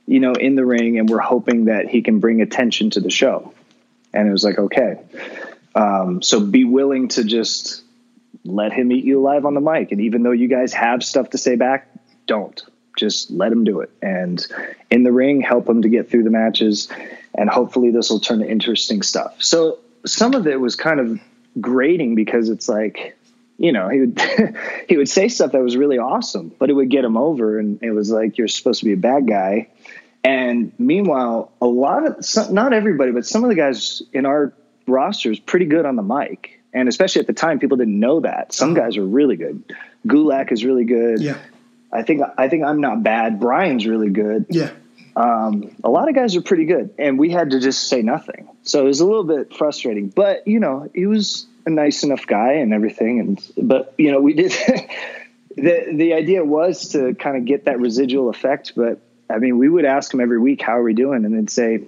you 0.06 0.20
know, 0.20 0.32
in 0.32 0.54
the 0.54 0.64
ring, 0.64 0.98
and 0.98 1.10
we're 1.10 1.18
hoping 1.18 1.66
that 1.66 1.88
he 1.88 2.00
can 2.00 2.20
bring 2.20 2.40
attention 2.40 2.90
to 2.90 3.00
the 3.00 3.10
show. 3.10 3.52
And 4.14 4.28
it 4.28 4.32
was 4.32 4.44
like 4.44 4.58
okay, 4.58 5.00
um, 5.74 6.22
so 6.22 6.40
be 6.40 6.64
willing 6.64 7.08
to 7.08 7.24
just 7.24 7.82
let 8.44 8.72
him 8.72 8.90
eat 8.92 9.04
you 9.04 9.20
alive 9.20 9.44
on 9.44 9.54
the 9.54 9.60
mic. 9.60 9.92
And 9.92 10.00
even 10.00 10.22
though 10.22 10.32
you 10.32 10.48
guys 10.48 10.72
have 10.72 11.02
stuff 11.04 11.30
to 11.30 11.38
say 11.38 11.56
back, 11.56 11.88
don't 12.26 12.62
just 12.96 13.30
let 13.30 13.52
him 13.52 13.64
do 13.64 13.80
it. 13.80 13.90
And 14.02 14.44
in 14.90 15.02
the 15.02 15.12
ring, 15.12 15.40
help 15.40 15.68
him 15.68 15.82
to 15.82 15.88
get 15.88 16.10
through 16.10 16.24
the 16.24 16.30
matches 16.30 16.88
and 17.34 17.48
hopefully 17.48 17.90
this 17.90 18.10
will 18.10 18.20
turn 18.20 18.40
to 18.40 18.48
interesting 18.48 19.02
stuff. 19.02 19.42
So 19.42 19.78
some 20.04 20.34
of 20.34 20.46
it 20.46 20.60
was 20.60 20.76
kind 20.76 21.00
of 21.00 21.20
grating 21.60 22.14
because 22.14 22.48
it's 22.48 22.68
like, 22.68 23.16
you 23.58 23.72
know, 23.72 23.88
he 23.88 24.00
would 24.00 24.20
he 24.88 24.96
would 24.96 25.08
say 25.08 25.28
stuff 25.28 25.52
that 25.52 25.62
was 25.62 25.76
really 25.76 25.98
awesome, 25.98 26.52
but 26.58 26.70
it 26.70 26.74
would 26.74 26.90
get 26.90 27.04
him 27.04 27.16
over, 27.16 27.58
and 27.58 27.82
it 27.82 27.92
was 27.92 28.10
like 28.10 28.38
you're 28.38 28.48
supposed 28.48 28.80
to 28.80 28.86
be 28.86 28.92
a 28.92 28.96
bad 28.96 29.26
guy. 29.26 29.68
And 30.24 30.72
meanwhile, 30.78 31.50
a 31.60 31.66
lot 31.66 32.06
of 32.06 32.24
some, 32.24 32.54
not 32.54 32.72
everybody, 32.72 33.10
but 33.10 33.26
some 33.26 33.42
of 33.42 33.50
the 33.50 33.56
guys 33.56 34.02
in 34.12 34.24
our 34.24 34.52
roster 34.86 35.32
is 35.32 35.40
pretty 35.40 35.66
good 35.66 35.84
on 35.84 35.96
the 35.96 36.02
mic, 36.02 36.60
and 36.72 36.88
especially 36.88 37.20
at 37.20 37.26
the 37.26 37.32
time, 37.32 37.58
people 37.58 37.76
didn't 37.76 37.98
know 37.98 38.20
that. 38.20 38.52
Some 38.52 38.72
uh-huh. 38.72 38.82
guys 38.82 38.96
are 38.96 39.04
really 39.04 39.36
good. 39.36 39.64
Gulak 40.06 40.52
is 40.52 40.64
really 40.64 40.84
good. 40.84 41.20
Yeah. 41.20 41.38
I 41.92 42.02
think 42.02 42.22
I 42.38 42.48
think 42.48 42.64
I'm 42.64 42.80
not 42.80 43.02
bad. 43.02 43.38
Brian's 43.38 43.86
really 43.86 44.10
good. 44.10 44.46
Yeah. 44.48 44.70
Um, 45.14 45.74
a 45.84 45.90
lot 45.90 46.08
of 46.08 46.14
guys 46.14 46.36
are 46.36 46.42
pretty 46.42 46.64
good, 46.64 46.94
and 46.98 47.18
we 47.18 47.30
had 47.30 47.50
to 47.50 47.60
just 47.60 47.88
say 47.88 48.02
nothing. 48.02 48.48
So 48.62 48.80
it 48.80 48.86
was 48.86 49.00
a 49.00 49.06
little 49.06 49.24
bit 49.24 49.54
frustrating, 49.54 50.08
but 50.08 50.46
you 50.46 50.60
know, 50.60 50.90
he 50.94 51.06
was 51.06 51.46
a 51.66 51.70
nice 51.70 52.02
enough 52.02 52.26
guy 52.26 52.54
and 52.54 52.72
everything. 52.72 53.20
And 53.20 53.52
but 53.56 53.94
you 53.98 54.12
know, 54.12 54.20
we 54.20 54.34
did. 54.34 54.52
the 55.56 55.92
The 55.92 56.14
idea 56.14 56.44
was 56.44 56.90
to 56.90 57.14
kind 57.14 57.36
of 57.36 57.44
get 57.44 57.66
that 57.66 57.78
residual 57.78 58.30
effect, 58.30 58.72
but 58.74 59.00
I 59.28 59.38
mean, 59.38 59.58
we 59.58 59.68
would 59.68 59.84
ask 59.84 60.12
him 60.12 60.20
every 60.20 60.38
week, 60.38 60.62
"How 60.62 60.78
are 60.78 60.82
we 60.82 60.94
doing?" 60.94 61.24
and 61.24 61.36
they'd 61.36 61.50
say, 61.50 61.84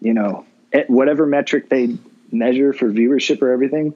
you 0.00 0.14
know, 0.14 0.46
whatever 0.86 1.26
metric 1.26 1.68
they 1.68 1.96
measure 2.30 2.72
for 2.72 2.90
viewership 2.90 3.42
or 3.42 3.50
everything, 3.50 3.94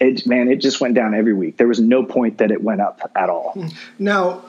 it 0.00 0.26
man, 0.26 0.48
it 0.48 0.56
just 0.56 0.80
went 0.80 0.94
down 0.94 1.14
every 1.14 1.34
week. 1.34 1.56
There 1.56 1.68
was 1.68 1.80
no 1.80 2.04
point 2.04 2.38
that 2.38 2.50
it 2.50 2.62
went 2.62 2.80
up 2.80 3.10
at 3.14 3.30
all. 3.30 3.54
Now, 3.98 4.44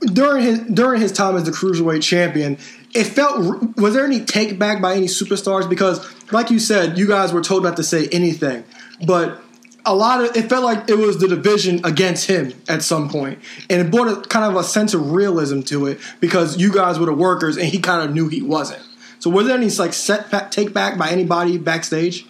during 0.00 0.42
his 0.42 0.60
during 0.60 1.00
his 1.00 1.12
time 1.12 1.36
as 1.36 1.44
the 1.44 1.50
cruiserweight 1.50 2.02
champion, 2.02 2.58
it 2.94 3.04
felt 3.04 3.76
was 3.76 3.94
there 3.94 4.04
any 4.04 4.20
take 4.24 4.58
back 4.58 4.80
by 4.80 4.94
any 4.94 5.06
superstars 5.06 5.68
because, 5.68 6.00
like 6.32 6.50
you 6.50 6.58
said, 6.58 6.98
you 6.98 7.06
guys 7.06 7.32
were 7.32 7.42
told 7.42 7.62
not 7.62 7.76
to 7.76 7.82
say 7.82 8.08
anything, 8.08 8.64
but 9.06 9.40
a 9.84 9.94
lot 9.94 10.22
of 10.22 10.36
it 10.36 10.48
felt 10.48 10.64
like 10.64 10.90
it 10.90 10.98
was 10.98 11.18
the 11.18 11.28
division 11.28 11.80
against 11.84 12.26
him 12.26 12.52
at 12.68 12.82
some 12.82 13.08
point, 13.08 13.38
and 13.70 13.80
it 13.80 13.90
brought 13.90 14.08
a 14.08 14.20
kind 14.28 14.44
of 14.44 14.56
a 14.56 14.64
sense 14.64 14.94
of 14.94 15.12
realism 15.12 15.60
to 15.62 15.86
it 15.86 16.00
because 16.20 16.58
you 16.58 16.72
guys 16.72 16.98
were 16.98 17.06
the 17.06 17.14
workers 17.14 17.56
and 17.56 17.66
he 17.66 17.78
kind 17.78 18.06
of 18.06 18.14
knew 18.14 18.28
he 18.28 18.42
wasn't. 18.42 18.82
So, 19.20 19.30
was 19.30 19.46
there 19.46 19.56
any 19.56 19.70
like 19.70 19.92
set 19.92 20.30
back, 20.30 20.50
take 20.50 20.72
back 20.72 20.98
by 20.98 21.10
anybody 21.10 21.56
backstage? 21.58 22.26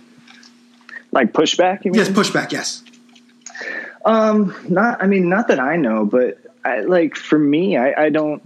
Like 1.12 1.32
pushback? 1.32 1.80
Yes, 1.84 2.08
pushback. 2.10 2.52
Yes. 2.52 2.84
Um, 4.04 4.54
not. 4.68 5.02
I 5.02 5.06
mean, 5.06 5.28
not 5.28 5.48
that 5.48 5.58
I 5.58 5.76
know, 5.76 6.04
but 6.04 6.38
I, 6.66 6.80
like 6.80 7.14
for 7.14 7.38
me, 7.38 7.76
I, 7.76 8.06
I 8.06 8.10
don't. 8.10 8.42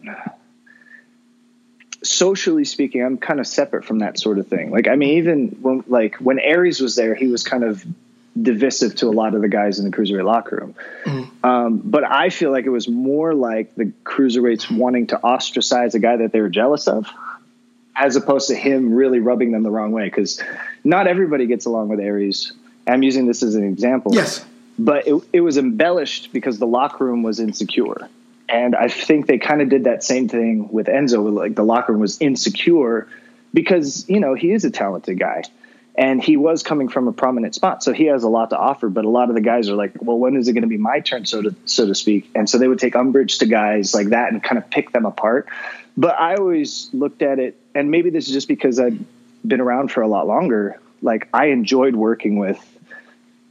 Socially 2.03 2.65
speaking, 2.65 3.03
I'm 3.03 3.19
kind 3.19 3.41
of 3.41 3.47
separate 3.47 3.85
from 3.85 4.01
that 4.01 4.19
sort 4.19 4.39
of 4.39 4.47
thing. 4.47 4.71
Like, 4.71 4.89
I 4.89 4.97
mean, 4.97 5.19
even 5.19 5.49
when 5.63 5.85
like 5.87 6.17
when 6.17 6.39
Aries 6.39 6.81
was 6.81 6.97
there, 6.97 7.15
he 7.15 7.29
was 7.29 7.45
kind 7.45 7.65
of 7.65 7.85
divisive 8.41 8.95
to 8.97 9.07
a 9.07 9.11
lot 9.11 9.35
of 9.35 9.41
the 9.41 9.49
guys 9.49 9.79
in 9.79 9.91
the 9.91 9.97
cruiserweight 9.97 10.25
locker 10.25 10.57
room. 10.57 10.75
Mm. 11.05 11.45
Um, 11.45 11.83
but 11.85 12.05
I 12.05 12.31
feel 12.31 12.51
like 12.53 12.65
it 12.65 12.71
was 12.71 12.89
more 12.89 13.35
like 13.35 13.75
the 13.75 13.93
cruiserweights 14.05 14.71
wanting 14.71 15.09
to 15.09 15.23
ostracize 15.23 15.95
a 15.95 15.99
guy 15.99 16.17
that 16.17 16.33
they 16.33 16.41
were 16.41 16.49
jealous 16.49 16.89
of, 16.89 17.07
as 17.97 18.17
opposed 18.17 18.49
to 18.49 18.55
him 18.55 18.95
really 18.95 19.21
rubbing 19.21 19.53
them 19.53 19.63
the 19.63 19.71
wrong 19.71 19.93
way. 19.93 20.05
Because 20.05 20.43
not 20.85 21.07
everybody 21.07 21.47
gets 21.47 21.65
along 21.65 21.89
with 21.89 22.01
Aries. 22.01 22.53
I'm 22.87 23.03
using 23.03 23.27
this 23.27 23.43
as 23.43 23.55
an 23.55 23.65
example. 23.65 24.15
Yes 24.15 24.45
but 24.85 25.07
it, 25.07 25.23
it 25.35 25.41
was 25.43 25.59
embellished 25.59 26.33
because 26.33 26.59
the 26.59 26.67
locker 26.67 27.05
room 27.05 27.23
was 27.23 27.39
insecure. 27.39 28.09
And 28.49 28.75
I 28.75 28.89
think 28.89 29.27
they 29.27 29.39
kind 29.39 29.61
of 29.61 29.69
did 29.69 29.85
that 29.85 30.03
same 30.03 30.27
thing 30.27 30.73
with 30.73 30.87
Enzo. 30.87 31.31
Like 31.33 31.55
the 31.55 31.65
locker 31.65 31.93
room 31.93 32.01
was 32.01 32.21
insecure 32.21 33.07
because, 33.53 34.09
you 34.09 34.21
know, 34.21 34.35
he 34.35 34.53
is 34.53 34.65
a 34.65 34.71
talented 34.71 35.19
guy 35.19 35.43
and 35.97 36.23
he 36.23 36.39
was 36.39 36.63
coming 36.63 36.89
from 36.89 37.09
a 37.09 37.13
prominent 37.13 37.55
spot. 37.55 37.83
So 37.83 37.93
he 37.93 38.07
has 38.07 38.23
a 38.23 38.29
lot 38.29 38.51
to 38.51 38.59
offer, 38.59 38.89
but 38.89 39.05
a 39.05 39.09
lot 39.09 39.29
of 39.29 39.35
the 39.35 39.43
guys 39.43 39.69
are 39.69 39.75
like, 39.75 39.93
well, 40.01 40.19
when 40.19 40.35
is 40.35 40.49
it 40.49 40.55
going 40.55 40.63
to 40.63 40.69
be 40.69 40.79
my 40.79 41.01
turn? 41.01 41.27
So 41.27 41.43
to, 41.43 41.55
so 41.67 41.87
to 41.87 41.95
speak. 41.95 42.31
And 42.35 42.49
so 42.49 42.57
they 42.57 42.67
would 42.67 42.79
take 42.79 42.97
umbrage 42.97 43.39
to 43.39 43.47
guys 43.47 43.95
like 43.95 44.09
that 44.09 44.33
and 44.33 44.43
kind 44.43 44.57
of 44.57 44.71
pick 44.71 44.93
them 44.93 45.05
apart. 45.05 45.47
But 45.97 46.19
I 46.19 46.37
always 46.37 46.89
looked 46.95 47.21
at 47.21 47.39
it, 47.39 47.59
and 47.75 47.91
maybe 47.91 48.09
this 48.09 48.29
is 48.29 48.33
just 48.33 48.49
because 48.49 48.81
I've 48.81 48.99
been 49.47 49.61
around 49.61 49.93
for 49.93 50.01
a 50.01 50.09
lot 50.09 50.27
longer. 50.27 50.81
Like 51.03 51.29
I 51.35 51.47
enjoyed 51.47 51.95
working 51.95 52.39
with 52.39 52.59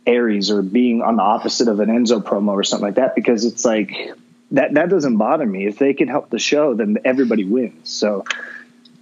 Aries 0.10 0.50
or 0.50 0.62
being 0.62 1.02
on 1.02 1.16
the 1.16 1.22
opposite 1.22 1.68
of 1.68 1.80
an 1.80 1.90
Enzo 1.90 2.22
promo 2.22 2.50
or 2.50 2.64
something 2.64 2.88
like 2.88 2.96
that 2.96 3.16
because 3.16 3.46
it's 3.46 3.64
like 3.64 4.14
that 4.52 4.74
that 4.74 4.90
doesn't 4.90 5.18
bother 5.18 5.46
me. 5.46 5.68
If 5.68 5.78
they 5.78 5.94
can 5.94 6.08
help 6.08 6.30
the 6.30 6.40
show, 6.40 6.74
then 6.74 6.98
everybody 7.06 7.46
wins. 7.46 7.90
So 7.90 8.26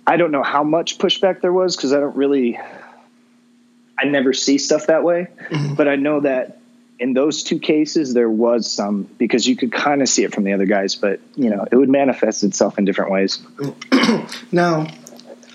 I 0.06 0.18
don't 0.18 0.32
know 0.32 0.44
how 0.44 0.64
much 0.64 0.98
pushback 0.98 1.42
there 1.42 1.54
was 1.54 1.76
because 1.76 1.94
I 1.94 2.00
don't 2.00 2.16
really 2.16 2.60
I 3.98 4.06
never 4.06 4.34
see 4.34 4.58
stuff 4.58 4.88
that 4.88 5.04
way. 5.04 5.28
Mm-hmm. 5.50 5.76
But 5.76 5.88
I 5.88 5.96
know 5.96 6.20
that 6.20 6.60
in 7.00 7.14
those 7.14 7.44
two 7.44 7.60
cases 7.60 8.14
there 8.14 8.30
was 8.30 8.70
some 8.70 9.04
because 9.18 9.48
you 9.48 9.56
could 9.56 9.72
kind 9.72 10.02
of 10.02 10.10
see 10.10 10.24
it 10.24 10.34
from 10.34 10.44
the 10.44 10.54
other 10.54 10.66
guys, 10.66 10.96
but 10.96 11.20
you 11.36 11.50
know, 11.50 11.66
it 11.72 11.76
would 11.76 11.90
manifest 11.90 12.44
itself 12.44 12.78
in 12.78 12.86
different 12.86 13.12
ways. 13.12 13.40
now, 14.52 14.88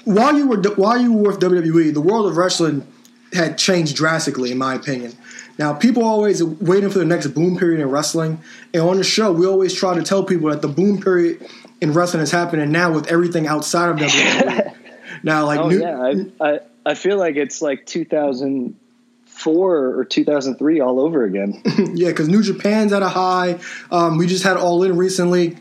while 0.04 0.36
you 0.36 0.46
were 0.46 0.60
while 0.76 1.00
you 1.00 1.12
were 1.12 1.32
with 1.32 1.40
WWE, 1.40 1.92
the 1.92 2.00
world 2.00 2.26
of 2.26 2.36
wrestling 2.36 2.86
had 3.32 3.58
changed 3.58 3.96
drastically, 3.96 4.50
in 4.50 4.58
my 4.58 4.74
opinion. 4.74 5.12
Now, 5.58 5.74
people 5.74 6.04
always 6.04 6.42
waiting 6.42 6.90
for 6.90 6.98
the 6.98 7.04
next 7.04 7.28
boom 7.28 7.58
period 7.58 7.80
in 7.80 7.90
wrestling. 7.90 8.40
And 8.72 8.82
on 8.82 8.96
the 8.96 9.04
show, 9.04 9.32
we 9.32 9.46
always 9.46 9.74
try 9.74 9.94
to 9.94 10.02
tell 10.02 10.24
people 10.24 10.50
that 10.50 10.62
the 10.62 10.68
boom 10.68 11.00
period 11.00 11.46
in 11.80 11.92
wrestling 11.92 12.22
is 12.22 12.30
happening 12.30 12.70
now 12.72 12.92
with 12.92 13.08
everything 13.08 13.46
outside 13.46 13.90
of 13.90 13.96
WWE. 13.96 14.74
now, 15.22 15.44
like, 15.46 15.60
oh, 15.60 15.68
new, 15.68 15.80
yeah, 15.80 16.30
I, 16.40 16.54
I, 16.54 16.60
I 16.86 16.94
feel 16.94 17.18
like 17.18 17.36
it's 17.36 17.60
like 17.60 17.86
2004 17.86 19.76
or 19.98 20.04
2003 20.04 20.80
all 20.80 21.00
over 21.00 21.24
again. 21.24 21.62
yeah, 21.94 22.08
because 22.08 22.28
New 22.28 22.42
Japan's 22.42 22.92
at 22.92 23.02
a 23.02 23.08
high. 23.08 23.60
Um, 23.90 24.16
we 24.16 24.26
just 24.26 24.44
had 24.44 24.56
All 24.56 24.82
In 24.82 24.96
recently. 24.96 25.58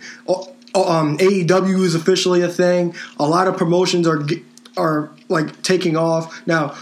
Um, 0.74 1.18
AEW 1.18 1.84
is 1.84 1.96
officially 1.96 2.44
a 2.44 2.48
thing. 2.48 2.96
A 3.20 3.28
lot 3.28 3.48
of 3.48 3.58
promotions 3.58 4.08
are 4.08 4.22
are 4.78 5.12
like 5.28 5.62
taking 5.64 5.98
off 5.98 6.48
now. 6.48 6.76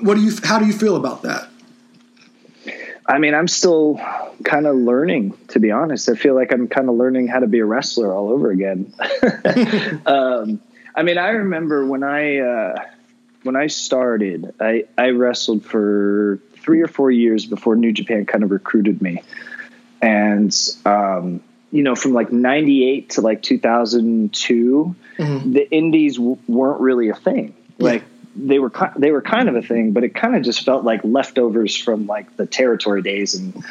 What 0.00 0.14
do 0.14 0.22
you? 0.22 0.32
How 0.42 0.58
do 0.58 0.64
you 0.64 0.72
feel 0.72 0.96
about 0.96 1.22
that? 1.22 1.47
I 3.08 3.18
mean, 3.18 3.34
I'm 3.34 3.48
still 3.48 3.98
kind 4.44 4.66
of 4.66 4.76
learning, 4.76 5.36
to 5.48 5.60
be 5.60 5.70
honest. 5.70 6.10
I 6.10 6.14
feel 6.14 6.34
like 6.34 6.52
I'm 6.52 6.68
kind 6.68 6.90
of 6.90 6.94
learning 6.96 7.26
how 7.26 7.40
to 7.40 7.46
be 7.46 7.60
a 7.60 7.64
wrestler 7.64 8.12
all 8.12 8.28
over 8.28 8.50
again. 8.50 8.92
um, 10.06 10.60
I 10.94 11.02
mean, 11.02 11.16
I 11.16 11.30
remember 11.30 11.86
when 11.86 12.02
I 12.02 12.38
uh, 12.38 12.84
when 13.44 13.56
I 13.56 13.68
started, 13.68 14.54
I 14.60 14.84
I 14.98 15.10
wrestled 15.10 15.64
for 15.64 16.38
three 16.58 16.82
or 16.82 16.86
four 16.86 17.10
years 17.10 17.46
before 17.46 17.76
New 17.76 17.92
Japan 17.92 18.26
kind 18.26 18.44
of 18.44 18.50
recruited 18.50 19.00
me, 19.00 19.22
and 20.02 20.54
um, 20.84 21.40
you 21.72 21.82
know, 21.82 21.94
from 21.94 22.12
like 22.12 22.30
'98 22.30 23.10
to 23.10 23.20
like 23.22 23.42
2002, 23.42 24.96
mm-hmm. 25.16 25.52
the 25.52 25.70
indies 25.70 26.16
w- 26.16 26.38
weren't 26.46 26.80
really 26.80 27.08
a 27.08 27.14
thing. 27.14 27.54
Like 27.78 28.02
they 28.46 28.58
were 28.58 28.72
they 28.96 29.10
were 29.10 29.22
kind 29.22 29.48
of 29.48 29.56
a 29.56 29.62
thing, 29.62 29.92
but 29.92 30.04
it 30.04 30.14
kind 30.14 30.36
of 30.36 30.42
just 30.42 30.64
felt 30.64 30.84
like 30.84 31.00
leftovers 31.02 31.76
from 31.76 32.06
like 32.06 32.36
the 32.36 32.46
territory 32.46 33.02
days 33.02 33.34
and 33.34 33.64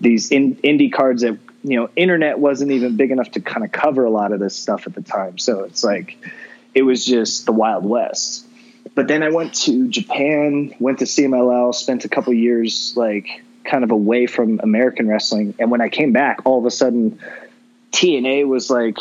these 0.00 0.30
in, 0.30 0.56
indie 0.56 0.92
cards 0.92 1.22
that 1.22 1.38
you 1.62 1.76
know 1.76 1.88
internet 1.96 2.38
wasn't 2.38 2.70
even 2.70 2.96
big 2.96 3.10
enough 3.10 3.32
to 3.32 3.40
kind 3.40 3.64
of 3.64 3.72
cover 3.72 4.04
a 4.04 4.10
lot 4.10 4.32
of 4.32 4.40
this 4.40 4.54
stuff 4.54 4.86
at 4.86 4.94
the 4.94 5.02
time. 5.02 5.38
So 5.38 5.64
it's 5.64 5.82
like 5.82 6.18
it 6.74 6.82
was 6.82 7.04
just 7.04 7.46
the 7.46 7.52
wild 7.52 7.84
west. 7.84 8.46
But 8.94 9.08
then 9.08 9.22
I 9.22 9.30
went 9.30 9.54
to 9.62 9.88
Japan, 9.88 10.74
went 10.78 10.98
to 10.98 11.04
CMLL, 11.04 11.74
spent 11.74 12.04
a 12.04 12.08
couple 12.08 12.32
years 12.34 12.94
like 12.96 13.42
kind 13.64 13.84
of 13.84 13.90
away 13.90 14.26
from 14.26 14.60
American 14.62 15.08
wrestling, 15.08 15.54
and 15.58 15.70
when 15.70 15.80
I 15.80 15.88
came 15.88 16.12
back, 16.12 16.40
all 16.44 16.58
of 16.58 16.66
a 16.66 16.70
sudden 16.70 17.18
TNA 17.92 18.46
was 18.46 18.70
like 18.70 18.98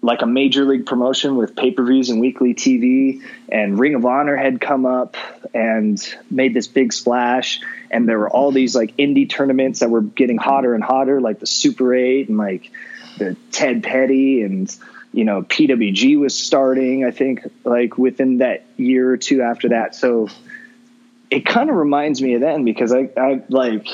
like 0.00 0.22
a 0.22 0.26
major 0.26 0.64
league 0.64 0.86
promotion 0.86 1.36
with 1.36 1.56
pay 1.56 1.72
per 1.72 1.84
views 1.84 2.10
and 2.10 2.20
weekly 2.20 2.54
TV, 2.54 3.22
and 3.48 3.78
Ring 3.78 3.94
of 3.94 4.04
Honor 4.04 4.36
had 4.36 4.60
come 4.60 4.86
up 4.86 5.16
and 5.52 6.00
made 6.30 6.54
this 6.54 6.68
big 6.68 6.92
splash. 6.92 7.60
And 7.90 8.08
there 8.08 8.18
were 8.18 8.30
all 8.30 8.52
these 8.52 8.76
like 8.76 8.96
indie 8.96 9.28
tournaments 9.28 9.80
that 9.80 9.90
were 9.90 10.02
getting 10.02 10.38
hotter 10.38 10.74
and 10.74 10.84
hotter, 10.84 11.20
like 11.20 11.40
the 11.40 11.46
Super 11.46 11.94
8 11.94 12.28
and 12.28 12.38
like 12.38 12.70
the 13.18 13.36
Ted 13.50 13.82
Petty 13.82 14.42
and 14.42 14.74
you 15.12 15.24
know 15.24 15.42
PWG 15.42 16.18
was 16.18 16.38
starting. 16.38 17.04
I 17.04 17.10
think 17.10 17.40
like 17.64 17.98
within 17.98 18.38
that 18.38 18.64
year 18.76 19.10
or 19.10 19.16
two 19.16 19.42
after 19.42 19.70
that. 19.70 19.94
So 19.94 20.28
it 21.30 21.44
kind 21.44 21.70
of 21.70 21.76
reminds 21.76 22.22
me 22.22 22.34
of 22.34 22.40
then 22.40 22.64
because 22.64 22.92
I 22.92 23.10
I 23.16 23.42
like 23.48 23.88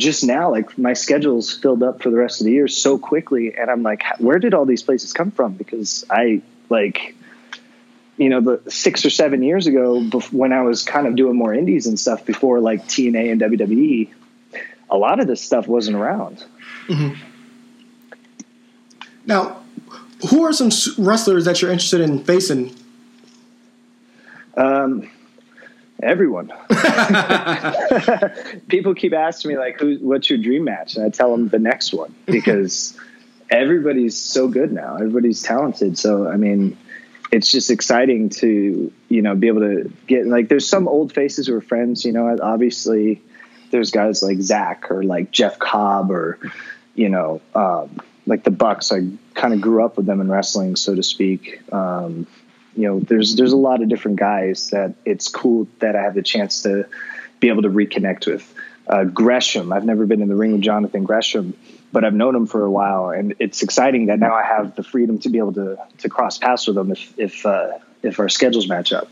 just 0.00 0.24
now, 0.24 0.50
like 0.50 0.76
my 0.78 0.94
schedule's 0.94 1.52
filled 1.52 1.82
up 1.82 2.02
for 2.02 2.10
the 2.10 2.16
rest 2.16 2.40
of 2.40 2.46
the 2.46 2.52
year 2.52 2.66
so 2.66 2.98
quickly, 2.98 3.54
and 3.56 3.70
I'm 3.70 3.82
like, 3.82 4.02
where 4.18 4.38
did 4.38 4.54
all 4.54 4.64
these 4.64 4.82
places 4.82 5.12
come 5.12 5.30
from? 5.30 5.54
Because 5.54 6.04
I 6.10 6.42
like, 6.68 7.14
you 8.16 8.28
know, 8.28 8.40
the 8.40 8.70
six 8.70 9.04
or 9.04 9.10
seven 9.10 9.42
years 9.42 9.66
ago, 9.66 10.02
when 10.32 10.52
I 10.52 10.62
was 10.62 10.82
kind 10.82 11.06
of 11.06 11.16
doing 11.16 11.36
more 11.36 11.54
indies 11.54 11.86
and 11.86 12.00
stuff 12.00 12.24
before 12.24 12.60
like 12.60 12.86
TNA 12.86 13.32
and 13.32 13.40
WWE, 13.40 14.10
a 14.88 14.96
lot 14.96 15.20
of 15.20 15.26
this 15.26 15.40
stuff 15.40 15.68
wasn't 15.68 15.96
around. 15.96 16.44
Mm-hmm. 16.88 17.20
Now, 19.26 19.62
who 20.30 20.44
are 20.44 20.52
some 20.52 20.70
wrestlers 20.98 21.44
that 21.44 21.62
you're 21.62 21.70
interested 21.70 22.00
in 22.00 22.24
facing? 22.24 22.74
Um, 24.56 25.08
Everyone. 26.02 26.52
People 28.68 28.94
keep 28.94 29.12
asking 29.12 29.50
me 29.50 29.58
like, 29.58 29.78
"Who? 29.80 29.96
What's 29.96 30.30
your 30.30 30.38
dream 30.38 30.64
match?" 30.64 30.96
And 30.96 31.04
I 31.04 31.10
tell 31.10 31.30
them 31.30 31.48
the 31.48 31.58
next 31.58 31.92
one 31.92 32.14
because 32.26 32.98
everybody's 33.50 34.16
so 34.16 34.48
good 34.48 34.72
now. 34.72 34.96
Everybody's 34.96 35.42
talented. 35.42 35.98
So 35.98 36.28
I 36.28 36.36
mean, 36.36 36.76
it's 37.32 37.50
just 37.50 37.70
exciting 37.70 38.30
to 38.30 38.92
you 39.08 39.22
know 39.22 39.34
be 39.34 39.48
able 39.48 39.60
to 39.60 39.92
get 40.06 40.26
like. 40.26 40.48
There's 40.48 40.68
some 40.68 40.88
old 40.88 41.12
faces 41.12 41.46
who 41.46 41.56
are 41.56 41.60
friends. 41.60 42.04
You 42.04 42.12
know, 42.12 42.36
obviously, 42.40 43.22
there's 43.70 43.90
guys 43.90 44.22
like 44.22 44.40
Zack 44.40 44.90
or 44.90 45.02
like 45.02 45.30
Jeff 45.30 45.58
Cobb 45.58 46.10
or 46.10 46.38
you 46.94 47.08
know. 47.08 47.40
Um, 47.54 48.00
like 48.26 48.44
the 48.44 48.50
Bucks. 48.50 48.92
I 48.92 49.08
kind 49.34 49.52
of 49.52 49.60
grew 49.60 49.84
up 49.84 49.96
with 49.96 50.06
them 50.06 50.20
in 50.20 50.30
wrestling, 50.30 50.76
so 50.76 50.94
to 50.94 51.02
speak. 51.02 51.60
Um, 51.72 52.26
you 52.76 52.86
know, 52.88 53.00
there's 53.00 53.36
there's 53.36 53.52
a 53.52 53.56
lot 53.56 53.82
of 53.82 53.88
different 53.88 54.18
guys 54.18 54.70
that 54.70 54.94
it's 55.04 55.28
cool 55.28 55.68
that 55.80 55.96
I 55.96 56.02
have 56.02 56.14
the 56.14 56.22
chance 56.22 56.62
to 56.62 56.86
be 57.40 57.48
able 57.48 57.62
to 57.62 57.68
reconnect 57.68 58.26
with. 58.26 58.54
Uh, 58.86 59.04
Gresham, 59.04 59.72
I've 59.72 59.84
never 59.84 60.06
been 60.06 60.22
in 60.22 60.28
the 60.28 60.36
ring 60.36 60.52
with 60.52 60.62
Jonathan 60.62 61.04
Gresham, 61.04 61.56
but 61.92 62.04
I've 62.04 62.14
known 62.14 62.34
him 62.34 62.46
for 62.46 62.64
a 62.64 62.70
while, 62.70 63.10
and 63.10 63.34
it's 63.38 63.62
exciting 63.62 64.06
that 64.06 64.18
now 64.18 64.34
I 64.34 64.42
have 64.42 64.74
the 64.74 64.82
freedom 64.82 65.18
to 65.20 65.28
be 65.28 65.38
able 65.38 65.54
to 65.54 65.78
to 65.98 66.08
cross 66.08 66.38
paths 66.38 66.66
with 66.66 66.76
him 66.76 66.90
if 66.90 67.18
if 67.18 67.46
uh, 67.46 67.78
if 68.02 68.18
our 68.20 68.28
schedules 68.28 68.68
match 68.68 68.92
up. 68.92 69.08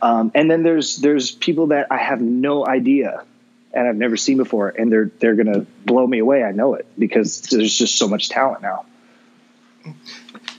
Um, 0.00 0.30
and 0.34 0.50
then 0.50 0.62
there's 0.62 0.96
there's 0.98 1.32
people 1.32 1.68
that 1.68 1.88
I 1.90 1.98
have 1.98 2.20
no 2.20 2.66
idea 2.66 3.24
and 3.72 3.86
I've 3.86 3.96
never 3.96 4.16
seen 4.16 4.36
before, 4.38 4.68
and 4.68 4.90
they're 4.90 5.10
they're 5.18 5.34
gonna 5.34 5.66
blow 5.84 6.06
me 6.06 6.18
away. 6.18 6.42
I 6.42 6.52
know 6.52 6.74
it 6.74 6.86
because 6.98 7.42
there's 7.42 7.76
just 7.76 7.96
so 7.96 8.08
much 8.08 8.28
talent 8.28 8.62
now. 8.62 8.84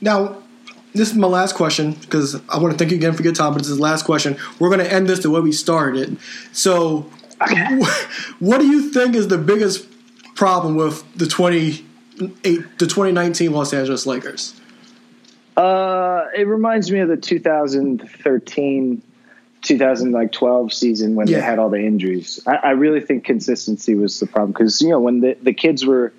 Now, 0.02 0.44
this 0.94 1.12
is 1.12 1.16
my 1.16 1.28
last 1.28 1.56
question 1.56 1.94
because 1.94 2.36
I 2.50 2.58
want 2.60 2.72
to 2.74 2.78
thank 2.78 2.92
you 2.92 2.98
again 2.98 3.14
for 3.14 3.24
your 3.24 3.34
time. 3.34 3.54
But 3.54 3.60
this 3.60 3.70
is 3.70 3.78
the 3.78 3.84
last 3.84 4.06
question. 4.06 4.38
We're 4.60 4.70
going 4.70 4.80
to 4.86 4.92
end 4.92 5.08
this 5.08 5.20
the 5.20 5.30
way 5.30 5.40
we 5.42 5.52
started. 5.52 6.18
So, 6.52 7.10
what 8.40 8.60
do 8.60 8.68
you 8.68 8.92
think 8.92 9.16
is 9.16 9.28
the 9.28 9.38
biggest 9.38 9.88
problem 10.36 10.76
with 10.76 11.04
the 11.16 11.28
twenty 11.28 11.86
eight 12.44 12.80
the 12.80 12.88
twenty 12.88 13.12
nineteen 13.12 13.52
Los 13.52 13.74
Angeles 13.74 14.06
Lakers? 14.06 14.60
Uh, 15.58 16.26
it 16.38 16.48
reminds 16.48 16.90
me 16.90 17.00
of 17.00 17.10
the 17.10 17.18
2013 17.18 19.02
2012 19.62 20.74
season 20.74 21.16
when 21.16 21.28
Yeah. 21.28 21.38
they 21.40 21.44
had 21.44 21.60
all 21.60 21.70
the 21.70 21.82
injuries. 21.82 22.40
I, 22.48 22.56
I 22.56 22.70
really 22.72 23.02
think 23.02 23.26
consistency 23.26 23.94
was 23.94 24.18
the 24.22 24.26
problem 24.28 24.54
because 24.54 24.82
you 24.82 24.88
know 24.90 25.02
when 25.02 25.20
the, 25.20 25.36
the 25.42 25.52
kids 25.54 25.86
were 25.86 26.14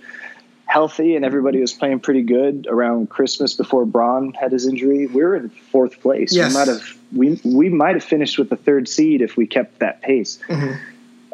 healthy 0.70 1.16
and 1.16 1.24
everybody 1.24 1.60
was 1.60 1.72
playing 1.72 1.98
pretty 1.98 2.22
good 2.22 2.68
around 2.70 3.10
Christmas 3.10 3.54
before 3.54 3.84
Bron 3.84 4.32
had 4.34 4.52
his 4.52 4.68
injury, 4.68 5.08
we 5.08 5.20
were 5.20 5.34
in 5.34 5.48
fourth 5.48 6.00
place. 6.00 6.32
Yes. 6.32 6.52
We 6.52 6.58
might 6.58 6.68
have 6.68 6.98
we 7.12 7.40
we 7.44 7.68
might 7.68 7.96
have 7.96 8.04
finished 8.04 8.38
with 8.38 8.50
the 8.50 8.56
third 8.56 8.88
seed 8.88 9.20
if 9.20 9.36
we 9.36 9.46
kept 9.46 9.80
that 9.80 10.00
pace. 10.00 10.38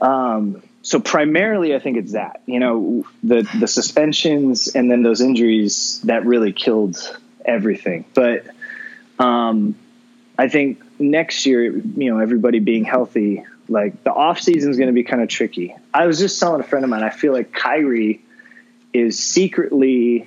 Um, 0.01 0.63
so 0.83 1.01
primarily, 1.01 1.75
I 1.75 1.79
think 1.79 1.97
it's 1.97 2.13
that 2.13 2.43
you 2.47 2.61
know 2.61 3.05
the 3.23 3.49
the 3.59 3.67
suspensions 3.67 4.69
and 4.69 4.91
then 4.91 5.03
those 5.03 5.21
injuries 5.21 6.01
that 6.05 6.25
really 6.25 6.53
killed 6.53 6.97
everything. 7.45 8.05
But 8.15 8.47
um, 9.19 9.75
I 10.39 10.49
think 10.49 10.83
next 10.99 11.47
year, 11.47 11.65
you 11.65 12.13
know, 12.13 12.21
everybody 12.21 12.59
being 12.59 12.85
healthy, 12.85 13.45
like 13.69 14.03
the 14.05 14.13
off 14.13 14.41
season 14.41 14.71
is 14.71 14.77
going 14.77 14.89
to 14.89 14.95
be 14.95 15.03
kind 15.03 15.23
of 15.23 15.29
tricky. 15.29 15.75
I 15.93 16.07
was 16.07 16.19
just 16.19 16.39
telling 16.41 16.61
a 16.61 16.65
friend 16.65 16.85
of 16.85 16.91
mine, 16.91 17.03
I 17.03 17.11
feel 17.11 17.33
like 17.33 17.53
Kyrie 17.53 18.23
is 18.97 19.19
secretly 19.19 20.27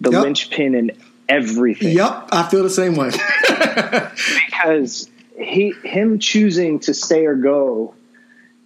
the 0.00 0.10
Yep. 0.10 0.22
linchpin 0.22 0.74
in 0.74 0.92
everything 1.28 1.96
Yep, 1.96 2.28
I 2.32 2.48
feel 2.48 2.62
the 2.62 2.70
same 2.70 2.94
way. 2.94 3.10
because 4.46 5.08
he 5.38 5.72
him 5.82 6.18
choosing 6.18 6.80
to 6.80 6.94
stay 6.94 7.26
or 7.26 7.34
go 7.34 7.94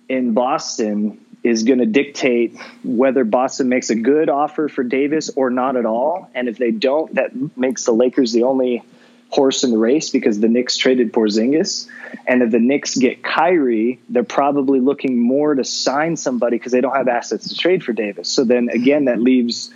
in 0.09 0.33
Boston 0.35 1.25
is 1.43 1.63
going 1.63 1.79
to 1.79 1.87
dictate 1.87 2.57
whether 2.85 3.25
Boston 3.25 3.69
makes 3.69 3.89
a 3.91 3.95
good 3.95 4.29
offer 4.29 4.69
for 4.69 4.85
Davis 4.85 5.31
or 5.35 5.49
not 5.51 5.77
at 5.77 5.87
all. 5.87 6.29
And 6.35 6.49
if 6.49 6.59
they 6.59 6.71
don't, 6.71 7.15
that 7.15 7.31
makes 7.57 7.85
the 7.85 7.93
Lakers 7.93 8.33
the 8.33 8.43
only 8.43 8.83
horse 9.31 9.63
in 9.65 9.71
the 9.71 9.79
race 9.79 10.11
because 10.11 10.41
the 10.41 10.49
Knicks 10.49 10.77
traded 10.77 11.13
Porzingis. 11.13 11.89
And 12.27 12.43
if 12.43 12.51
the 12.51 12.59
Knicks 12.59 12.97
get 12.97 13.23
Kyrie, 13.23 14.01
they're 14.09 14.25
probably 14.25 14.81
looking 14.81 15.19
more 15.19 15.55
to 15.55 15.65
sign 15.65 16.17
somebody 16.17 16.59
because 16.59 16.73
they 16.73 16.81
don't 16.81 16.95
have 16.95 17.09
assets 17.09 17.49
to 17.49 17.57
trade 17.57 17.85
for 17.85 17.93
Davis. 17.93 18.29
So 18.29 18.45
then 18.45 18.69
again, 18.69 19.05
that 19.07 19.21
leaves 19.21 19.73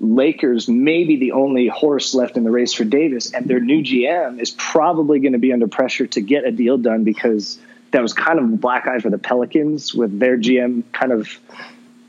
Lakers 0.00 0.68
maybe 0.68 1.16
the 1.16 1.32
only 1.32 1.68
horse 1.68 2.14
left 2.14 2.36
in 2.36 2.44
the 2.44 2.50
race 2.50 2.72
for 2.74 2.84
Davis, 2.84 3.32
and 3.32 3.46
their 3.46 3.60
new 3.60 3.82
GM 3.82 4.40
is 4.40 4.50
probably 4.50 5.20
going 5.20 5.32
to 5.32 5.38
be 5.38 5.52
under 5.52 5.68
pressure 5.68 6.06
to 6.08 6.20
get 6.20 6.44
a 6.44 6.50
deal 6.50 6.76
done 6.76 7.04
because 7.04 7.58
that 7.92 8.02
was 8.02 8.12
kind 8.12 8.38
of 8.38 8.44
a 8.44 8.56
black 8.56 8.86
eye 8.86 8.98
for 8.98 9.08
the 9.08 9.18
Pelicans 9.18 9.94
with 9.94 10.18
their 10.18 10.36
GM 10.36 10.82
kind 10.92 11.12
of 11.12 11.38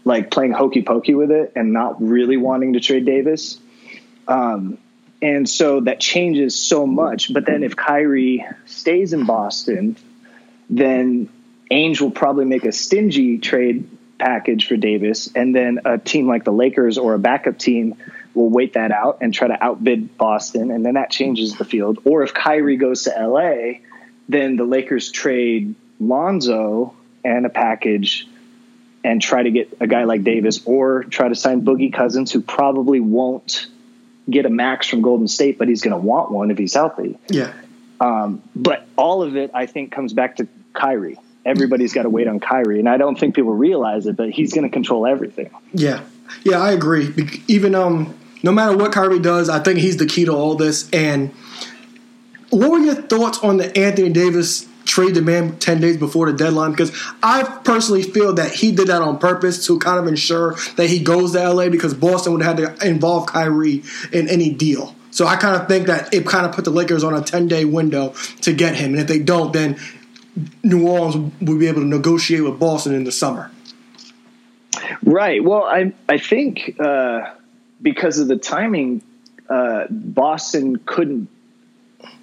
like 0.03 0.31
playing 0.31 0.51
hokey 0.51 0.81
pokey 0.81 1.15
with 1.15 1.31
it 1.31 1.53
and 1.55 1.71
not 1.71 2.01
really 2.01 2.37
wanting 2.37 2.73
to 2.73 2.79
trade 2.79 3.05
Davis. 3.05 3.59
Um, 4.27 4.77
and 5.21 5.49
so 5.49 5.81
that 5.81 5.99
changes 5.99 6.55
so 6.55 6.85
much. 6.85 7.33
But 7.33 7.45
then 7.45 7.63
if 7.63 7.75
Kyrie 7.75 8.45
stays 8.65 9.13
in 9.13 9.25
Boston, 9.25 9.95
then 10.69 11.29
Ainge 11.71 12.01
will 12.01 12.11
probably 12.11 12.45
make 12.45 12.65
a 12.65 12.71
stingy 12.71 13.37
trade 13.39 13.89
package 14.19 14.67
for 14.67 14.77
Davis, 14.77 15.29
and 15.35 15.55
then 15.55 15.81
a 15.85 15.97
team 15.97 16.27
like 16.27 16.43
the 16.43 16.51
Lakers 16.51 16.97
or 16.97 17.13
a 17.13 17.19
backup 17.19 17.57
team 17.57 17.95
will 18.33 18.49
wait 18.49 18.73
that 18.73 18.91
out 18.91 19.19
and 19.21 19.33
try 19.33 19.47
to 19.47 19.63
outbid 19.63 20.17
Boston, 20.17 20.71
and 20.71 20.85
then 20.85 20.95
that 20.95 21.09
changes 21.09 21.55
the 21.57 21.65
field. 21.65 21.99
Or 22.05 22.23
if 22.23 22.33
Kyrie 22.33 22.77
goes 22.77 23.03
to 23.03 23.11
LA, 23.11 23.79
then 24.29 24.55
the 24.55 24.63
Lakers 24.63 25.11
trade 25.11 25.75
Lonzo 25.99 26.95
and 27.23 27.45
a 27.45 27.49
package 27.49 28.27
and 29.03 29.21
try 29.21 29.43
to 29.43 29.51
get 29.51 29.77
a 29.79 29.87
guy 29.87 30.03
like 30.03 30.23
Davis, 30.23 30.61
or 30.65 31.03
try 31.03 31.29
to 31.29 31.35
sign 31.35 31.61
Boogie 31.61 31.93
Cousins, 31.93 32.31
who 32.31 32.41
probably 32.41 32.99
won't 32.99 33.67
get 34.29 34.45
a 34.45 34.49
max 34.49 34.87
from 34.87 35.01
Golden 35.01 35.27
State, 35.27 35.57
but 35.57 35.67
he's 35.67 35.81
going 35.81 35.91
to 35.91 36.05
want 36.05 36.31
one 36.31 36.51
if 36.51 36.57
he's 36.57 36.73
healthy. 36.73 37.17
yeah. 37.29 37.53
Um, 37.99 38.43
but 38.55 38.85
all 38.95 39.23
of 39.23 39.35
it, 39.35 39.49
I 39.55 39.65
think, 39.65 39.91
comes 39.91 40.13
back 40.13 40.35
to 40.35 40.47
Kyrie. 40.73 41.17
Everybody's 41.45 41.93
got 41.93 42.03
to 42.03 42.09
wait 42.09 42.27
on 42.27 42.39
Kyrie, 42.39 42.77
and 42.77 42.87
I 42.87 42.97
don't 42.97 43.17
think 43.17 43.35
people 43.35 43.53
realize 43.53 44.05
it, 44.05 44.15
but 44.15 44.29
he's 44.29 44.53
going 44.53 44.65
to 44.65 44.69
control 44.69 45.07
everything. 45.07 45.49
Yeah, 45.73 46.03
yeah, 46.43 46.59
I 46.59 46.73
agree. 46.73 47.11
Even 47.47 47.73
um, 47.73 48.15
no 48.43 48.51
matter 48.51 48.77
what 48.77 48.91
Kyrie 48.91 49.19
does, 49.19 49.49
I 49.49 49.59
think 49.59 49.79
he's 49.79 49.97
the 49.97 50.05
key 50.05 50.25
to 50.25 50.31
all 50.31 50.55
this. 50.55 50.89
And 50.91 51.31
what 52.49 52.69
were 52.69 52.79
your 52.79 52.95
thoughts 52.95 53.39
on 53.39 53.57
the 53.57 53.75
Anthony 53.77 54.09
Davis 54.09 54.67
trade 54.87 55.15
the 55.15 55.21
man 55.21 55.57
ten 55.59 55.79
days 55.79 55.97
before 55.97 56.31
the 56.31 56.37
deadline? 56.37 56.71
Because 56.71 56.91
I 57.21 57.43
personally 57.63 58.03
feel 58.03 58.33
that 58.33 58.51
he 58.51 58.71
did 58.71 58.87
that 58.87 59.01
on 59.01 59.19
purpose 59.19 59.65
to 59.67 59.77
kind 59.79 59.99
of 59.99 60.07
ensure 60.07 60.55
that 60.75 60.89
he 60.89 60.99
goes 60.99 61.33
to 61.33 61.49
LA 61.49 61.69
because 61.69 61.93
Boston 61.93 62.33
would 62.33 62.41
have 62.41 62.57
had 62.57 62.79
to 62.79 62.87
involve 62.87 63.27
Kyrie 63.27 63.83
in 64.11 64.27
any 64.27 64.49
deal. 64.49 64.95
So 65.11 65.25
I 65.25 65.35
kind 65.35 65.59
of 65.59 65.67
think 65.67 65.87
that 65.87 66.13
it 66.13 66.25
kind 66.25 66.45
of 66.45 66.51
put 66.51 66.65
the 66.65 66.71
Lakers 66.71 67.03
on 67.03 67.13
a 67.13 67.21
ten 67.21 67.47
day 67.47 67.65
window 67.65 68.13
to 68.41 68.53
get 68.53 68.75
him, 68.75 68.91
and 68.91 68.99
if 68.99 69.07
they 69.07 69.19
don't, 69.19 69.53
then 69.53 69.77
New 70.63 70.87
Orleans 70.87 71.33
will 71.41 71.57
be 71.57 71.67
able 71.67 71.81
to 71.81 71.87
negotiate 71.87 72.43
with 72.43 72.59
Boston 72.59 72.93
in 72.93 73.03
the 73.03 73.11
summer. 73.11 73.51
Right. 75.03 75.43
Well, 75.43 75.63
I 75.63 75.93
I 76.07 76.17
think 76.17 76.75
uh, 76.79 77.21
because 77.81 78.19
of 78.19 78.27
the 78.27 78.37
timing, 78.37 79.01
uh, 79.49 79.85
Boston 79.89 80.77
couldn't 80.85 81.29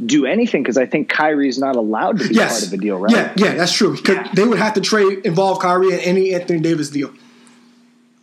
do 0.04 0.26
anything 0.26 0.62
because 0.62 0.76
I 0.78 0.86
think 0.86 1.08
Kyrie's 1.08 1.58
not 1.58 1.76
allowed 1.76 2.18
to 2.18 2.28
be 2.28 2.34
yes. 2.34 2.60
part 2.60 2.66
of 2.68 2.72
a 2.72 2.76
deal, 2.82 2.98
right? 2.98 3.12
Yeah, 3.12 3.32
yeah, 3.36 3.54
that's 3.54 3.72
true. 3.72 3.96
'Cause 3.96 4.28
They 4.34 4.44
would 4.44 4.58
have 4.58 4.74
to 4.74 4.80
trade 4.80 5.20
involve 5.24 5.60
Kyrie 5.60 5.92
in 5.92 6.00
any 6.00 6.34
Anthony 6.34 6.60
Davis 6.60 6.90
deal. 6.90 7.10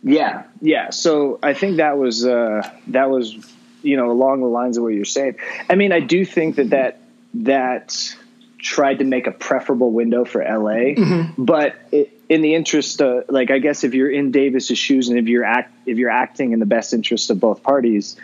Yeah, 0.02 0.44
yeah. 0.60 0.90
So 0.90 1.38
I 1.42 1.54
think 1.54 1.76
that 1.76 1.96
was 1.98 2.26
uh, 2.26 2.68
that 2.88 3.10
was 3.10 3.36
you 3.82 3.96
know 3.96 4.10
along 4.10 4.40
the 4.40 4.46
lines 4.48 4.76
of 4.76 4.82
what 4.82 4.94
you're 4.94 5.04
saying. 5.04 5.36
I 5.70 5.74
mean, 5.76 5.92
I 5.92 6.00
do 6.00 6.24
think 6.24 6.56
that 6.56 6.70
that 6.70 7.00
that 7.34 8.16
tried 8.58 8.98
to 9.00 9.04
make 9.04 9.26
a 9.26 9.32
preferable 9.32 9.90
window 9.90 10.24
for 10.24 10.42
LA, 10.42 10.94
but 11.36 11.76
it, 11.90 12.16
in 12.28 12.42
the 12.42 12.54
interest, 12.54 13.00
of, 13.02 13.24
like 13.28 13.50
I 13.50 13.58
guess 13.58 13.84
if 13.84 13.94
you're 13.94 14.10
in 14.10 14.30
Davis's 14.30 14.78
shoes 14.78 15.08
and 15.08 15.18
if 15.18 15.26
you're 15.26 15.44
act 15.44 15.72
if 15.86 15.98
you're 15.98 16.10
acting 16.10 16.52
in 16.52 16.60
the 16.60 16.66
best 16.66 16.94
interest 16.94 17.30
of 17.30 17.38
both 17.38 17.62
parties, 17.62 18.16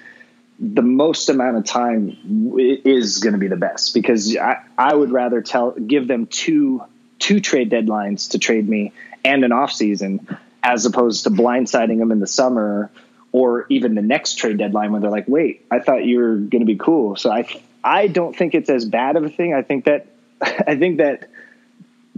the 0.59 0.83
most 0.83 1.29
amount 1.29 1.57
of 1.57 1.65
time 1.65 2.51
is 2.85 3.19
going 3.19 3.33
to 3.33 3.39
be 3.39 3.47
the 3.47 3.57
best 3.57 3.95
because 3.95 4.37
I, 4.37 4.63
I 4.77 4.95
would 4.95 5.13
rather 5.13 5.41
tell 5.41 5.71
give 5.73 6.09
them 6.09 6.27
two 6.27 6.83
two 7.19 7.41
trade 7.41 7.71
deadlines 7.71 8.31
to 8.31 8.39
trade 8.39 8.69
me 8.69 8.93
and 9.25 9.45
an 9.45 9.53
off 9.53 9.73
season 9.73 10.27
as 10.63 10.85
opposed 10.85 11.25
to 11.25 11.31
blindsiding 11.31 11.99
them 11.99 12.11
in 12.11 12.21
the 12.21 12.27
summer 12.27 12.91
or 13.31 13.67
even 13.69 13.95
the 13.95 14.03
next 14.03 14.35
trade 14.35 14.59
deadline 14.59 14.91
when 14.91 15.01
they're 15.01 15.11
like 15.11 15.29
wait 15.29 15.65
I 15.71 15.79
thought 15.79 16.05
you 16.05 16.19
were 16.19 16.37
going 16.37 16.61
to 16.61 16.67
be 16.67 16.77
cool. 16.77 17.15
So 17.15 17.31
I 17.31 17.47
I 17.85 18.09
don't 18.09 18.35
think 18.35 18.55
it's 18.55 18.69
as 18.69 18.85
bad 18.85 19.17
of 19.17 19.25
a 19.25 19.31
thing. 19.31 19.55
I 19.55 19.63
think 19.63 19.85
that 19.85 20.07
I 20.41 20.77
think 20.77 20.99
that 20.99 21.29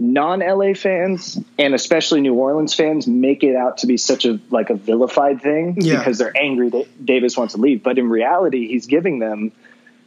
non 0.01 0.39
LA 0.39 0.73
fans 0.73 1.39
and 1.59 1.75
especially 1.75 2.21
New 2.21 2.33
Orleans 2.33 2.73
fans 2.73 3.05
make 3.07 3.43
it 3.43 3.55
out 3.55 3.77
to 3.79 3.87
be 3.87 3.97
such 3.97 4.25
a 4.25 4.39
like 4.49 4.69
a 4.71 4.75
vilified 4.75 5.41
thing 5.41 5.77
Yeah. 5.79 5.99
because 5.99 6.17
they're 6.17 6.35
angry 6.35 6.69
that 6.71 7.05
Davis 7.05 7.37
wants 7.37 7.53
to 7.53 7.61
leave. 7.61 7.83
But 7.83 7.99
in 7.99 8.09
reality, 8.09 8.67
he's 8.67 8.87
giving 8.87 9.19
them 9.19 9.51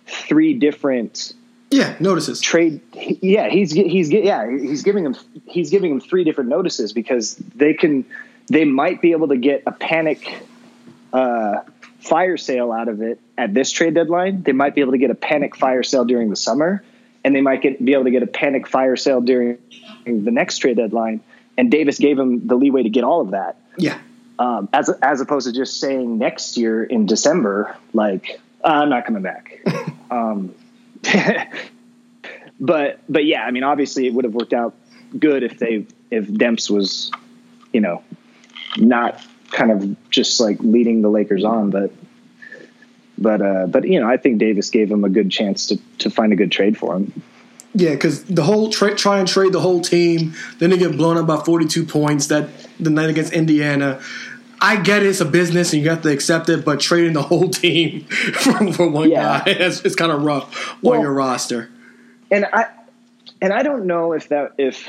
three 0.06 0.54
different 0.54 1.32
Yeah, 1.70 1.94
notices. 2.00 2.40
trade. 2.40 2.80
Yeah, 3.22 3.48
he's 3.48 3.70
he's 3.72 4.10
yeah 4.10 4.50
he's 4.50 4.82
giving 4.82 5.04
them 5.04 5.14
he's 5.46 5.70
giving 5.70 5.90
them 5.90 6.00
three 6.00 6.24
different 6.24 6.50
notices 6.50 6.92
because 6.92 7.36
they 7.54 7.72
can 7.74 8.04
they 8.48 8.64
might 8.64 9.00
be 9.00 9.12
able 9.12 9.28
to 9.28 9.36
get 9.36 9.62
a 9.66 9.72
panic 9.72 10.42
uh, 11.12 11.60
fire 12.00 12.36
sale 12.36 12.72
out 12.72 12.88
of 12.88 13.00
it 13.00 13.20
at 13.38 13.54
this 13.54 13.70
trade 13.70 13.94
deadline. 13.94 14.42
They 14.42 14.52
might 14.52 14.74
be 14.74 14.80
able 14.80 14.92
to 14.92 14.98
get 14.98 15.10
a 15.10 15.14
panic 15.14 15.54
fire 15.56 15.82
sale 15.84 16.04
during 16.04 16.28
the 16.30 16.36
summer, 16.36 16.82
and 17.24 17.34
they 17.34 17.40
might 17.40 17.62
get 17.62 17.82
be 17.82 17.92
able 17.94 18.04
to 18.04 18.10
get 18.10 18.22
a 18.22 18.26
panic 18.26 18.66
fire 18.68 18.96
sale 18.96 19.20
during 19.20 19.58
the 20.04 20.30
next 20.30 20.58
trade 20.58 20.76
deadline. 20.76 21.20
And 21.56 21.70
Davis 21.70 21.98
gave 21.98 22.18
him 22.18 22.46
the 22.46 22.56
leeway 22.56 22.82
to 22.82 22.90
get 22.90 23.04
all 23.04 23.20
of 23.20 23.30
that. 23.30 23.56
Yeah, 23.76 23.98
um, 24.38 24.68
as 24.72 24.88
as 24.88 25.20
opposed 25.20 25.46
to 25.46 25.52
just 25.52 25.78
saying 25.78 26.18
next 26.18 26.56
year 26.56 26.82
in 26.82 27.06
December, 27.06 27.76
like 27.92 28.40
uh, 28.64 28.68
I'm 28.68 28.88
not 28.90 29.06
coming 29.06 29.22
back. 29.22 29.60
um, 30.10 30.54
but 32.60 33.00
but 33.08 33.24
yeah, 33.24 33.44
I 33.44 33.50
mean, 33.50 33.62
obviously, 33.62 34.06
it 34.06 34.14
would 34.14 34.24
have 34.24 34.34
worked 34.34 34.52
out 34.52 34.74
good 35.18 35.42
if 35.42 35.58
they 35.58 35.86
if 36.10 36.26
Demps 36.26 36.68
was, 36.68 37.10
you 37.72 37.80
know, 37.80 38.02
not 38.76 39.20
kind 39.50 39.70
of 39.70 40.10
just 40.10 40.40
like 40.40 40.58
leading 40.60 41.02
the 41.02 41.08
Lakers 41.08 41.44
on, 41.44 41.70
but 41.70 41.92
but 43.16 43.40
uh, 43.40 43.66
but 43.66 43.86
you 43.86 44.00
know, 44.00 44.08
I 44.08 44.16
think 44.16 44.38
Davis 44.38 44.70
gave 44.70 44.90
him 44.90 45.04
a 45.04 45.08
good 45.08 45.30
chance 45.30 45.68
to 45.68 45.78
to 45.98 46.10
find 46.10 46.32
a 46.32 46.36
good 46.36 46.50
trade 46.50 46.76
for 46.76 46.96
him. 46.96 47.22
Yeah, 47.74 47.90
because 47.90 48.24
the 48.24 48.42
whole 48.44 48.70
tra- 48.70 48.94
try 48.94 49.18
and 49.18 49.26
trade 49.28 49.52
the 49.52 49.60
whole 49.60 49.80
team, 49.80 50.34
then 50.58 50.70
they 50.70 50.78
get 50.78 50.96
blown 50.96 51.16
up 51.16 51.26
by 51.26 51.38
42 51.38 51.84
points 51.84 52.28
that 52.28 52.48
the 52.78 52.90
night 52.90 53.10
against 53.10 53.32
Indiana. 53.32 54.00
I 54.60 54.76
get 54.76 55.02
it, 55.02 55.08
it's 55.08 55.20
a 55.20 55.24
business 55.24 55.72
and 55.72 55.82
you 55.82 55.90
have 55.90 56.02
to 56.02 56.10
accept 56.10 56.48
it, 56.48 56.64
but 56.64 56.80
trading 56.80 57.12
the 57.14 57.22
whole 57.22 57.50
team 57.50 58.04
for, 58.34 58.72
for 58.72 58.88
one 58.88 59.10
Yeah. 59.10 59.42
guy, 59.44 59.50
it's, 59.50 59.84
it's 59.84 59.94
kind 59.96 60.12
of 60.12 60.22
rough 60.22 60.76
Well- 60.82 60.94
on 60.94 61.00
your 61.02 61.12
roster. 61.12 61.68
and 62.30 62.46
I 62.52 62.66
and 63.42 63.52
I 63.52 63.62
don't 63.62 63.86
know 63.86 64.12
if 64.12 64.28
that 64.28 64.52
if 64.56 64.88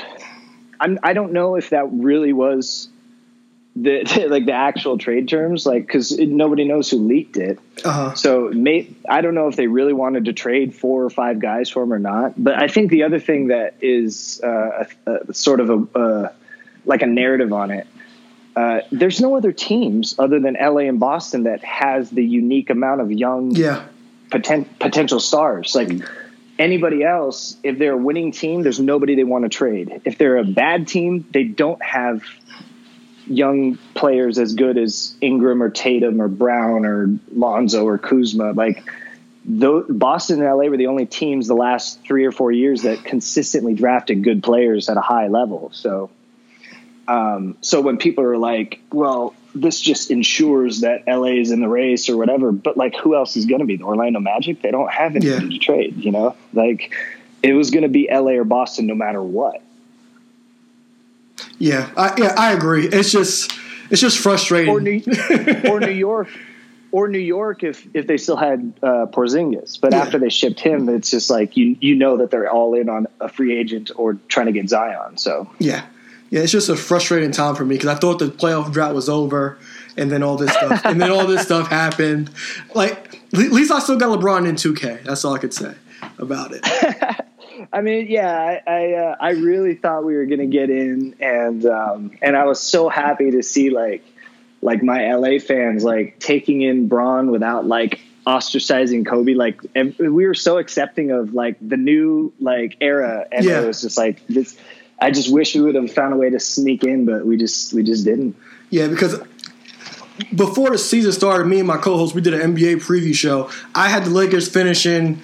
I'm 0.80 0.98
I 1.02 1.12
don't 1.12 1.32
know 1.32 1.56
if 1.56 1.70
that 1.70 1.88
really 1.92 2.32
was 2.32 2.88
the 3.82 4.26
like 4.30 4.46
the 4.46 4.52
actual 4.52 4.96
trade 4.96 5.28
terms 5.28 5.66
like 5.66 5.86
because 5.86 6.18
nobody 6.18 6.64
knows 6.64 6.90
who 6.90 6.96
leaked 6.96 7.36
it. 7.36 7.58
Uh-huh. 7.84 8.14
So 8.14 8.48
may, 8.48 8.88
I 9.06 9.20
don't 9.20 9.34
know 9.34 9.48
if 9.48 9.56
they 9.56 9.66
really 9.66 9.92
wanted 9.92 10.24
to 10.24 10.32
trade 10.32 10.74
four 10.74 11.04
or 11.04 11.10
five 11.10 11.40
guys 11.40 11.68
for 11.68 11.82
him 11.82 11.92
or 11.92 11.98
not. 11.98 12.42
But 12.42 12.54
I 12.60 12.68
think 12.68 12.90
the 12.90 13.02
other 13.02 13.18
thing 13.18 13.48
that 13.48 13.74
is 13.82 14.40
uh, 14.42 14.86
a, 15.06 15.12
a, 15.28 15.34
sort 15.34 15.60
of 15.60 15.68
a 15.68 15.98
uh, 15.98 16.32
like 16.86 17.02
a 17.02 17.06
narrative 17.06 17.52
on 17.52 17.70
it. 17.70 17.86
Uh, 18.54 18.80
there's 18.90 19.20
no 19.20 19.36
other 19.36 19.52
teams 19.52 20.14
other 20.18 20.40
than 20.40 20.56
LA 20.58 20.88
and 20.88 20.98
Boston 20.98 21.42
that 21.42 21.62
has 21.62 22.08
the 22.08 22.24
unique 22.24 22.70
amount 22.70 23.02
of 23.02 23.12
young 23.12 23.50
Yeah, 23.50 23.84
poten- 24.30 24.66
potential 24.78 25.20
stars. 25.20 25.74
Like 25.74 25.90
anybody 26.58 27.04
else, 27.04 27.58
if 27.62 27.78
they're 27.78 27.92
a 27.92 27.98
winning 27.98 28.32
team, 28.32 28.62
there's 28.62 28.80
nobody 28.80 29.16
they 29.16 29.24
want 29.24 29.44
to 29.44 29.50
trade. 29.50 30.00
If 30.06 30.16
they're 30.16 30.38
a 30.38 30.44
bad 30.44 30.88
team, 30.88 31.26
they 31.30 31.44
don't 31.44 31.82
have 31.82 32.22
young 33.26 33.76
players 33.94 34.38
as 34.38 34.54
good 34.54 34.78
as 34.78 35.14
Ingram 35.20 35.62
or 35.62 35.70
Tatum 35.70 36.20
or 36.20 36.28
Brown 36.28 36.84
or 36.84 37.10
Lonzo 37.34 37.84
or 37.84 37.98
Kuzma. 37.98 38.52
Like 38.52 38.82
Boston 39.44 40.42
and 40.42 40.48
LA 40.48 40.66
were 40.68 40.76
the 40.76 40.88
only 40.88 41.06
teams 41.06 41.46
the 41.46 41.54
last 41.54 42.00
three 42.02 42.24
or 42.24 42.32
four 42.32 42.50
years 42.52 42.82
that 42.82 43.04
consistently 43.04 43.74
drafted 43.74 44.24
good 44.24 44.42
players 44.42 44.88
at 44.88 44.96
a 44.96 45.00
high 45.00 45.28
level. 45.28 45.70
So, 45.72 46.10
um, 47.08 47.56
so 47.60 47.80
when 47.80 47.98
people 47.98 48.24
are 48.24 48.36
like, 48.36 48.80
well, 48.92 49.34
this 49.54 49.80
just 49.80 50.10
ensures 50.10 50.80
that 50.80 51.04
LA 51.06 51.38
is 51.40 51.50
in 51.50 51.60
the 51.60 51.68
race 51.68 52.08
or 52.08 52.16
whatever, 52.16 52.52
but 52.52 52.76
like, 52.76 52.96
who 52.96 53.14
else 53.14 53.36
is 53.36 53.46
going 53.46 53.60
to 53.60 53.64
be 53.66 53.76
the 53.76 53.84
Orlando 53.84 54.20
Magic? 54.20 54.60
They 54.62 54.70
don't 54.70 54.90
have 54.90 55.16
anything 55.16 55.50
Yeah. 55.50 55.58
to 55.58 55.58
trade, 55.58 55.96
you 55.96 56.10
know, 56.10 56.36
like 56.52 56.92
it 57.42 57.52
was 57.52 57.70
going 57.70 57.84
to 57.84 57.88
be 57.88 58.08
LA 58.10 58.32
or 58.32 58.44
Boston 58.44 58.86
no 58.86 58.94
matter 58.94 59.22
what. 59.22 59.62
Yeah, 61.58 61.90
I, 61.96 62.14
yeah. 62.18 62.34
I 62.36 62.52
agree. 62.52 62.86
It's 62.86 63.10
just 63.12 63.52
it's 63.90 64.00
just 64.00 64.18
frustrating. 64.18 64.70
Or 64.72 64.80
New, 64.80 65.02
or 65.70 65.80
New 65.80 65.90
York, 65.92 66.28
or 66.92 67.08
New 67.08 67.18
York 67.18 67.62
if 67.64 67.86
if 67.94 68.06
they 68.06 68.16
still 68.16 68.36
had 68.36 68.72
uh, 68.82 69.06
Porzingis, 69.06 69.80
but 69.80 69.92
Yeah. 69.92 70.02
after 70.02 70.18
they 70.18 70.28
shipped 70.28 70.60
him, 70.60 70.88
it's 70.88 71.10
just 71.10 71.30
like 71.30 71.56
you 71.56 71.76
you 71.80 71.94
know 71.94 72.16
that 72.18 72.30
they're 72.30 72.50
all 72.50 72.74
in 72.74 72.88
on 72.88 73.06
a 73.20 73.28
free 73.28 73.56
agent 73.58 73.90
or 73.96 74.14
trying 74.28 74.46
to 74.46 74.52
get 74.52 74.68
Zion. 74.68 75.16
So 75.16 75.48
Yeah, 75.58 75.84
yeah, 76.30 76.40
it's 76.40 76.52
just 76.52 76.68
a 76.68 76.76
frustrating 76.76 77.30
time 77.30 77.54
for 77.54 77.64
me 77.64 77.76
because 77.76 77.88
I 77.88 77.94
thought 77.94 78.18
the 78.18 78.26
playoff 78.28 78.72
drought 78.72 78.94
was 78.94 79.08
over, 79.08 79.58
and 79.96 80.10
then 80.10 80.22
all 80.22 80.36
this 80.36 80.52
stuff, 80.52 80.82
and 80.84 81.00
then 81.00 81.10
all 81.10 81.26
this 81.26 81.42
stuff 81.42 81.68
happened. 81.68 82.30
Like, 82.74 83.20
at 83.32 83.52
least 83.52 83.70
I 83.70 83.78
still 83.80 83.98
got 83.98 84.18
LeBron 84.18 84.46
in 84.48 84.54
2K. 84.56 85.04
That's 85.04 85.24
all 85.24 85.34
I 85.34 85.38
could 85.38 85.54
say 85.54 85.74
about 86.18 86.52
it. 86.52 86.66
I 87.72 87.80
mean, 87.80 88.06
yeah, 88.08 88.32
I 88.66 88.70
I, 88.70 88.92
uh, 88.94 89.16
I 89.20 89.30
really 89.30 89.74
thought 89.74 90.04
we 90.04 90.14
were 90.16 90.26
gonna 90.26 90.46
get 90.46 90.70
in, 90.70 91.16
and 91.20 91.64
um, 91.66 92.12
and 92.22 92.36
I 92.36 92.44
was 92.44 92.60
so 92.60 92.88
happy 92.88 93.32
to 93.32 93.42
see 93.42 93.70
like 93.70 94.04
like 94.62 94.82
my 94.82 95.14
LA 95.14 95.38
fans 95.38 95.84
like 95.84 96.18
taking 96.18 96.62
in 96.62 96.88
Bron 96.88 97.30
without 97.30 97.66
like 97.66 98.00
ostracizing 98.26 99.06
Kobe. 99.06 99.34
Like 99.34 99.60
and 99.74 99.94
we 99.98 100.26
were 100.26 100.34
so 100.34 100.58
accepting 100.58 101.10
of 101.10 101.34
like 101.34 101.56
the 101.66 101.76
new 101.76 102.32
like 102.40 102.76
era, 102.80 103.26
and 103.30 103.44
Yeah. 103.44 103.62
it 103.62 103.66
was 103.66 103.82
just 103.82 103.96
like 103.98 104.26
this. 104.26 104.58
I 105.00 105.10
just 105.10 105.30
wish 105.32 105.54
we 105.54 105.60
would 105.60 105.74
have 105.74 105.92
found 105.92 106.14
a 106.14 106.16
way 106.16 106.30
to 106.30 106.40
sneak 106.40 106.82
in, 106.82 107.04
but 107.04 107.26
we 107.26 107.36
just 107.36 107.72
we 107.74 107.82
just 107.82 108.04
didn't. 108.04 108.36
Yeah, 108.70 108.88
because 108.88 109.20
before 110.34 110.70
the 110.70 110.78
season 110.78 111.12
started, 111.12 111.46
me 111.46 111.58
and 111.58 111.68
my 111.68 111.76
co-host 111.76 112.14
we 112.14 112.20
did 112.22 112.34
an 112.34 112.54
NBA 112.54 112.76
preview 112.76 113.14
show. 113.14 113.50
I 113.74 113.88
had 113.88 114.04
the 114.04 114.10
Lakers 114.10 114.48
finishing 114.48 115.20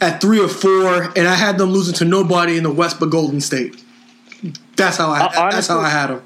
at 0.00 0.20
three 0.20 0.40
or 0.40 0.48
four, 0.48 1.02
and 1.16 1.26
I 1.28 1.34
had 1.34 1.58
them 1.58 1.70
losing 1.70 1.94
to 1.96 2.04
nobody 2.04 2.56
in 2.56 2.62
the 2.62 2.72
West 2.72 3.00
but 3.00 3.10
Golden 3.10 3.40
State. 3.40 3.82
That's 4.76 4.96
how 4.96 5.10
I. 5.10 5.20
Uh, 5.20 5.50
that's 5.50 5.66
how 5.66 5.80
I 5.80 5.88
had 5.88 6.08
them. 6.08 6.22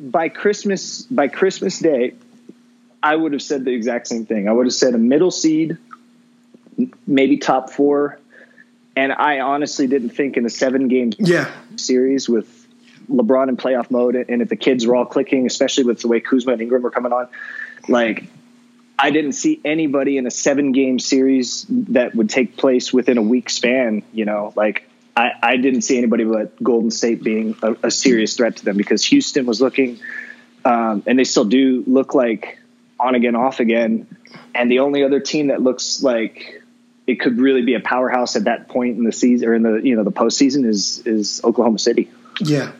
by 0.00 0.28
Christmas 0.28 1.02
by 1.02 1.28
Christmas 1.28 1.78
Day, 1.78 2.14
I 3.02 3.16
would 3.16 3.32
have 3.32 3.42
said 3.42 3.64
the 3.64 3.72
exact 3.72 4.08
same 4.08 4.26
thing. 4.26 4.48
I 4.48 4.52
would 4.52 4.66
have 4.66 4.74
said 4.74 4.94
a 4.94 4.98
middle 4.98 5.30
seed, 5.30 5.76
maybe 7.06 7.38
top 7.38 7.70
four, 7.70 8.18
and 8.96 9.12
I 9.12 9.40
honestly 9.40 9.86
didn't 9.86 10.10
think 10.10 10.36
in 10.36 10.46
a 10.46 10.50
seven 10.50 10.88
game 10.88 11.12
Yeah, 11.18 11.50
series 11.76 12.28
with 12.28 12.66
LeBron 13.10 13.48
in 13.48 13.56
playoff 13.56 13.90
mode, 13.90 14.14
and 14.14 14.40
if 14.40 14.48
the 14.48 14.56
kids 14.56 14.86
were 14.86 14.94
all 14.96 15.04
clicking, 15.06 15.46
especially 15.46 15.84
with 15.84 16.00
the 16.00 16.08
way 16.08 16.20
Kuzma 16.20 16.52
and 16.52 16.62
Ingram 16.62 16.82
were 16.82 16.90
coming 16.90 17.12
on, 17.12 17.28
like 17.88 18.24
I 18.98 19.10
didn't 19.10 19.32
see 19.32 19.60
anybody 19.64 20.16
in 20.16 20.26
a 20.26 20.30
seven 20.30 20.72
game 20.72 20.98
series 20.98 21.66
that 21.68 22.14
would 22.14 22.30
take 22.30 22.56
place 22.56 22.92
within 22.92 23.18
a 23.18 23.22
week 23.22 23.50
span. 23.50 24.02
You 24.12 24.24
know, 24.24 24.52
like 24.56 24.88
I, 25.16 25.32
I 25.42 25.56
didn't 25.56 25.82
see 25.82 25.98
anybody 25.98 26.24
but 26.24 26.62
Golden 26.62 26.90
State 26.90 27.22
being 27.22 27.56
a, 27.62 27.76
a 27.84 27.90
serious 27.90 28.36
threat 28.36 28.56
to 28.56 28.64
them 28.64 28.76
because 28.76 29.04
Houston 29.06 29.46
was 29.46 29.60
looking, 29.60 29.98
um, 30.64 31.02
and 31.06 31.18
they 31.18 31.24
still 31.24 31.44
do 31.44 31.82
look 31.86 32.14
like 32.14 32.58
on 32.98 33.14
again, 33.14 33.34
off 33.34 33.60
again. 33.60 34.06
And 34.54 34.70
the 34.70 34.80
only 34.80 35.02
other 35.02 35.20
team 35.20 35.48
that 35.48 35.60
looks 35.60 36.02
like 36.02 36.62
it 37.06 37.20
could 37.20 37.38
really 37.38 37.62
be 37.62 37.74
a 37.74 37.80
powerhouse 37.80 38.36
at 38.36 38.44
that 38.44 38.68
point 38.68 38.96
in 38.96 39.04
the 39.04 39.12
season 39.12 39.48
or 39.48 39.54
in 39.54 39.62
the 39.62 39.74
you 39.76 39.96
know 39.96 40.04
the 40.04 40.12
postseason 40.12 40.66
is 40.66 41.02
is 41.06 41.40
Oklahoma 41.44 41.78
City. 41.78 42.10
yeah, 42.40 42.72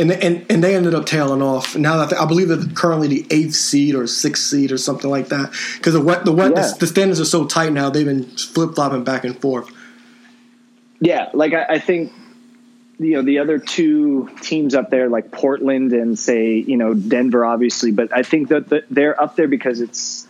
and 0.00 0.10
and 0.12 0.46
and 0.50 0.64
they 0.64 0.74
ended 0.74 0.94
up 0.94 1.06
tailing 1.06 1.42
off. 1.42 1.76
Now 1.76 2.04
that 2.04 2.18
I 2.18 2.24
believe 2.26 2.48
they're 2.48 2.64
currently 2.74 3.08
the 3.08 3.26
eighth 3.30 3.54
seed 3.54 3.94
or 3.94 4.06
sixth 4.06 4.44
seed 4.44 4.72
or 4.72 4.78
something 4.78 5.10
like 5.10 5.28
that 5.28 5.52
because 5.76 5.94
the 5.94 6.00
wet 6.00 6.24
the 6.24 6.32
wet 6.32 6.52
Yeah. 6.56 6.62
the, 6.72 6.76
the 6.80 6.86
standards 6.86 7.20
are 7.20 7.24
so 7.24 7.44
tight 7.46 7.72
now. 7.72 7.90
They've 7.90 8.06
been 8.06 8.24
flip 8.24 8.74
flopping 8.74 9.04
back 9.04 9.24
and 9.24 9.38
forth. 9.40 9.70
Yeah, 11.00 11.30
like 11.32 11.54
I, 11.54 11.64
I 11.70 11.78
think 11.78 12.12
you 12.98 13.12
know 13.14 13.22
the 13.22 13.38
other 13.38 13.58
two 13.58 14.28
teams 14.42 14.74
up 14.74 14.90
there, 14.90 15.08
like 15.08 15.30
Portland 15.30 15.92
and 15.92 16.18
say 16.18 16.54
you 16.56 16.76
know 16.76 16.94
Denver, 16.94 17.44
obviously, 17.44 17.90
but 17.90 18.14
I 18.16 18.22
think 18.22 18.48
that 18.48 18.68
that 18.70 18.84
they're 18.90 19.20
up 19.20 19.36
there 19.36 19.48
because 19.48 19.80
it's 19.80 20.26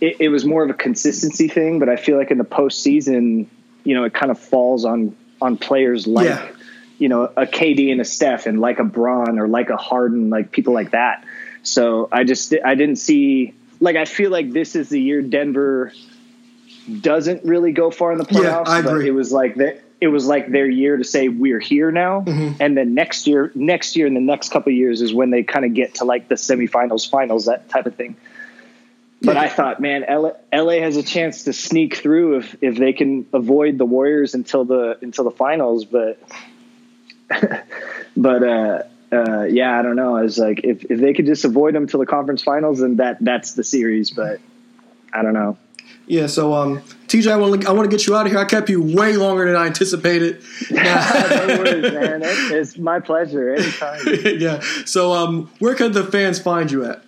it, 0.00 0.16
it 0.20 0.28
was 0.28 0.44
more 0.44 0.64
of 0.64 0.70
a 0.70 0.74
consistency 0.74 1.48
thing. 1.48 1.78
But 1.78 1.88
I 1.88 1.96
feel 1.96 2.16
like 2.16 2.30
in 2.30 2.38
the 2.38 2.44
postseason, 2.44 3.46
you 3.84 3.94
know, 3.94 4.04
it 4.04 4.14
kind 4.14 4.30
of 4.30 4.38
falls 4.38 4.84
on 4.84 5.16
on 5.40 5.56
players 5.56 6.06
like 6.06 6.26
Yeah. 6.26 6.48
You 6.98 7.08
know 7.08 7.22
a 7.24 7.46
KD 7.46 7.92
and 7.92 8.00
a 8.00 8.04
Steph 8.04 8.46
and 8.46 8.60
like 8.60 8.78
a 8.80 8.84
Bron 8.84 9.38
or 9.38 9.48
like 9.48 9.70
a 9.70 9.76
Harden, 9.76 10.30
like 10.30 10.50
people 10.50 10.74
like 10.74 10.90
that. 10.90 11.24
So 11.62 12.08
I 12.10 12.24
just 12.24 12.52
I 12.64 12.74
didn't 12.74 12.96
see 12.96 13.54
like 13.80 13.96
I 13.96 14.04
feel 14.04 14.30
like 14.30 14.50
this 14.52 14.74
is 14.76 14.88
the 14.88 15.00
year 15.00 15.22
Denver 15.22 15.92
doesn't 17.00 17.44
really 17.44 17.72
go 17.72 17.90
far 17.90 18.12
in 18.12 18.18
the 18.18 18.24
playoffs. 18.24 18.66
Yeah. 18.66 18.72
I 18.72 18.82
but 18.82 18.94
agree. 18.94 19.08
it 19.08 19.12
was 19.12 19.32
like 19.32 19.56
that. 19.56 19.82
It 20.00 20.08
was 20.08 20.26
like 20.26 20.48
their 20.50 20.68
year 20.68 20.96
to 20.96 21.02
say 21.04 21.28
we're 21.28 21.58
here 21.58 21.90
now, 21.90 22.20
Mm-hmm. 22.22 22.62
and 22.62 22.76
then 22.76 22.94
next 22.94 23.26
year, 23.26 23.50
next 23.56 23.96
year, 23.96 24.06
and 24.06 24.14
the 24.14 24.20
next 24.20 24.50
couple 24.52 24.70
of 24.72 24.76
years 24.76 25.02
is 25.02 25.12
when 25.12 25.30
they 25.30 25.42
kind 25.42 25.64
of 25.64 25.74
get 25.74 25.96
to 25.96 26.04
like 26.04 26.28
the 26.28 26.36
semifinals, 26.36 27.08
finals, 27.10 27.46
that 27.46 27.68
type 27.68 27.86
of 27.86 27.96
thing. 27.96 28.14
But 29.20 29.34
Yeah. 29.34 29.42
I 29.42 29.48
thought, 29.48 29.80
man, 29.80 30.04
LA, 30.08 30.30
LA 30.54 30.74
has 30.80 30.96
a 30.96 31.02
chance 31.02 31.44
to 31.44 31.52
sneak 31.52 31.96
through 31.96 32.36
if 32.38 32.56
if 32.62 32.76
they 32.76 32.92
can 32.92 33.26
avoid 33.32 33.76
the 33.76 33.84
Warriors 33.86 34.34
until 34.34 34.64
the 34.64 34.96
until 35.02 35.24
the 35.24 35.32
finals. 35.32 35.84
But 35.84 36.20
but 38.16 38.42
uh, 38.42 38.82
uh, 39.12 39.44
yeah, 39.44 39.78
I 39.78 39.82
don't 39.82 39.96
know. 39.96 40.16
I 40.16 40.22
was 40.22 40.38
like, 40.38 40.60
if 40.64 40.84
if 40.90 41.00
they 41.00 41.14
could 41.14 41.26
just 41.26 41.44
avoid 41.44 41.74
them 41.74 41.86
till 41.86 42.00
the 42.00 42.06
conference 42.06 42.42
finals, 42.42 42.80
then 42.80 42.96
that 42.96 43.18
that's 43.20 43.54
the 43.54 43.64
series. 43.64 44.10
But 44.10 44.40
I 45.12 45.22
don't 45.22 45.34
know. 45.34 45.58
Yeah, 46.06 46.26
so 46.26 46.54
um, 46.54 46.80
TJ, 47.06 47.30
I 47.30 47.36
want 47.36 47.62
to 47.62 47.68
I 47.68 47.72
want 47.72 47.90
to 47.90 47.94
get 47.94 48.06
you 48.06 48.16
out 48.16 48.24
of 48.24 48.32
here. 48.32 48.40
I 48.40 48.46
kept 48.46 48.70
you 48.70 48.82
way 48.82 49.16
longer 49.16 49.44
than 49.44 49.56
I 49.56 49.66
anticipated. 49.66 50.42
no 50.70 50.78
worries, 50.78 51.92
man. 51.92 52.22
It, 52.22 52.52
it's 52.52 52.78
my 52.78 52.98
pleasure 52.98 53.54
anytime. 53.54 54.00
yeah. 54.38 54.60
So 54.86 55.12
um, 55.12 55.50
where 55.58 55.74
can 55.74 55.92
the 55.92 56.04
fans 56.04 56.38
find 56.38 56.70
you 56.70 56.84
at? 56.86 57.02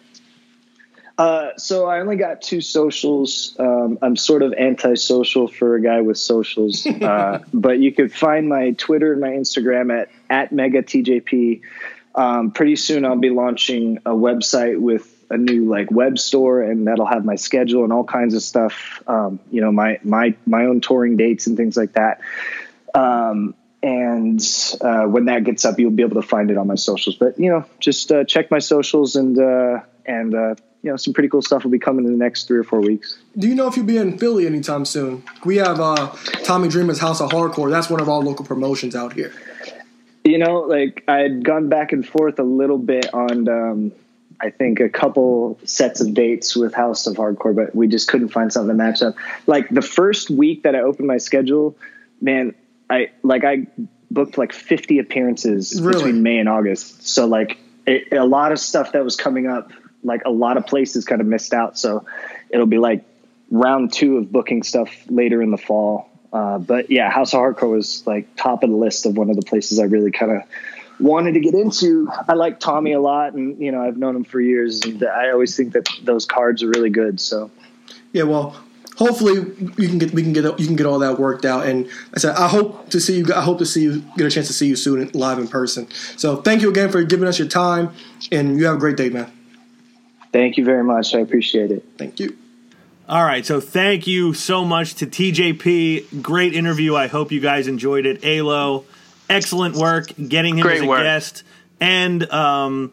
Uh, 1.20 1.54
so 1.58 1.84
I 1.86 2.00
only 2.00 2.16
got 2.16 2.40
two 2.40 2.62
socials. 2.62 3.54
Um, 3.58 3.98
I'm 4.00 4.16
sort 4.16 4.42
of 4.42 4.54
antisocial 4.54 5.48
for 5.48 5.74
a 5.74 5.82
guy 5.82 6.00
with 6.00 6.16
socials, 6.16 6.86
uh, 7.02 7.44
but 7.52 7.78
you 7.78 7.92
could 7.92 8.10
find 8.10 8.48
my 8.48 8.70
Twitter 8.70 9.12
and 9.12 9.20
my 9.20 9.28
Instagram 9.28 9.92
at 9.92 10.08
at 10.30 10.50
megatjp. 10.50 11.60
um, 12.14 12.52
pretty 12.52 12.74
soon 12.74 13.04
I'll 13.04 13.18
be 13.18 13.28
launching 13.28 13.98
a 14.06 14.12
website 14.12 14.80
with 14.80 15.14
a 15.28 15.36
new 15.36 15.68
like 15.68 15.90
web 15.90 16.18
store, 16.18 16.62
and 16.62 16.86
that'll 16.86 17.04
have 17.04 17.26
my 17.26 17.36
schedule 17.36 17.84
and 17.84 17.92
all 17.92 18.04
kinds 18.04 18.32
of 18.32 18.42
stuff. 18.42 19.02
Um, 19.06 19.40
you 19.50 19.60
know, 19.60 19.70
my 19.70 19.98
my 20.02 20.34
my 20.46 20.64
own 20.64 20.80
touring 20.80 21.18
dates 21.18 21.46
and 21.46 21.54
things 21.54 21.76
like 21.76 21.92
that. 21.92 22.22
Um, 22.94 23.54
and 23.82 24.40
uh, 24.80 25.04
when 25.04 25.26
that 25.26 25.44
gets 25.44 25.66
up, 25.66 25.78
you'll 25.78 25.90
be 25.90 26.02
able 26.02 26.22
to 26.22 26.26
find 26.26 26.50
it 26.50 26.56
on 26.56 26.66
my 26.66 26.76
socials. 26.76 27.16
But 27.16 27.38
you 27.38 27.50
know, 27.50 27.66
just 27.78 28.10
uh, 28.10 28.24
check 28.24 28.50
my 28.50 28.58
socials 28.58 29.16
and 29.16 29.38
uh, 29.38 29.80
and 30.06 30.34
uh, 30.34 30.54
you 30.82 30.90
know, 30.90 30.96
some 30.96 31.12
pretty 31.12 31.28
cool 31.28 31.42
stuff 31.42 31.64
will 31.64 31.70
be 31.70 31.78
coming 31.78 32.06
in 32.06 32.12
the 32.12 32.18
next 32.18 32.44
three 32.44 32.58
or 32.58 32.64
four 32.64 32.80
weeks. 32.80 33.18
Do 33.36 33.48
you 33.48 33.54
know 33.54 33.66
if 33.66 33.76
you'll 33.76 33.86
be 33.86 33.98
in 33.98 34.18
Philly 34.18 34.46
anytime 34.46 34.84
soon? 34.84 35.22
We 35.44 35.56
have 35.56 35.78
uh, 35.78 36.14
Tommy 36.44 36.68
Dreamer's 36.68 36.98
House 36.98 37.20
of 37.20 37.30
Hardcore. 37.30 37.70
That's 37.70 37.90
one 37.90 38.00
of 38.00 38.08
our 38.08 38.20
local 38.20 38.44
promotions 38.44 38.96
out 38.96 39.12
here. 39.12 39.32
You 40.24 40.38
know, 40.38 40.60
like 40.60 41.04
I'd 41.08 41.44
gone 41.44 41.68
back 41.68 41.92
and 41.92 42.06
forth 42.06 42.38
a 42.38 42.42
little 42.42 42.78
bit 42.78 43.12
on, 43.12 43.48
um, 43.48 43.92
I 44.40 44.50
think, 44.50 44.80
a 44.80 44.88
couple 44.88 45.58
sets 45.64 46.00
of 46.00 46.14
dates 46.14 46.56
with 46.56 46.72
House 46.74 47.06
of 47.06 47.16
Hardcore, 47.16 47.54
but 47.54 47.74
we 47.74 47.86
just 47.86 48.08
couldn't 48.08 48.28
find 48.28 48.52
something 48.52 48.68
to 48.68 48.74
match 48.74 49.02
up. 49.02 49.14
Like 49.46 49.68
the 49.68 49.82
first 49.82 50.30
week 50.30 50.62
that 50.62 50.74
I 50.74 50.80
opened 50.80 51.08
my 51.08 51.18
schedule, 51.18 51.76
man, 52.20 52.54
I 52.88 53.10
like 53.22 53.44
I 53.44 53.66
booked 54.10 54.36
like 54.38 54.52
50 54.52 54.98
appearances 54.98 55.80
Really? 55.80 55.96
between 55.98 56.22
May 56.22 56.38
and 56.38 56.48
August. 56.48 57.06
So 57.06 57.26
like 57.26 57.58
it, 57.86 58.12
a 58.12 58.24
lot 58.24 58.52
of 58.52 58.58
stuff 58.58 58.92
that 58.92 59.04
was 59.04 59.16
coming 59.16 59.46
up, 59.46 59.72
like 60.02 60.22
a 60.24 60.30
lot 60.30 60.56
of 60.56 60.66
places 60.66 61.04
kind 61.04 61.20
of 61.20 61.26
missed 61.26 61.52
out. 61.52 61.78
So 61.78 62.04
it'll 62.50 62.66
be 62.66 62.78
like 62.78 63.04
round 63.50 63.92
two 63.92 64.18
of 64.18 64.30
booking 64.30 64.62
stuff 64.62 64.90
later 65.08 65.42
in 65.42 65.50
the 65.50 65.58
fall. 65.58 66.08
Uh, 66.32 66.58
but 66.58 66.90
yeah, 66.90 67.10
House 67.10 67.34
of 67.34 67.40
Hardcore 67.40 67.72
was 67.72 68.06
like 68.06 68.36
top 68.36 68.62
of 68.62 68.70
the 68.70 68.76
list 68.76 69.06
of 69.06 69.16
one 69.16 69.30
of 69.30 69.36
the 69.36 69.42
places 69.42 69.78
I 69.78 69.84
really 69.84 70.12
kind 70.12 70.32
of 70.32 70.42
wanted 71.00 71.34
to 71.34 71.40
get 71.40 71.54
into. 71.54 72.08
I 72.28 72.34
like 72.34 72.60
Tommy 72.60 72.92
a 72.92 73.00
lot, 73.00 73.32
and 73.32 73.60
you 73.60 73.72
know 73.72 73.82
I've 73.82 73.96
known 73.96 74.14
him 74.14 74.24
for 74.24 74.40
years, 74.40 74.82
and 74.82 75.02
I 75.02 75.30
always 75.30 75.56
think 75.56 75.72
that 75.72 75.88
those 76.04 76.26
cards 76.26 76.62
are 76.62 76.68
really 76.68 76.90
good. 76.90 77.18
So 77.18 77.50
Yeah, 78.12 78.24
well, 78.24 78.54
hopefully 78.96 79.34
you 79.76 79.88
can 79.88 79.98
get 79.98 80.12
we 80.12 80.22
can 80.22 80.32
get 80.32 80.44
you 80.60 80.66
can 80.66 80.76
get 80.76 80.86
all 80.86 81.00
that 81.00 81.18
worked 81.18 81.44
out. 81.44 81.66
And 81.66 81.88
I 82.14 82.18
said 82.18 82.36
I 82.36 82.46
hope 82.46 82.90
to 82.90 83.00
see 83.00 83.18
you. 83.18 83.34
I 83.34 83.40
hope 83.40 83.58
to 83.58 83.66
see 83.66 83.82
you 83.82 84.04
get 84.16 84.26
a 84.26 84.30
chance 84.30 84.46
to 84.46 84.52
see 84.52 84.68
you 84.68 84.76
soon 84.76 85.10
live 85.14 85.38
in 85.38 85.48
person. 85.48 85.88
So 86.16 86.36
thank 86.36 86.62
you 86.62 86.70
again 86.70 86.90
for 86.92 87.02
giving 87.02 87.26
us 87.26 87.40
your 87.40 87.48
time, 87.48 87.90
and 88.30 88.58
you 88.58 88.66
have 88.66 88.76
a 88.76 88.80
great 88.80 88.96
day, 88.96 89.08
man. 89.08 89.32
Thank 90.32 90.56
you 90.56 90.64
very 90.64 90.84
much. 90.84 91.14
I 91.14 91.20
appreciate 91.20 91.70
it. 91.70 91.84
Thank 91.98 92.20
you. 92.20 92.36
All 93.08 93.24
right, 93.24 93.44
so 93.44 93.60
thank 93.60 94.06
you 94.06 94.34
so 94.34 94.64
much 94.64 94.94
to 94.96 95.06
TJP. 95.06 96.22
Great 96.22 96.54
interview. 96.54 96.94
I 96.94 97.08
hope 97.08 97.32
you 97.32 97.40
guys 97.40 97.66
enjoyed 97.66 98.06
it. 98.06 98.24
Alo, 98.24 98.84
excellent 99.28 99.74
work 99.74 100.12
getting 100.28 100.56
him 100.58 100.62
Great 100.62 100.76
as 100.76 100.82
a 100.82 100.86
work. 100.86 101.02
guest, 101.02 101.42
and 101.80 102.30
um, 102.30 102.92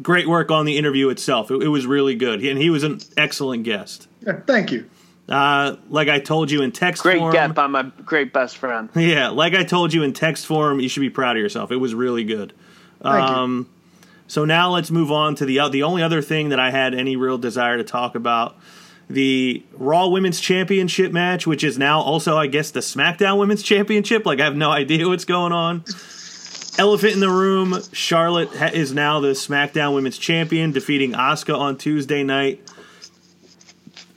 great 0.00 0.28
work 0.28 0.52
on 0.52 0.64
the 0.64 0.78
interview 0.78 1.08
itself. 1.08 1.50
It, 1.50 1.60
it 1.62 1.68
was 1.68 1.86
really 1.86 2.14
good, 2.14 2.44
and 2.44 2.56
he 2.56 2.70
was 2.70 2.84
an 2.84 3.00
excellent 3.16 3.64
guest. 3.64 4.06
Yeah, 4.24 4.40
thank 4.46 4.70
you. 4.70 4.88
Uh, 5.28 5.76
like 5.90 6.08
I 6.08 6.20
told 6.20 6.50
you 6.52 6.62
in 6.62 6.70
text 6.72 7.02
Great 7.02 7.18
form, 7.18 7.32
get 7.32 7.52
by 7.54 7.66
my 7.66 7.82
great 8.04 8.32
best 8.32 8.56
friend. 8.58 8.88
Yeah, 8.96 9.28
like 9.30 9.54
I 9.54 9.64
told 9.64 9.92
you 9.92 10.02
in 10.04 10.12
text 10.12 10.46
form, 10.46 10.78
you 10.80 10.88
should 10.88 11.00
be 11.00 11.10
proud 11.10 11.36
of 11.36 11.42
yourself. 11.42 11.70
It 11.72 11.76
was 11.76 11.94
really 11.94 12.24
good. 12.24 12.52
Thank 13.02 13.28
Um, 13.28 13.68
so 14.28 14.44
now 14.44 14.70
let's 14.70 14.90
move 14.90 15.10
on 15.10 15.34
to 15.36 15.46
the 15.46 15.68
the 15.70 15.82
only 15.82 16.02
other 16.02 16.20
thing 16.20 16.50
that 16.50 16.60
I 16.60 16.70
had 16.70 16.94
any 16.94 17.16
real 17.16 17.38
desire 17.38 17.78
to 17.78 17.84
talk 17.84 18.14
about 18.14 18.56
the 19.08 19.62
Raw 19.72 20.08
Women's 20.08 20.38
Championship 20.38 21.12
match, 21.12 21.46
which 21.46 21.64
is 21.64 21.78
now 21.78 22.00
also 22.00 22.36
I 22.36 22.46
guess 22.46 22.70
the 22.70 22.80
SmackDown 22.80 23.38
Women's 23.38 23.62
Championship. 23.62 24.26
Like 24.26 24.38
I 24.38 24.44
have 24.44 24.54
no 24.54 24.70
idea 24.82 25.08
what's 25.08 25.24
going 25.24 25.52
on. 25.52 25.82
Elephant 26.78 27.14
in 27.14 27.20
the 27.20 27.30
room: 27.30 27.82
Charlotte 27.92 28.54
ha- 28.54 28.70
is 28.72 28.92
now 28.92 29.18
the 29.18 29.28
SmackDown 29.28 29.94
Women's 29.94 30.18
Champion, 30.18 30.72
defeating 30.72 31.12
Asuka 31.12 31.58
on 31.58 31.78
Tuesday 31.78 32.22
night. 32.22 32.62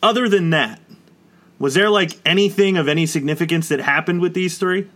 Other 0.03 0.27
than 0.27 0.49
that, 0.49 0.81
was 1.57 1.73
there 1.73 1.89
like 1.89 2.19
anything 2.25 2.75
of 2.75 2.89
any 2.89 3.05
significance 3.05 3.69
that 3.69 3.79
happened 3.79 4.19
with 4.19 4.33
these 4.33 4.57
three? 4.57 4.89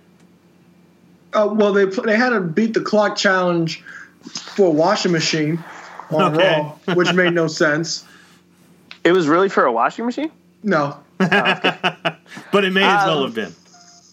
Uh, 1.32 1.48
well, 1.52 1.72
they 1.72 1.86
they 1.86 2.18
had 2.18 2.34
a 2.34 2.42
beat 2.42 2.74
the 2.74 2.82
clock 2.82 3.16
challenge 3.16 3.82
for 4.32 4.68
a 4.68 4.72
washing 4.72 5.12
machine 5.12 5.64
on 6.12 6.36
Okay. 6.36 6.60
Raw, 6.88 6.94
which 6.96 7.14
made 7.14 7.34
no 7.34 7.48
sense. 7.48 8.06
It 9.04 9.12
was 9.12 9.28
really 9.28 9.50
for 9.50 9.66
a 9.66 9.72
washing 9.72 10.06
machine. 10.06 10.32
No, 10.64 10.98
But 11.20 12.20
it 12.66 12.74
may 12.74 12.84
as 12.84 13.06
well 13.06 13.20
Um, 13.20 13.24
have 13.26 13.36
been. 13.36 13.54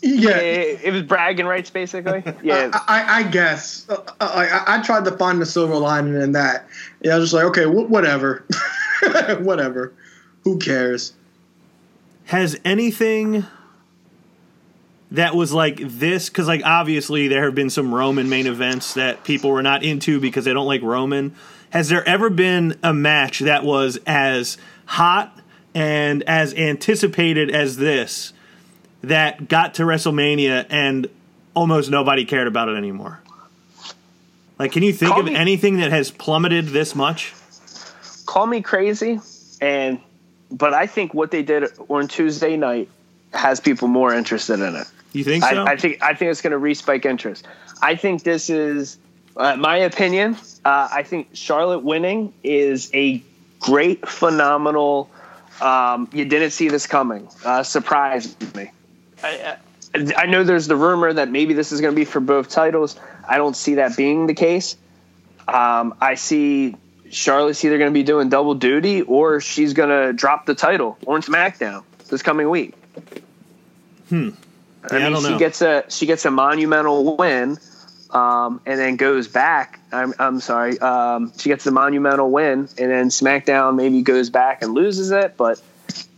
yeah, 0.02 0.36
It, 0.36 0.80
it 0.84 0.92
was 0.92 1.02
bragging 1.02 1.46
rights, 1.46 1.70
basically. 1.70 2.22
Yeah, 2.42 2.70
I, 2.74 2.80
I, 2.88 3.16
I 3.18 3.22
guess. 3.24 3.86
Uh, 3.88 3.96
I, 4.20 4.78
I 4.78 4.82
tried 4.82 5.04
to 5.06 5.12
find 5.12 5.40
the 5.40 5.46
silver 5.46 5.76
lining 5.76 6.20
in 6.20 6.32
that. 6.32 6.66
Yeah, 7.00 7.14
I 7.14 7.18
was 7.18 7.30
just 7.30 7.34
like, 7.34 7.44
okay, 7.56 7.64
wh- 7.64 7.90
whatever, 7.90 8.44
whatever. 9.40 9.92
Who 10.44 10.58
cares? 10.58 11.14
Has 12.26 12.58
anything 12.64 13.46
that 15.12 15.34
was 15.34 15.52
like 15.52 15.78
this? 15.78 16.28
Because 16.28 16.46
like 16.48 16.62
obviously 16.64 17.28
there 17.28 17.44
have 17.44 17.54
been 17.54 17.70
some 17.70 17.94
Roman 17.94 18.28
main 18.28 18.46
events 18.46 18.94
that 18.94 19.24
people 19.24 19.50
were 19.50 19.62
not 19.62 19.82
into 19.82 20.20
because 20.20 20.44
they 20.44 20.52
don't 20.52 20.66
like 20.66 20.82
Roman. 20.82 21.34
Has 21.70 21.88
there 21.88 22.06
ever 22.06 22.28
been 22.30 22.78
a 22.82 22.92
match 22.92 23.40
that 23.40 23.64
was 23.64 23.98
as 24.06 24.58
hot 24.84 25.38
and 25.74 26.22
as 26.24 26.52
anticipated 26.54 27.50
as 27.50 27.76
this 27.76 28.32
that 29.02 29.48
got 29.48 29.74
to 29.74 29.82
WrestleMania 29.84 30.66
and 30.68 31.08
almost 31.54 31.90
nobody 31.90 32.24
cared 32.24 32.46
about 32.46 32.68
it 32.68 32.76
anymore? 32.76 33.20
Like, 34.58 34.72
can 34.72 34.82
you 34.82 34.92
think 34.92 35.10
Call 35.12 35.20
of 35.20 35.26
me- 35.26 35.34
anything 35.34 35.78
that 35.78 35.90
has 35.90 36.10
plummeted 36.10 36.68
this 36.68 36.94
much? 36.94 37.34
call 38.26 38.46
me 38.46 38.62
crazy, 38.62 39.20
and 39.60 40.00
but 40.50 40.72
I 40.72 40.86
think 40.86 41.12
what 41.12 41.30
they 41.30 41.42
did 41.42 41.64
on 41.88 42.08
Tuesday 42.08 42.56
night 42.56 42.88
has 43.34 43.60
people 43.60 43.88
more 43.88 44.14
interested 44.14 44.60
in 44.60 44.74
it. 44.76 44.86
You 45.12 45.24
think 45.24 45.44
so? 45.44 45.64
I, 45.64 45.72
I 45.72 45.76
think 45.76 46.02
I 46.02 46.14
think 46.14 46.30
it's 46.30 46.40
going 46.40 46.52
to 46.52 46.58
respike 46.58 47.04
interest. 47.04 47.46
I 47.80 47.96
think 47.96 48.22
this 48.22 48.48
is 48.48 48.98
uh, 49.36 49.56
my 49.56 49.78
opinion. 49.78 50.36
Uh, 50.64 50.88
I 50.92 51.02
think 51.02 51.28
Charlotte 51.32 51.80
winning 51.80 52.32
is 52.42 52.90
a 52.94 53.22
great, 53.60 54.08
phenomenal. 54.08 55.10
Um, 55.60 56.08
you 56.12 56.24
didn't 56.24 56.50
see 56.50 56.68
this 56.68 56.86
coming. 56.86 57.28
Uh, 57.44 57.62
surprised 57.62 58.54
me. 58.54 58.70
I, 59.22 59.56
I, 59.94 60.12
I 60.16 60.26
know 60.26 60.44
there's 60.44 60.66
the 60.66 60.76
rumor 60.76 61.12
that 61.12 61.30
maybe 61.30 61.54
this 61.54 61.72
is 61.72 61.80
going 61.80 61.94
to 61.94 61.96
be 61.96 62.04
for 62.04 62.20
both 62.20 62.48
titles. 62.48 62.98
I 63.28 63.36
don't 63.38 63.56
see 63.56 63.76
that 63.76 63.96
being 63.96 64.26
the 64.26 64.34
case. 64.34 64.76
Um, 65.46 65.94
I 66.00 66.14
see 66.14 66.76
Charlotte's 67.10 67.64
either 67.64 67.78
going 67.78 67.90
to 67.90 67.94
be 67.94 68.02
doing 68.02 68.28
double 68.28 68.54
duty 68.54 69.02
or 69.02 69.40
she's 69.40 69.74
going 69.74 69.90
to 69.90 70.12
drop 70.12 70.46
the 70.46 70.54
title 70.54 70.96
on 71.06 71.22
SmackDown 71.22 71.84
this 72.08 72.22
coming 72.22 72.48
week. 72.48 72.74
Yeah, 74.10 74.30
I 74.90 74.96
I 74.96 74.98
mean, 75.00 75.12
don't 75.12 75.22
she 75.22 75.30
know. 75.30 75.38
gets 75.38 75.62
a 75.62 75.84
she 75.88 76.06
gets 76.06 76.24
a 76.24 76.30
monumental 76.30 77.16
win, 77.16 77.58
um, 78.10 78.60
and 78.66 78.78
then 78.80 78.96
goes 78.96 79.28
back. 79.28 79.78
I'm 79.92 80.12
I'm 80.18 80.40
sorry. 80.40 80.78
Um, 80.78 81.32
she 81.38 81.48
gets 81.48 81.64
the 81.64 81.70
monumental 81.70 82.30
win, 82.30 82.68
and 82.78 82.90
then 82.90 83.08
SmackDown 83.08 83.76
maybe 83.76 84.02
goes 84.02 84.30
back 84.30 84.62
and 84.62 84.74
loses 84.74 85.10
it. 85.10 85.36
But 85.36 85.60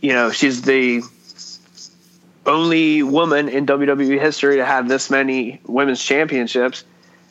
you 0.01 0.13
know, 0.13 0.31
she's 0.31 0.61
the 0.63 1.01
only 2.45 3.01
woman 3.03 3.49
in 3.49 3.65
WWE 3.65 4.19
history 4.19 4.57
to 4.57 4.65
have 4.65 4.87
this 4.87 5.09
many 5.09 5.59
women's 5.65 6.03
championships. 6.03 6.83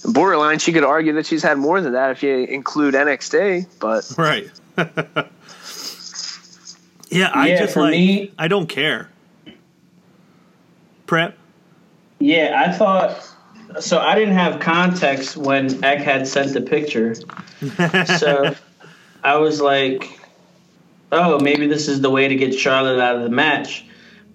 Borderline, 0.05 0.59
she 0.59 0.73
could 0.73 0.85
argue 0.85 1.15
that 1.15 1.25
she's 1.27 1.43
had 1.43 1.57
more 1.57 1.81
than 1.81 1.93
that 1.95 2.11
if 2.11 2.23
you 2.23 2.35
include 2.45 2.95
NXT. 2.95 3.67
But 3.81 4.13
Right. 4.19 4.51
yeah, 7.11 7.31
I 7.33 7.49
Yeah, 7.49 7.59
just 7.59 7.75
for 7.75 7.81
like 7.83 7.93
me- 7.93 8.33
I 8.39 8.49
don't 8.49 8.67
care. 8.69 9.09
Prep. 11.07 11.37
Yeah, 12.19 12.63
I 12.67 12.73
thought 12.73 13.29
so. 13.81 13.99
I 13.99 14.15
didn't 14.15 14.35
have 14.35 14.61
context 14.61 15.37
when 15.37 15.85
Eck 15.85 15.99
had 15.99 16.27
sent 16.27 16.53
the 16.55 16.61
picture, 16.61 17.15
so 18.19 18.55
I 19.23 19.37
was 19.37 19.61
like, 19.61 20.19
"Oh, 21.13 21.39
maybe 21.41 21.67
this 21.67 21.89
is 21.89 22.01
the 22.01 22.11
way 22.11 22.29
to 22.29 22.35
get 22.35 22.55
Charlotte 22.55 23.01
out 23.01 23.17
of 23.17 23.23
the 23.23 23.31
match." 23.31 23.85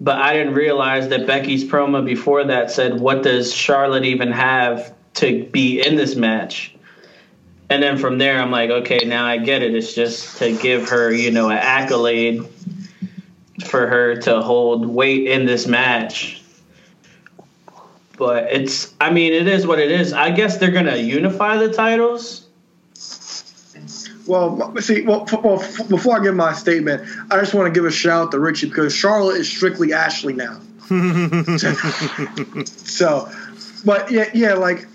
But 0.00 0.16
I 0.16 0.34
didn't 0.34 0.54
realize 0.54 1.08
that 1.08 1.26
Becky's 1.26 1.64
promo 1.64 2.04
before 2.04 2.44
that 2.44 2.70
said, 2.70 3.00
"What 3.00 3.22
does 3.22 3.52
Charlotte 3.52 4.04
even 4.04 4.30
have 4.32 4.94
to 5.14 5.44
be 5.44 5.84
in 5.84 5.96
this 5.96 6.14
match?" 6.14 6.74
And 7.70 7.82
then 7.82 7.98
from 7.98 8.18
there, 8.18 8.40
I'm 8.40 8.50
like, 8.50 8.70
"Okay, 8.70 9.00
now 9.06 9.26
I 9.26 9.38
get 9.38 9.62
it. 9.62 9.74
It's 9.74 9.94
just 9.94 10.38
to 10.38 10.56
give 10.56 10.88
her, 10.90 11.12
you 11.12 11.30
know, 11.30 11.48
an 11.50 11.58
accolade 11.58 12.44
for 13.64 13.86
her 13.86 14.16
to 14.16 14.40
hold 14.42 14.86
weight 14.86 15.26
in 15.26 15.46
this 15.46 15.66
match." 15.66 16.39
But 18.20 18.52
it's 18.52 18.92
I 19.00 19.10
mean 19.10 19.32
it 19.32 19.48
is 19.48 19.66
what 19.66 19.78
it 19.80 19.90
is. 19.90 20.12
I 20.12 20.30
guess 20.30 20.58
they're 20.58 20.70
gonna 20.70 20.98
unify 20.98 21.56
the 21.56 21.72
titles. 21.72 22.46
Well, 24.26 24.76
see, 24.80 25.00
well, 25.02 25.22
f- 25.22 25.42
well, 25.42 25.60
f- 25.60 25.88
before 25.88 26.20
I 26.20 26.22
give 26.22 26.36
my 26.36 26.52
statement, 26.52 27.02
I 27.32 27.40
just 27.40 27.54
want 27.54 27.72
to 27.72 27.76
give 27.76 27.86
a 27.86 27.90
shout 27.90 28.26
out 28.26 28.30
to 28.32 28.38
Richie 28.38 28.68
because 28.68 28.94
Charlotte 28.94 29.38
is 29.38 29.48
strictly 29.48 29.94
Ashley 29.94 30.34
now. 30.34 30.60
so, 32.66 33.28
but 33.84 34.10
yeah, 34.10 34.30
yeah, 34.34 34.52
like 34.52 34.86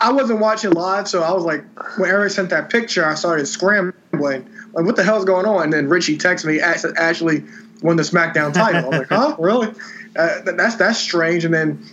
I 0.00 0.12
wasn't 0.12 0.38
watching 0.38 0.70
live, 0.70 1.08
so 1.08 1.22
I 1.22 1.32
was 1.32 1.44
like, 1.44 1.64
when 1.98 2.08
Eric 2.08 2.30
sent 2.30 2.50
that 2.50 2.70
picture, 2.70 3.04
I 3.04 3.14
started 3.16 3.46
scrambling. 3.46 4.48
Like, 4.72 4.86
what 4.86 4.94
the 4.94 5.02
hell's 5.02 5.24
going 5.24 5.46
on? 5.46 5.64
And 5.64 5.72
then 5.72 5.88
Richie 5.88 6.16
texted 6.16 6.44
me, 6.46 6.60
Ashley 6.60 7.44
won 7.82 7.96
the 7.96 8.04
SmackDown 8.04 8.54
title. 8.54 8.84
I 8.84 8.88
was 8.88 8.98
like, 8.98 9.08
huh, 9.08 9.36
really? 9.40 9.74
Uh, 10.16 10.40
that's 10.44 10.76
that's 10.76 10.98
strange. 10.98 11.44
And 11.44 11.54
then, 11.54 11.84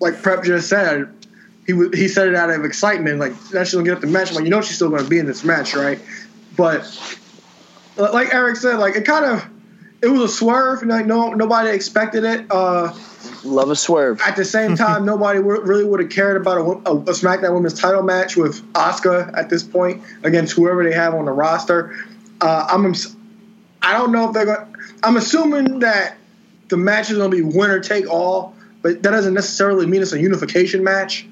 like 0.00 0.20
Prep 0.22 0.44
just 0.44 0.68
said, 0.68 1.12
he 1.66 1.72
he 1.94 2.08
said 2.08 2.28
it 2.28 2.34
out 2.34 2.50
of 2.50 2.64
excitement, 2.64 3.18
like 3.18 3.32
now 3.52 3.64
she's 3.64 3.74
gonna 3.74 3.84
get 3.84 3.94
up 3.94 4.00
the 4.00 4.06
match. 4.06 4.30
I'm 4.30 4.36
like, 4.36 4.44
you 4.44 4.50
know, 4.50 4.60
she's 4.60 4.76
still 4.76 4.90
gonna 4.90 5.08
be 5.08 5.18
in 5.18 5.26
this 5.26 5.44
match, 5.44 5.74
right? 5.74 5.98
But 6.56 6.86
like 7.96 8.32
Eric 8.34 8.56
said, 8.56 8.78
like 8.78 8.96
it 8.96 9.04
kind 9.04 9.24
of 9.24 9.44
it 10.02 10.08
was 10.08 10.22
a 10.22 10.28
swerve. 10.28 10.82
Like 10.82 11.06
no 11.06 11.32
nobody 11.32 11.70
expected 11.70 12.24
it. 12.24 12.46
Uh, 12.50 12.92
Love 13.44 13.70
a 13.70 13.76
swerve. 13.76 14.20
At 14.20 14.36
the 14.36 14.44
same 14.44 14.76
time, 14.76 15.04
nobody 15.04 15.38
really 15.38 15.84
would 15.84 16.00
have 16.00 16.10
cared 16.10 16.40
about 16.40 16.58
a, 16.58 16.90
a, 16.90 16.96
a, 16.96 17.12
SmackDown 17.12 17.54
Women's 17.54 17.78
Title 17.78 18.02
match 18.02 18.36
with 18.36 18.62
Asuka 18.72 19.36
at 19.36 19.48
this 19.48 19.62
point 19.62 20.02
against 20.22 20.54
whoever 20.54 20.84
they 20.84 20.92
have 20.92 21.14
on 21.14 21.24
the 21.24 21.32
roster. 21.32 21.96
Uh, 22.40 22.66
I'm 22.68 22.94
I 23.82 23.92
don't 23.92 24.12
know 24.12 24.28
if 24.28 24.32
they're 24.32 24.46
going. 24.46 24.76
I'm 25.02 25.16
assuming 25.16 25.80
that 25.80 26.16
the 26.72 26.78
match 26.78 27.10
is 27.10 27.18
going 27.18 27.30
to 27.30 27.36
be 27.36 27.42
winner 27.42 27.78
take 27.80 28.08
all, 28.08 28.54
but 28.80 29.02
that 29.02 29.10
doesn't 29.10 29.34
necessarily 29.34 29.84
mean 29.84 30.00
it's 30.00 30.14
a 30.14 30.18
unification 30.18 30.82
match. 30.82 31.26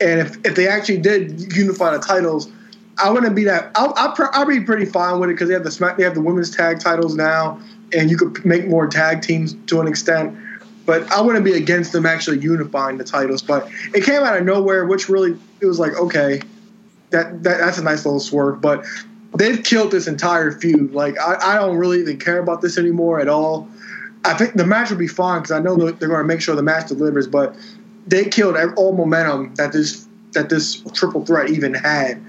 And 0.00 0.18
if, 0.18 0.38
if 0.46 0.56
they 0.56 0.66
actually 0.66 0.96
did 0.96 1.54
unify 1.54 1.94
the 1.94 2.02
titles, 2.02 2.50
I 2.96 3.10
wouldn't 3.10 3.36
be 3.36 3.44
that. 3.44 3.70
I'll, 3.74 3.92
I'll, 3.96 4.14
I'll 4.32 4.46
be 4.46 4.60
pretty 4.60 4.86
fine 4.86 5.20
with 5.20 5.28
it 5.28 5.34
because 5.34 5.48
they 5.48 5.54
have 5.54 5.62
the 5.62 5.70
smack, 5.70 5.98
they 5.98 6.04
have 6.04 6.14
the 6.14 6.22
women's 6.22 6.50
tag 6.50 6.80
titles 6.80 7.14
now, 7.14 7.60
and 7.92 8.10
you 8.10 8.16
could 8.16 8.42
make 8.46 8.66
more 8.66 8.86
tag 8.86 9.20
teams 9.20 9.54
to 9.66 9.82
an 9.82 9.86
extent. 9.86 10.34
But 10.86 11.10
I 11.12 11.20
wouldn't 11.20 11.44
be 11.44 11.52
against 11.52 11.92
them 11.92 12.06
actually 12.06 12.38
unifying 12.38 12.96
the 12.96 13.04
titles. 13.04 13.42
But 13.42 13.68
it 13.94 14.04
came 14.04 14.22
out 14.22 14.38
of 14.38 14.44
nowhere, 14.46 14.86
which 14.86 15.10
really 15.10 15.36
it 15.60 15.66
was 15.66 15.78
like 15.78 15.94
okay, 15.96 16.40
that, 17.10 17.42
that 17.42 17.58
that's 17.58 17.76
a 17.76 17.84
nice 17.84 18.06
little 18.06 18.20
swerve. 18.20 18.62
But 18.62 18.86
they've 19.36 19.62
killed 19.62 19.90
this 19.90 20.06
entire 20.06 20.50
feud. 20.50 20.94
Like 20.94 21.20
I, 21.20 21.36
I 21.52 21.54
don't 21.56 21.76
really 21.76 22.00
even 22.00 22.18
care 22.18 22.38
about 22.38 22.62
this 22.62 22.78
anymore 22.78 23.20
at 23.20 23.28
all. 23.28 23.68
I 24.24 24.34
think 24.34 24.54
the 24.54 24.66
match 24.66 24.90
will 24.90 24.98
be 24.98 25.08
fine 25.08 25.40
because 25.40 25.50
I 25.50 25.58
know 25.58 25.76
they're 25.76 26.08
going 26.08 26.20
to 26.20 26.24
make 26.24 26.40
sure 26.40 26.54
the 26.54 26.62
match 26.62 26.88
delivers. 26.88 27.26
But 27.26 27.56
they 28.06 28.24
killed 28.24 28.56
all 28.76 28.96
momentum 28.96 29.54
that 29.56 29.72
this 29.72 30.06
that 30.32 30.48
this 30.48 30.76
triple 30.92 31.24
threat 31.24 31.50
even 31.50 31.74
had 31.74 32.22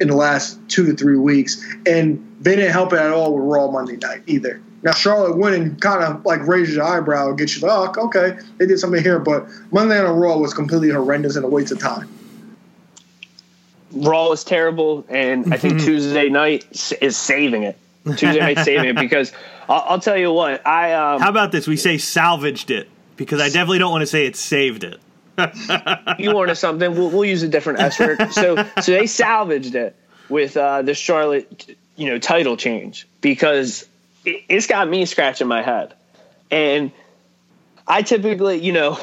in 0.00 0.08
the 0.08 0.16
last 0.16 0.58
two 0.68 0.86
to 0.86 0.94
three 0.94 1.16
weeks, 1.16 1.64
and 1.86 2.22
they 2.40 2.56
didn't 2.56 2.72
help 2.72 2.92
it 2.92 2.98
at 2.98 3.12
all 3.12 3.34
with 3.34 3.44
Raw 3.44 3.70
Monday 3.70 3.96
Night 3.96 4.22
either. 4.26 4.60
Now 4.82 4.92
Charlotte 4.92 5.36
winning 5.36 5.76
kind 5.76 6.04
of 6.04 6.24
like 6.24 6.46
raises 6.46 6.76
your 6.76 6.84
eyebrow 6.84 7.28
and 7.28 7.38
gets 7.38 7.56
you 7.56 7.66
like, 7.66 7.96
oh, 7.96 8.06
okay, 8.06 8.38
they 8.58 8.66
did 8.66 8.78
something 8.78 9.02
here, 9.02 9.18
but 9.18 9.46
Monday 9.72 9.96
Night 9.96 10.06
on 10.06 10.18
Raw 10.18 10.36
was 10.36 10.52
completely 10.52 10.90
horrendous 10.90 11.36
and 11.36 11.44
a 11.44 11.48
waste 11.48 11.72
of 11.72 11.78
time. 11.78 12.08
Raw 13.92 14.28
was 14.28 14.44
terrible, 14.44 15.06
and 15.08 15.52
I 15.52 15.56
think 15.56 15.80
Tuesday 15.84 16.28
night 16.28 16.66
is 17.00 17.16
saving 17.16 17.62
it. 17.62 17.78
Tuesday 18.04 18.38
night 18.38 18.58
saving 18.58 18.90
it 18.90 18.96
because 18.96 19.32
I'll, 19.68 19.84
I'll, 19.88 20.00
tell 20.00 20.16
you 20.16 20.32
what 20.32 20.66
I. 20.66 20.92
Um, 20.92 21.20
How 21.20 21.30
about 21.30 21.52
this? 21.52 21.66
We 21.66 21.76
say 21.76 21.98
salvaged 21.98 22.70
it 22.70 22.88
because 23.16 23.40
I 23.40 23.46
definitely 23.48 23.78
don't 23.78 23.90
want 23.90 24.02
to 24.02 24.06
say 24.06 24.26
it 24.26 24.36
saved 24.36 24.84
it. 24.84 25.00
you 26.18 26.34
wanted 26.34 26.54
something? 26.56 26.94
We'll, 26.94 27.10
we'll, 27.10 27.24
use 27.24 27.42
a 27.42 27.48
different 27.48 27.80
S 27.80 27.98
word. 28.00 28.32
So, 28.32 28.64
so 28.80 28.92
they 28.92 29.06
salvaged 29.06 29.74
it 29.74 29.94
with 30.28 30.56
uh, 30.56 30.82
the 30.82 30.94
Charlotte, 30.94 31.76
you 31.94 32.08
know, 32.08 32.18
title 32.18 32.56
change 32.56 33.06
because 33.20 33.86
it, 34.24 34.44
it's 34.48 34.66
got 34.66 34.88
me 34.88 35.04
scratching 35.04 35.46
my 35.46 35.62
head, 35.62 35.94
and 36.50 36.90
I 37.86 38.02
typically, 38.02 38.58
you 38.58 38.72
know, 38.72 38.98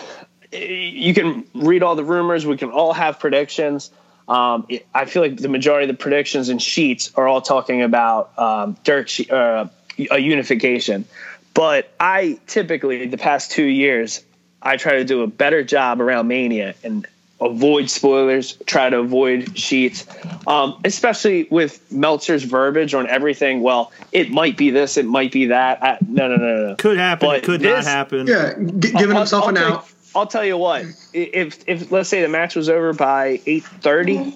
you 0.51 1.13
can 1.13 1.45
read 1.53 1.83
all 1.83 1.95
the 1.95 2.03
rumors. 2.03 2.45
We 2.45 2.57
can 2.57 2.71
all 2.71 2.93
have 2.93 3.19
predictions. 3.19 3.91
Um, 4.27 4.67
I 4.93 5.05
feel 5.05 5.21
like 5.21 5.37
the 5.37 5.49
majority 5.49 5.89
of 5.89 5.97
the 5.97 6.01
predictions 6.01 6.49
and 6.49 6.61
sheets 6.61 7.11
are 7.15 7.27
all 7.27 7.41
talking 7.41 7.81
about 7.81 8.37
um, 8.39 8.77
Dirk 8.83 9.09
uh, 9.29 9.67
a 10.11 10.17
unification. 10.17 11.05
But 11.53 11.91
I 11.99 12.39
typically, 12.47 13.07
the 13.07 13.17
past 13.17 13.51
two 13.51 13.65
years, 13.65 14.23
I 14.61 14.77
try 14.77 14.93
to 14.93 15.03
do 15.03 15.21
a 15.21 15.27
better 15.27 15.63
job 15.63 16.01
around 16.01 16.27
Mania 16.27 16.73
and 16.83 17.05
avoid 17.39 17.89
spoilers, 17.89 18.53
try 18.65 18.89
to 18.89 18.99
avoid 18.99 19.57
sheets, 19.57 20.05
um, 20.47 20.79
especially 20.85 21.47
with 21.51 21.91
Meltzer's 21.91 22.43
verbiage 22.43 22.93
on 22.93 23.07
everything. 23.07 23.61
Well, 23.61 23.91
it 24.11 24.31
might 24.31 24.57
be 24.57 24.69
this, 24.69 24.97
it 24.97 25.05
might 25.05 25.31
be 25.31 25.47
that. 25.47 25.83
I, 25.83 25.97
no, 26.07 26.27
no, 26.27 26.37
no, 26.37 26.67
no. 26.69 26.75
Could 26.75 26.97
happen. 26.97 27.27
But 27.27 27.37
it 27.37 27.43
could 27.43 27.61
this, 27.61 27.85
not 27.85 27.91
happen. 27.91 28.27
Yeah, 28.27 28.53
g- 28.53 28.91
giving 28.91 29.11
I'll, 29.11 29.17
himself 29.19 29.43
I'll 29.43 29.49
an 29.49 29.57
out. 29.57 29.89
I'll 30.15 30.27
tell 30.27 30.45
you 30.45 30.57
what. 30.57 30.85
If 31.13 31.67
if 31.67 31.91
let's 31.91 32.09
say 32.09 32.21
the 32.21 32.27
match 32.27 32.55
was 32.55 32.69
over 32.69 32.93
by 32.93 33.39
8:30, 33.45 34.33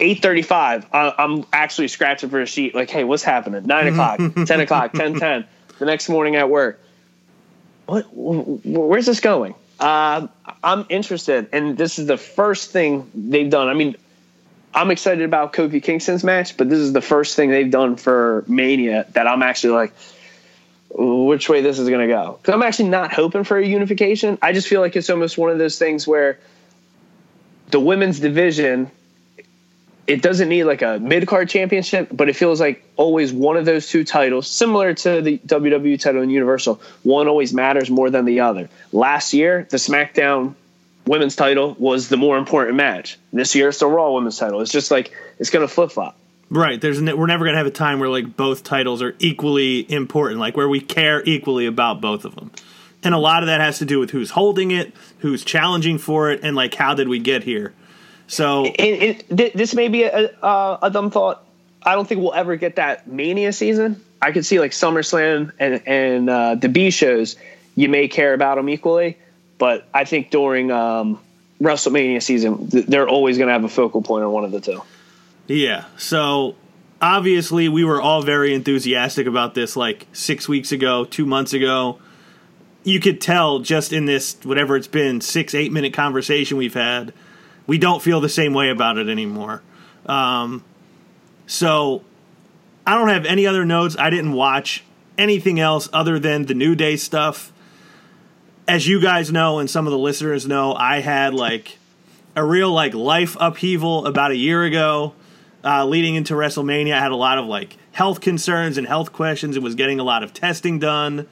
8:35, 0.00 0.86
I'm 0.92 1.44
actually 1.52 1.88
scratching 1.88 2.30
for 2.30 2.40
a 2.40 2.46
sheet. 2.46 2.74
Like, 2.74 2.90
hey, 2.90 3.04
what's 3.04 3.22
happening? 3.22 3.66
Nine 3.66 3.88
o'clock, 3.88 4.20
ten 4.46 4.60
o'clock, 4.60 4.92
ten 4.92 5.18
ten. 5.18 5.44
The 5.78 5.84
next 5.84 6.08
morning 6.08 6.36
at 6.36 6.50
work. 6.50 6.80
What? 7.86 8.06
Where's 8.12 9.06
this 9.06 9.20
going? 9.20 9.54
Uh, 9.78 10.28
I'm 10.64 10.86
interested, 10.88 11.48
and 11.52 11.76
this 11.76 11.98
is 11.98 12.06
the 12.06 12.16
first 12.16 12.70
thing 12.70 13.10
they've 13.14 13.50
done. 13.50 13.68
I 13.68 13.74
mean, 13.74 13.94
I'm 14.74 14.90
excited 14.90 15.24
about 15.24 15.52
Kofi 15.52 15.82
Kingston's 15.82 16.24
match, 16.24 16.56
but 16.56 16.68
this 16.68 16.78
is 16.78 16.92
the 16.92 17.02
first 17.02 17.36
thing 17.36 17.50
they've 17.50 17.70
done 17.70 17.96
for 17.96 18.44
Mania 18.48 19.06
that 19.12 19.26
I'm 19.26 19.42
actually 19.42 19.74
like 19.74 19.92
which 20.90 21.48
way 21.48 21.60
this 21.60 21.78
is 21.78 21.88
going 21.88 22.06
to 22.06 22.12
go. 22.12 22.38
Because 22.40 22.54
I'm 22.54 22.62
actually 22.62 22.88
not 22.88 23.12
hoping 23.12 23.44
for 23.44 23.58
a 23.58 23.66
unification. 23.66 24.38
I 24.42 24.52
just 24.52 24.68
feel 24.68 24.80
like 24.80 24.96
it's 24.96 25.10
almost 25.10 25.36
one 25.36 25.50
of 25.50 25.58
those 25.58 25.78
things 25.78 26.06
where 26.06 26.38
the 27.70 27.80
women's 27.80 28.20
division, 28.20 28.90
it 30.06 30.22
doesn't 30.22 30.48
need 30.48 30.64
like 30.64 30.82
a 30.82 30.98
mid 30.98 31.26
card 31.26 31.48
championship, 31.48 32.08
but 32.12 32.28
it 32.28 32.36
feels 32.36 32.60
like 32.60 32.84
always 32.96 33.32
one 33.32 33.56
of 33.56 33.64
those 33.64 33.88
two 33.88 34.04
titles, 34.04 34.48
similar 34.48 34.94
to 34.94 35.20
the 35.20 35.38
WWE 35.38 36.00
title 36.00 36.22
and 36.22 36.30
Universal, 36.30 36.80
one 37.02 37.28
always 37.28 37.52
matters 37.52 37.90
more 37.90 38.10
than 38.10 38.24
the 38.24 38.40
other. 38.40 38.68
Last 38.92 39.34
year, 39.34 39.66
the 39.70 39.78
SmackDown 39.78 40.54
women's 41.06 41.36
title 41.36 41.76
was 41.78 42.08
the 42.08 42.16
more 42.16 42.38
important 42.38 42.76
match. 42.76 43.18
This 43.32 43.54
year, 43.54 43.68
it's 43.68 43.78
the 43.78 43.86
Raw 43.86 44.12
women's 44.12 44.38
title. 44.38 44.60
It's 44.60 44.72
just 44.72 44.90
like 44.90 45.12
it's 45.38 45.50
going 45.50 45.66
to 45.66 45.72
flip 45.72 45.90
flop. 45.90 46.16
Right. 46.48 46.80
There's 46.80 47.00
ne- 47.00 47.14
we're 47.14 47.26
never 47.26 47.44
gonna 47.44 47.56
have 47.56 47.66
a 47.66 47.70
time 47.70 47.98
where 47.98 48.08
like 48.08 48.36
both 48.36 48.62
titles 48.62 49.02
are 49.02 49.14
equally 49.18 49.90
important, 49.90 50.38
like 50.38 50.56
where 50.56 50.68
we 50.68 50.80
care 50.80 51.22
equally 51.24 51.66
about 51.66 52.00
both 52.00 52.24
of 52.24 52.34
them. 52.36 52.50
And 53.02 53.14
a 53.14 53.18
lot 53.18 53.42
of 53.42 53.48
that 53.48 53.60
has 53.60 53.78
to 53.78 53.84
do 53.84 53.98
with 53.98 54.10
who's 54.10 54.30
holding 54.30 54.70
it, 54.70 54.92
who's 55.20 55.44
challenging 55.44 55.98
for 55.98 56.30
it, 56.30 56.40
and 56.42 56.56
like 56.56 56.74
how 56.74 56.94
did 56.94 57.08
we 57.08 57.18
get 57.18 57.44
here. 57.44 57.72
So 58.28 58.72
this 59.28 59.74
may 59.74 59.88
be 59.88 60.04
a, 60.04 60.30
a, 60.42 60.78
a 60.82 60.90
dumb 60.90 61.10
thought. 61.10 61.44
I 61.82 61.94
don't 61.94 62.08
think 62.08 62.20
we'll 62.20 62.34
ever 62.34 62.56
get 62.56 62.76
that 62.76 63.06
Mania 63.06 63.52
season. 63.52 64.02
I 64.20 64.32
could 64.32 64.44
see 64.44 64.58
like 64.58 64.72
SummerSlam 64.72 65.52
and 65.58 65.82
and 65.86 66.30
uh, 66.30 66.54
the 66.56 66.68
B 66.68 66.90
shows. 66.90 67.36
You 67.74 67.88
may 67.88 68.08
care 68.08 68.34
about 68.34 68.56
them 68.56 68.68
equally, 68.68 69.18
but 69.58 69.86
I 69.92 70.04
think 70.04 70.30
during 70.30 70.70
um, 70.70 71.20
WrestleMania 71.60 72.22
season, 72.22 72.68
they're 72.70 73.08
always 73.08 73.36
going 73.36 73.48
to 73.48 73.52
have 73.52 73.64
a 73.64 73.68
focal 73.68 74.02
point 74.02 74.24
on 74.24 74.32
one 74.32 74.44
of 74.44 74.50
the 74.50 74.60
two. 74.60 74.82
Yeah. 75.48 75.84
So 75.96 76.56
obviously, 77.00 77.68
we 77.68 77.84
were 77.84 78.00
all 78.00 78.22
very 78.22 78.54
enthusiastic 78.54 79.26
about 79.26 79.54
this 79.54 79.76
like 79.76 80.06
six 80.12 80.48
weeks 80.48 80.72
ago, 80.72 81.04
two 81.04 81.26
months 81.26 81.52
ago. 81.52 81.98
You 82.84 83.00
could 83.00 83.20
tell 83.20 83.60
just 83.60 83.92
in 83.92 84.04
this, 84.04 84.36
whatever 84.44 84.76
it's 84.76 84.86
been, 84.86 85.20
six, 85.20 85.54
eight 85.54 85.72
minute 85.72 85.92
conversation 85.92 86.56
we've 86.56 86.74
had, 86.74 87.12
we 87.66 87.78
don't 87.78 88.00
feel 88.00 88.20
the 88.20 88.28
same 88.28 88.54
way 88.54 88.70
about 88.70 88.98
it 88.98 89.08
anymore. 89.08 89.62
Um, 90.06 90.64
so 91.46 92.04
I 92.86 92.94
don't 92.94 93.08
have 93.08 93.24
any 93.24 93.46
other 93.46 93.64
notes. 93.64 93.96
I 93.98 94.10
didn't 94.10 94.32
watch 94.32 94.84
anything 95.18 95.58
else 95.58 95.88
other 95.92 96.18
than 96.18 96.46
the 96.46 96.54
New 96.54 96.74
Day 96.74 96.96
stuff. 96.96 97.52
As 98.68 98.86
you 98.86 99.00
guys 99.00 99.32
know, 99.32 99.58
and 99.58 99.70
some 99.70 99.86
of 99.86 99.92
the 99.92 99.98
listeners 99.98 100.46
know, 100.46 100.74
I 100.74 101.00
had 101.00 101.34
like 101.34 101.78
a 102.34 102.44
real 102.44 102.72
like 102.72 102.94
life 102.94 103.36
upheaval 103.40 104.06
about 104.06 104.30
a 104.30 104.36
year 104.36 104.62
ago 104.62 105.14
uh, 105.66 105.84
leading 105.84 106.14
into 106.14 106.34
WrestleMania. 106.34 106.94
I 106.94 107.00
had 107.00 107.10
a 107.10 107.16
lot 107.16 107.38
of 107.38 107.46
like 107.46 107.76
health 107.92 108.20
concerns 108.20 108.78
and 108.78 108.86
health 108.86 109.12
questions. 109.12 109.56
It 109.56 109.62
was 109.62 109.74
getting 109.74 109.98
a 109.98 110.04
lot 110.04 110.22
of 110.22 110.32
testing 110.32 110.78
done, 110.78 111.26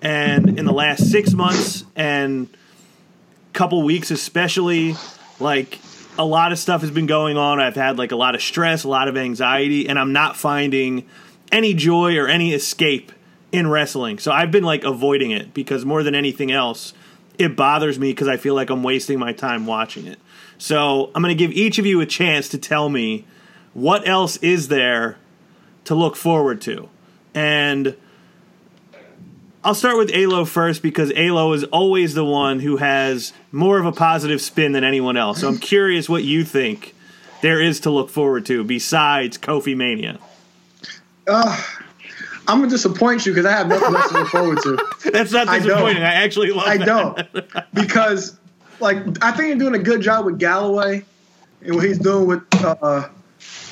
and 0.00 0.58
in 0.58 0.64
the 0.64 0.72
last 0.72 1.10
six 1.10 1.32
months 1.32 1.84
and 1.94 2.48
couple 3.52 3.82
weeks, 3.82 4.10
especially, 4.10 4.96
like 5.38 5.78
a 6.18 6.24
lot 6.24 6.52
of 6.52 6.58
stuff 6.58 6.80
has 6.82 6.90
been 6.90 7.06
going 7.06 7.36
on. 7.36 7.60
I've 7.60 7.76
had 7.76 7.98
like 7.98 8.12
a 8.12 8.16
lot 8.16 8.34
of 8.34 8.42
stress, 8.42 8.84
a 8.84 8.88
lot 8.88 9.08
of 9.08 9.16
anxiety, 9.16 9.88
and 9.88 9.98
I'm 9.98 10.12
not 10.12 10.36
finding 10.36 11.06
any 11.52 11.74
joy 11.74 12.16
or 12.16 12.26
any 12.26 12.52
escape 12.52 13.12
in 13.52 13.68
wrestling. 13.68 14.18
So 14.18 14.32
I've 14.32 14.50
been 14.50 14.64
like 14.64 14.84
avoiding 14.84 15.30
it 15.30 15.54
because 15.54 15.84
more 15.84 16.02
than 16.02 16.14
anything 16.14 16.50
else, 16.50 16.92
it 17.38 17.56
bothers 17.56 17.98
me 17.98 18.10
because 18.10 18.28
I 18.28 18.36
feel 18.36 18.54
like 18.54 18.70
I'm 18.70 18.82
wasting 18.82 19.18
my 19.18 19.32
time 19.32 19.66
watching 19.66 20.06
it. 20.06 20.18
So 20.58 21.10
I'm 21.14 21.22
going 21.22 21.36
to 21.36 21.38
give 21.38 21.52
each 21.52 21.78
of 21.78 21.86
you 21.86 22.00
a 22.00 22.06
chance 22.06 22.48
to 22.50 22.58
tell 22.58 22.88
me 22.88 23.24
what 23.74 24.06
else 24.08 24.36
is 24.38 24.68
there 24.68 25.18
to 25.84 25.94
look 25.94 26.16
forward 26.16 26.60
to? 26.62 26.88
And 27.34 27.96
I'll 29.64 29.74
start 29.74 29.96
with 29.96 30.10
Alo 30.14 30.44
first 30.44 30.82
because 30.82 31.12
Alo 31.16 31.52
is 31.52 31.64
always 31.64 32.14
the 32.14 32.24
one 32.24 32.60
who 32.60 32.76
has 32.76 33.32
more 33.50 33.78
of 33.78 33.86
a 33.86 33.92
positive 33.92 34.40
spin 34.40 34.72
than 34.72 34.84
anyone 34.84 35.16
else. 35.16 35.40
So 35.40 35.48
I'm 35.48 35.58
curious 35.72 36.08
what 36.08 36.22
you 36.22 36.44
think 36.44 36.94
there 37.42 37.60
is 37.60 37.80
to 37.80 37.90
look 37.90 38.10
forward 38.10 38.46
to 38.46 38.62
besides 38.64 39.36
Kofi 39.36 39.76
Mania. 39.76 40.18
Uh, 41.26 41.62
I'm 42.46 42.58
gonna 42.58 42.70
disappoint 42.70 43.26
you 43.26 43.32
because 43.32 43.46
I 43.46 43.52
have 43.52 43.68
nothing 43.68 43.94
else 43.94 44.08
to 44.10 44.18
look 44.18 44.28
forward 44.28 44.58
to. 44.62 44.78
That's 45.10 45.32
not 45.32 45.48
I 45.48 45.58
disappointing. 45.58 46.02
I, 46.02 46.14
actually 46.14 46.50
love 46.50 46.66
I 46.66 46.76
that. 46.76 46.86
don't 46.86 47.74
because, 47.74 48.38
like, 48.80 48.98
I 49.22 49.32
think 49.32 49.48
you're 49.48 49.70
doing 49.70 49.74
a 49.74 49.82
good 49.82 50.02
job 50.02 50.26
with 50.26 50.38
Galloway 50.38 51.04
and 51.62 51.74
what 51.74 51.84
he's 51.84 51.98
doing 51.98 52.26
with 52.26 52.42
uh, 52.62 53.08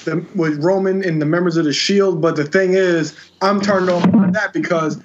the, 0.04 0.24
with 0.34 0.62
Roman 0.62 1.04
and 1.04 1.20
the 1.20 1.26
members 1.26 1.56
of 1.56 1.64
the 1.64 1.72
Shield. 1.72 2.20
But 2.20 2.36
the 2.36 2.44
thing 2.44 2.74
is, 2.74 3.16
I'm 3.40 3.60
turned 3.60 3.90
off 3.90 4.10
by 4.10 4.30
that 4.30 4.52
because 4.52 5.00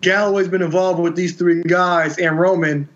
Galloway's 0.00 0.48
been 0.48 0.62
involved 0.62 1.00
with 1.00 1.16
these 1.16 1.36
three 1.36 1.62
guys 1.62 2.18
and 2.18 2.38
Roman 2.38 2.88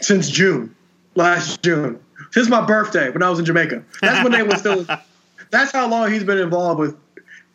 since 0.00 0.28
June, 0.28 0.74
last 1.14 1.62
June, 1.62 2.00
since 2.32 2.48
my 2.48 2.64
birthday 2.64 3.10
when 3.10 3.22
I 3.22 3.30
was 3.30 3.38
in 3.38 3.44
Jamaica. 3.44 3.84
That's 4.00 4.22
when 4.22 4.32
they 4.32 4.42
were 4.42 4.56
still. 4.56 4.86
That's 5.50 5.72
how 5.72 5.88
long 5.88 6.12
he's 6.12 6.22
been 6.22 6.38
involved 6.38 6.78
with 6.78 6.96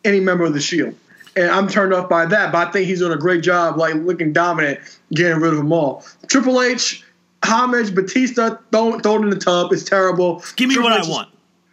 any 0.04 0.20
member 0.20 0.44
of 0.44 0.52
the 0.52 0.60
Shield. 0.60 0.94
And 1.34 1.50
I'm 1.50 1.68
turned 1.68 1.92
off 1.92 2.08
by 2.08 2.26
that, 2.26 2.52
but 2.52 2.68
I 2.68 2.70
think 2.70 2.86
he's 2.86 3.00
doing 3.00 3.12
a 3.12 3.18
great 3.18 3.42
job, 3.42 3.76
like 3.76 3.94
looking 3.94 4.32
dominant, 4.32 4.80
getting 5.12 5.40
rid 5.40 5.52
of 5.52 5.58
them 5.58 5.72
all. 5.72 6.04
Triple 6.28 6.62
H, 6.62 7.04
homage, 7.44 7.94
Batista, 7.94 8.56
thrown, 8.72 9.00
thrown 9.00 9.24
in 9.24 9.30
the 9.30 9.38
tub. 9.38 9.72
It's 9.72 9.82
terrible. 9.82 10.42
Give 10.56 10.68
me 10.68 10.74
Triple 10.74 10.90
what 10.90 11.00
H 11.00 11.06
I 11.06 11.10
want. 11.10 11.28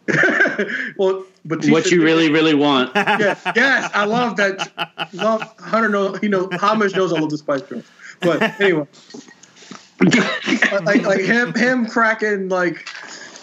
well, 0.96 1.24
Batista. 1.44 1.72
What 1.72 1.90
you 1.90 2.02
really, 2.02 2.30
really 2.30 2.54
want. 2.54 2.94
Yeah, 3.14 3.38
yes, 3.54 3.90
I 3.94 4.04
love 4.04 4.36
that. 4.36 4.72
Love 5.12 5.42
Hunter. 5.58 5.88
Know, 5.88 6.18
you 6.22 6.28
know, 6.28 6.48
homage 6.52 6.94
knows 6.94 7.12
I 7.12 7.20
love 7.20 7.30
the 7.30 7.38
Spice 7.38 7.62
Girls. 7.62 7.84
But 8.20 8.60
anyway, 8.60 8.86
like 10.82 11.02
like 11.02 11.20
him 11.20 11.54
him 11.54 11.86
cracking 11.86 12.48
like 12.48 12.88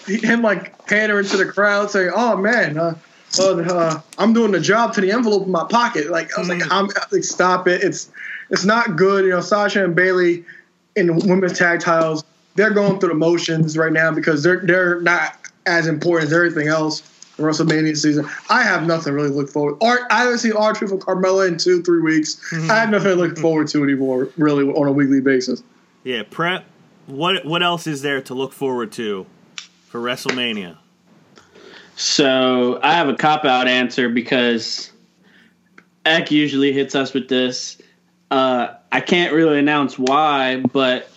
him 0.07 0.41
like 0.41 0.85
pandering 0.87 1.25
to 1.27 1.37
the 1.37 1.45
crowd 1.45 1.89
saying, 1.89 2.11
"Oh 2.13 2.37
man, 2.37 2.77
uh, 2.77 2.95
uh, 3.39 3.55
uh, 3.55 4.01
I'm 4.17 4.33
doing 4.33 4.51
the 4.51 4.59
job 4.59 4.93
to 4.95 5.01
the 5.01 5.11
envelope 5.11 5.45
in 5.45 5.51
my 5.51 5.65
pocket." 5.69 6.09
Like 6.09 6.35
I 6.37 6.41
was 6.41 6.49
like, 6.49 6.63
I'm, 6.71 6.87
like, 7.11 7.23
"Stop 7.23 7.67
it! 7.67 7.83
It's 7.83 8.11
it's 8.49 8.65
not 8.65 8.95
good." 8.95 9.25
You 9.25 9.31
know, 9.31 9.41
Sasha 9.41 9.83
and 9.83 9.95
Bayley 9.95 10.43
in 10.95 11.07
the 11.07 11.13
women's 11.13 11.57
tag 11.57 11.79
titles, 11.79 12.23
they're 12.55 12.71
going 12.71 12.99
through 12.99 13.09
the 13.09 13.15
motions 13.15 13.77
right 13.77 13.93
now 13.93 14.11
because 14.11 14.43
they're 14.43 14.61
they're 14.65 15.01
not 15.01 15.40
as 15.65 15.87
important 15.87 16.27
as 16.27 16.33
everything 16.33 16.67
else. 16.67 17.03
in 17.37 17.45
WrestleMania 17.45 17.97
season. 17.97 18.27
I 18.49 18.63
have 18.63 18.85
nothing 18.85 19.13
really 19.13 19.29
to 19.29 19.35
look 19.35 19.49
forward. 19.49 19.77
Art, 19.81 20.01
I 20.09 20.23
haven't 20.23 20.39
seen 20.39 20.53
R 20.53 20.73
Truth 20.73 20.91
and 20.91 21.01
Carmella 21.01 21.47
in 21.47 21.57
two, 21.57 21.81
three 21.81 22.01
weeks. 22.01 22.41
I 22.69 22.79
have 22.79 22.89
nothing 22.89 23.09
to 23.09 23.15
look 23.15 23.37
forward 23.37 23.67
to 23.69 23.83
anymore, 23.83 24.29
really, 24.37 24.65
on 24.65 24.87
a 24.87 24.91
weekly 24.91 25.21
basis. 25.21 25.63
Yeah, 26.03 26.23
prep. 26.29 26.65
What 27.07 27.45
what 27.45 27.63
else 27.63 27.87
is 27.87 28.01
there 28.01 28.21
to 28.21 28.33
look 28.33 28.53
forward 28.53 28.91
to 28.93 29.25
for 29.87 29.99
WrestleMania? 29.99 30.77
So 31.95 32.79
I 32.81 32.93
have 32.93 33.09
a 33.09 33.15
cop 33.15 33.45
out 33.45 33.67
answer 33.67 34.09
because 34.09 34.91
Eck 36.05 36.31
usually 36.31 36.73
hits 36.73 36.95
us 36.95 37.13
with 37.13 37.27
this. 37.27 37.77
Uh, 38.29 38.75
I 38.91 39.01
can't 39.01 39.33
really 39.33 39.59
announce 39.59 39.99
why, 39.99 40.63
but 40.71 41.09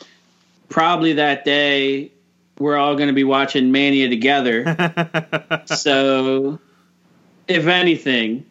probably 0.69 1.15
that 1.15 1.45
day 1.45 2.11
we're 2.59 2.77
all 2.77 2.95
going 2.97 3.09
to 3.09 3.15
be 3.15 3.25
watching 3.25 3.73
Mania 3.73 4.09
together. 4.09 5.63
so, 5.67 6.59
if 7.49 7.67
anything, 7.67 8.47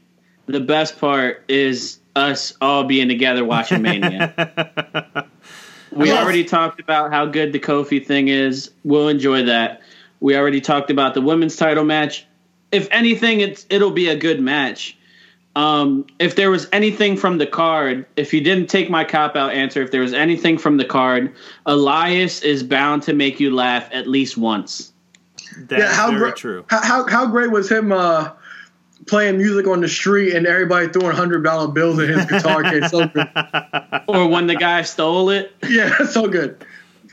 the 0.46 0.60
best 0.60 1.00
part 1.00 1.44
is 1.48 2.00
us 2.16 2.54
all 2.62 2.84
being 2.84 3.08
together 3.08 3.44
watching 3.44 3.82
Mania. 3.82 5.26
we 5.92 6.08
Yes. 6.10 6.24
already 6.24 6.44
talked 6.44 6.80
about 6.80 7.12
how 7.12 7.26
good 7.26 7.54
the 7.54 7.60
Kofi 7.60 8.06
thing 8.06 8.28
is. 8.28 8.72
We'll 8.84 9.08
enjoy 9.08 9.44
that. 9.44 9.82
We 10.20 10.36
already 10.38 10.62
talked 10.62 10.90
about 10.92 11.14
the 11.14 11.22
women's 11.22 11.56
title 11.56 11.84
match. 11.84 12.26
If 12.72 12.88
anything, 12.92 13.40
it's 13.42 13.66
it'll 13.70 13.92
be 13.92 14.10
a 14.10 14.16
good 14.16 14.40
match. 14.40 14.98
Um, 15.56 16.08
if 16.18 16.36
there 16.36 16.50
was 16.50 16.68
anything 16.72 17.16
from 17.16 17.38
the 17.38 17.46
card, 17.46 18.08
if 18.16 18.34
you 18.34 18.42
didn't 18.42 18.68
take 18.68 18.90
my 18.90 19.04
cop 19.04 19.36
out 19.36 19.54
answer, 19.54 19.82
if 19.84 19.92
there 19.92 20.02
was 20.02 20.14
anything 20.14 20.58
from 20.58 20.78
the 20.78 20.86
card, 20.86 21.34
Elias 21.68 22.42
is 22.42 22.64
bound 22.64 23.04
to 23.04 23.14
make 23.14 23.40
you 23.40 23.54
laugh 23.54 23.88
at 23.92 24.08
least 24.08 24.36
once. 24.36 24.94
That's 25.68 25.96
very 25.96 26.18
great, 26.18 26.36
true. 26.36 26.66
How, 26.70 26.82
how 26.82 27.08
how 27.08 27.26
great 27.28 27.52
was 27.52 27.70
him 27.70 27.92
uh, 27.92 28.32
playing 29.06 29.38
music 29.38 29.68
on 29.68 29.82
the 29.82 29.88
street 29.88 30.34
and 30.34 30.48
everybody 30.48 30.88
throwing 30.88 31.16
hundred 31.16 31.44
dollar 31.44 31.68
bills 31.68 32.00
at 32.00 32.10
his 32.10 32.26
guitar 32.26 32.64
case? 32.72 32.90
So 32.90 33.08
good. 33.08 33.30
Or 34.08 34.28
when 34.28 34.48
the 34.48 34.56
guy 34.56 34.82
stole 34.82 35.30
it. 35.30 35.54
Yeah, 35.70 35.96
so 36.10 36.28
good. 36.28 36.66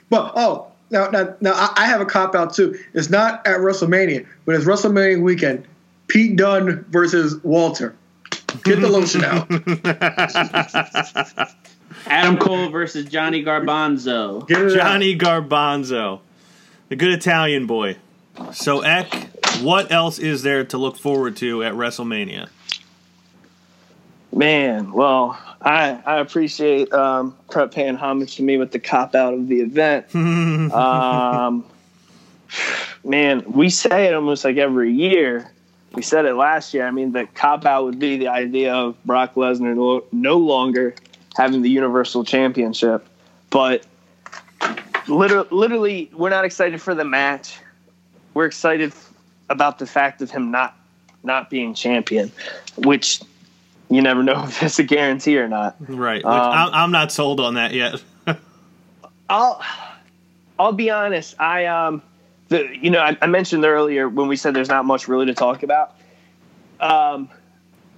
But 0.09 0.33
oh, 0.35 0.69
now 0.91 1.11
now 1.11 1.35
now 1.41 1.53
I, 1.53 1.73
I 1.77 1.87
have 1.87 2.01
a 2.01 2.07
cop 2.07 2.35
out 2.35 2.55
too. 2.55 2.79
It's 2.95 3.11
not 3.11 3.47
at 3.47 3.59
WrestleMania, 3.59 4.27
but 4.47 4.55
it's 4.55 4.65
WrestleMania 4.65 5.23
weekend. 5.23 5.67
Pete 6.09 6.37
Dunne 6.37 6.85
versus 6.89 7.37
Walter. 7.45 7.95
Get 8.65 8.81
the 8.81 8.89
lotion 8.89 9.25
out. 9.25 9.51
Adam 12.07 12.39
Cole 12.39 12.71
versus 12.71 13.07
Johnny 13.07 13.45
Garbanzo. 13.45 14.47
Get 14.47 14.63
it 14.63 14.77
Johnny 14.77 15.17
Garbanzo, 15.17 16.21
the 16.89 16.97
good 16.97 17.13
Italian 17.13 17.67
boy. 17.67 17.97
So, 18.53 18.81
Eck, 18.81 19.31
what 19.61 19.93
else 19.93 20.19
is 20.19 20.43
there 20.43 20.65
to 20.65 20.79
look 20.79 20.99
forward 20.99 21.37
to 21.39 21.63
at 21.63 21.75
WrestleMania? 21.75 22.49
Man, 24.33 24.93
well, 24.93 25.39
I 25.61 26.01
I 26.07 26.21
appreciate 26.21 26.93
um, 26.93 27.37
Prep 27.51 27.73
paying 27.73 27.97
homage 27.97 28.37
to 28.37 28.43
me 28.43 28.57
with 28.57 28.71
the 28.71 28.79
cop 28.79 29.15
out 29.15 29.35
of 29.35 29.49
the 29.49 29.61
event. 29.61 30.15
um, 30.15 31.65
man, 33.05 33.45
we 33.47 33.71
say 33.71 34.07
it 34.07 34.15
almost 34.15 34.45
like 34.45 34.57
every 34.57 34.93
year. 34.93 35.51
We 35.95 36.03
said 36.03 36.25
it 36.25 36.35
last 36.35 36.73
year. 36.73 36.87
I 36.87 36.91
mean, 36.91 37.13
the 37.13 37.27
cop 37.27 37.67
out 37.67 37.85
would 37.85 37.99
be 37.99 38.17
the 38.17 38.29
idea 38.29 38.73
of 38.75 39.03
Brock 39.05 39.35
Lesnar 39.35 39.75
no, 39.75 40.05
no 40.13 40.37
longer 40.37 40.95
having 41.37 41.63
the 41.63 41.71
Universal 41.71 42.25
Championship, 42.25 43.07
but 43.51 43.85
literally, 45.09 45.49
literally, 45.51 46.11
we're 46.15 46.31
not 46.31 46.45
excited 46.45 46.81
for 46.81 46.95
the 46.95 47.05
match. 47.05 47.59
We're 48.35 48.47
excited 48.47 48.93
about 49.49 49.79
the 49.79 49.87
fact 49.87 50.23
of 50.23 50.31
him 50.31 50.51
not 50.51 50.77
not 51.23 51.51
being 51.51 51.75
champion, 51.75 52.33
which 52.79 53.21
you 53.91 54.01
never 54.01 54.23
know 54.23 54.45
if 54.47 54.63
it's 54.63 54.79
a 54.79 54.85
guarantee 54.85 55.39
or 55.39 55.49
not. 55.49 55.77
Right. 55.81 56.25
Um, 56.25 56.33
I'm, 56.33 56.75
I'm 56.75 56.91
not 56.93 57.13
sold 57.13 57.41
on 57.41 57.55
that 57.55 57.75
yet. 57.75 58.03
I'll 59.29 59.63
I'll 60.59 60.73
be 60.73 60.91
honest. 60.91 61.35
I 61.41 61.67
um 61.67 62.03
the 62.51 62.69
you 62.77 62.91
know 62.91 63.01
I, 63.01 63.17
I 63.23 63.27
mentioned 63.27 63.65
earlier 63.65 64.09
when 64.09 64.29
we 64.29 64.37
said 64.37 64.55
there's 64.55 64.69
not 64.69 64.85
much 64.85 65.09
really 65.09 65.27
to 65.27 65.35
talk 65.35 65.63
about. 65.63 65.97
Um, 66.79 67.31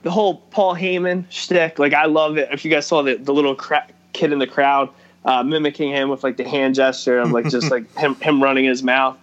the 0.03 0.11
whole 0.11 0.37
Paul 0.37 0.75
Heyman 0.75 1.25
shtick, 1.31 1.79
like 1.79 1.95
I 1.95 2.07
love 2.07 2.39
it. 2.39 2.49
If 2.53 2.65
you 2.65 2.71
guys 2.71 2.87
saw 2.87 3.03
the 3.03 3.17
the 3.17 3.35
little 3.35 3.55
cra- 3.57 3.89
kid 4.13 4.33
in 4.33 4.39
the 4.39 4.47
crowd 4.47 4.91
uh, 5.25 5.43
mimicking 5.43 5.91
him 5.91 6.09
with 6.09 6.23
like 6.23 6.37
the 6.37 6.49
hand 6.49 6.75
gesture 6.75 7.19
of 7.19 7.33
like 7.33 7.49
just 7.49 7.71
like 7.71 7.93
him 7.97 8.15
him 8.17 8.43
running 8.43 8.65
his 8.65 8.83
mouth. 8.83 9.17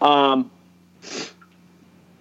Um, 0.00 0.50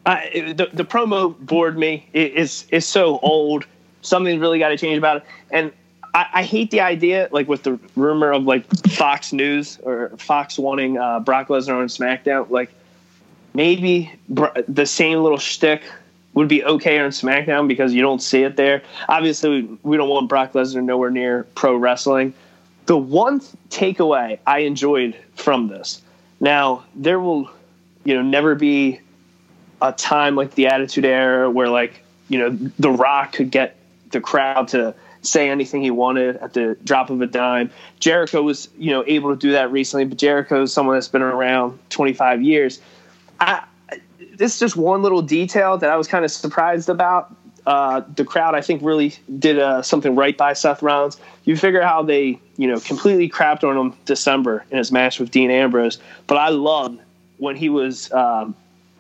I, 0.06 0.54
the, 0.56 0.70
the 0.74 0.84
promo 0.84 1.38
bored 1.40 1.78
me. 1.78 2.08
It, 2.14 2.34
it's 2.36 2.66
it's 2.70 2.86
so 2.86 3.20
old. 3.20 3.66
Something 4.02 4.40
really 4.40 4.60
got 4.60 4.70
to 4.70 4.78
change 4.78 4.98
about 4.98 5.18
it. 5.18 5.24
And 5.50 5.72
I, 6.14 6.28
I 6.34 6.44
hate 6.44 6.72
the 6.72 6.82
idea, 6.82 7.28
like 7.32 7.48
with 7.48 7.64
the 7.64 7.80
rumor 7.96 8.32
of 8.32 8.44
like 8.44 8.66
Fox 8.90 9.34
News 9.34 9.80
or 9.84 10.10
Fox 10.18 10.60
wanting 10.60 10.98
uh, 10.98 11.20
Brock 11.20 11.48
Lesnar 11.48 11.80
on 11.80 11.88
SmackDown. 11.88 12.50
Like 12.50 12.72
maybe 13.54 14.12
Br- 14.30 14.48
the 14.68 14.86
same 14.86 15.20
little 15.20 15.38
shtick 15.38 15.84
would 16.34 16.48
be 16.48 16.64
okay 16.64 17.00
on 17.00 17.12
SmackDown 17.12 17.68
because 17.68 17.94
you 17.94 18.02
don't 18.02 18.22
see 18.22 18.44
it 18.44 18.56
there. 18.56 18.82
Obviously, 19.08 19.50
we, 19.50 19.78
we 19.84 19.98
don't 19.98 20.10
want 20.10 20.30
Brock 20.30 20.54
Lesnar 20.54 20.84
nowhere 20.84 21.12
near 21.12 21.44
pro 21.56 21.76
wrestling. 21.76 22.34
The 22.86 22.98
one 22.98 23.40
takeaway 23.70 24.40
I 24.46 24.60
enjoyed 24.60 25.16
from 25.36 25.68
this. 25.68 26.02
Now 26.40 26.84
there 26.96 27.20
will, 27.20 27.50
you 28.04 28.14
know, 28.14 28.22
never 28.22 28.56
be 28.56 29.00
a 29.82 29.92
time 29.92 30.36
like 30.36 30.56
the 30.56 30.68
Attitude 30.68 31.06
Era 31.06 31.50
where 31.50 31.70
like 31.70 32.04
you 32.30 32.40
know 32.40 32.50
The 32.80 32.90
Rock 32.90 33.34
could 33.34 33.52
get 33.52 33.78
the 34.12 34.22
crowd 34.22 34.68
to 34.70 34.94
say 35.24 35.50
anything 35.50 35.82
he 35.82 35.92
wanted 35.92 36.38
at 36.38 36.54
the 36.54 36.78
drop 36.84 37.10
of 37.10 37.22
a 37.22 37.28
dime. 37.28 37.72
Jericho 38.00 38.42
was 38.42 38.70
you 38.78 38.92
know 38.92 39.04
able 39.08 39.32
to 39.32 39.40
do 39.40 39.52
that 39.54 39.72
recently, 39.72 40.06
but 40.06 40.18
Jericho 40.18 40.64
is 40.64 40.74
someone 40.74 40.96
that's 40.96 41.08
been 41.08 41.22
around 41.22 41.80
25 41.90 42.42
years. 42.42 42.80
I, 43.40 43.64
this 44.36 44.54
is 44.54 44.60
just 44.60 44.76
one 44.76 45.02
little 45.02 45.22
detail 45.22 45.78
that 45.78 45.90
I 45.90 45.98
was 45.98 46.08
kind 46.08 46.24
of 46.26 46.32
surprised 46.32 46.90
about. 46.90 47.36
Uh, 47.66 48.02
the 48.16 48.26
crowd, 48.26 48.56
I 48.56 48.62
think, 48.62 48.82
really 48.84 49.16
did 49.40 49.58
uh, 49.58 49.82
something 49.82 50.16
right 50.16 50.38
by 50.38 50.52
Seth 50.52 50.82
Rollins. 50.82 51.18
You 51.46 51.56
figure 51.56 51.82
how 51.82 52.04
they, 52.04 52.38
you 52.58 52.68
know, 52.68 52.78
completely 52.82 53.30
crapped 53.30 53.64
on 53.64 53.78
him 53.78 53.98
December 54.04 54.66
in 54.70 54.78
his 54.78 54.92
match 54.92 55.18
with 55.18 55.32
Dean 55.32 55.50
Ambrose, 55.50 55.98
but 56.28 56.36
I 56.38 56.50
loved 56.50 57.00
when 57.38 57.56
he 57.56 57.70
was 57.70 58.12
um, 58.12 58.54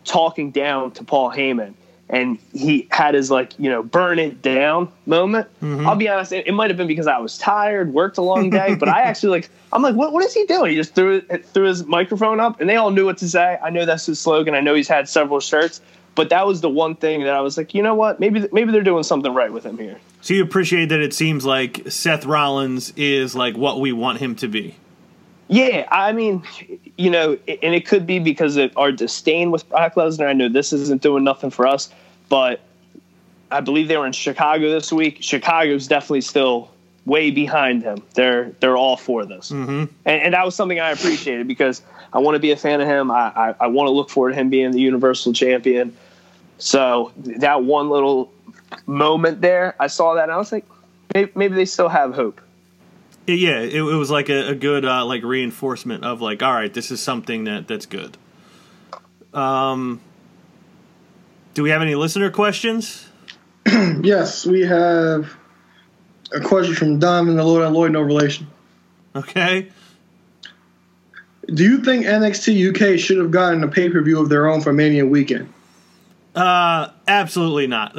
talking 0.05 0.51
down 0.51 0.91
to 0.91 1.03
Paul 1.03 1.29
Heyman 1.29 1.73
and 2.09 2.37
he 2.53 2.87
had 2.91 3.15
his 3.15 3.31
like 3.31 3.57
you 3.57 3.69
know 3.69 3.83
burn 3.83 4.19
it 4.19 4.41
down 4.41 4.91
moment. 5.05 5.47
Mm-hmm. 5.61 5.87
I'll 5.87 5.95
be 5.95 6.09
honest, 6.09 6.31
it, 6.31 6.47
it 6.47 6.53
might 6.53 6.69
have 6.69 6.77
been 6.77 6.87
because 6.87 7.07
I 7.07 7.17
was 7.19 7.37
tired, 7.37 7.93
worked 7.93 8.17
a 8.17 8.21
long 8.21 8.49
day, 8.49 8.75
but 8.75 8.89
I 8.89 9.01
actually 9.03 9.29
like 9.29 9.49
I'm 9.71 9.81
like, 9.81 9.95
what 9.95 10.13
what 10.13 10.23
is 10.23 10.33
he 10.33 10.45
doing? 10.45 10.71
He 10.71 10.77
just 10.77 10.95
threw 10.95 11.23
it, 11.29 11.45
threw 11.47 11.67
his 11.67 11.85
microphone 11.85 12.39
up, 12.39 12.59
and 12.59 12.69
they 12.69 12.75
all 12.75 12.91
knew 12.91 13.05
what 13.05 13.17
to 13.19 13.29
say. 13.29 13.57
I 13.63 13.69
know 13.69 13.85
that's 13.85 14.05
his 14.05 14.19
slogan. 14.19 14.53
I 14.55 14.59
know 14.59 14.75
he's 14.75 14.87
had 14.87 15.07
several 15.09 15.39
shirts, 15.39 15.81
but 16.15 16.29
that 16.29 16.45
was 16.45 16.61
the 16.61 16.69
one 16.69 16.95
thing 16.95 17.23
that 17.23 17.33
I 17.33 17.41
was 17.41 17.57
like, 17.57 17.73
you 17.73 17.81
know 17.81 17.95
what? 17.95 18.19
Maybe 18.19 18.47
maybe 18.51 18.71
they're 18.71 18.81
doing 18.81 19.03
something 19.03 19.33
right 19.33 19.51
with 19.51 19.65
him 19.65 19.77
here. 19.77 19.99
So 20.21 20.33
you 20.33 20.43
appreciate 20.43 20.89
that 20.89 21.01
it 21.01 21.13
seems 21.13 21.45
like 21.45 21.81
Seth 21.89 22.25
Rollins 22.25 22.93
is 22.95 23.35
like 23.35 23.57
what 23.57 23.79
we 23.79 23.91
want 23.91 24.19
him 24.19 24.35
to 24.35 24.47
be. 24.47 24.75
Yeah, 25.53 25.87
I 25.91 26.13
mean, 26.13 26.41
you 26.97 27.11
know, 27.11 27.33
and 27.47 27.75
it 27.75 27.85
could 27.85 28.07
be 28.07 28.17
because 28.17 28.57
of 28.57 28.75
our 28.75 28.91
disdain 28.91 29.51
with 29.51 29.69
Brock 29.69 29.93
Lesnar. 29.93 30.25
I 30.25 30.33
know 30.33 30.49
this 30.49 30.73
isn't 30.73 31.03
doing 31.03 31.23
nothing 31.23 31.51
for 31.51 31.67
us, 31.67 31.93
but 32.27 32.59
I 33.51 33.61
believe 33.61 33.87
they 33.87 33.95
were 33.95 34.07
in 34.07 34.13
Chicago 34.13 34.71
this 34.71 34.91
week. 34.91 35.17
Chicago's 35.21 35.85
definitely 35.85 36.21
still 36.21 36.71
way 37.05 37.29
behind 37.29 37.83
him. 37.83 38.01
They're 38.15 38.49
they're 38.61 38.75
all 38.75 38.97
for 38.97 39.27
this, 39.27 39.51
mm-hmm. 39.51 39.93
and, 40.05 40.21
and 40.23 40.33
that 40.33 40.43
was 40.43 40.55
something 40.55 40.79
I 40.79 40.89
appreciated 40.89 41.47
because 41.47 41.83
I 42.13 42.17
want 42.17 42.33
to 42.33 42.39
be 42.39 42.49
a 42.49 42.57
fan 42.57 42.81
of 42.81 42.87
him. 42.87 43.11
I 43.11 43.31
I, 43.35 43.55
I 43.59 43.67
want 43.67 43.85
to 43.85 43.91
look 43.91 44.09
forward 44.09 44.31
to 44.31 44.35
him 44.35 44.49
being 44.49 44.71
the 44.71 44.81
Universal 44.81 45.33
Champion. 45.33 45.95
So 46.57 47.11
that 47.17 47.63
one 47.63 47.91
little 47.91 48.33
moment 48.87 49.41
there, 49.41 49.75
I 49.79 49.85
saw 49.85 50.15
that 50.15 50.23
and 50.23 50.31
I 50.31 50.37
was 50.37 50.51
like, 50.51 50.65
maybe, 51.13 51.31
maybe 51.35 51.53
they 51.53 51.65
still 51.65 51.89
have 51.89 52.15
hope. 52.15 52.41
Yeah, 53.25 53.59
it, 53.59 53.75
it 53.75 53.81
was 53.81 54.11
like 54.11 54.29
a, 54.29 54.49
a 54.49 54.55
good 54.55 54.83
uh, 54.83 55.05
like 55.05 55.23
reinforcement 55.23 56.03
of 56.03 56.21
like, 56.21 56.43
all 56.43 56.53
right, 56.53 56.73
this 56.73 56.91
is 56.91 56.99
something 56.99 57.45
that 57.45 57.67
that's 57.67 57.85
good. 57.85 58.17
Um, 59.33 60.01
do 61.53 61.63
we 61.63 61.69
have 61.69 61.81
any 61.81 61.95
listener 61.95 62.29
questions? 62.29 63.07
Yes, 64.03 64.45
we 64.45 64.61
have 64.61 65.33
a 66.33 66.41
question 66.41 66.75
from 66.75 66.99
Diamond 66.99 67.39
the 67.39 67.43
Lord 67.43 67.63
and 67.63 67.73
Lloyd, 67.73 67.93
no 67.93 68.01
relation. 68.01 68.47
Okay. 69.15 69.69
Do 71.45 71.63
you 71.63 71.83
think 71.83 72.05
NXT 72.05 72.93
UK 72.93 72.99
should 72.99 73.17
have 73.17 73.31
gotten 73.31 73.63
a 73.63 73.67
pay 73.67 73.89
per 73.89 74.01
view 74.01 74.19
of 74.19 74.29
their 74.29 74.47
own 74.47 74.61
for 74.61 74.73
Mania 74.73 75.05
weekend? 75.05 75.53
Uh, 76.35 76.89
absolutely 77.07 77.67
not. 77.67 77.95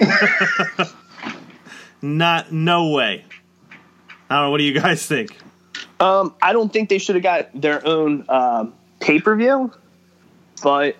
not 2.02 2.52
no 2.52 2.90
way. 2.90 3.24
I 4.30 4.36
don't 4.36 4.44
know. 4.44 4.50
What 4.52 4.58
do 4.58 4.64
you 4.64 4.80
guys 4.80 5.04
think? 5.06 5.36
Um, 5.98 6.34
I 6.40 6.52
don't 6.52 6.72
think 6.72 6.88
they 6.88 6.98
should 6.98 7.16
have 7.16 7.22
got 7.22 7.60
their 7.60 7.86
own 7.86 8.24
um, 8.28 8.72
pay 9.00 9.20
per 9.20 9.36
view, 9.36 9.72
but 10.62 10.96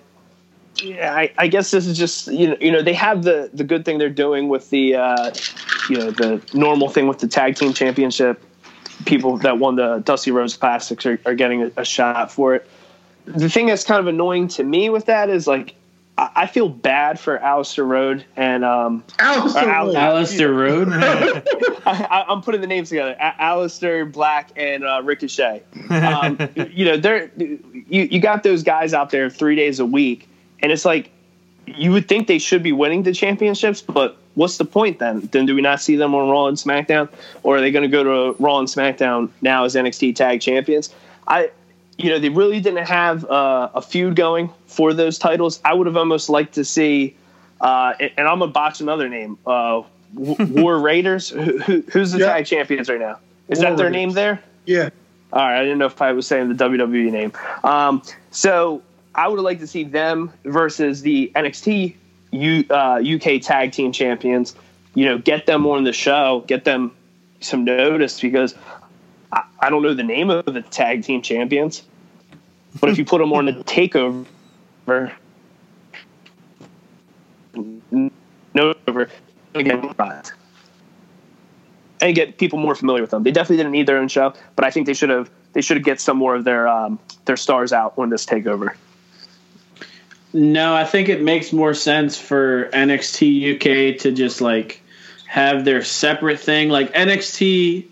yeah, 0.75 1.13
I, 1.15 1.31
I 1.37 1.47
guess 1.47 1.71
this 1.71 1.87
is 1.87 1.97
just 1.97 2.27
you 2.27 2.49
know 2.49 2.57
you 2.59 2.71
know 2.71 2.81
they 2.81 2.93
have 2.93 3.23
the 3.23 3.49
the 3.53 3.63
good 3.63 3.85
thing 3.85 3.97
they're 3.97 4.09
doing 4.09 4.49
with 4.49 4.69
the 4.69 4.95
uh, 4.95 5.33
you 5.89 5.97
know 5.97 6.11
the 6.11 6.41
normal 6.53 6.89
thing 6.89 7.07
with 7.07 7.19
the 7.19 7.27
tag 7.27 7.55
team 7.55 7.73
championship. 7.73 8.43
People 9.05 9.37
that 9.37 9.57
won 9.57 9.77
the 9.77 9.99
Dusty 9.99 10.29
Rhodes 10.29 10.55
Classics 10.55 11.05
are, 11.07 11.19
are 11.25 11.33
getting 11.33 11.63
a, 11.63 11.71
a 11.77 11.85
shot 11.85 12.31
for 12.31 12.53
it. 12.53 12.69
The 13.25 13.49
thing 13.49 13.65
that's 13.65 13.83
kind 13.83 13.99
of 13.99 14.07
annoying 14.07 14.47
to 14.49 14.63
me 14.63 14.89
with 14.89 15.05
that 15.05 15.29
is 15.29 15.47
like 15.47 15.73
I, 16.21 16.29
I 16.35 16.47
feel 16.47 16.69
bad 16.69 17.19
for 17.19 17.39
Alistair 17.39 17.83
Road 17.83 18.23
and 18.35 18.63
um, 18.63 19.03
Alistair 19.19 19.69
Al- 19.69 19.87
Road. 19.87 19.95
Alistair 19.95 20.53
Road. 20.53 20.89
I, 20.93 21.43
I, 21.85 22.25
I'm 22.29 22.41
putting 22.41 22.61
the 22.61 22.67
names 22.67 22.89
together: 22.89 23.17
A- 23.19 23.35
Aleister 23.41 24.09
Black 24.09 24.51
and 24.55 24.85
uh, 24.85 25.01
Ricochet. 25.03 25.63
Um, 25.89 26.37
you 26.71 26.85
know, 26.85 26.97
they're 26.97 27.31
you 27.35 28.03
you 28.03 28.19
got 28.21 28.43
those 28.43 28.61
guys 28.63 28.93
out 28.93 29.09
there 29.09 29.29
three 29.29 29.55
days 29.55 29.79
a 29.79 29.85
week, 29.85 30.29
and 30.61 30.71
it's 30.71 30.85
like 30.85 31.09
you 31.65 31.91
would 31.91 32.07
think 32.07 32.27
they 32.27 32.39
should 32.39 32.61
be 32.61 32.71
winning 32.71 33.03
the 33.03 33.13
championships, 33.13 33.81
but 33.81 34.17
what's 34.35 34.57
the 34.57 34.65
point 34.65 34.99
then? 34.99 35.21
Then 35.31 35.45
do 35.45 35.55
we 35.55 35.61
not 35.61 35.81
see 35.81 35.95
them 35.95 36.13
on 36.13 36.29
Raw 36.29 36.45
and 36.45 36.57
SmackDown, 36.57 37.09
or 37.43 37.57
are 37.57 37.61
they 37.61 37.71
going 37.71 37.83
to 37.83 37.89
go 37.89 38.03
to 38.03 38.43
Raw 38.43 38.59
and 38.59 38.67
SmackDown 38.67 39.29
now 39.41 39.65
as 39.65 39.75
NXT 39.75 40.15
Tag 40.15 40.41
Champions? 40.41 40.93
I. 41.27 41.49
You 41.97 42.09
know, 42.09 42.19
they 42.19 42.29
really 42.29 42.59
didn't 42.59 42.85
have 42.87 43.25
uh, 43.25 43.69
a 43.75 43.81
feud 43.81 44.15
going 44.15 44.49
for 44.65 44.93
those 44.93 45.19
titles. 45.19 45.59
I 45.63 45.73
would 45.73 45.87
have 45.87 45.97
almost 45.97 46.29
liked 46.29 46.53
to 46.55 46.65
see, 46.65 47.15
uh, 47.59 47.93
and, 47.99 48.11
and 48.17 48.27
I'm 48.27 48.39
gonna 48.39 48.51
botch 48.51 48.81
another 48.81 49.07
name. 49.09 49.37
Uh, 49.45 49.83
War 50.13 50.79
Raiders. 50.79 51.29
Who, 51.29 51.59
who, 51.59 51.81
who's 51.91 52.11
the 52.11 52.19
Yeah. 52.19 52.33
tag 52.33 52.45
champions 52.45 52.89
right 52.89 52.99
now? 52.99 53.19
Is 53.49 53.59
War 53.59 53.69
that 53.69 53.77
their 53.77 53.85
Raiders. 53.87 53.93
name 53.93 54.11
there? 54.11 54.41
Yeah. 54.65 54.89
All 55.33 55.39
right, 55.41 55.59
I 55.59 55.63
didn't 55.63 55.77
know 55.77 55.85
if 55.85 56.01
I 56.01 56.11
was 56.11 56.27
saying 56.27 56.49
the 56.49 56.55
WWE 56.65 57.11
name. 57.11 57.31
Um, 57.63 58.01
so 58.31 58.81
I 59.15 59.27
would 59.27 59.37
have 59.37 59.45
liked 59.45 59.61
to 59.61 59.67
see 59.67 59.83
them 59.85 60.33
versus 60.43 61.01
the 61.01 61.31
NXT 61.35 61.95
U, 62.31 62.65
uh, 62.69 63.01
UK 63.01 63.41
Tag 63.41 63.71
Team 63.71 63.91
Champions. 63.93 64.55
You 64.93 65.05
know, 65.05 65.17
get 65.19 65.45
them 65.45 65.65
on 65.67 65.85
the 65.85 65.93
show, 65.93 66.43
get 66.47 66.65
them 66.65 66.91
some 67.39 67.63
notice 67.63 68.19
because 68.19 68.55
I, 69.31 69.43
I 69.59 69.69
don't 69.69 69.81
know 69.81 69.93
the 69.93 70.03
name 70.03 70.29
of 70.29 70.45
the 70.45 70.61
Tag 70.61 71.03
Team 71.03 71.21
Champions, 71.21 71.83
but 72.79 72.89
if 72.89 72.97
you 72.97 73.05
put 73.05 73.19
them 73.19 73.33
on 73.33 73.45
the 73.45 73.53
Takeover, 73.63 75.13
no 78.53 78.73
over 78.87 79.09
again 79.53 79.93
and 82.01 82.15
get 82.15 82.37
people 82.37 82.59
more 82.59 82.75
familiar 82.75 83.01
with 83.01 83.11
them. 83.11 83.23
They 83.23 83.31
definitely 83.31 83.57
didn't 83.57 83.71
need 83.71 83.87
their 83.87 83.97
own 83.97 84.07
show, 84.07 84.33
but 84.55 84.65
I 84.65 84.71
think 84.71 84.87
they 84.87 84.93
should 84.93 85.09
have 85.09 85.29
they 85.53 85.61
should 85.61 85.77
have 85.77 85.83
get 85.83 86.01
some 86.01 86.17
more 86.17 86.35
of 86.35 86.43
their 86.43 86.67
um, 86.67 86.99
their 87.25 87.37
stars 87.37 87.71
out 87.71 87.93
on 87.97 88.09
this 88.09 88.25
takeover. 88.25 88.75
No, 90.33 90.73
I 90.73 90.85
think 90.85 91.09
it 91.09 91.21
makes 91.21 91.51
more 91.51 91.73
sense 91.73 92.17
for 92.17 92.69
NXT 92.69 93.55
UK 93.55 93.99
to 93.99 94.11
just 94.11 94.41
like 94.41 94.81
have 95.27 95.65
their 95.65 95.83
separate 95.83 96.39
thing. 96.39 96.69
Like 96.69 96.91
NXT 96.93 97.85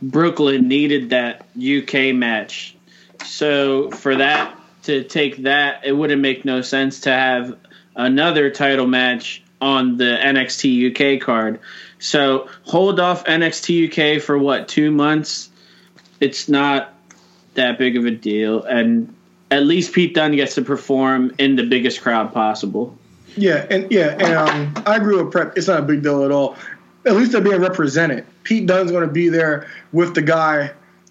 Brooklyn 0.00 0.68
needed 0.68 1.10
that 1.10 1.46
UK 1.56 2.14
match. 2.14 2.76
So 3.24 3.90
for 3.90 4.16
that 4.16 4.56
to 4.84 5.04
take 5.04 5.38
that, 5.38 5.84
it 5.84 5.92
wouldn't 5.92 6.22
make 6.22 6.44
no 6.44 6.60
sense 6.62 7.00
to 7.00 7.10
have 7.10 7.56
another 7.96 8.50
title 8.50 8.86
match 8.86 9.42
on 9.60 9.96
the 9.96 10.04
NXT 10.04 11.16
UK 11.16 11.20
card. 11.20 11.60
So 11.98 12.48
hold 12.62 13.00
off 13.00 13.24
NXT 13.24 14.16
UK 14.16 14.22
for 14.22 14.38
what, 14.38 14.68
two 14.68 14.90
months? 14.90 15.50
It's 16.20 16.48
not 16.48 16.94
that 17.54 17.78
big 17.78 17.96
of 17.96 18.06
a 18.06 18.10
deal. 18.10 18.62
And 18.62 19.14
at 19.50 19.64
least 19.64 19.92
Pete 19.92 20.14
Dunne 20.14 20.36
gets 20.36 20.54
to 20.54 20.62
perform 20.62 21.34
in 21.38 21.56
the 21.56 21.64
biggest 21.64 22.00
crowd 22.00 22.32
possible. 22.32 22.96
Yeah, 23.36 23.66
and 23.70 23.90
yeah, 23.90 24.16
and 24.18 24.34
um, 24.34 24.82
I 24.86 24.96
agree 24.96 25.20
with 25.20 25.30
Prep. 25.30 25.56
It's 25.56 25.68
not 25.68 25.80
a 25.80 25.82
big 25.82 26.02
deal 26.02 26.24
at 26.24 26.30
all. 26.30 26.56
At 27.04 27.14
least 27.16 27.32
they're 27.32 27.40
being 27.40 27.60
represented. 27.60 28.26
Pete 28.48 28.64
Dunne's 28.64 28.90
going 28.90 29.06
to 29.06 29.12
be 29.12 29.28
there 29.28 29.68
with 29.92 30.14
the 30.14 30.22
guy. 30.22 30.70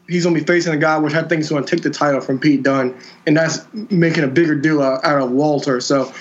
He's 0.09 0.23
going 0.23 0.33
to 0.33 0.41
be 0.41 0.47
facing 0.47 0.73
a 0.73 0.77
guy 0.77 0.97
which 0.97 1.13
I 1.13 1.21
think 1.21 1.41
is 1.41 1.49
going 1.49 1.63
to 1.63 1.69
take 1.75 1.83
the 1.83 1.91
title 1.91 2.19
from 2.19 2.39
Pete 2.39 2.63
Dunne, 2.63 2.97
and 3.27 3.37
that's 3.37 3.59
making 3.91 4.23
a 4.23 4.27
bigger 4.27 4.55
deal 4.55 4.81
out, 4.81 5.05
out 5.05 5.21
of 5.21 5.29
Walter. 5.29 5.79
So 5.79 6.11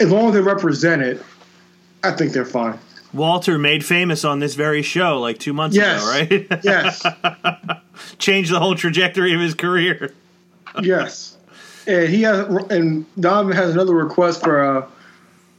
as 0.00 0.10
long 0.10 0.26
as 0.28 0.32
they're 0.34 0.42
represented, 0.42 1.22
I 2.02 2.10
think 2.10 2.32
they're 2.32 2.44
fine. 2.44 2.76
Walter 3.12 3.56
made 3.56 3.84
famous 3.84 4.24
on 4.24 4.40
this 4.40 4.54
very 4.56 4.82
show 4.82 5.20
like 5.20 5.38
two 5.38 5.52
months 5.52 5.76
Yes. 5.76 6.02
ago, 6.02 6.10
right? 6.50 6.60
Yes, 6.64 7.06
Changed 8.18 8.52
the 8.52 8.58
whole 8.58 8.74
trajectory 8.74 9.32
of 9.34 9.40
his 9.40 9.54
career. 9.54 10.12
yes. 10.82 11.36
And 11.86 12.08
he 12.08 12.22
has, 12.22 12.48
and 12.70 13.06
Donovan 13.20 13.54
has 13.56 13.70
another 13.74 13.94
request 13.94 14.42
for 14.42 14.60
a 14.62 14.88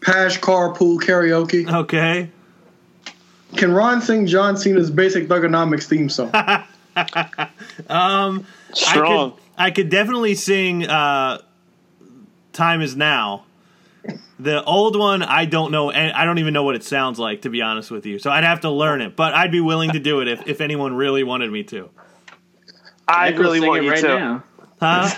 Pash 0.02 0.40
Carpool 0.42 1.00
Karaoke. 1.00 1.72
Okay. 1.72 2.30
Can 3.56 3.72
Ron 3.72 4.02
sing 4.02 4.26
John 4.28 4.56
Cena's 4.56 4.92
Basic 4.92 5.28
Thugonomics 5.28 5.84
theme 5.86 6.10
song? 6.10 6.32
I 6.34 7.50
Strong. 8.74 9.32
could, 9.32 9.42
I 9.58 9.72
could 9.72 9.90
definitely 9.90 10.36
sing 10.36 10.86
uh, 10.86 11.42
"Time 12.54 12.82
Is 12.82 12.96
Now." 12.96 13.46
The 14.40 14.64
old 14.64 14.98
one, 14.98 15.22
I 15.22 15.44
don't 15.44 15.70
know, 15.72 15.92
and 15.92 16.14
I 16.14 16.24
don't 16.24 16.38
even 16.40 16.54
know 16.54 16.64
what 16.64 16.76
it 16.76 16.84
sounds 16.86 17.20
like, 17.20 17.42
to 17.42 17.50
be 17.50 17.62
honest 17.62 17.92
with 17.92 18.06
you. 18.06 18.20
So 18.20 18.32
I'd 18.32 18.46
have 18.46 18.62
to 18.62 18.70
learn 18.70 19.02
it, 19.02 19.18
but 19.18 19.34
I'd 19.34 19.52
be 19.52 19.60
willing 19.60 19.92
to 19.92 20.00
do 20.00 20.22
it 20.22 20.30
if, 20.30 20.48
if 20.48 20.62
anyone 20.62 20.94
really 20.94 21.24
wanted 21.24 21.52
me 21.52 21.64
to. 21.64 21.90
I 23.06 23.30
Echo 23.30 23.40
really 23.40 23.60
sing 23.60 23.68
want 23.68 23.82
it 23.82 23.86
you 23.86 23.92
right 23.92 24.02
to. 24.02 24.08
now. 24.08 24.44
Huh? 24.80 25.10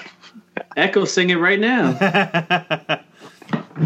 Echo 0.76 1.06
sing 1.06 1.30
it 1.30 1.36
right 1.36 1.60
now. 1.60 1.90
yeah, 2.02 3.02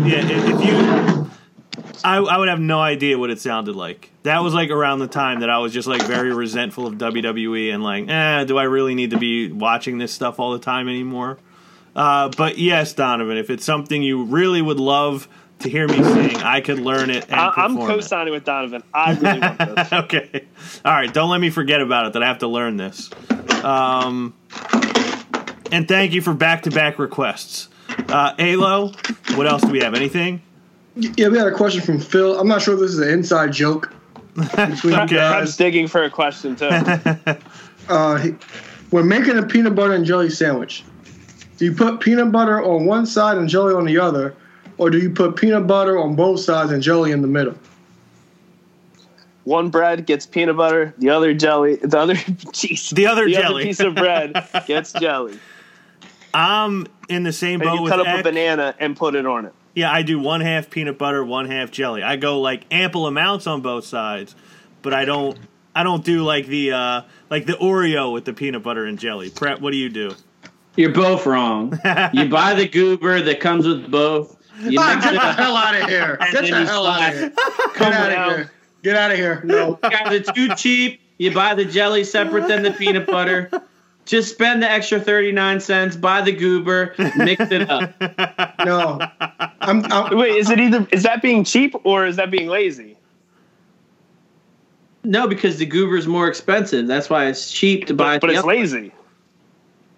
if, 0.05 0.47
if 0.47 0.65
you, 0.65 1.29
I, 2.05 2.17
I 2.17 2.37
would 2.37 2.49
have 2.49 2.59
no 2.59 2.79
idea 2.79 3.17
what 3.17 3.31
it 3.31 3.39
sounded 3.39 3.75
like. 3.75 4.11
That 4.23 4.43
was 4.43 4.53
like 4.53 4.69
around 4.69 4.99
the 4.99 5.07
time 5.07 5.39
that 5.39 5.49
I 5.49 5.57
was 5.57 5.73
just 5.73 5.87
like 5.87 6.03
very 6.03 6.31
resentful 6.31 6.85
of 6.85 6.93
WWE 6.95 7.73
and 7.73 7.81
like, 7.81 8.07
eh, 8.07 8.43
do 8.43 8.59
I 8.59 8.63
really 8.63 8.93
need 8.93 9.09
to 9.09 9.17
be 9.17 9.51
watching 9.51 9.97
this 9.97 10.13
stuff 10.13 10.39
all 10.39 10.51
the 10.51 10.59
time 10.59 10.87
anymore? 10.87 11.39
Uh, 11.95 12.29
but 12.37 12.59
yes, 12.59 12.93
Donovan, 12.93 13.37
if 13.37 13.49
it's 13.49 13.65
something 13.65 14.03
you 14.03 14.25
really 14.25 14.61
would 14.61 14.79
love 14.79 15.27
to 15.59 15.69
hear 15.69 15.87
me 15.87 15.95
sing, 15.95 16.37
I 16.43 16.61
could 16.61 16.77
learn 16.77 17.09
it 17.09 17.23
and 17.25 17.39
I, 17.39 17.51
I'm 17.55 17.75
co-signing 17.75 18.33
with 18.33 18.43
Donovan. 18.43 18.83
I 18.93 19.13
really 19.13 19.39
want 19.39 19.57
this. 19.57 19.93
okay. 19.93 20.45
All 20.85 20.93
right. 20.93 21.11
Don't 21.11 21.31
let 21.31 21.41
me 21.41 21.49
forget 21.49 21.81
about 21.81 22.05
it 22.05 22.13
that 22.13 22.21
I 22.21 22.27
have 22.27 22.39
to 22.39 22.47
learn 22.47 22.77
this. 22.77 23.09
Um, 23.63 24.35
and 25.71 25.87
thank 25.87 26.13
you 26.13 26.21
for 26.21 26.35
back 26.35 26.63
to 26.63 26.69
back 26.69 26.99
requests. 26.99 27.67
Uh, 28.09 28.35
Alo, 28.37 28.91
what 29.33 29.47
else 29.47 29.63
do 29.63 29.69
we 29.69 29.79
have? 29.79 29.95
Anything? 29.95 30.43
Yeah, 30.95 31.27
we 31.27 31.37
had 31.37 31.47
a 31.47 31.51
question 31.51 31.81
from 31.81 31.99
Phil. 31.99 32.39
I'm 32.39 32.47
not 32.47 32.61
sure 32.61 32.73
if 32.75 32.79
this 32.79 32.91
is 32.91 32.99
an 32.99 33.09
inside 33.09 33.51
joke 33.51 33.91
between 34.35 34.93
you 34.93 34.99
Okay. 35.01 35.19
I'm 35.19 35.43
guys. 35.43 35.57
digging 35.57 35.87
for 35.87 36.03
a 36.03 36.09
question 36.09 36.55
too. 36.55 36.69
Uh, 37.87 38.17
he- 38.17 38.35
when 38.89 39.07
making 39.07 39.37
a 39.37 39.43
peanut 39.43 39.75
butter 39.75 39.93
and 39.93 40.05
jelly 40.05 40.29
sandwich, 40.31 40.83
do 41.57 41.65
you 41.65 41.71
put 41.71 41.99
peanut 41.99 42.31
butter 42.31 42.63
on 42.63 42.85
one 42.85 43.05
side 43.05 43.37
and 43.37 43.47
jelly 43.47 43.75
on 43.75 43.85
the 43.85 43.99
other, 43.99 44.35
or 44.79 44.89
do 44.89 44.97
you 44.97 45.11
put 45.11 45.35
peanut 45.35 45.67
butter 45.67 45.99
on 45.99 46.15
both 46.15 46.39
sides 46.39 46.71
and 46.71 46.81
jelly 46.81 47.11
in 47.11 47.21
the 47.21 47.27
middle? 47.27 47.53
One 49.43 49.69
bread 49.69 50.07
gets 50.07 50.25
peanut 50.25 50.57
butter, 50.57 50.95
the 50.97 51.11
other 51.11 51.33
jelly, 51.35 51.75
the 51.75 51.99
other 51.99 52.15
jeez, 52.15 52.89
The 52.89 53.05
other 53.05 53.25
the 53.25 53.33
jelly. 53.33 53.45
other 53.45 53.63
piece 53.63 53.79
of 53.79 53.93
bread 53.93 54.47
gets 54.65 54.91
jelly. 54.93 55.37
I'm 56.33 56.87
in 57.07 57.21
the 57.21 57.33
same 57.33 57.61
And 57.61 57.69
boat 57.69 57.75
you 57.75 57.81
with 57.83 57.91
cut 57.91 57.99
up 57.99 58.07
Eck. 58.07 58.21
a 58.21 58.23
banana 58.23 58.73
and 58.79 58.97
put 58.97 59.13
it 59.13 59.27
on 59.27 59.45
it. 59.45 59.53
Yeah, 59.75 59.91
I 59.91 60.01
do 60.03 60.17
one 60.19 60.41
half 60.41 60.69
peanut 60.69 60.97
butter, 60.97 61.23
one 61.23 61.47
half 61.47 61.69
jelly. 61.69 62.01
I 62.01 62.15
go 62.15 62.39
like 62.39 62.65
ample 62.71 63.07
amounts 63.07 63.45
on 63.45 63.61
both 63.61 63.85
sides, 63.85 64.35
but 64.81 64.93
I 64.93 65.05
don't. 65.05 65.37
I 65.77 65.83
don't 65.83 66.05
do 66.05 66.23
like 66.23 66.47
the 66.47 66.71
uh, 66.71 67.01
like 67.29 67.45
the 67.45 67.53
Oreo 67.53 68.13
with 68.13 68.23
the 68.23 68.31
peanut 68.33 68.63
butter 68.63 68.85
and 68.85 68.97
jelly. 68.97 69.29
Prep, 69.29 69.59
what 69.59 69.71
do 69.71 69.77
you 69.77 69.89
do? 69.89 70.15
You're 70.77 70.93
both 70.93 71.25
wrong. 71.25 71.71
you 72.13 72.29
buy 72.29 72.53
the 72.53 72.67
goober 72.67 73.21
that 73.21 73.41
comes 73.41 73.67
with 73.67 73.91
both. 73.91 74.37
You 74.61 74.79
mix 74.79 75.03
get 75.03 75.13
the 75.13 75.21
up. 75.21 75.35
hell 75.37 75.57
out 75.57 75.75
of 75.75 75.83
here! 75.89 76.17
Get 76.31 76.49
the 76.49 76.65
hell 76.65 76.85
out 76.85 77.11
of 77.13 77.19
here! 77.19 77.29
Get 77.77 77.93
out 77.93 78.09
down. 78.09 78.29
of 78.29 78.35
here! 78.37 78.51
Get 78.83 78.95
out 78.95 79.11
of 79.11 79.17
here! 79.17 79.41
No. 79.43 79.77
Guys, 79.81 80.13
it's 80.13 80.31
too 80.31 80.55
cheap. 80.55 81.01
You 81.17 81.33
buy 81.33 81.55
the 81.55 81.65
jelly 81.65 82.05
separate 82.05 82.47
than 82.47 82.63
the 82.63 82.71
peanut 82.71 83.05
butter. 83.05 83.49
Just 84.05 84.31
spend 84.31 84.61
the 84.61 84.69
extra 84.69 84.99
39 84.99 85.59
cents, 85.59 85.95
buy 85.95 86.21
the 86.21 86.31
goober, 86.31 86.93
mix 87.17 87.51
it 87.51 87.69
up. 87.69 87.93
No, 88.65 88.99
I'm, 89.61 89.85
I'm 89.91 90.17
Wait, 90.17 90.37
is 90.37 90.49
it 90.49 90.59
either 90.59 90.87
is 90.91 91.03
that 91.03 91.21
being 91.21 91.43
cheap 91.43 91.75
or 91.83 92.07
is 92.07 92.15
that 92.15 92.31
being 92.31 92.47
lazy? 92.47 92.97
No, 95.03 95.27
because 95.27 95.59
the 95.59 95.67
goober 95.67 95.97
is 95.97 96.07
more 96.07 96.27
expensive. 96.27 96.87
That's 96.87 97.07
why 97.07 97.27
it's 97.27 97.51
cheap 97.51 97.85
to 97.87 97.93
buy 97.93 98.15
But, 98.15 98.21
but 98.21 98.27
the 98.29 98.37
it's 98.37 98.45
lazy. 98.45 98.91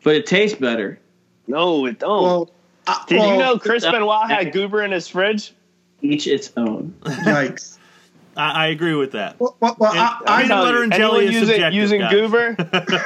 But 0.04 0.16
it 0.16 0.26
tastes 0.26 0.60
better. 0.60 1.00
No, 1.48 1.86
it 1.86 2.00
don't. 2.00 2.24
well. 2.24 2.52
I, 2.88 3.04
Did 3.08 3.20
well, 3.20 3.32
you 3.32 3.38
know 3.38 3.58
Chris 3.58 3.86
Benoit 3.86 4.30
had 4.30 4.52
goober 4.52 4.84
in 4.84 4.92
his 4.92 5.08
fridge? 5.08 5.54
Each 6.02 6.28
its 6.28 6.52
own. 6.58 6.94
Yikes! 7.04 7.78
I, 8.38 8.52
I 8.52 8.68
agree 8.68 8.94
with 8.96 9.12
that. 9.14 9.40
Well, 9.40 9.56
well, 9.60 9.76
well, 9.80 9.92
And- 9.92 10.00
I, 10.00 10.20
I 10.28 10.42
I, 10.42 10.48
know- 10.48 10.64
butter 10.64 10.84
and 10.84 10.94
jelly 10.94 11.26
is 11.26 11.34
using, 11.34 11.48
subjective, 11.56 11.74
using 11.74 12.02
guys. 12.02 12.12
goober, 12.12 12.56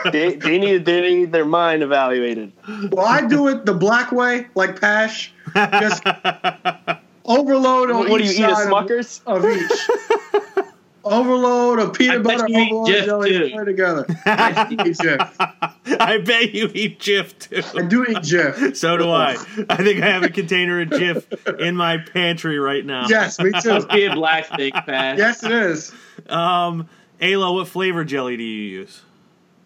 they, 0.12 0.36
they 0.36 0.58
need 0.60 0.86
they 0.86 1.02
need 1.02 1.32
their 1.32 1.46
mind 1.46 1.84
evaluated. 1.84 2.52
well, 2.92 3.06
I 3.06 3.26
do 3.26 3.48
it 3.48 3.66
the 3.66 3.74
black 3.74 4.12
way, 4.12 4.48
like 4.56 4.80
Pash. 4.80 5.34
Just 5.56 6.04
overload 7.26 7.92
on 7.92 7.98
What, 7.98 8.10
what 8.10 8.18
do 8.20 8.24
you 8.26 8.32
each 8.32 8.40
eat? 8.40 8.44
A 8.44 8.56
side 8.56 8.68
of- 8.68 8.74
Smuckers? 8.74 9.22
of 9.26 9.46
each. 9.46 10.66
Overload 11.04 11.80
of 11.80 11.90
I 11.90 11.92
peanut 11.94 12.24
bet 12.24 12.38
butter, 12.38 12.50
you 12.50 12.60
overload 12.78 12.88
Jif, 12.88 13.06
jelly, 13.06 13.30
too. 13.32 13.50
put 13.52 13.62
it 13.62 13.66
together. 13.66 14.06
I 14.26 14.68
eat 14.72 14.80
Jif. 14.80 15.98
I 16.00 16.18
bet 16.20 16.54
you 16.54 16.70
eat 16.74 17.00
Jif 17.00 17.38
too. 17.40 17.80
I 17.80 17.84
do 17.86 18.04
eat 18.04 18.18
Jif. 18.18 18.76
So 18.82 18.98
do 18.98 19.10
I. 19.10 19.32
I 19.70 19.78
think 19.78 20.02
I 20.02 20.08
have 20.08 20.24
a 20.24 20.30
container 20.30 20.82
of 20.82 20.90
Jif 20.90 21.60
in 21.60 21.76
my 21.76 21.98
pantry 21.98 22.60
right 22.60 22.86
now. 22.86 23.06
Yes, 23.08 23.40
me 23.40 23.52
too. 23.62 23.70
Must 23.70 23.90
be 23.90 24.06
a 24.06 24.14
black 24.14 24.46
steak 24.46 24.74
fast. 24.74 25.18
Yes, 25.20 25.44
it 25.44 25.52
is. 25.52 25.92
Um, 26.30 26.88
Ayla, 27.22 27.54
what 27.54 27.68
flavor 27.68 28.04
jelly 28.04 28.38
do 28.38 28.44
you 28.44 28.80
use? 28.80 29.02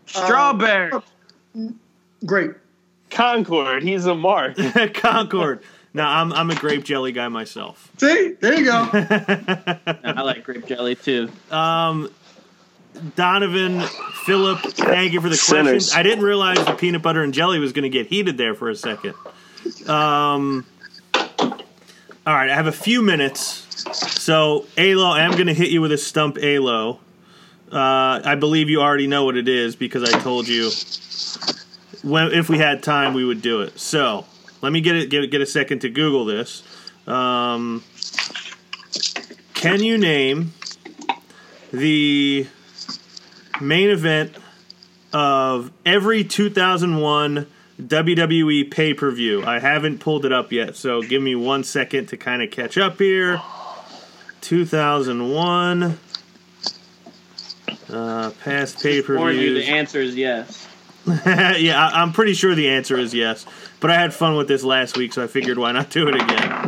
Strawberry. 0.05 0.91
Great. 2.25 2.51
Concord, 3.09 3.83
he's 3.83 4.05
a 4.07 4.15
mark. 4.15 4.57
Concord. 4.93 5.61
Now 5.95 6.19
I'm 6.19 6.34
I'm 6.34 6.49
a 6.51 6.55
grape 6.55 6.84
jelly 6.84 7.13
guy 7.13 7.30
myself. 7.30 7.89
See, 7.97 8.34
there 8.41 8.53
you 8.53 8.65
go. 8.65 8.89
I 10.03 10.22
like 10.23 10.43
grape 10.43 10.65
jelly 10.67 10.95
too. 10.95 11.31
Um, 11.49 12.11
Donovan, 13.15 13.80
Philip, 14.26 14.59
thank 14.59 15.13
you 15.13 15.22
for 15.22 15.30
the 15.30 15.38
Sinners. 15.38 15.65
questions. 15.65 15.93
I 15.95 16.03
didn't 16.03 16.26
realize 16.26 16.57
the 16.65 16.73
peanut 16.73 17.01
butter 17.01 17.23
and 17.23 17.34
jelly 17.34 17.59
was 17.59 17.72
going 17.72 17.84
to 17.84 17.89
get 17.89 18.07
heated 18.07 18.38
there 18.38 18.55
for 18.55 18.69
a 18.69 18.76
second. 18.76 19.13
Um, 19.88 20.65
all 21.13 22.34
right, 22.34 22.49
I 22.49 22.55
have 22.55 22.67
a 22.67 22.73
few 22.73 23.01
minutes. 23.01 23.63
So, 24.22 24.65
Alo, 24.77 25.11
I'm 25.11 25.31
going 25.31 25.47
to 25.47 25.53
hit 25.53 25.69
you 25.69 25.80
with 25.80 25.93
a 25.93 25.97
stump 25.97 26.38
Alo. 26.41 26.99
Uh, 27.72 28.19
I 28.23 28.35
believe 28.35 28.69
you 28.69 28.81
already 28.81 29.07
know 29.07 29.23
what 29.23 29.38
it 29.38 29.47
is 29.47 29.77
because 29.77 30.03
I 30.03 30.19
told 30.19 30.47
you 30.49 30.72
when 32.03 32.34
if 32.34 32.49
we 32.49 32.57
had 32.57 32.84
time 32.84 33.13
we 33.13 33.23
would 33.23 33.41
do 33.41 33.61
it. 33.61 33.80
So, 33.80 34.26
let 34.65 34.73
me 34.73 34.81
get 34.81 34.95
it 34.95 35.09
get, 35.11 35.29
get 35.29 35.41
a 35.41 35.45
second 35.45 35.79
to 35.79 35.89
Google 35.89 36.25
this. 36.25 36.63
Um, 37.05 37.83
can 39.53 39.83
you 39.83 39.97
name 39.99 40.53
the 41.71 42.47
main 43.61 43.89
event 43.89 44.35
of 45.13 45.71
every 45.85 46.23
2001 46.23 47.45
WWE 47.79 48.71
pay 48.71 48.93
per 48.93 49.11
view. 49.11 49.43
I 49.43 49.59
haven't 49.59 49.99
pulled 49.99 50.25
it 50.25 50.31
up 50.31 50.51
yet, 50.51 50.75
so 50.75 51.01
give 51.01 51.21
me 51.21 51.35
one 51.35 51.63
second 51.63 52.07
to 52.07 52.17
kind 52.17 52.41
of 52.41 52.49
catch 52.49 52.77
up 52.77 52.97
here. 52.97 53.41
2001 54.41 55.99
uh, 57.89 58.31
past 58.43 58.81
pay 58.81 59.01
per 59.01 59.31
views. 59.31 59.65
the 59.65 59.71
answer 59.71 60.01
is 60.01 60.15
yes. 60.15 60.67
yeah, 61.07 61.87
I, 61.87 62.01
I'm 62.01 62.13
pretty 62.13 62.33
sure 62.33 62.55
the 62.55 62.69
answer 62.69 62.97
is 62.97 63.13
yes. 63.13 63.45
But 63.80 63.91
I 63.91 63.95
had 63.95 64.14
fun 64.14 64.35
with 64.35 64.47
this 64.47 64.64
last 64.64 64.97
week, 64.97 65.14
so 65.14 65.23
I 65.23 65.27
figured 65.27 65.57
why 65.57 65.72
not 65.72 65.89
do 65.89 66.07
it 66.07 66.15
again. 66.15 66.68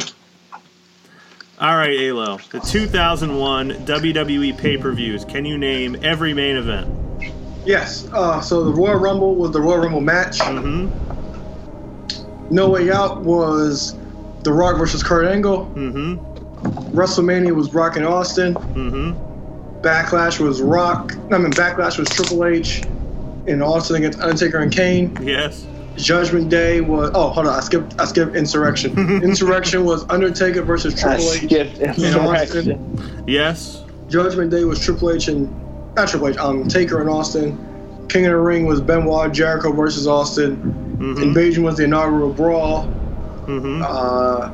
All 1.59 1.75
right, 1.75 1.89
Alo. 1.99 2.37
The 2.51 2.59
2001 2.59 3.71
WWE 3.85 4.57
pay 4.57 4.77
per 4.77 4.91
views. 4.91 5.25
Can 5.25 5.43
you 5.45 5.57
name 5.57 5.97
every 6.03 6.33
main 6.33 6.55
event? 6.55 6.93
Yes. 7.65 8.07
Uh, 8.13 8.39
so 8.41 8.63
the 8.63 8.71
Royal 8.71 8.99
Rumble 8.99 9.35
was 9.35 9.51
the 9.51 9.61
Royal 9.61 9.79
Rumble 9.79 10.01
match. 10.01 10.37
Mm 10.39 10.91
No 12.51 12.69
Way 12.69 12.91
Out 12.91 13.21
was 13.23 13.95
The 14.43 14.53
Rock 14.53 14.77
versus 14.77 15.01
Kurt 15.03 15.25
Angle. 15.25 15.65
hmm. 15.65 15.95
Mm 15.95 16.33
WrestleMania 16.91 17.53
was 17.53 17.73
Rock 17.73 17.97
and 17.97 18.05
Austin. 18.05 18.53
hmm. 18.53 18.89
Mm 18.89 19.13
hmm. 19.15 19.81
Backlash 19.81 20.39
was 20.39 20.61
Rock. 20.61 21.13
I 21.31 21.37
mean, 21.37 21.51
Backlash 21.51 21.97
was 21.97 22.09
Triple 22.09 22.45
H 22.45 22.83
and 23.47 23.61
Austin 23.63 23.97
against 23.97 24.19
Undertaker 24.19 24.59
and 24.59 24.71
Kane. 24.71 25.15
Yes. 25.21 25.65
Judgment 25.97 26.49
Day 26.49 26.81
was. 26.81 27.11
Oh, 27.13 27.29
hold 27.29 27.47
on. 27.47 27.53
I 27.55 27.59
skipped. 27.59 27.99
I 27.99 28.05
skipped 28.05 28.33
Insurrextion. 28.33 28.93
Insurrextion 29.21 29.83
was 29.83 30.07
Undertaker 30.09 30.61
versus 30.61 30.99
Triple 30.99 31.31
H. 31.33 31.43
skipped 31.43 31.77
and. 31.79 32.15
Austin. 32.15 33.23
Yes. 33.27 33.83
Judgment 34.07 34.51
Day 34.51 34.63
was 34.63 34.79
Triple 34.79 35.11
H 35.11 35.27
and 35.27 35.49
not 35.95 36.07
Triple 36.07 36.29
H. 36.29 36.37
Um, 36.37 36.67
Taker 36.67 37.01
and 37.01 37.09
Austin. 37.09 37.57
King 38.07 38.25
of 38.25 38.31
the 38.31 38.37
Ring 38.37 38.65
was 38.65 38.79
Benoit 38.79 39.33
Jericho 39.33 39.71
versus 39.73 40.07
Austin. 40.07 40.57
Mm-hmm. 40.97 41.21
Invasion 41.21 41.63
was 41.63 41.77
the 41.77 41.83
inaugural 41.83 42.31
brawl. 42.31 42.85
Mm-hmm. 43.47 43.81
Uh, 43.83 44.45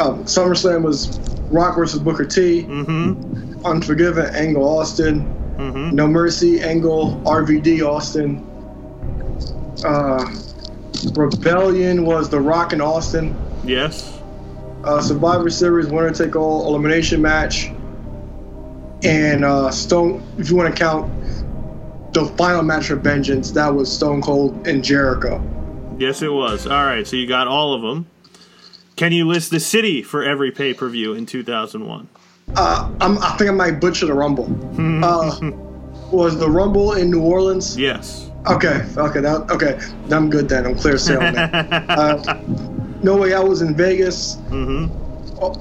um, 0.00 0.24
SummerSlam 0.24 0.82
was 0.82 1.18
Rock 1.50 1.76
versus 1.76 2.00
Booker 2.00 2.24
T. 2.24 2.64
Mm-hmm. 2.64 3.66
Unforgiven, 3.66 4.34
Angle 4.34 4.62
Austin. 4.62 5.24
Mm-hmm. 5.56 5.94
No 5.96 6.06
Mercy, 6.06 6.60
Angle, 6.60 7.20
RVD, 7.24 7.82
Austin. 7.82 8.46
Uh, 9.84 10.24
Rebellion 11.14 12.04
was 12.04 12.28
The 12.28 12.40
Rock 12.40 12.72
and 12.72 12.82
Austin. 12.82 13.36
Yes. 13.64 14.20
Uh, 14.84 15.00
Survivor 15.00 15.50
Series 15.50 15.86
winner 15.88 16.12
take 16.12 16.36
all 16.36 16.66
elimination 16.66 17.20
match. 17.20 17.70
And 19.02 19.44
uh, 19.44 19.70
Stone, 19.70 20.22
if 20.38 20.48
you 20.48 20.56
want 20.56 20.74
to 20.74 20.78
count 20.78 21.12
the 22.12 22.26
final 22.36 22.62
match 22.62 22.86
for 22.86 22.96
Vengeance, 22.96 23.50
that 23.52 23.74
was 23.74 23.92
Stone 23.92 24.22
Cold 24.22 24.66
and 24.66 24.82
Jericho. 24.82 25.42
Yes, 25.98 26.22
it 26.22 26.32
was. 26.32 26.66
All 26.66 26.84
right, 26.84 27.06
so 27.06 27.16
you 27.16 27.26
got 27.26 27.46
all 27.46 27.74
of 27.74 27.82
them. 27.82 28.06
Can 28.96 29.12
you 29.12 29.26
list 29.26 29.50
the 29.50 29.60
city 29.60 30.02
for 30.02 30.24
every 30.24 30.50
pay 30.50 30.72
per 30.72 30.88
view 30.88 31.12
in 31.14 31.26
2001? 31.26 32.08
Uh, 32.54 32.90
I'm, 33.00 33.18
I 33.18 33.36
think 33.36 33.50
I 33.50 33.52
might 33.52 33.80
butcher 33.80 34.06
the 34.06 34.14
Rumble. 34.14 34.46
Uh, 35.04 35.38
was 36.10 36.38
the 36.38 36.48
Rumble 36.48 36.94
in 36.94 37.10
New 37.10 37.22
Orleans? 37.22 37.76
Yes. 37.76 38.30
Okay, 38.48 38.84
okay, 38.96 39.20
that, 39.20 39.46
okay. 39.50 39.78
I'm 40.14 40.30
good 40.30 40.48
then. 40.48 40.66
I'm 40.66 40.76
clear 40.76 40.98
sailing. 40.98 41.36
Uh, 41.96 42.40
no 43.02 43.16
way. 43.16 43.34
I 43.34 43.40
was 43.40 43.60
in 43.62 43.74
Vegas. 43.76 44.36
Mm-hmm. 44.50 45.04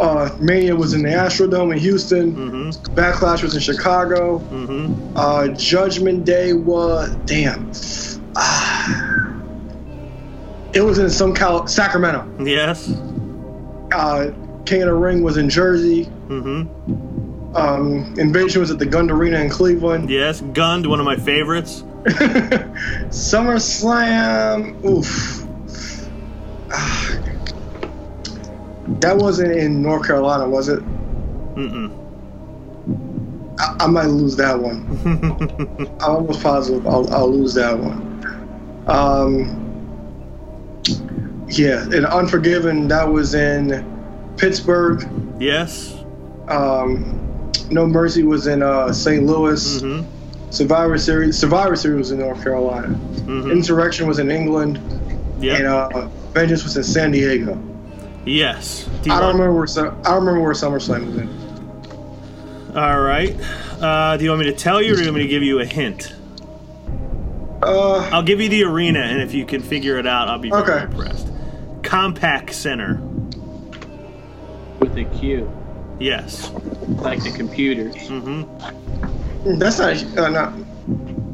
Uh, 0.01 0.29
Mania 0.39 0.75
was 0.75 0.93
in 0.93 1.01
the 1.03 1.09
Astrodome 1.09 1.73
in 1.73 1.79
Houston. 1.79 2.35
Mm-hmm. 2.35 2.95
Backlash 2.95 3.43
was 3.43 3.55
in 3.55 3.61
Chicago. 3.61 4.39
Mm-hmm. 4.39 5.17
Uh, 5.17 5.47
Judgment 5.49 6.25
Day 6.25 6.53
was 6.53 7.13
damn. 7.25 7.71
Ah. 8.37 9.33
it 10.73 10.81
was 10.81 10.97
in 10.99 11.09
some 11.09 11.33
Cal- 11.33 11.67
Sacramento. 11.67 12.27
Yes. 12.43 12.89
Uh, 13.91 14.31
King 14.65 14.81
of 14.83 14.87
the 14.87 14.93
Ring 14.93 15.23
was 15.23 15.37
in 15.37 15.49
Jersey. 15.49 16.05
Mm-hmm. 16.27 17.55
Um, 17.55 18.13
Invasion 18.19 18.61
was 18.61 18.71
at 18.71 18.79
the 18.79 18.85
Gund 18.85 19.11
Arena 19.11 19.39
in 19.39 19.49
Cleveland. 19.49 20.09
Yes. 20.09 20.41
Gund, 20.53 20.87
one 20.87 20.99
of 20.99 21.05
my 21.05 21.15
favorites. 21.15 21.83
SummerSlam. 23.09 24.85
Oof. 24.85 25.47
Ah. 26.71 27.17
That 28.99 29.17
wasn't 29.17 29.53
in 29.53 29.81
North 29.81 30.05
Carolina, 30.05 30.47
was 30.47 30.69
it? 30.69 30.79
Mm-mm. 31.55 31.91
I, 33.59 33.85
I 33.85 33.87
might 33.87 34.05
lose 34.05 34.35
that 34.35 34.59
one. 34.59 34.85
I'm 36.01 36.11
almost 36.11 36.43
positive 36.43 36.85
I'll, 36.85 37.11
I'll 37.11 37.31
lose 37.31 37.55
that 37.55 37.77
one. 37.79 38.13
Um, 38.87 39.63
yeah, 41.47 41.81
and 41.83 42.05
Unforgiven, 42.05 42.87
that 42.89 43.11
was 43.11 43.33
in 43.33 43.83
Pittsburgh. 44.37 45.07
Yes. 45.39 46.03
Um, 46.47 47.51
no 47.71 47.87
Mercy 47.87 48.21
was 48.21 48.45
in 48.45 48.61
uh, 48.61 48.93
St. 48.93 49.25
Louis. 49.25 49.81
Mm-hmm. 49.81 50.14
Survivor 50.59 50.97
Series, 50.97 51.37
Survivor 51.37 51.75
Series 51.75 51.97
was 51.97 52.11
in 52.11 52.19
North 52.19 52.41
Carolina. 52.41 52.87
Mm-hmm. 52.87 53.49
Insurrextion 53.51 54.07
was 54.07 54.19
in 54.19 54.31
England, 54.31 54.79
Yep. 55.41 55.57
and 55.59 55.67
uh, 55.67 56.07
Vengeance 56.31 56.63
was 56.63 56.77
in 56.77 56.83
San 56.83 57.11
Diego. 57.11 57.61
yes. 58.25 58.87
Do 59.03 59.11
I 59.11 59.19
don't 59.19 59.33
remember 59.33 59.53
where 59.53 59.67
Su- 59.67 59.81
I 60.05 60.11
don't 60.11 60.25
remember 60.25 60.39
where 60.41 60.53
SummerSlam 60.53 61.05
was 61.07 61.17
in. 61.17 62.77
All 62.77 63.01
right. 63.01 63.35
Uh, 63.81 64.15
do 64.15 64.23
you 64.23 64.29
want 64.29 64.39
me 64.39 64.45
to 64.47 64.55
tell 64.55 64.81
you, 64.81 64.93
or 64.93 64.95
do 64.95 65.01
you 65.01 65.07
want 65.07 65.17
me 65.17 65.23
to 65.23 65.27
give 65.29 65.43
you 65.43 65.59
a 65.59 65.65
hint? 65.65 66.13
Uh, 67.61 68.09
I'll 68.13 68.23
give 68.23 68.39
you 68.39 68.47
the 68.47 68.63
arena, 68.63 68.99
and 69.01 69.21
if 69.21 69.33
you 69.33 69.45
can 69.45 69.61
figure 69.61 69.97
it 69.99 70.07
out, 70.07 70.29
I'll 70.29 70.39
be 70.39 70.49
very 70.49 70.63
Okay. 70.63 70.83
impressed. 70.85 71.27
Compaq 71.81 72.53
Center. 72.53 72.95
With 74.79 74.97
a 74.97 75.03
Q, 75.19 75.51
Yes. 75.99 76.49
like 76.87 77.21
the 77.23 77.31
computers. 77.31 77.95
Mm-hmm. 77.95 79.34
That's 79.45 79.77
not 79.79 80.17
uh, 80.17 80.29
not. 80.29 80.53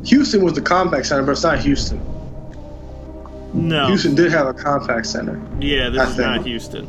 Houston 0.05 0.43
was 0.43 0.53
the 0.53 0.61
Compaq 0.61 1.05
center, 1.05 1.23
but 1.23 1.31
it's 1.31 1.43
not 1.43 1.59
Houston. 1.59 1.99
No. 3.53 3.87
Houston 3.87 4.15
did 4.15 4.31
have 4.31 4.47
a 4.47 4.53
Compaq 4.53 5.05
center. 5.05 5.41
Yeah, 5.59 5.89
this 5.89 6.01
I 6.01 6.09
is 6.09 6.15
think. 6.15 6.27
not 6.27 6.45
Houston. 6.45 6.87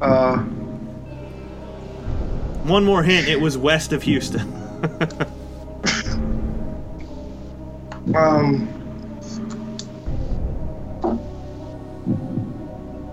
Uh, 0.00 0.36
One 2.64 2.84
more 2.84 3.02
hint: 3.02 3.28
it 3.28 3.40
was 3.40 3.58
west 3.58 3.92
of 3.92 4.02
Houston. 4.04 4.40
um, 8.14 8.68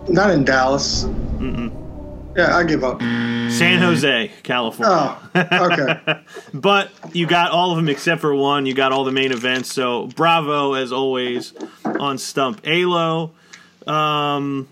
not 0.09 0.31
in 0.31 0.43
Dallas. 0.45 1.03
Mm-mm. 1.05 1.71
Yeah, 2.35 2.55
I 2.55 2.63
give 2.63 2.83
up. 2.83 3.01
San 3.01 3.79
Jose, 3.81 4.31
California. 4.43 5.17
Oh, 5.35 5.67
okay. 5.71 6.21
But 6.53 6.91
you 7.13 7.27
got 7.27 7.51
all 7.51 7.71
of 7.71 7.77
them 7.77 7.89
except 7.89 8.21
for 8.21 8.33
one. 8.33 8.65
You 8.65 8.73
got 8.73 8.91
all 8.91 9.03
the 9.03 9.11
main 9.11 9.31
events. 9.31 9.73
So 9.73 10.07
bravo 10.07 10.73
as 10.73 10.91
always 10.91 11.53
on 11.85 12.17
Stump 12.17 12.61
Alo. 12.65 13.31
Um, 13.87 14.67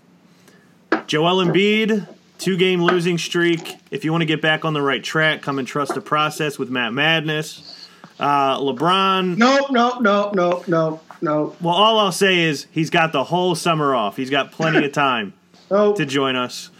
Joel 1.06 1.44
Embiid, 1.44 2.06
two 2.38 2.56
game 2.56 2.82
losing 2.82 3.18
streak. 3.18 3.76
If 3.90 4.04
you 4.04 4.12
want 4.12 4.22
to 4.22 4.26
get 4.26 4.40
back 4.40 4.64
on 4.64 4.72
the 4.72 4.82
right 4.82 5.02
track, 5.02 5.42
come 5.42 5.58
and 5.58 5.66
trust 5.68 5.94
the 5.94 6.00
process 6.00 6.58
with 6.58 6.70
Matt 6.70 6.92
Madness. 6.92 7.88
Uh, 8.18 8.58
LeBron. 8.58 9.36
Nope, 9.36 9.70
nope, 9.70 10.00
nope, 10.00 10.34
nope, 10.34 10.68
nope, 10.68 11.04
nope, 11.22 11.56
Well, 11.60 11.74
all 11.74 11.98
I'll 11.98 12.12
say 12.12 12.40
is 12.40 12.66
he's 12.70 12.90
got 12.90 13.12
the 13.12 13.24
whole 13.24 13.54
summer 13.54 13.94
off. 13.94 14.16
He's 14.16 14.30
got 14.30 14.52
plenty 14.52 14.84
of 14.84 14.92
time 14.92 15.32
to 15.68 16.04
join 16.06 16.36
us. 16.36 16.70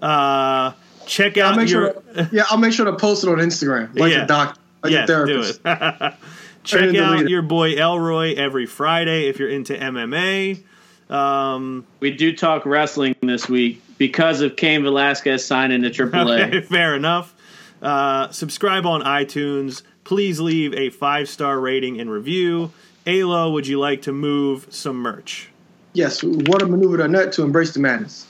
Uh, 0.00 0.72
check 1.06 1.36
I'll 1.38 1.50
out 1.50 1.56
make 1.56 1.68
your. 1.68 1.92
sure. 1.92 2.02
To, 2.14 2.28
yeah, 2.32 2.44
I'll 2.50 2.58
make 2.58 2.72
sure 2.72 2.86
to 2.86 2.94
post 2.96 3.24
it 3.24 3.28
on 3.30 3.38
Instagram, 3.38 3.98
like 3.98 4.12
Yeah. 4.12 4.20
the 4.20 4.26
doc, 4.26 4.58
like 4.82 4.92
yes, 4.92 5.08
the 5.08 5.24
do 5.26 5.40
it. 5.42 6.14
Check 6.64 6.96
out 6.96 7.28
your 7.28 7.42
boy 7.42 7.76
Elroy 7.76 8.34
every 8.34 8.66
Friday 8.66 9.28
if 9.28 9.38
you're 9.38 9.48
into 9.48 9.72
MMA. 9.74 10.64
Um, 11.08 11.86
We 12.00 12.10
do 12.10 12.34
talk 12.34 12.66
wrestling 12.66 13.14
this 13.22 13.48
week 13.48 13.80
because 13.98 14.40
of 14.40 14.56
Cain 14.56 14.82
Velasquez 14.82 15.44
signing 15.44 15.82
to 15.82 15.90
AAA. 15.90 16.44
okay, 16.48 16.60
fair 16.62 16.96
enough. 16.96 17.32
Uh, 17.80 18.30
subscribe 18.30 18.84
on 18.84 19.02
iTunes. 19.02 19.82
Please 20.02 20.40
leave 20.40 20.74
a 20.74 20.90
five 20.90 21.28
star 21.28 21.60
rating 21.60 22.00
and 22.00 22.10
review. 22.10 22.72
Alo, 23.06 23.52
would 23.52 23.68
you 23.68 23.78
like 23.78 24.02
to 24.02 24.12
move 24.12 24.66
some 24.70 24.96
merch? 24.96 25.48
Yes, 25.92 26.20
whatamaneuver.net 26.22 27.32
to 27.34 27.42
embrace 27.42 27.72
the 27.74 27.80
madness. 27.80 28.26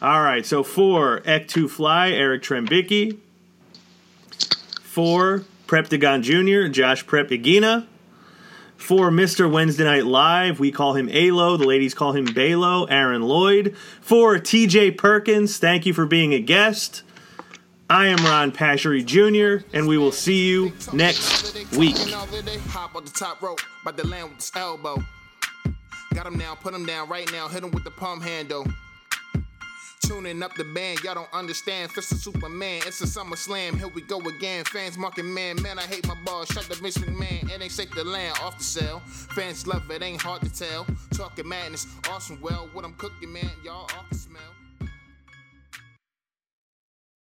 All 0.00 0.22
right, 0.22 0.46
so 0.46 0.62
for 0.62 1.20
Ek2 1.22 1.68
Fly, 1.68 2.10
Eric 2.10 2.44
Trembicki. 2.44 3.18
For 4.84 5.44
Preptagon 5.66 6.22
Jr., 6.22 6.70
Josh 6.72 7.04
Prepigina. 7.04 7.88
For 8.76 9.10
Mr. 9.10 9.50
Wednesday 9.50 9.82
Night 9.82 10.06
Live, 10.06 10.60
we 10.60 10.70
call 10.70 10.94
him 10.94 11.08
Alo. 11.12 11.56
The 11.56 11.66
ladies 11.66 11.94
call 11.94 12.12
him 12.12 12.26
Balo, 12.26 12.86
Aaron 12.88 13.22
Lloyd. 13.22 13.76
For 14.00 14.36
TJ 14.36 14.96
Perkins, 14.96 15.58
thank 15.58 15.84
you 15.84 15.92
for 15.92 16.06
being 16.06 16.32
a 16.32 16.38
guest. 16.38 17.02
I 17.90 18.06
am 18.06 18.24
Ron 18.24 18.52
Pashery 18.52 19.04
Jr., 19.04 19.66
and 19.72 19.88
we 19.88 19.98
will 19.98 20.12
see 20.12 20.46
you 20.46 20.72
next 20.92 21.76
week. 21.76 21.96
Got 26.14 26.26
him 26.26 26.38
now, 26.38 26.54
put 26.54 26.72
him 26.72 26.86
down 26.86 27.08
right 27.08 27.30
now, 27.32 27.48
hit 27.48 27.64
him 27.64 27.72
with 27.72 27.82
the 27.82 27.90
palm 27.90 28.20
handle. 28.20 28.64
Tuning 30.00 30.42
up 30.42 30.54
the 30.54 30.64
band, 30.64 31.02
y'all 31.02 31.14
don't 31.14 31.32
understand. 31.32 31.90
Fist 31.90 32.12
of 32.12 32.18
Superman, 32.18 32.82
it's 32.86 33.00
a 33.00 33.06
summer 33.06 33.36
slam. 33.36 33.76
Here 33.76 33.88
we 33.88 34.02
go 34.02 34.20
again. 34.20 34.64
Fans 34.64 34.96
marking 34.96 35.32
man, 35.32 35.60
man, 35.62 35.78
I 35.78 35.82
hate 35.82 36.06
my 36.06 36.14
ball. 36.24 36.44
Shut 36.44 36.64
the 36.64 36.76
Vince 36.76 36.98
McMahon, 36.98 37.50
it 37.50 37.62
ain't 37.62 37.72
safe 37.72 37.90
to 37.92 38.04
land 38.04 38.38
off 38.42 38.58
the 38.58 38.64
cell. 38.64 39.00
Fans 39.00 39.66
love 39.66 39.90
it, 39.90 40.02
ain't 40.02 40.22
hard 40.22 40.42
to 40.42 40.52
tell. 40.52 40.86
Talking 41.12 41.48
madness, 41.48 41.86
awesome. 42.10 42.40
Well, 42.40 42.68
what 42.72 42.84
I'm 42.84 42.94
cooking, 42.94 43.32
man, 43.32 43.50
y'all 43.64 43.84
off 43.84 44.08
the 44.10 44.16
smell. 44.16 44.57